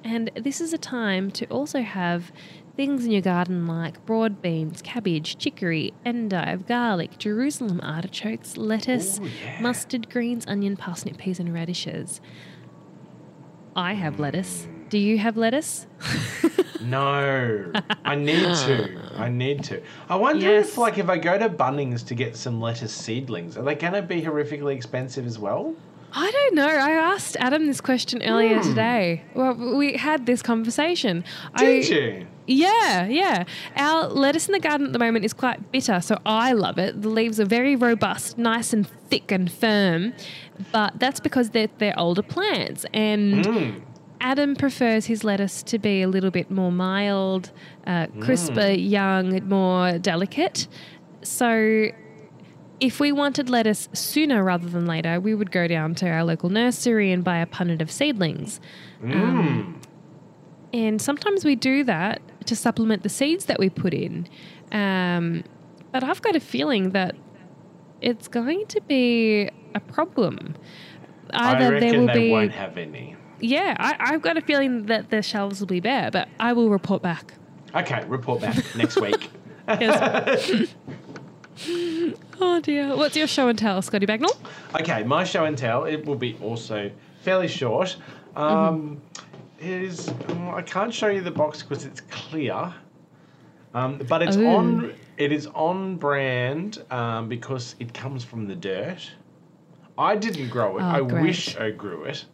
And 0.03 0.29
this 0.35 0.61
is 0.61 0.71
a 0.71 0.77
time 0.77 1.31
to 1.31 1.45
also 1.47 1.81
have 1.81 2.31
things 2.77 3.05
in 3.05 3.11
your 3.11 3.21
garden 3.21 3.65
like 3.67 4.05
broad 4.05 4.41
beans, 4.41 4.81
cabbage, 4.83 5.37
chicory, 5.37 5.93
endive, 6.05 6.67
garlic, 6.67 7.17
Jerusalem 7.17 7.81
artichokes, 7.83 8.55
lettuce, 8.55 9.19
Ooh, 9.19 9.25
yeah. 9.25 9.59
mustard 9.59 10.09
greens, 10.09 10.45
onion, 10.47 10.77
parsnip, 10.77 11.17
peas, 11.17 11.39
and 11.39 11.53
radishes. 11.53 12.21
I 13.75 13.93
have 13.93 14.15
mm. 14.15 14.19
lettuce. 14.19 14.67
Do 14.89 14.97
you 14.97 15.17
have 15.17 15.35
lettuce? 15.35 15.87
No, 16.79 17.71
I 18.05 18.15
need 18.15 18.43
to. 18.43 19.01
I 19.17 19.27
need 19.27 19.63
to. 19.65 19.81
I 20.07 20.15
wonder 20.15 20.45
Yes. 20.45 20.69
if, 20.69 20.77
like, 20.77 20.97
if 20.97 21.09
I 21.09 21.17
go 21.17 21.37
to 21.37 21.49
Bunnings 21.49 22.05
to 22.05 22.15
get 22.15 22.37
some 22.37 22.61
lettuce 22.61 22.93
seedlings, 22.93 23.57
are 23.57 23.63
they 23.63 23.75
going 23.75 23.93
to 23.93 24.01
be 24.01 24.21
horrifically 24.21 24.73
expensive 24.75 25.25
as 25.25 25.37
well? 25.37 25.75
I 26.13 26.31
don't 26.31 26.55
know. 26.55 26.67
I 26.67 26.91
asked 26.91 27.35
Adam 27.41 27.67
this 27.67 27.81
question 27.81 28.23
earlier 28.23 28.59
hmm. 28.59 28.69
today. 28.69 29.23
Well, 29.33 29.55
we 29.55 29.97
had 29.97 30.25
this 30.25 30.41
conversation. 30.41 31.25
Did 31.57 31.67
I, 31.67 31.93
you? 31.93 32.27
Yeah, 32.47 33.05
yeah. 33.07 33.43
Our 33.75 34.07
lettuce 34.07 34.47
in 34.47 34.53
the 34.53 34.59
garden 34.59 34.87
at 34.87 34.93
the 34.93 34.99
moment 34.99 35.25
is 35.25 35.33
quite 35.33 35.71
bitter, 35.71 35.99
so 36.01 36.17
I 36.25 36.53
love 36.53 36.77
it. 36.77 37.01
The 37.01 37.09
leaves 37.09 37.39
are 37.39 37.45
very 37.45 37.75
robust, 37.75 38.37
nice 38.37 38.71
and 38.73 38.87
thick 39.09 39.31
and 39.31 39.51
firm, 39.51 40.13
but 40.71 40.97
that's 40.99 41.19
because 41.19 41.49
they're, 41.51 41.67
they're 41.77 41.97
older 41.99 42.23
plants. 42.23 42.85
And 42.93 43.45
Mm. 43.45 43.81
Adam 44.19 44.55
prefers 44.55 45.05
his 45.05 45.23
lettuce 45.23 45.61
to 45.63 45.77
be 45.77 46.01
a 46.01 46.07
little 46.07 46.31
bit 46.31 46.49
more 46.49 46.71
mild, 46.71 47.51
uh, 47.85 48.07
crisper, 48.19 48.71
young, 48.71 49.47
more 49.47 49.99
delicate. 49.99 50.67
So 51.21 51.89
if 52.79 52.99
we 52.99 53.11
wanted 53.11 53.49
lettuce 53.49 53.89
sooner 53.93 54.43
rather 54.43 54.67
than 54.69 54.85
later, 54.87 55.19
we 55.19 55.35
would 55.35 55.51
go 55.51 55.67
down 55.67 55.93
to 55.95 56.09
our 56.09 56.23
local 56.23 56.49
nursery 56.49 57.11
and 57.11 57.23
buy 57.23 57.37
a 57.37 57.45
punnet 57.45 57.79
of 57.81 57.91
seedlings. 57.91 58.59
Um, 59.03 59.79
and 60.73 61.01
sometimes 61.01 61.45
we 61.45 61.55
do 61.55 61.83
that 61.83 62.21
to 62.47 62.55
supplement 62.55 63.03
the 63.03 63.09
seeds 63.09 63.45
that 63.45 63.59
we 63.59 63.69
put 63.69 63.93
in. 63.93 64.27
Um, 64.71 65.43
but 65.91 66.03
I've 66.03 66.21
got 66.21 66.35
a 66.35 66.39
feeling 66.39 66.91
that 66.91 67.15
it's 68.01 68.27
going 68.27 68.65
to 68.67 68.81
be 68.81 69.49
a 69.75 69.79
problem. 69.79 70.55
I 71.31 71.55
Either 71.55 71.73
reckon 71.73 71.89
there 71.89 71.99
will 71.99 72.07
they 72.07 72.13
be, 72.13 72.31
won't 72.31 72.51
have 72.53 72.77
any. 72.77 73.15
yeah, 73.39 73.75
I, 73.79 73.95
I've 73.99 74.21
got 74.21 74.37
a 74.37 74.41
feeling 74.41 74.85
that 74.87 75.09
the 75.09 75.21
shelves 75.21 75.59
will 75.59 75.67
be 75.67 75.79
bare, 75.79 76.09
but 76.11 76.27
I 76.39 76.53
will 76.53 76.69
report 76.69 77.01
back. 77.01 77.33
Okay, 77.75 78.03
report 78.07 78.41
back 78.41 78.55
next 78.75 78.99
week. 78.99 79.29
Oh 82.39 82.59
dear. 82.61 82.95
What's 82.95 83.15
your 83.17 83.25
show 83.27 83.47
and 83.47 83.57
tell, 83.57 83.81
Scotty 83.81 84.05
Bagnall? 84.05 84.37
Okay, 84.79 85.03
my 85.03 85.23
show 85.23 85.45
and 85.45 85.57
tell, 85.57 85.85
it 85.85 86.05
will 86.05 86.15
be 86.15 86.37
also 86.41 86.91
fairly 87.23 87.47
short. 87.47 87.97
Um, 88.35 89.01
it 89.26 89.26
is, 89.59 90.09
oh, 90.29 90.51
I 90.55 90.61
can't 90.61 90.93
show 90.93 91.07
you 91.07 91.21
the 91.21 91.31
box 91.31 91.63
because 91.63 91.85
it's 91.85 92.01
clear. 92.01 92.73
Um, 93.73 93.99
but 94.07 94.21
it's 94.21 94.37
Ooh. 94.37 94.47
on 94.47 94.93
it 95.17 95.31
is 95.31 95.47
on 95.47 95.97
brand 95.97 96.83
um, 96.91 97.27
because 97.27 97.75
it 97.79 97.93
comes 97.93 98.23
from 98.23 98.47
the 98.47 98.55
dirt. 98.55 99.11
I 99.97 100.15
didn't 100.15 100.49
grow 100.49 100.77
it. 100.77 100.81
Oh, 100.83 100.85
I 100.85 101.01
great. 101.01 101.21
wish 101.21 101.57
I 101.57 101.71
grew 101.71 102.03
it. 102.03 102.25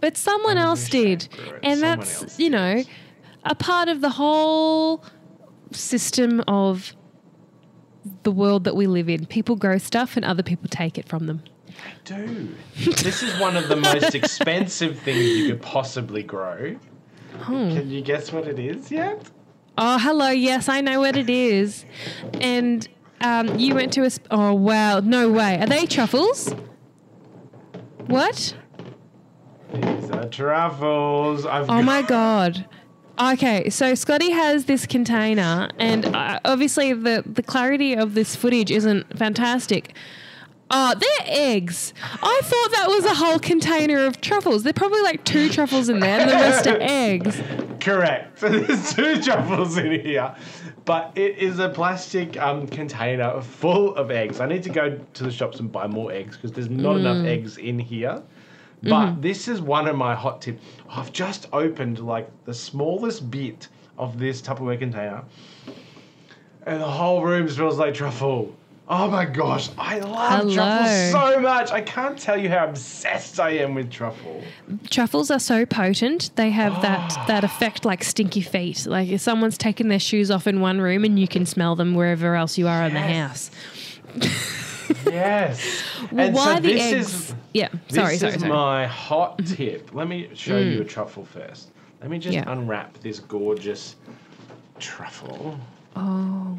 But 0.00 0.16
someone 0.16 0.58
I 0.58 0.62
else 0.62 0.88
did. 0.88 1.28
I 1.32 1.36
grew 1.36 1.54
it. 1.54 1.60
And 1.62 1.80
Someone 1.80 1.98
that's, 1.98 2.38
you 2.38 2.50
know, 2.50 2.76
did. 2.76 2.88
a 3.44 3.54
part 3.54 3.88
of 3.88 4.02
the 4.02 4.10
whole 4.10 5.02
system 5.72 6.42
of 6.46 6.94
the 8.22 8.30
world 8.30 8.64
that 8.64 8.76
we 8.76 8.86
live 8.86 9.08
in. 9.08 9.26
People 9.26 9.56
grow 9.56 9.78
stuff 9.78 10.16
and 10.16 10.24
other 10.24 10.42
people 10.42 10.68
take 10.68 10.98
it 10.98 11.08
from 11.08 11.26
them. 11.26 11.42
I 11.84 11.92
do. 12.04 12.48
this 12.76 13.22
is 13.22 13.38
one 13.40 13.56
of 13.56 13.68
the 13.68 13.76
most 13.76 14.14
expensive 14.14 14.98
things 14.98 15.24
you 15.24 15.48
could 15.48 15.62
possibly 15.62 16.22
grow. 16.22 16.76
Can 17.44 17.90
you 17.90 18.02
guess 18.02 18.32
what 18.32 18.46
it 18.46 18.58
is 18.58 18.90
yet? 18.90 19.30
Oh, 19.78 19.98
hello. 19.98 20.28
Yes, 20.28 20.68
I 20.68 20.80
know 20.80 21.00
what 21.00 21.16
it 21.16 21.30
is. 21.30 21.84
And 22.40 22.86
um, 23.20 23.58
you 23.58 23.74
went 23.74 23.92
to 23.94 24.02
a. 24.02 24.10
Sp- 24.12 24.28
oh, 24.30 24.52
wow. 24.52 25.00
No 25.00 25.30
way. 25.30 25.58
Are 25.58 25.66
they 25.66 25.86
truffles? 25.86 26.54
What? 28.06 28.54
These 29.72 30.10
are 30.10 30.26
truffles. 30.28 31.46
I've 31.46 31.70
Oh 31.70 31.82
my 31.82 32.02
god. 32.02 32.66
Okay, 33.20 33.68
so 33.68 33.94
Scotty 33.94 34.30
has 34.30 34.64
this 34.64 34.86
container, 34.86 35.68
and 35.78 36.06
uh, 36.06 36.40
obviously 36.44 36.94
the 36.94 37.22
the 37.26 37.42
clarity 37.42 37.92
of 37.92 38.14
this 38.14 38.34
footage 38.34 38.70
isn't 38.70 39.18
fantastic. 39.18 39.94
Oh, 40.72 40.94
they're 40.94 41.26
eggs. 41.26 41.92
I 42.22 42.40
thought 42.44 42.70
that 42.72 42.88
was 42.88 43.04
a 43.04 43.14
whole 43.14 43.40
container 43.40 44.06
of 44.06 44.20
truffles. 44.20 44.62
They're 44.62 44.72
probably 44.72 45.02
like 45.02 45.24
two 45.24 45.48
truffles 45.48 45.88
in 45.88 45.98
there, 45.98 46.20
and 46.20 46.30
the 46.30 46.34
rest 46.34 46.66
are 46.68 46.78
eggs. 46.80 47.40
Correct. 47.80 48.28
So 48.40 48.48
there's 48.48 48.94
two 48.94 49.20
truffles 49.20 49.76
in 49.76 50.00
here, 50.00 50.34
but 50.84 51.12
it 51.14 51.38
is 51.38 51.58
a 51.58 51.68
plastic 51.68 52.38
um, 52.38 52.66
container 52.66 53.40
full 53.42 53.94
of 53.96 54.10
eggs. 54.10 54.40
I 54.40 54.46
need 54.46 54.62
to 54.62 54.70
go 54.70 54.98
to 55.14 55.24
the 55.24 55.30
shops 55.30 55.60
and 55.60 55.70
buy 55.70 55.86
more 55.86 56.10
eggs 56.10 56.36
because 56.36 56.52
there's 56.52 56.70
not 56.70 56.96
mm. 56.96 57.00
enough 57.00 57.26
eggs 57.26 57.58
in 57.58 57.78
here. 57.78 58.22
But 58.82 59.06
mm-hmm. 59.06 59.20
this 59.20 59.46
is 59.46 59.60
one 59.60 59.88
of 59.88 59.96
my 59.96 60.14
hot 60.14 60.40
tips. 60.40 60.62
I've 60.88 61.12
just 61.12 61.48
opened 61.52 61.98
like 61.98 62.30
the 62.46 62.54
smallest 62.54 63.30
bit 63.30 63.68
of 63.98 64.18
this 64.18 64.40
Tupperware 64.40 64.78
container, 64.78 65.22
and 66.64 66.80
the 66.80 66.86
whole 66.90 67.22
room 67.22 67.48
smells 67.48 67.78
like 67.78 67.92
truffle. 67.92 68.54
Oh 68.92 69.08
my 69.08 69.24
gosh, 69.24 69.70
I 69.78 70.00
love 70.00 70.40
Hello. 70.40 70.52
truffles 70.54 71.10
so 71.12 71.40
much. 71.40 71.70
I 71.70 71.80
can't 71.80 72.18
tell 72.18 72.36
you 72.36 72.48
how 72.48 72.66
obsessed 72.66 73.38
I 73.38 73.50
am 73.50 73.74
with 73.76 73.88
truffle. 73.88 74.42
Truffles 74.90 75.30
are 75.30 75.38
so 75.38 75.64
potent; 75.64 76.34
they 76.34 76.50
have 76.50 76.82
that 76.82 77.16
that 77.28 77.44
effect 77.44 77.84
like 77.84 78.02
stinky 78.02 78.40
feet. 78.40 78.86
Like 78.86 79.08
if 79.08 79.20
someone's 79.20 79.56
taken 79.56 79.86
their 79.86 80.00
shoes 80.00 80.28
off 80.28 80.48
in 80.48 80.60
one 80.60 80.80
room, 80.80 81.04
and 81.04 81.20
you 81.20 81.28
can 81.28 81.46
smell 81.46 81.76
them 81.76 81.94
wherever 81.94 82.34
else 82.34 82.58
you 82.58 82.66
are 82.66 82.82
in 82.82 82.94
the 82.94 83.00
house. 83.00 83.50
Yes. 85.06 85.84
Well, 86.10 86.26
and 86.26 86.34
why 86.34 86.54
so 86.56 86.60
the 86.62 86.72
this 86.72 86.82
eggs? 86.82 87.14
is 87.14 87.34
yeah, 87.54 87.68
this 87.86 87.94
sorry, 87.94 88.06
This 88.06 88.14
is 88.14 88.20
sorry, 88.20 88.38
sorry. 88.40 88.52
my 88.52 88.86
hot 88.86 89.38
mm-hmm. 89.38 89.54
tip. 89.54 89.94
Let 89.94 90.08
me 90.08 90.30
show 90.34 90.58
you 90.58 90.78
mm. 90.78 90.80
a 90.80 90.84
truffle 90.84 91.24
first. 91.24 91.70
Let 92.00 92.10
me 92.10 92.18
just 92.18 92.34
Yeah. 92.34 92.50
unwrap 92.50 92.98
this 92.98 93.20
gorgeous 93.20 93.94
truffle. 94.80 95.60
oh, 95.94 96.58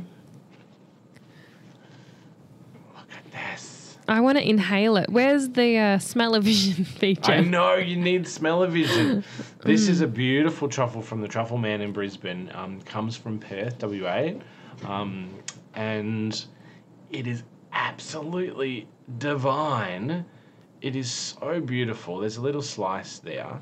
This. 3.51 3.97
I 4.07 4.19
want 4.19 4.37
to 4.37 4.47
inhale 4.47 4.97
it. 4.97 5.09
Where's 5.09 5.49
the 5.49 5.77
uh, 5.77 5.99
smell-o-vision 5.99 6.85
feature? 6.99 7.31
I 7.31 7.41
know 7.41 7.75
you 7.75 7.95
need 7.95 8.27
smell-o-vision. 8.27 9.23
this 9.63 9.87
is 9.87 10.01
a 10.01 10.07
beautiful 10.07 10.67
truffle 10.67 11.01
from 11.01 11.21
the 11.21 11.27
Truffle 11.27 11.57
Man 11.57 11.81
in 11.81 11.91
Brisbane. 11.91 12.51
Um, 12.53 12.81
comes 12.81 13.15
from 13.15 13.39
Perth, 13.39 13.81
WA, 13.81 14.31
um, 14.85 15.29
and 15.75 16.43
it 17.11 17.27
is 17.27 17.43
absolutely 17.73 18.87
divine. 19.17 20.25
It 20.81 20.95
is 20.95 21.11
so 21.11 21.61
beautiful. 21.61 22.19
There's 22.19 22.37
a 22.37 22.41
little 22.41 22.61
slice 22.61 23.19
there. 23.19 23.59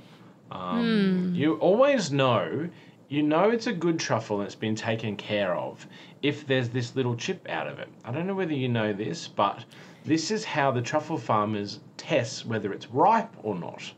Um, 0.52 1.34
You 1.36 1.56
always 1.56 2.12
know, 2.12 2.70
you 3.10 3.24
know 3.24 3.50
it's 3.50 3.68
a 3.68 3.74
good 3.74 4.00
truffle 4.00 4.38
and 4.40 4.46
it's 4.46 4.56
been 4.56 4.76
taken 4.76 5.16
care 5.16 5.56
of 5.56 5.86
if 6.22 6.46
there's 6.46 6.70
this 6.70 6.96
little 6.96 7.16
chip 7.16 7.48
out 7.50 7.68
of 7.68 7.80
it. 7.80 7.90
I 8.04 8.12
don't 8.12 8.28
know 8.28 8.36
whether 8.36 8.54
you 8.54 8.70
know 8.70 8.94
this, 8.94 9.28
but 9.28 9.64
this 10.06 10.32
is 10.32 10.44
how 10.46 10.72
the 10.72 10.82
truffle 10.82 11.18
farmers 11.18 11.80
test 11.98 12.46
whether 12.46 12.74
it's 12.74 12.88
ripe 12.92 13.34
or 13.44 13.56
not. 13.56 13.92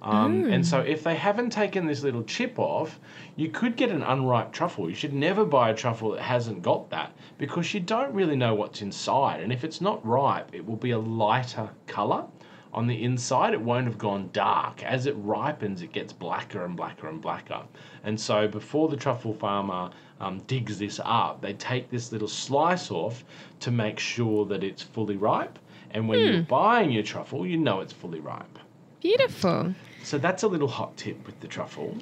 Um, 0.00 0.44
And 0.44 0.64
so, 0.64 0.78
if 0.78 1.02
they 1.02 1.16
haven't 1.16 1.50
taken 1.50 1.86
this 1.86 2.04
little 2.04 2.22
chip 2.22 2.58
off, 2.58 3.00
you 3.34 3.48
could 3.48 3.76
get 3.76 3.90
an 3.90 4.02
unripe 4.02 4.52
truffle. 4.52 4.88
You 4.88 4.94
should 4.94 5.12
never 5.12 5.44
buy 5.44 5.70
a 5.70 5.74
truffle 5.74 6.12
that 6.12 6.22
hasn't 6.22 6.62
got 6.62 6.90
that 6.90 7.12
because 7.36 7.74
you 7.74 7.80
don't 7.80 8.14
really 8.14 8.36
know 8.36 8.54
what's 8.54 8.80
inside. 8.80 9.40
And 9.42 9.52
if 9.52 9.64
it's 9.64 9.80
not 9.80 10.04
ripe, 10.06 10.54
it 10.54 10.64
will 10.64 10.76
be 10.76 10.92
a 10.92 10.98
lighter 10.98 11.70
colour 11.88 12.26
on 12.72 12.86
the 12.86 13.02
inside. 13.02 13.54
It 13.54 13.60
won't 13.60 13.86
have 13.86 13.98
gone 13.98 14.30
dark. 14.32 14.84
As 14.84 15.06
it 15.06 15.16
ripens, 15.18 15.82
it 15.82 15.92
gets 15.92 16.12
blacker 16.12 16.64
and 16.64 16.76
blacker 16.76 17.08
and 17.08 17.20
blacker. 17.20 17.62
And 18.04 18.20
so, 18.20 18.46
before 18.46 18.88
the 18.88 18.96
truffle 18.96 19.34
farmer 19.34 19.90
um, 20.20 20.38
digs 20.46 20.78
this 20.78 21.00
up, 21.04 21.40
they 21.40 21.52
take 21.54 21.90
this 21.90 22.12
little 22.12 22.28
slice 22.28 22.90
off 22.90 23.24
to 23.60 23.70
make 23.70 23.98
sure 23.98 24.44
that 24.46 24.62
it's 24.64 24.82
fully 24.82 25.16
ripe. 25.16 25.58
And 25.92 26.08
when 26.08 26.18
you're 26.20 26.42
buying 26.42 26.90
your 26.90 27.02
truffle, 27.02 27.46
you 27.46 27.56
know 27.56 27.80
it's 27.80 27.92
fully 27.92 28.20
ripe. 28.20 28.58
Beautiful. 29.00 29.74
So 30.02 30.18
that's 30.18 30.42
a 30.42 30.48
little 30.48 30.68
hot 30.68 30.96
tip 30.96 31.24
with 31.26 31.38
the 31.40 31.46
truffle. 31.46 31.96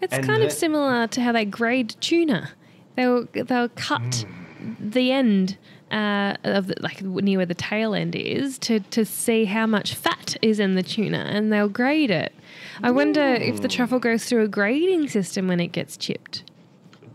It's 0.00 0.12
And 0.14 0.24
kind 0.26 0.42
of 0.42 0.50
similar 0.52 1.06
to 1.08 1.20
how 1.20 1.32
they 1.32 1.44
grade 1.44 1.94
tuna. 2.00 2.50
They'll 2.96 3.26
they'll 3.32 3.68
cut 3.70 4.26
Hmm. 4.60 4.90
the 4.90 5.12
end 5.12 5.58
uh, 5.92 6.36
of 6.44 6.68
the, 6.68 6.74
like 6.80 7.02
near 7.02 7.38
where 7.38 7.46
the 7.46 7.54
tail 7.54 7.94
end 7.94 8.14
is 8.16 8.58
to 8.60 8.80
to 8.80 9.04
see 9.04 9.44
how 9.44 9.66
much 9.66 9.94
fat 9.94 10.36
is 10.42 10.58
in 10.58 10.74
the 10.74 10.82
tuna, 10.82 11.18
and 11.28 11.52
they'll 11.52 11.68
grade 11.68 12.10
it. 12.10 12.32
I 12.82 12.90
wonder 12.90 13.20
if 13.22 13.56
Hmm. 13.56 13.62
the 13.62 13.68
truffle 13.68 13.98
goes 13.98 14.24
through 14.24 14.44
a 14.44 14.48
grading 14.48 15.08
system 15.08 15.48
when 15.48 15.60
it 15.60 15.68
gets 15.68 15.96
chipped. 15.96 16.44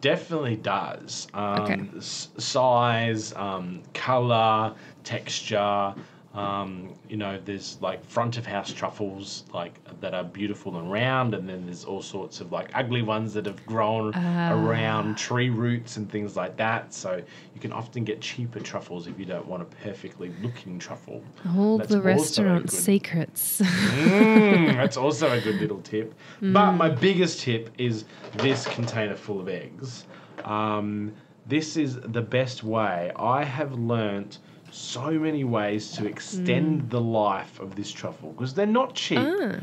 Definitely 0.02 0.56
does. 0.58 1.28
Um, 1.34 1.62
Okay. 1.64 1.82
s- 1.98 2.30
size, 2.38 3.34
um, 3.36 3.82
color, 3.94 4.74
texture. 5.04 5.94
Um, 6.36 6.94
you 7.10 7.18
know, 7.18 7.40
there's 7.44 7.80
like 7.82 8.06
front 8.06 8.38
of 8.38 8.46
house 8.46 8.72
truffles 8.72 9.46
like 9.52 9.80
that 10.00 10.14
are 10.14 10.24
beautiful 10.24 10.78
and 10.78 10.92
round, 10.92 11.34
and 11.34 11.50
then 11.50 11.66
there's 11.66 11.86
all 11.86 12.04
sorts 12.04 12.40
of 12.40 12.52
like 12.52 12.70
ugly 12.76 13.02
ones 13.02 13.34
that 13.34 13.48
have 13.48 13.66
grown 13.66 14.12
Ah. 14.14 14.54
around 14.54 15.18
tree 15.18 15.50
roots 15.50 15.98
and 15.98 16.08
things 16.10 16.36
like 16.36 16.56
that. 16.58 16.94
So 16.94 17.16
you 17.56 17.60
can 17.60 17.72
often 17.74 18.04
get 18.04 18.22
cheaper 18.22 18.60
truffles 18.60 19.08
if 19.08 19.18
you 19.18 19.26
don't 19.26 19.48
want 19.48 19.64
a 19.64 19.66
perfectly 19.84 20.32
looking 20.44 20.78
truffle. 20.78 21.24
All 21.58 21.80
That's 21.80 21.90
the 21.90 22.02
restaurant 22.02 22.66
good- 22.68 22.72
secrets. 22.72 23.62
Mm, 23.62 24.76
that's 24.76 24.98
also 25.06 25.32
a 25.32 25.42
good 25.42 25.56
little 25.60 25.82
tip. 25.82 26.14
Mm. 26.44 26.54
But 26.54 26.74
my 26.74 26.90
biggest 26.90 27.40
tip 27.42 27.72
is 27.80 28.06
this 28.38 28.68
container 28.68 29.16
full 29.16 29.40
of 29.40 29.50
eggs. 29.50 30.06
Um, 30.46 31.12
this 31.48 31.76
is 31.76 32.00
the 32.00 32.22
best 32.22 32.64
way. 32.64 33.12
I 33.16 33.44
have 33.44 33.74
learnt 33.74 34.38
so 34.72 35.12
many 35.12 35.44
ways 35.44 35.92
to 35.94 36.06
extend 36.06 36.84
Mm. 36.84 36.90
the 36.90 37.02
life 37.02 37.60
of 37.60 37.76
this 37.76 37.92
truffle 37.92 38.32
because 38.32 38.54
they're 38.54 38.66
not 38.66 38.94
cheap. 38.96 39.20
Ah. 39.20 39.56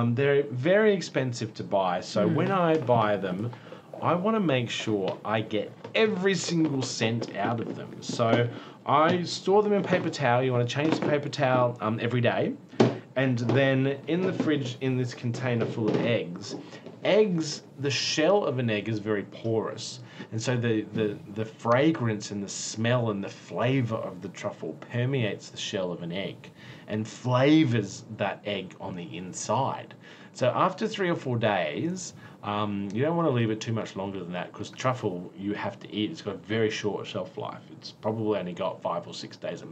Um, 0.00 0.14
they're 0.14 0.44
very 0.50 0.92
expensive 0.94 1.52
to 1.54 1.64
buy. 1.64 2.00
So 2.00 2.28
Hmm. 2.28 2.34
when 2.34 2.50
I 2.50 2.76
buy 2.78 3.16
them, 3.16 3.50
I 4.00 4.14
want 4.14 4.36
to 4.36 4.40
make 4.40 4.70
sure 4.70 5.16
I 5.24 5.40
get 5.42 5.70
every 5.94 6.34
single 6.34 6.82
cent 6.82 7.34
out 7.36 7.60
of 7.60 7.76
them. 7.76 7.88
So 8.00 8.48
I 8.86 9.22
store 9.22 9.62
them 9.62 9.72
in 9.72 9.82
paper 9.82 10.10
towel. 10.10 10.42
You 10.42 10.52
want 10.52 10.68
to 10.68 10.74
change 10.74 10.98
the 10.98 11.06
paper 11.06 11.28
towel 11.28 11.76
um, 11.80 11.98
every 12.00 12.20
day. 12.20 12.52
And 13.14 13.38
then 13.40 13.98
in 14.08 14.22
the 14.22 14.32
fridge, 14.32 14.76
in 14.80 14.96
this 14.96 15.12
container 15.14 15.66
full 15.66 15.88
of 15.88 15.96
eggs, 16.04 16.56
eggs, 17.04 17.62
the 17.80 17.90
shell 17.90 18.44
of 18.44 18.58
an 18.58 18.70
egg 18.70 18.88
is 18.88 18.98
very 18.98 19.24
porous. 19.24 20.00
And 20.30 20.40
so 20.40 20.56
the, 20.56 20.82
the, 20.92 21.18
the 21.34 21.44
fragrance 21.44 22.30
and 22.30 22.42
the 22.42 22.48
smell 22.48 23.10
and 23.10 23.22
the 23.22 23.28
flavor 23.28 23.96
of 23.96 24.22
the 24.22 24.28
truffle 24.28 24.76
permeates 24.90 25.48
the 25.48 25.56
shell 25.56 25.92
of 25.92 26.02
an 26.02 26.12
egg 26.12 26.50
and 26.86 27.06
flavors 27.06 28.04
that 28.16 28.40
egg 28.44 28.74
on 28.80 28.94
the 28.94 29.16
inside. 29.16 29.94
So 30.34 30.52
after 30.54 30.86
three 30.86 31.10
or 31.10 31.16
four 31.16 31.36
days, 31.36 32.14
um, 32.42 32.88
you 32.92 33.02
don't 33.02 33.16
want 33.16 33.28
to 33.28 33.32
leave 33.32 33.50
it 33.50 33.60
too 33.60 33.72
much 33.72 33.96
longer 33.96 34.18
than 34.18 34.32
that 34.32 34.52
because 34.52 34.70
truffle 34.70 35.32
you 35.38 35.54
have 35.54 35.78
to 35.80 35.92
eat. 35.94 36.10
It's 36.10 36.22
got 36.22 36.34
a 36.34 36.38
very 36.38 36.70
short 36.70 37.06
shelf 37.06 37.36
life. 37.36 37.62
It's 37.72 37.92
probably 37.92 38.38
only 38.38 38.52
got 38.52 38.82
five 38.82 39.06
or 39.06 39.14
six 39.14 39.36
days 39.36 39.62
at 39.62 39.68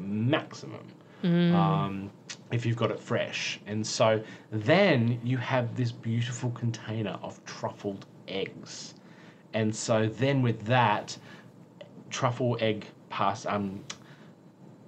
maximum 1.22 1.54
um, 1.54 2.10
if 2.50 2.66
you've 2.66 2.76
got 2.76 2.90
it 2.90 3.00
fresh. 3.00 3.60
And 3.66 3.86
so 3.86 4.22
then 4.50 5.20
you 5.22 5.38
have 5.38 5.76
this 5.76 5.92
beautiful 5.92 6.50
container 6.50 7.18
of 7.22 7.44
truffled 7.44 8.06
eggs. 8.28 8.94
And 9.54 9.74
so 9.74 10.06
then 10.06 10.42
with 10.42 10.64
that, 10.66 11.16
truffle 12.10 12.56
egg 12.60 12.86
pass 13.08 13.46
um 13.46 13.84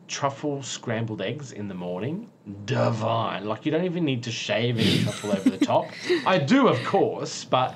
truffle 0.09 0.63
scrambled 0.63 1.23
eggs 1.23 1.53
in 1.53 1.69
the 1.69 1.75
morning 1.75 2.29
divine. 2.67 3.47
Like 3.47 3.65
you 3.65 3.73
don't 3.73 3.85
even 3.85 4.05
need 4.05 4.23
to 4.25 4.31
shave 4.31 4.79
any 4.79 5.03
truffle 5.03 5.33
over 5.33 5.51
the 5.51 5.65
top. 5.65 5.87
I 6.27 6.39
do 6.39 6.69
of 6.69 6.83
course 6.85 7.45
but 7.45 7.75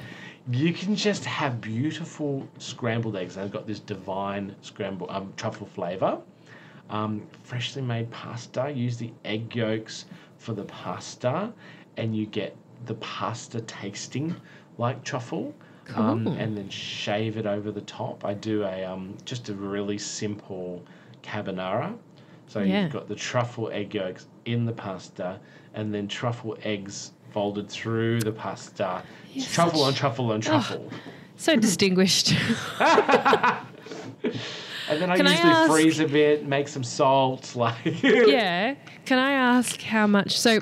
you 0.51 0.73
can 0.73 0.95
just 0.95 1.25
have 1.25 1.61
beautiful 1.61 2.47
scrambled 2.59 3.17
eggs. 3.17 3.35
They've 3.35 3.51
got 3.51 3.67
this 3.67 3.81
divine 3.81 4.55
scramble 4.61 5.11
um, 5.11 5.33
truffle 5.37 5.67
flavor 5.67 6.19
um, 6.91 7.23
freshly 7.43 7.83
made 7.83 8.11
pasta 8.11 8.71
use 8.71 8.97
the 8.97 9.11
egg 9.25 9.55
yolks 9.55 10.05
for 10.39 10.53
the 10.53 10.65
pasta 10.65 11.53
and 11.97 12.17
you 12.17 12.27
get 12.27 12.57
the 12.87 12.95
pasta 12.95 13.61
tasting 13.63 14.35
like 14.79 15.03
truffle 15.03 15.55
um, 15.95 16.27
and 16.27 16.57
then 16.57 16.69
shave 16.69 17.37
it 17.37 17.47
over 17.47 17.71
the 17.71 17.81
top. 17.83 18.25
I 18.25 18.35
do 18.35 18.65
a 18.65 18.85
um, 18.85 19.17
just 19.25 19.49
a 19.51 19.55
really 19.55 19.99
simple 19.99 20.85
carbonara. 21.23 21.97
So 22.49 22.61
Yeah. 22.61 22.83
you've 22.83 22.93
got 22.93 23.07
the 23.09 23.15
truffle 23.15 23.71
egg 23.71 23.95
yolks 23.95 24.27
in 24.47 24.65
the 24.65 24.73
pasta, 24.73 25.39
and 25.75 25.95
then 25.95 26.09
truffle 26.09 26.57
eggs 26.65 27.13
folded 27.31 27.69
through 27.69 28.21
the 28.21 28.33
pasta. 28.33 29.03
You're 29.33 29.45
truffle 29.47 29.79
such- 29.81 29.87
on 29.89 29.95
truffle 29.95 30.33
on 30.33 30.41
truffle. 30.41 30.91
so 31.37 31.55
distinguished. 31.57 32.35
And 34.89 35.01
then 35.03 35.11
I 35.11 35.17
Can 35.17 35.27
I 35.27 35.33
usually 35.33 35.53
ask- 35.53 35.71
freeze 35.73 36.01
a 36.01 36.07
bit, 36.07 36.47
make 36.47 36.69
some 36.69 36.85
salt, 36.85 37.57
like 37.57 37.75
yeah. 38.03 38.75
Can 39.05 39.19
I 39.19 39.33
ask 39.33 39.81
how 39.83 40.07
much? 40.07 40.39
So, 40.39 40.61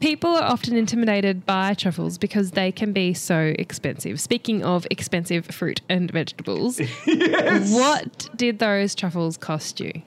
people 0.00 0.30
are 0.30 0.42
often 0.44 0.76
intimidated 0.76 1.46
by 1.46 1.74
truffles 1.74 2.18
because 2.18 2.52
they 2.52 2.72
can 2.72 2.92
be 2.92 3.14
so 3.14 3.54
expensive. 3.58 4.20
Speaking 4.20 4.64
of 4.64 4.86
expensive 4.90 5.46
fruit 5.46 5.80
and 5.88 6.10
vegetables, 6.10 6.78
what 7.06 8.28
did 8.36 8.58
those 8.58 8.94
truffles 8.94 9.36
cost 9.36 9.80
you? 9.80 10.02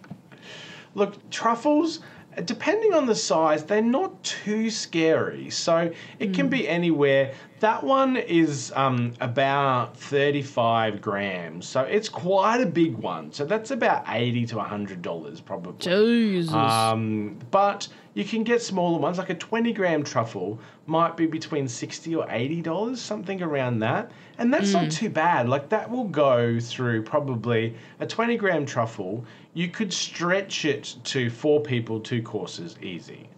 Look, 0.96 1.30
truffles, 1.30 2.00
depending 2.46 2.94
on 2.94 3.06
the 3.06 3.16
size, 3.16 3.64
they're 3.66 3.82
not 3.82 4.24
too 4.24 4.70
scary. 4.70 5.50
So 5.50 5.92
it 6.20 6.34
can 6.34 6.50
be 6.50 6.68
anywhere. 6.68 7.34
That 7.60 7.84
one 7.84 8.18
is 8.18 8.72
um, 8.76 9.14
about 9.20 9.98
35 9.98 11.02
grams. 11.02 11.68
So 11.68 11.82
it's 11.82 12.10
quite 12.10 12.62
a 12.62 12.66
big 12.66 12.96
one. 12.96 13.32
So 13.32 13.46
that's 13.46 13.72
about 13.72 14.04
80 14.08 14.46
to 14.48 14.56
$100 14.56 15.46
probably. 15.46 15.80
Jesus. 15.80 16.54
Um, 16.54 17.40
but 17.50 17.88
you 18.18 18.26
can 18.26 18.44
get 18.44 18.64
smaller 18.64 18.98
ones, 18.98 19.20
like 19.20 19.30
a 19.30 19.36
20 19.36 19.72
gram 19.74 20.04
truffle 20.04 20.58
might 20.88 21.16
be 21.16 21.28
between 21.28 21.68
60 21.68 22.16
or 22.16 22.26
80 22.28 22.64
dollars, 22.64 23.00
something 23.00 23.44
around 23.44 23.78
that. 23.82 24.10
And 24.40 24.52
that's 24.52 24.74
not 24.74 24.90
too 24.90 25.10
bad. 25.10 25.48
Like 25.48 25.70
that 25.70 25.88
will 25.88 26.06
go 26.06 26.60
through 26.60 27.04
probably 27.04 27.76
a 28.00 28.08
20 28.08 28.36
gram 28.38 28.66
truffle. 28.66 29.24
You 29.54 29.68
could 29.68 29.94
stretch 29.94 30.66
it 30.66 30.96
to 31.04 31.30
four 31.30 31.62
people, 31.62 32.00
two 32.00 32.24
courses, 32.24 32.76
easy. 32.82 33.30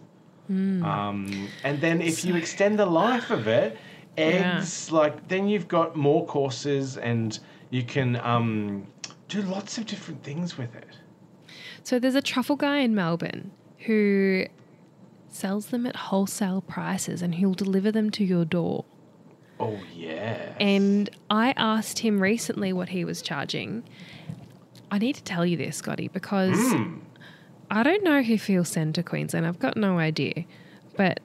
Um, 0.48 1.48
and 1.62 1.78
then 1.82 2.00
if 2.00 2.24
you 2.24 2.34
extend 2.36 2.78
the 2.78 2.86
life 2.86 3.30
of 3.30 3.46
it, 3.48 3.76
Yeah. 4.16 4.56
eggs, 4.56 4.90
like 4.90 5.28
then 5.28 5.46
you've 5.46 5.68
got 5.68 5.94
more 5.94 6.24
courses 6.24 6.96
and 6.96 7.38
you 7.68 7.82
can 7.82 8.16
um, 8.16 8.86
do 9.28 9.42
lots 9.42 9.76
of 9.76 9.84
different 9.84 10.22
things 10.22 10.56
with 10.56 10.74
it. 10.74 10.96
So 11.84 11.98
there's 11.98 12.14
a 12.14 12.22
truffle 12.22 12.56
guy 12.56 12.78
in 12.78 12.94
Melbourne 12.94 13.50
who 13.86 14.46
sells 15.30 15.66
them 15.66 15.86
at 15.86 15.96
wholesale 15.96 16.60
prices 16.60 17.22
and 17.22 17.36
he'll 17.36 17.54
deliver 17.54 17.90
them 17.92 18.10
to 18.10 18.24
your 18.24 18.44
door. 18.44 18.84
Oh 19.58 19.78
yeah. 19.94 20.54
And 20.58 21.08
I 21.28 21.52
asked 21.56 22.00
him 22.00 22.20
recently 22.20 22.72
what 22.72 22.88
he 22.90 23.04
was 23.04 23.22
charging. 23.22 23.84
I 24.90 24.98
need 24.98 25.14
to 25.16 25.22
tell 25.22 25.46
you 25.46 25.56
this, 25.56 25.76
Scotty, 25.76 26.08
because 26.08 26.58
I 27.70 27.82
don't 27.82 28.02
know 28.02 28.22
who 28.22 28.34
he'll 28.34 28.64
send 28.64 28.94
to 28.96 29.02
Queensland. 29.02 29.46
I've 29.46 29.58
got 29.60 29.76
no 29.76 29.98
idea. 29.98 30.44
But 30.96 31.20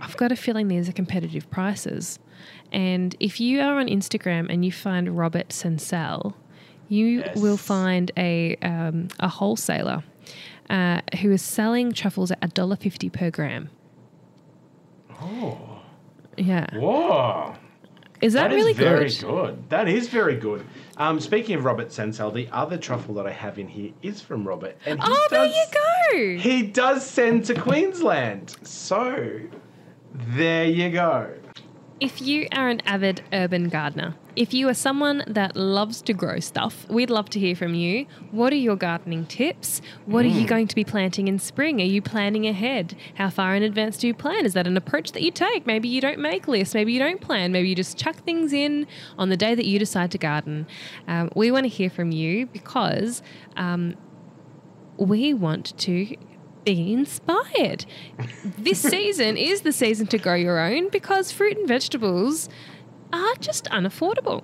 I've 0.00 0.16
got 0.16 0.32
a 0.32 0.36
feeling 0.36 0.68
these 0.68 0.88
are 0.88 0.92
competitive 0.92 1.48
prices. 1.50 2.18
And 2.72 3.14
if 3.20 3.38
you 3.40 3.60
are 3.60 3.78
on 3.78 3.86
Instagram 3.86 4.46
and 4.48 4.64
you 4.64 4.72
find 4.72 5.16
Robert 5.16 5.52
Sensel, 5.52 6.34
you 6.88 7.18
Yes. 7.20 7.36
will 7.36 7.56
find 7.56 8.10
a, 8.16 8.56
um, 8.62 9.08
a 9.20 9.28
wholesaler 9.28 10.02
uh, 10.70 11.00
who 11.20 11.32
is 11.32 11.42
selling 11.42 11.92
truffles 11.92 12.30
at 12.30 12.54
$1.50 12.54 13.12
per 13.12 13.30
gram. 13.30 13.70
Oh. 15.20 15.82
Yeah. 16.36 16.66
Whoa. 16.74 17.54
Is 18.22 18.32
that, 18.32 18.50
really 18.50 18.72
good? 18.72 18.86
That 18.86 19.02
is 19.02 19.18
very 19.20 19.32
good? 19.32 19.56
good. 19.56 19.70
That 19.70 19.88
is 19.88 20.08
very 20.08 20.36
good. 20.36 20.66
Um, 20.96 21.20
speaking 21.20 21.56
of 21.56 21.64
Robert 21.64 21.92
Sensel, 21.92 22.30
the 22.30 22.48
other 22.50 22.78
truffle 22.78 23.14
that 23.14 23.26
I 23.26 23.32
have 23.32 23.58
in 23.58 23.68
here 23.68 23.92
is 24.02 24.22
from 24.22 24.48
Robert, 24.48 24.76
and 24.86 24.98
he 24.98 25.06
Oh, 25.08 25.26
there 25.30 25.44
you 25.44 25.64
go. 25.72 26.42
He 26.42 26.62
does 26.62 27.04
send 27.04 27.44
to 27.46 27.54
Queensland, 27.54 28.56
so 28.62 29.40
there 30.14 30.64
you 30.64 30.90
go. 30.90 31.34
If 32.00 32.22
you 32.22 32.48
are 32.52 32.68
an 32.68 32.80
avid 32.86 33.22
urban 33.32 33.68
gardener, 33.68 34.14
if 34.36 34.52
you 34.52 34.68
are 34.68 34.74
someone 34.74 35.24
that 35.26 35.56
loves 35.56 36.02
to 36.02 36.12
grow 36.12 36.38
stuff, 36.40 36.86
we'd 36.88 37.08
love 37.08 37.30
to 37.30 37.40
hear 37.40 37.56
from 37.56 37.74
you. 37.74 38.06
What 38.30 38.52
are 38.52 38.56
your 38.56 38.76
gardening 38.76 39.24
tips? 39.24 39.80
What 40.04 40.26
are 40.26 40.28
you 40.28 40.46
going 40.46 40.68
to 40.68 40.74
be 40.74 40.84
planting 40.84 41.26
in 41.26 41.38
spring? 41.38 41.80
Are 41.80 41.84
you 41.84 42.02
planning 42.02 42.46
ahead? 42.46 42.94
How 43.14 43.30
far 43.30 43.56
in 43.56 43.62
advance 43.62 43.96
do 43.96 44.06
you 44.06 44.14
plan? 44.14 44.44
Is 44.44 44.52
that 44.52 44.66
an 44.66 44.76
approach 44.76 45.12
that 45.12 45.22
you 45.22 45.30
take? 45.30 45.66
Maybe 45.66 45.88
you 45.88 46.02
don't 46.02 46.18
make 46.18 46.46
lists, 46.46 46.74
maybe 46.74 46.92
you 46.92 46.98
don't 46.98 47.20
plan, 47.20 47.50
maybe 47.50 47.70
you 47.70 47.74
just 47.74 47.96
chuck 47.96 48.16
things 48.16 48.52
in 48.52 48.86
on 49.18 49.30
the 49.30 49.36
day 49.36 49.54
that 49.54 49.64
you 49.64 49.78
decide 49.78 50.10
to 50.12 50.18
garden. 50.18 50.66
Um, 51.08 51.30
we 51.34 51.50
want 51.50 51.64
to 51.64 51.68
hear 51.68 51.88
from 51.88 52.12
you 52.12 52.46
because 52.46 53.22
um, 53.56 53.96
we 54.98 55.32
want 55.32 55.76
to 55.78 56.14
be 56.64 56.92
inspired. 56.92 57.86
this 58.44 58.80
season 58.82 59.38
is 59.38 59.62
the 59.62 59.72
season 59.72 60.06
to 60.08 60.18
grow 60.18 60.34
your 60.34 60.58
own 60.58 60.90
because 60.90 61.32
fruit 61.32 61.56
and 61.56 61.66
vegetables 61.66 62.50
are 63.12 63.34
just 63.40 63.64
unaffordable. 63.66 64.42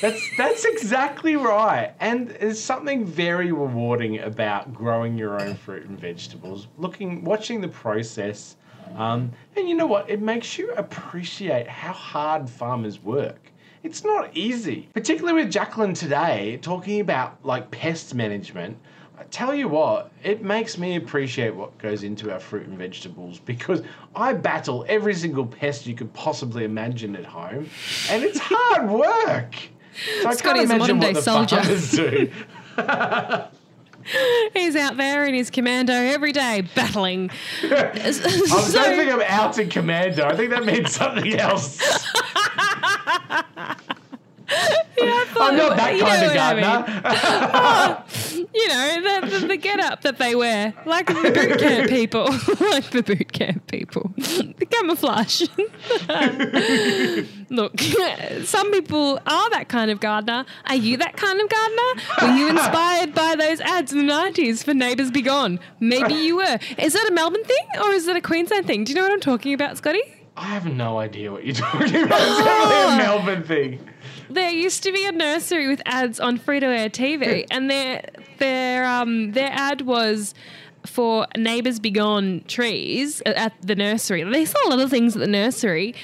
That's 0.00 0.30
that's 0.36 0.64
exactly 0.64 1.36
right. 1.36 1.92
And 2.00 2.28
there's 2.28 2.62
something 2.62 3.04
very 3.04 3.52
rewarding 3.52 4.20
about 4.20 4.72
growing 4.72 5.18
your 5.18 5.40
own 5.40 5.54
fruit 5.54 5.86
and 5.86 5.98
vegetables, 5.98 6.68
looking 6.78 7.24
watching 7.24 7.60
the 7.60 7.68
process. 7.68 8.56
Um, 8.96 9.32
and 9.56 9.68
you 9.68 9.74
know 9.74 9.86
what? 9.86 10.08
It 10.08 10.22
makes 10.22 10.56
you 10.56 10.72
appreciate 10.72 11.68
how 11.68 11.92
hard 11.92 12.48
farmers 12.48 13.02
work. 13.02 13.52
It's 13.82 14.04
not 14.04 14.36
easy, 14.36 14.88
particularly 14.94 15.44
with 15.44 15.52
Jaclyn 15.52 15.96
today 15.96 16.58
talking 16.62 17.00
about 17.00 17.44
like 17.44 17.70
pest 17.70 18.14
management. 18.14 18.78
I 19.18 19.24
tell 19.24 19.52
you 19.52 19.66
what, 19.66 20.12
it 20.22 20.42
makes 20.42 20.78
me 20.78 20.94
appreciate 20.94 21.52
what 21.52 21.76
goes 21.78 22.04
into 22.04 22.32
our 22.32 22.38
fruit 22.38 22.68
and 22.68 22.78
vegetables 22.78 23.40
because 23.40 23.82
I 24.14 24.32
battle 24.32 24.84
every 24.88 25.14
single 25.14 25.44
pest 25.44 25.86
you 25.86 25.96
could 25.96 26.14
possibly 26.14 26.62
imagine 26.62 27.16
at 27.16 27.24
home, 27.24 27.68
and 28.10 28.22
it's 28.22 28.38
hard 28.40 28.88
work. 28.90 29.56
So 30.22 30.28
I 30.28 30.34
Scotty 30.34 30.66
can't 30.66 30.82
is 30.82 30.88
a 30.88 30.94
what 30.94 31.14
the 31.14 31.22
soldier. 31.22 31.60
He's 34.54 34.76
out 34.76 34.96
there 34.96 35.26
in 35.26 35.34
his 35.34 35.50
commando 35.50 35.92
every 35.92 36.32
day 36.32 36.62
battling. 36.74 37.30
I 37.62 38.10
so, 38.12 38.22
don't 38.22 38.96
think 38.96 39.12
I'm 39.12 39.20
out 39.22 39.58
in 39.58 39.68
commando. 39.68 40.24
I 40.24 40.36
think 40.36 40.50
that 40.50 40.64
means 40.64 40.92
something 40.92 41.34
else. 41.34 42.06
I'm 45.00 45.36
oh, 45.36 45.50
not 45.56 45.76
that 45.76 45.94
you 45.94 46.02
know 46.02 46.08
kind 46.08 46.22
of 46.22 46.30
what 46.30 46.38
I 46.38 46.60
gardener. 46.60 47.02
Oh, 47.04 48.04
you 48.54 48.68
know, 48.68 49.20
the, 49.20 49.40
the, 49.40 49.46
the 49.48 49.56
get 49.56 49.78
up 49.78 50.02
that 50.02 50.18
they 50.18 50.34
wear, 50.34 50.72
like 50.86 51.06
the 51.06 51.14
boot 51.14 51.58
camp 51.58 51.90
people, 51.90 52.24
like 52.60 52.90
the 52.90 53.02
boot 53.02 53.32
camp 53.32 53.66
people, 53.66 54.10
the 54.16 54.66
camouflage. 54.70 55.42
Look, 57.50 57.78
some 58.44 58.72
people 58.72 59.20
are 59.26 59.50
that 59.50 59.66
kind 59.68 59.90
of 59.90 60.00
gardener. 60.00 60.46
Are 60.66 60.76
you 60.76 60.96
that 60.96 61.16
kind 61.16 61.40
of 61.40 61.48
gardener? 61.48 62.02
Were 62.22 62.38
you 62.38 62.48
inspired 62.48 63.14
by 63.14 63.36
those 63.36 63.60
ads 63.60 63.92
in 63.92 64.06
the 64.06 64.12
90s 64.12 64.64
for 64.64 64.72
Neighbours 64.74 65.10
Be 65.10 65.22
Gone? 65.22 65.60
Maybe 65.80 66.14
you 66.14 66.36
were. 66.36 66.58
Is 66.78 66.94
that 66.94 67.06
a 67.08 67.12
Melbourne 67.12 67.44
thing 67.44 67.82
or 67.82 67.90
is 67.90 68.08
it 68.08 68.16
a 68.16 68.20
Queensland 68.22 68.66
thing? 68.66 68.84
Do 68.84 68.92
you 68.92 68.96
know 68.96 69.02
what 69.02 69.12
I'm 69.12 69.20
talking 69.20 69.52
about, 69.52 69.76
Scotty? 69.76 70.02
I 70.36 70.44
have 70.44 70.66
no 70.66 70.98
idea 70.98 71.32
what 71.32 71.44
you're 71.44 71.54
talking 71.54 72.02
about. 72.04 72.20
It's 72.20 72.38
definitely 72.38 72.76
a 72.76 72.86
oh. 72.86 72.96
Melbourne 72.96 73.42
thing. 73.42 73.80
There 74.30 74.50
used 74.50 74.82
to 74.82 74.92
be 74.92 75.06
a 75.06 75.12
nursery 75.12 75.68
with 75.68 75.80
ads 75.86 76.20
on 76.20 76.38
Free 76.38 76.60
to 76.60 76.66
Air 76.66 76.90
TV, 76.90 77.46
and 77.50 77.70
their 77.70 78.04
their 78.38 78.84
um 78.84 79.32
their 79.32 79.50
ad 79.50 79.82
was 79.82 80.34
for 80.86 81.26
neighbours 81.36 81.80
be 81.80 81.90
gone 81.90 82.44
trees 82.46 83.20
at 83.26 83.54
the 83.62 83.74
nursery. 83.74 84.22
They 84.24 84.44
saw 84.44 84.58
a 84.66 84.70
lot 84.70 84.80
of 84.80 84.90
things 84.90 85.16
at 85.16 85.20
the 85.20 85.26
nursery. 85.26 85.94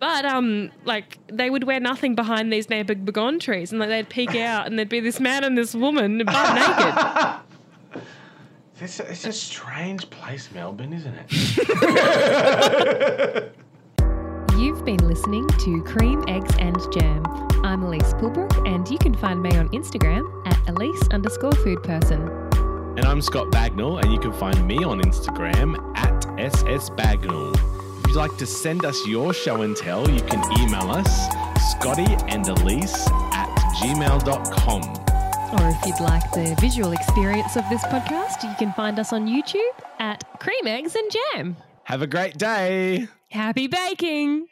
But 0.00 0.24
um, 0.26 0.70
like 0.84 1.18
they 1.28 1.48
would 1.48 1.64
wear 1.64 1.80
nothing 1.80 2.14
behind 2.14 2.52
these 2.52 2.68
neighbour 2.68 2.94
begone 2.94 3.38
trees, 3.38 3.70
and 3.72 3.80
like 3.80 3.88
they'd 3.88 4.08
peek 4.08 4.34
out, 4.34 4.66
and 4.66 4.78
there'd 4.78 4.88
be 4.88 5.00
this 5.00 5.18
man 5.18 5.44
and 5.44 5.56
this 5.56 5.74
woman 5.74 6.22
butt 6.26 6.54
naked. 6.54 7.40
It's 8.80 8.98
a, 8.98 9.10
it's 9.10 9.24
a 9.24 9.32
strange 9.32 10.10
place, 10.10 10.50
Melbourne, 10.52 10.92
isn't 10.92 11.14
it? 11.30 11.30
You've 14.56 14.84
been 14.84 15.08
listening 15.08 15.48
to 15.48 15.82
Cream, 15.82 16.22
Eggs 16.28 16.54
and 16.60 16.78
Jam. 16.92 17.24
I'm 17.64 17.82
Elise 17.82 18.14
Pulbrook, 18.14 18.64
and 18.72 18.88
you 18.88 18.98
can 18.98 19.12
find 19.12 19.42
me 19.42 19.50
on 19.56 19.68
Instagram 19.70 20.46
at 20.46 20.68
Elise 20.68 21.08
underscore 21.10 21.50
food 21.52 21.82
person. 21.82 22.22
And 22.96 23.04
I'm 23.04 23.20
Scott 23.20 23.50
Bagnall, 23.50 24.00
and 24.00 24.12
you 24.12 24.20
can 24.20 24.32
find 24.32 24.64
me 24.64 24.84
on 24.84 25.02
Instagram 25.02 25.76
at 25.96 26.22
ssbagnall. 26.38 27.52
If 27.98 28.06
you'd 28.06 28.16
like 28.16 28.36
to 28.36 28.46
send 28.46 28.84
us 28.84 29.04
your 29.08 29.34
show 29.34 29.62
and 29.62 29.76
tell, 29.76 30.08
you 30.08 30.20
can 30.20 30.40
email 30.60 30.88
us, 30.88 31.26
Scotty 31.72 32.06
and 32.28 32.46
Elise 32.46 33.08
at 33.32 33.52
gmail.com. 33.78 34.82
Or 35.58 35.68
if 35.68 35.84
you'd 35.84 36.00
like 36.00 36.30
the 36.30 36.56
visual 36.60 36.92
experience 36.92 37.56
of 37.56 37.68
this 37.70 37.82
podcast, 37.86 38.44
you 38.44 38.54
can 38.56 38.72
find 38.74 39.00
us 39.00 39.12
on 39.12 39.26
YouTube 39.26 39.82
at 39.98 40.22
Cream, 40.38 40.68
Eggs 40.68 40.94
and 40.94 41.10
Jam. 41.10 41.56
Have 41.82 42.02
a 42.02 42.06
great 42.06 42.38
day. 42.38 43.08
Happy 43.34 43.66
baking! 43.66 44.46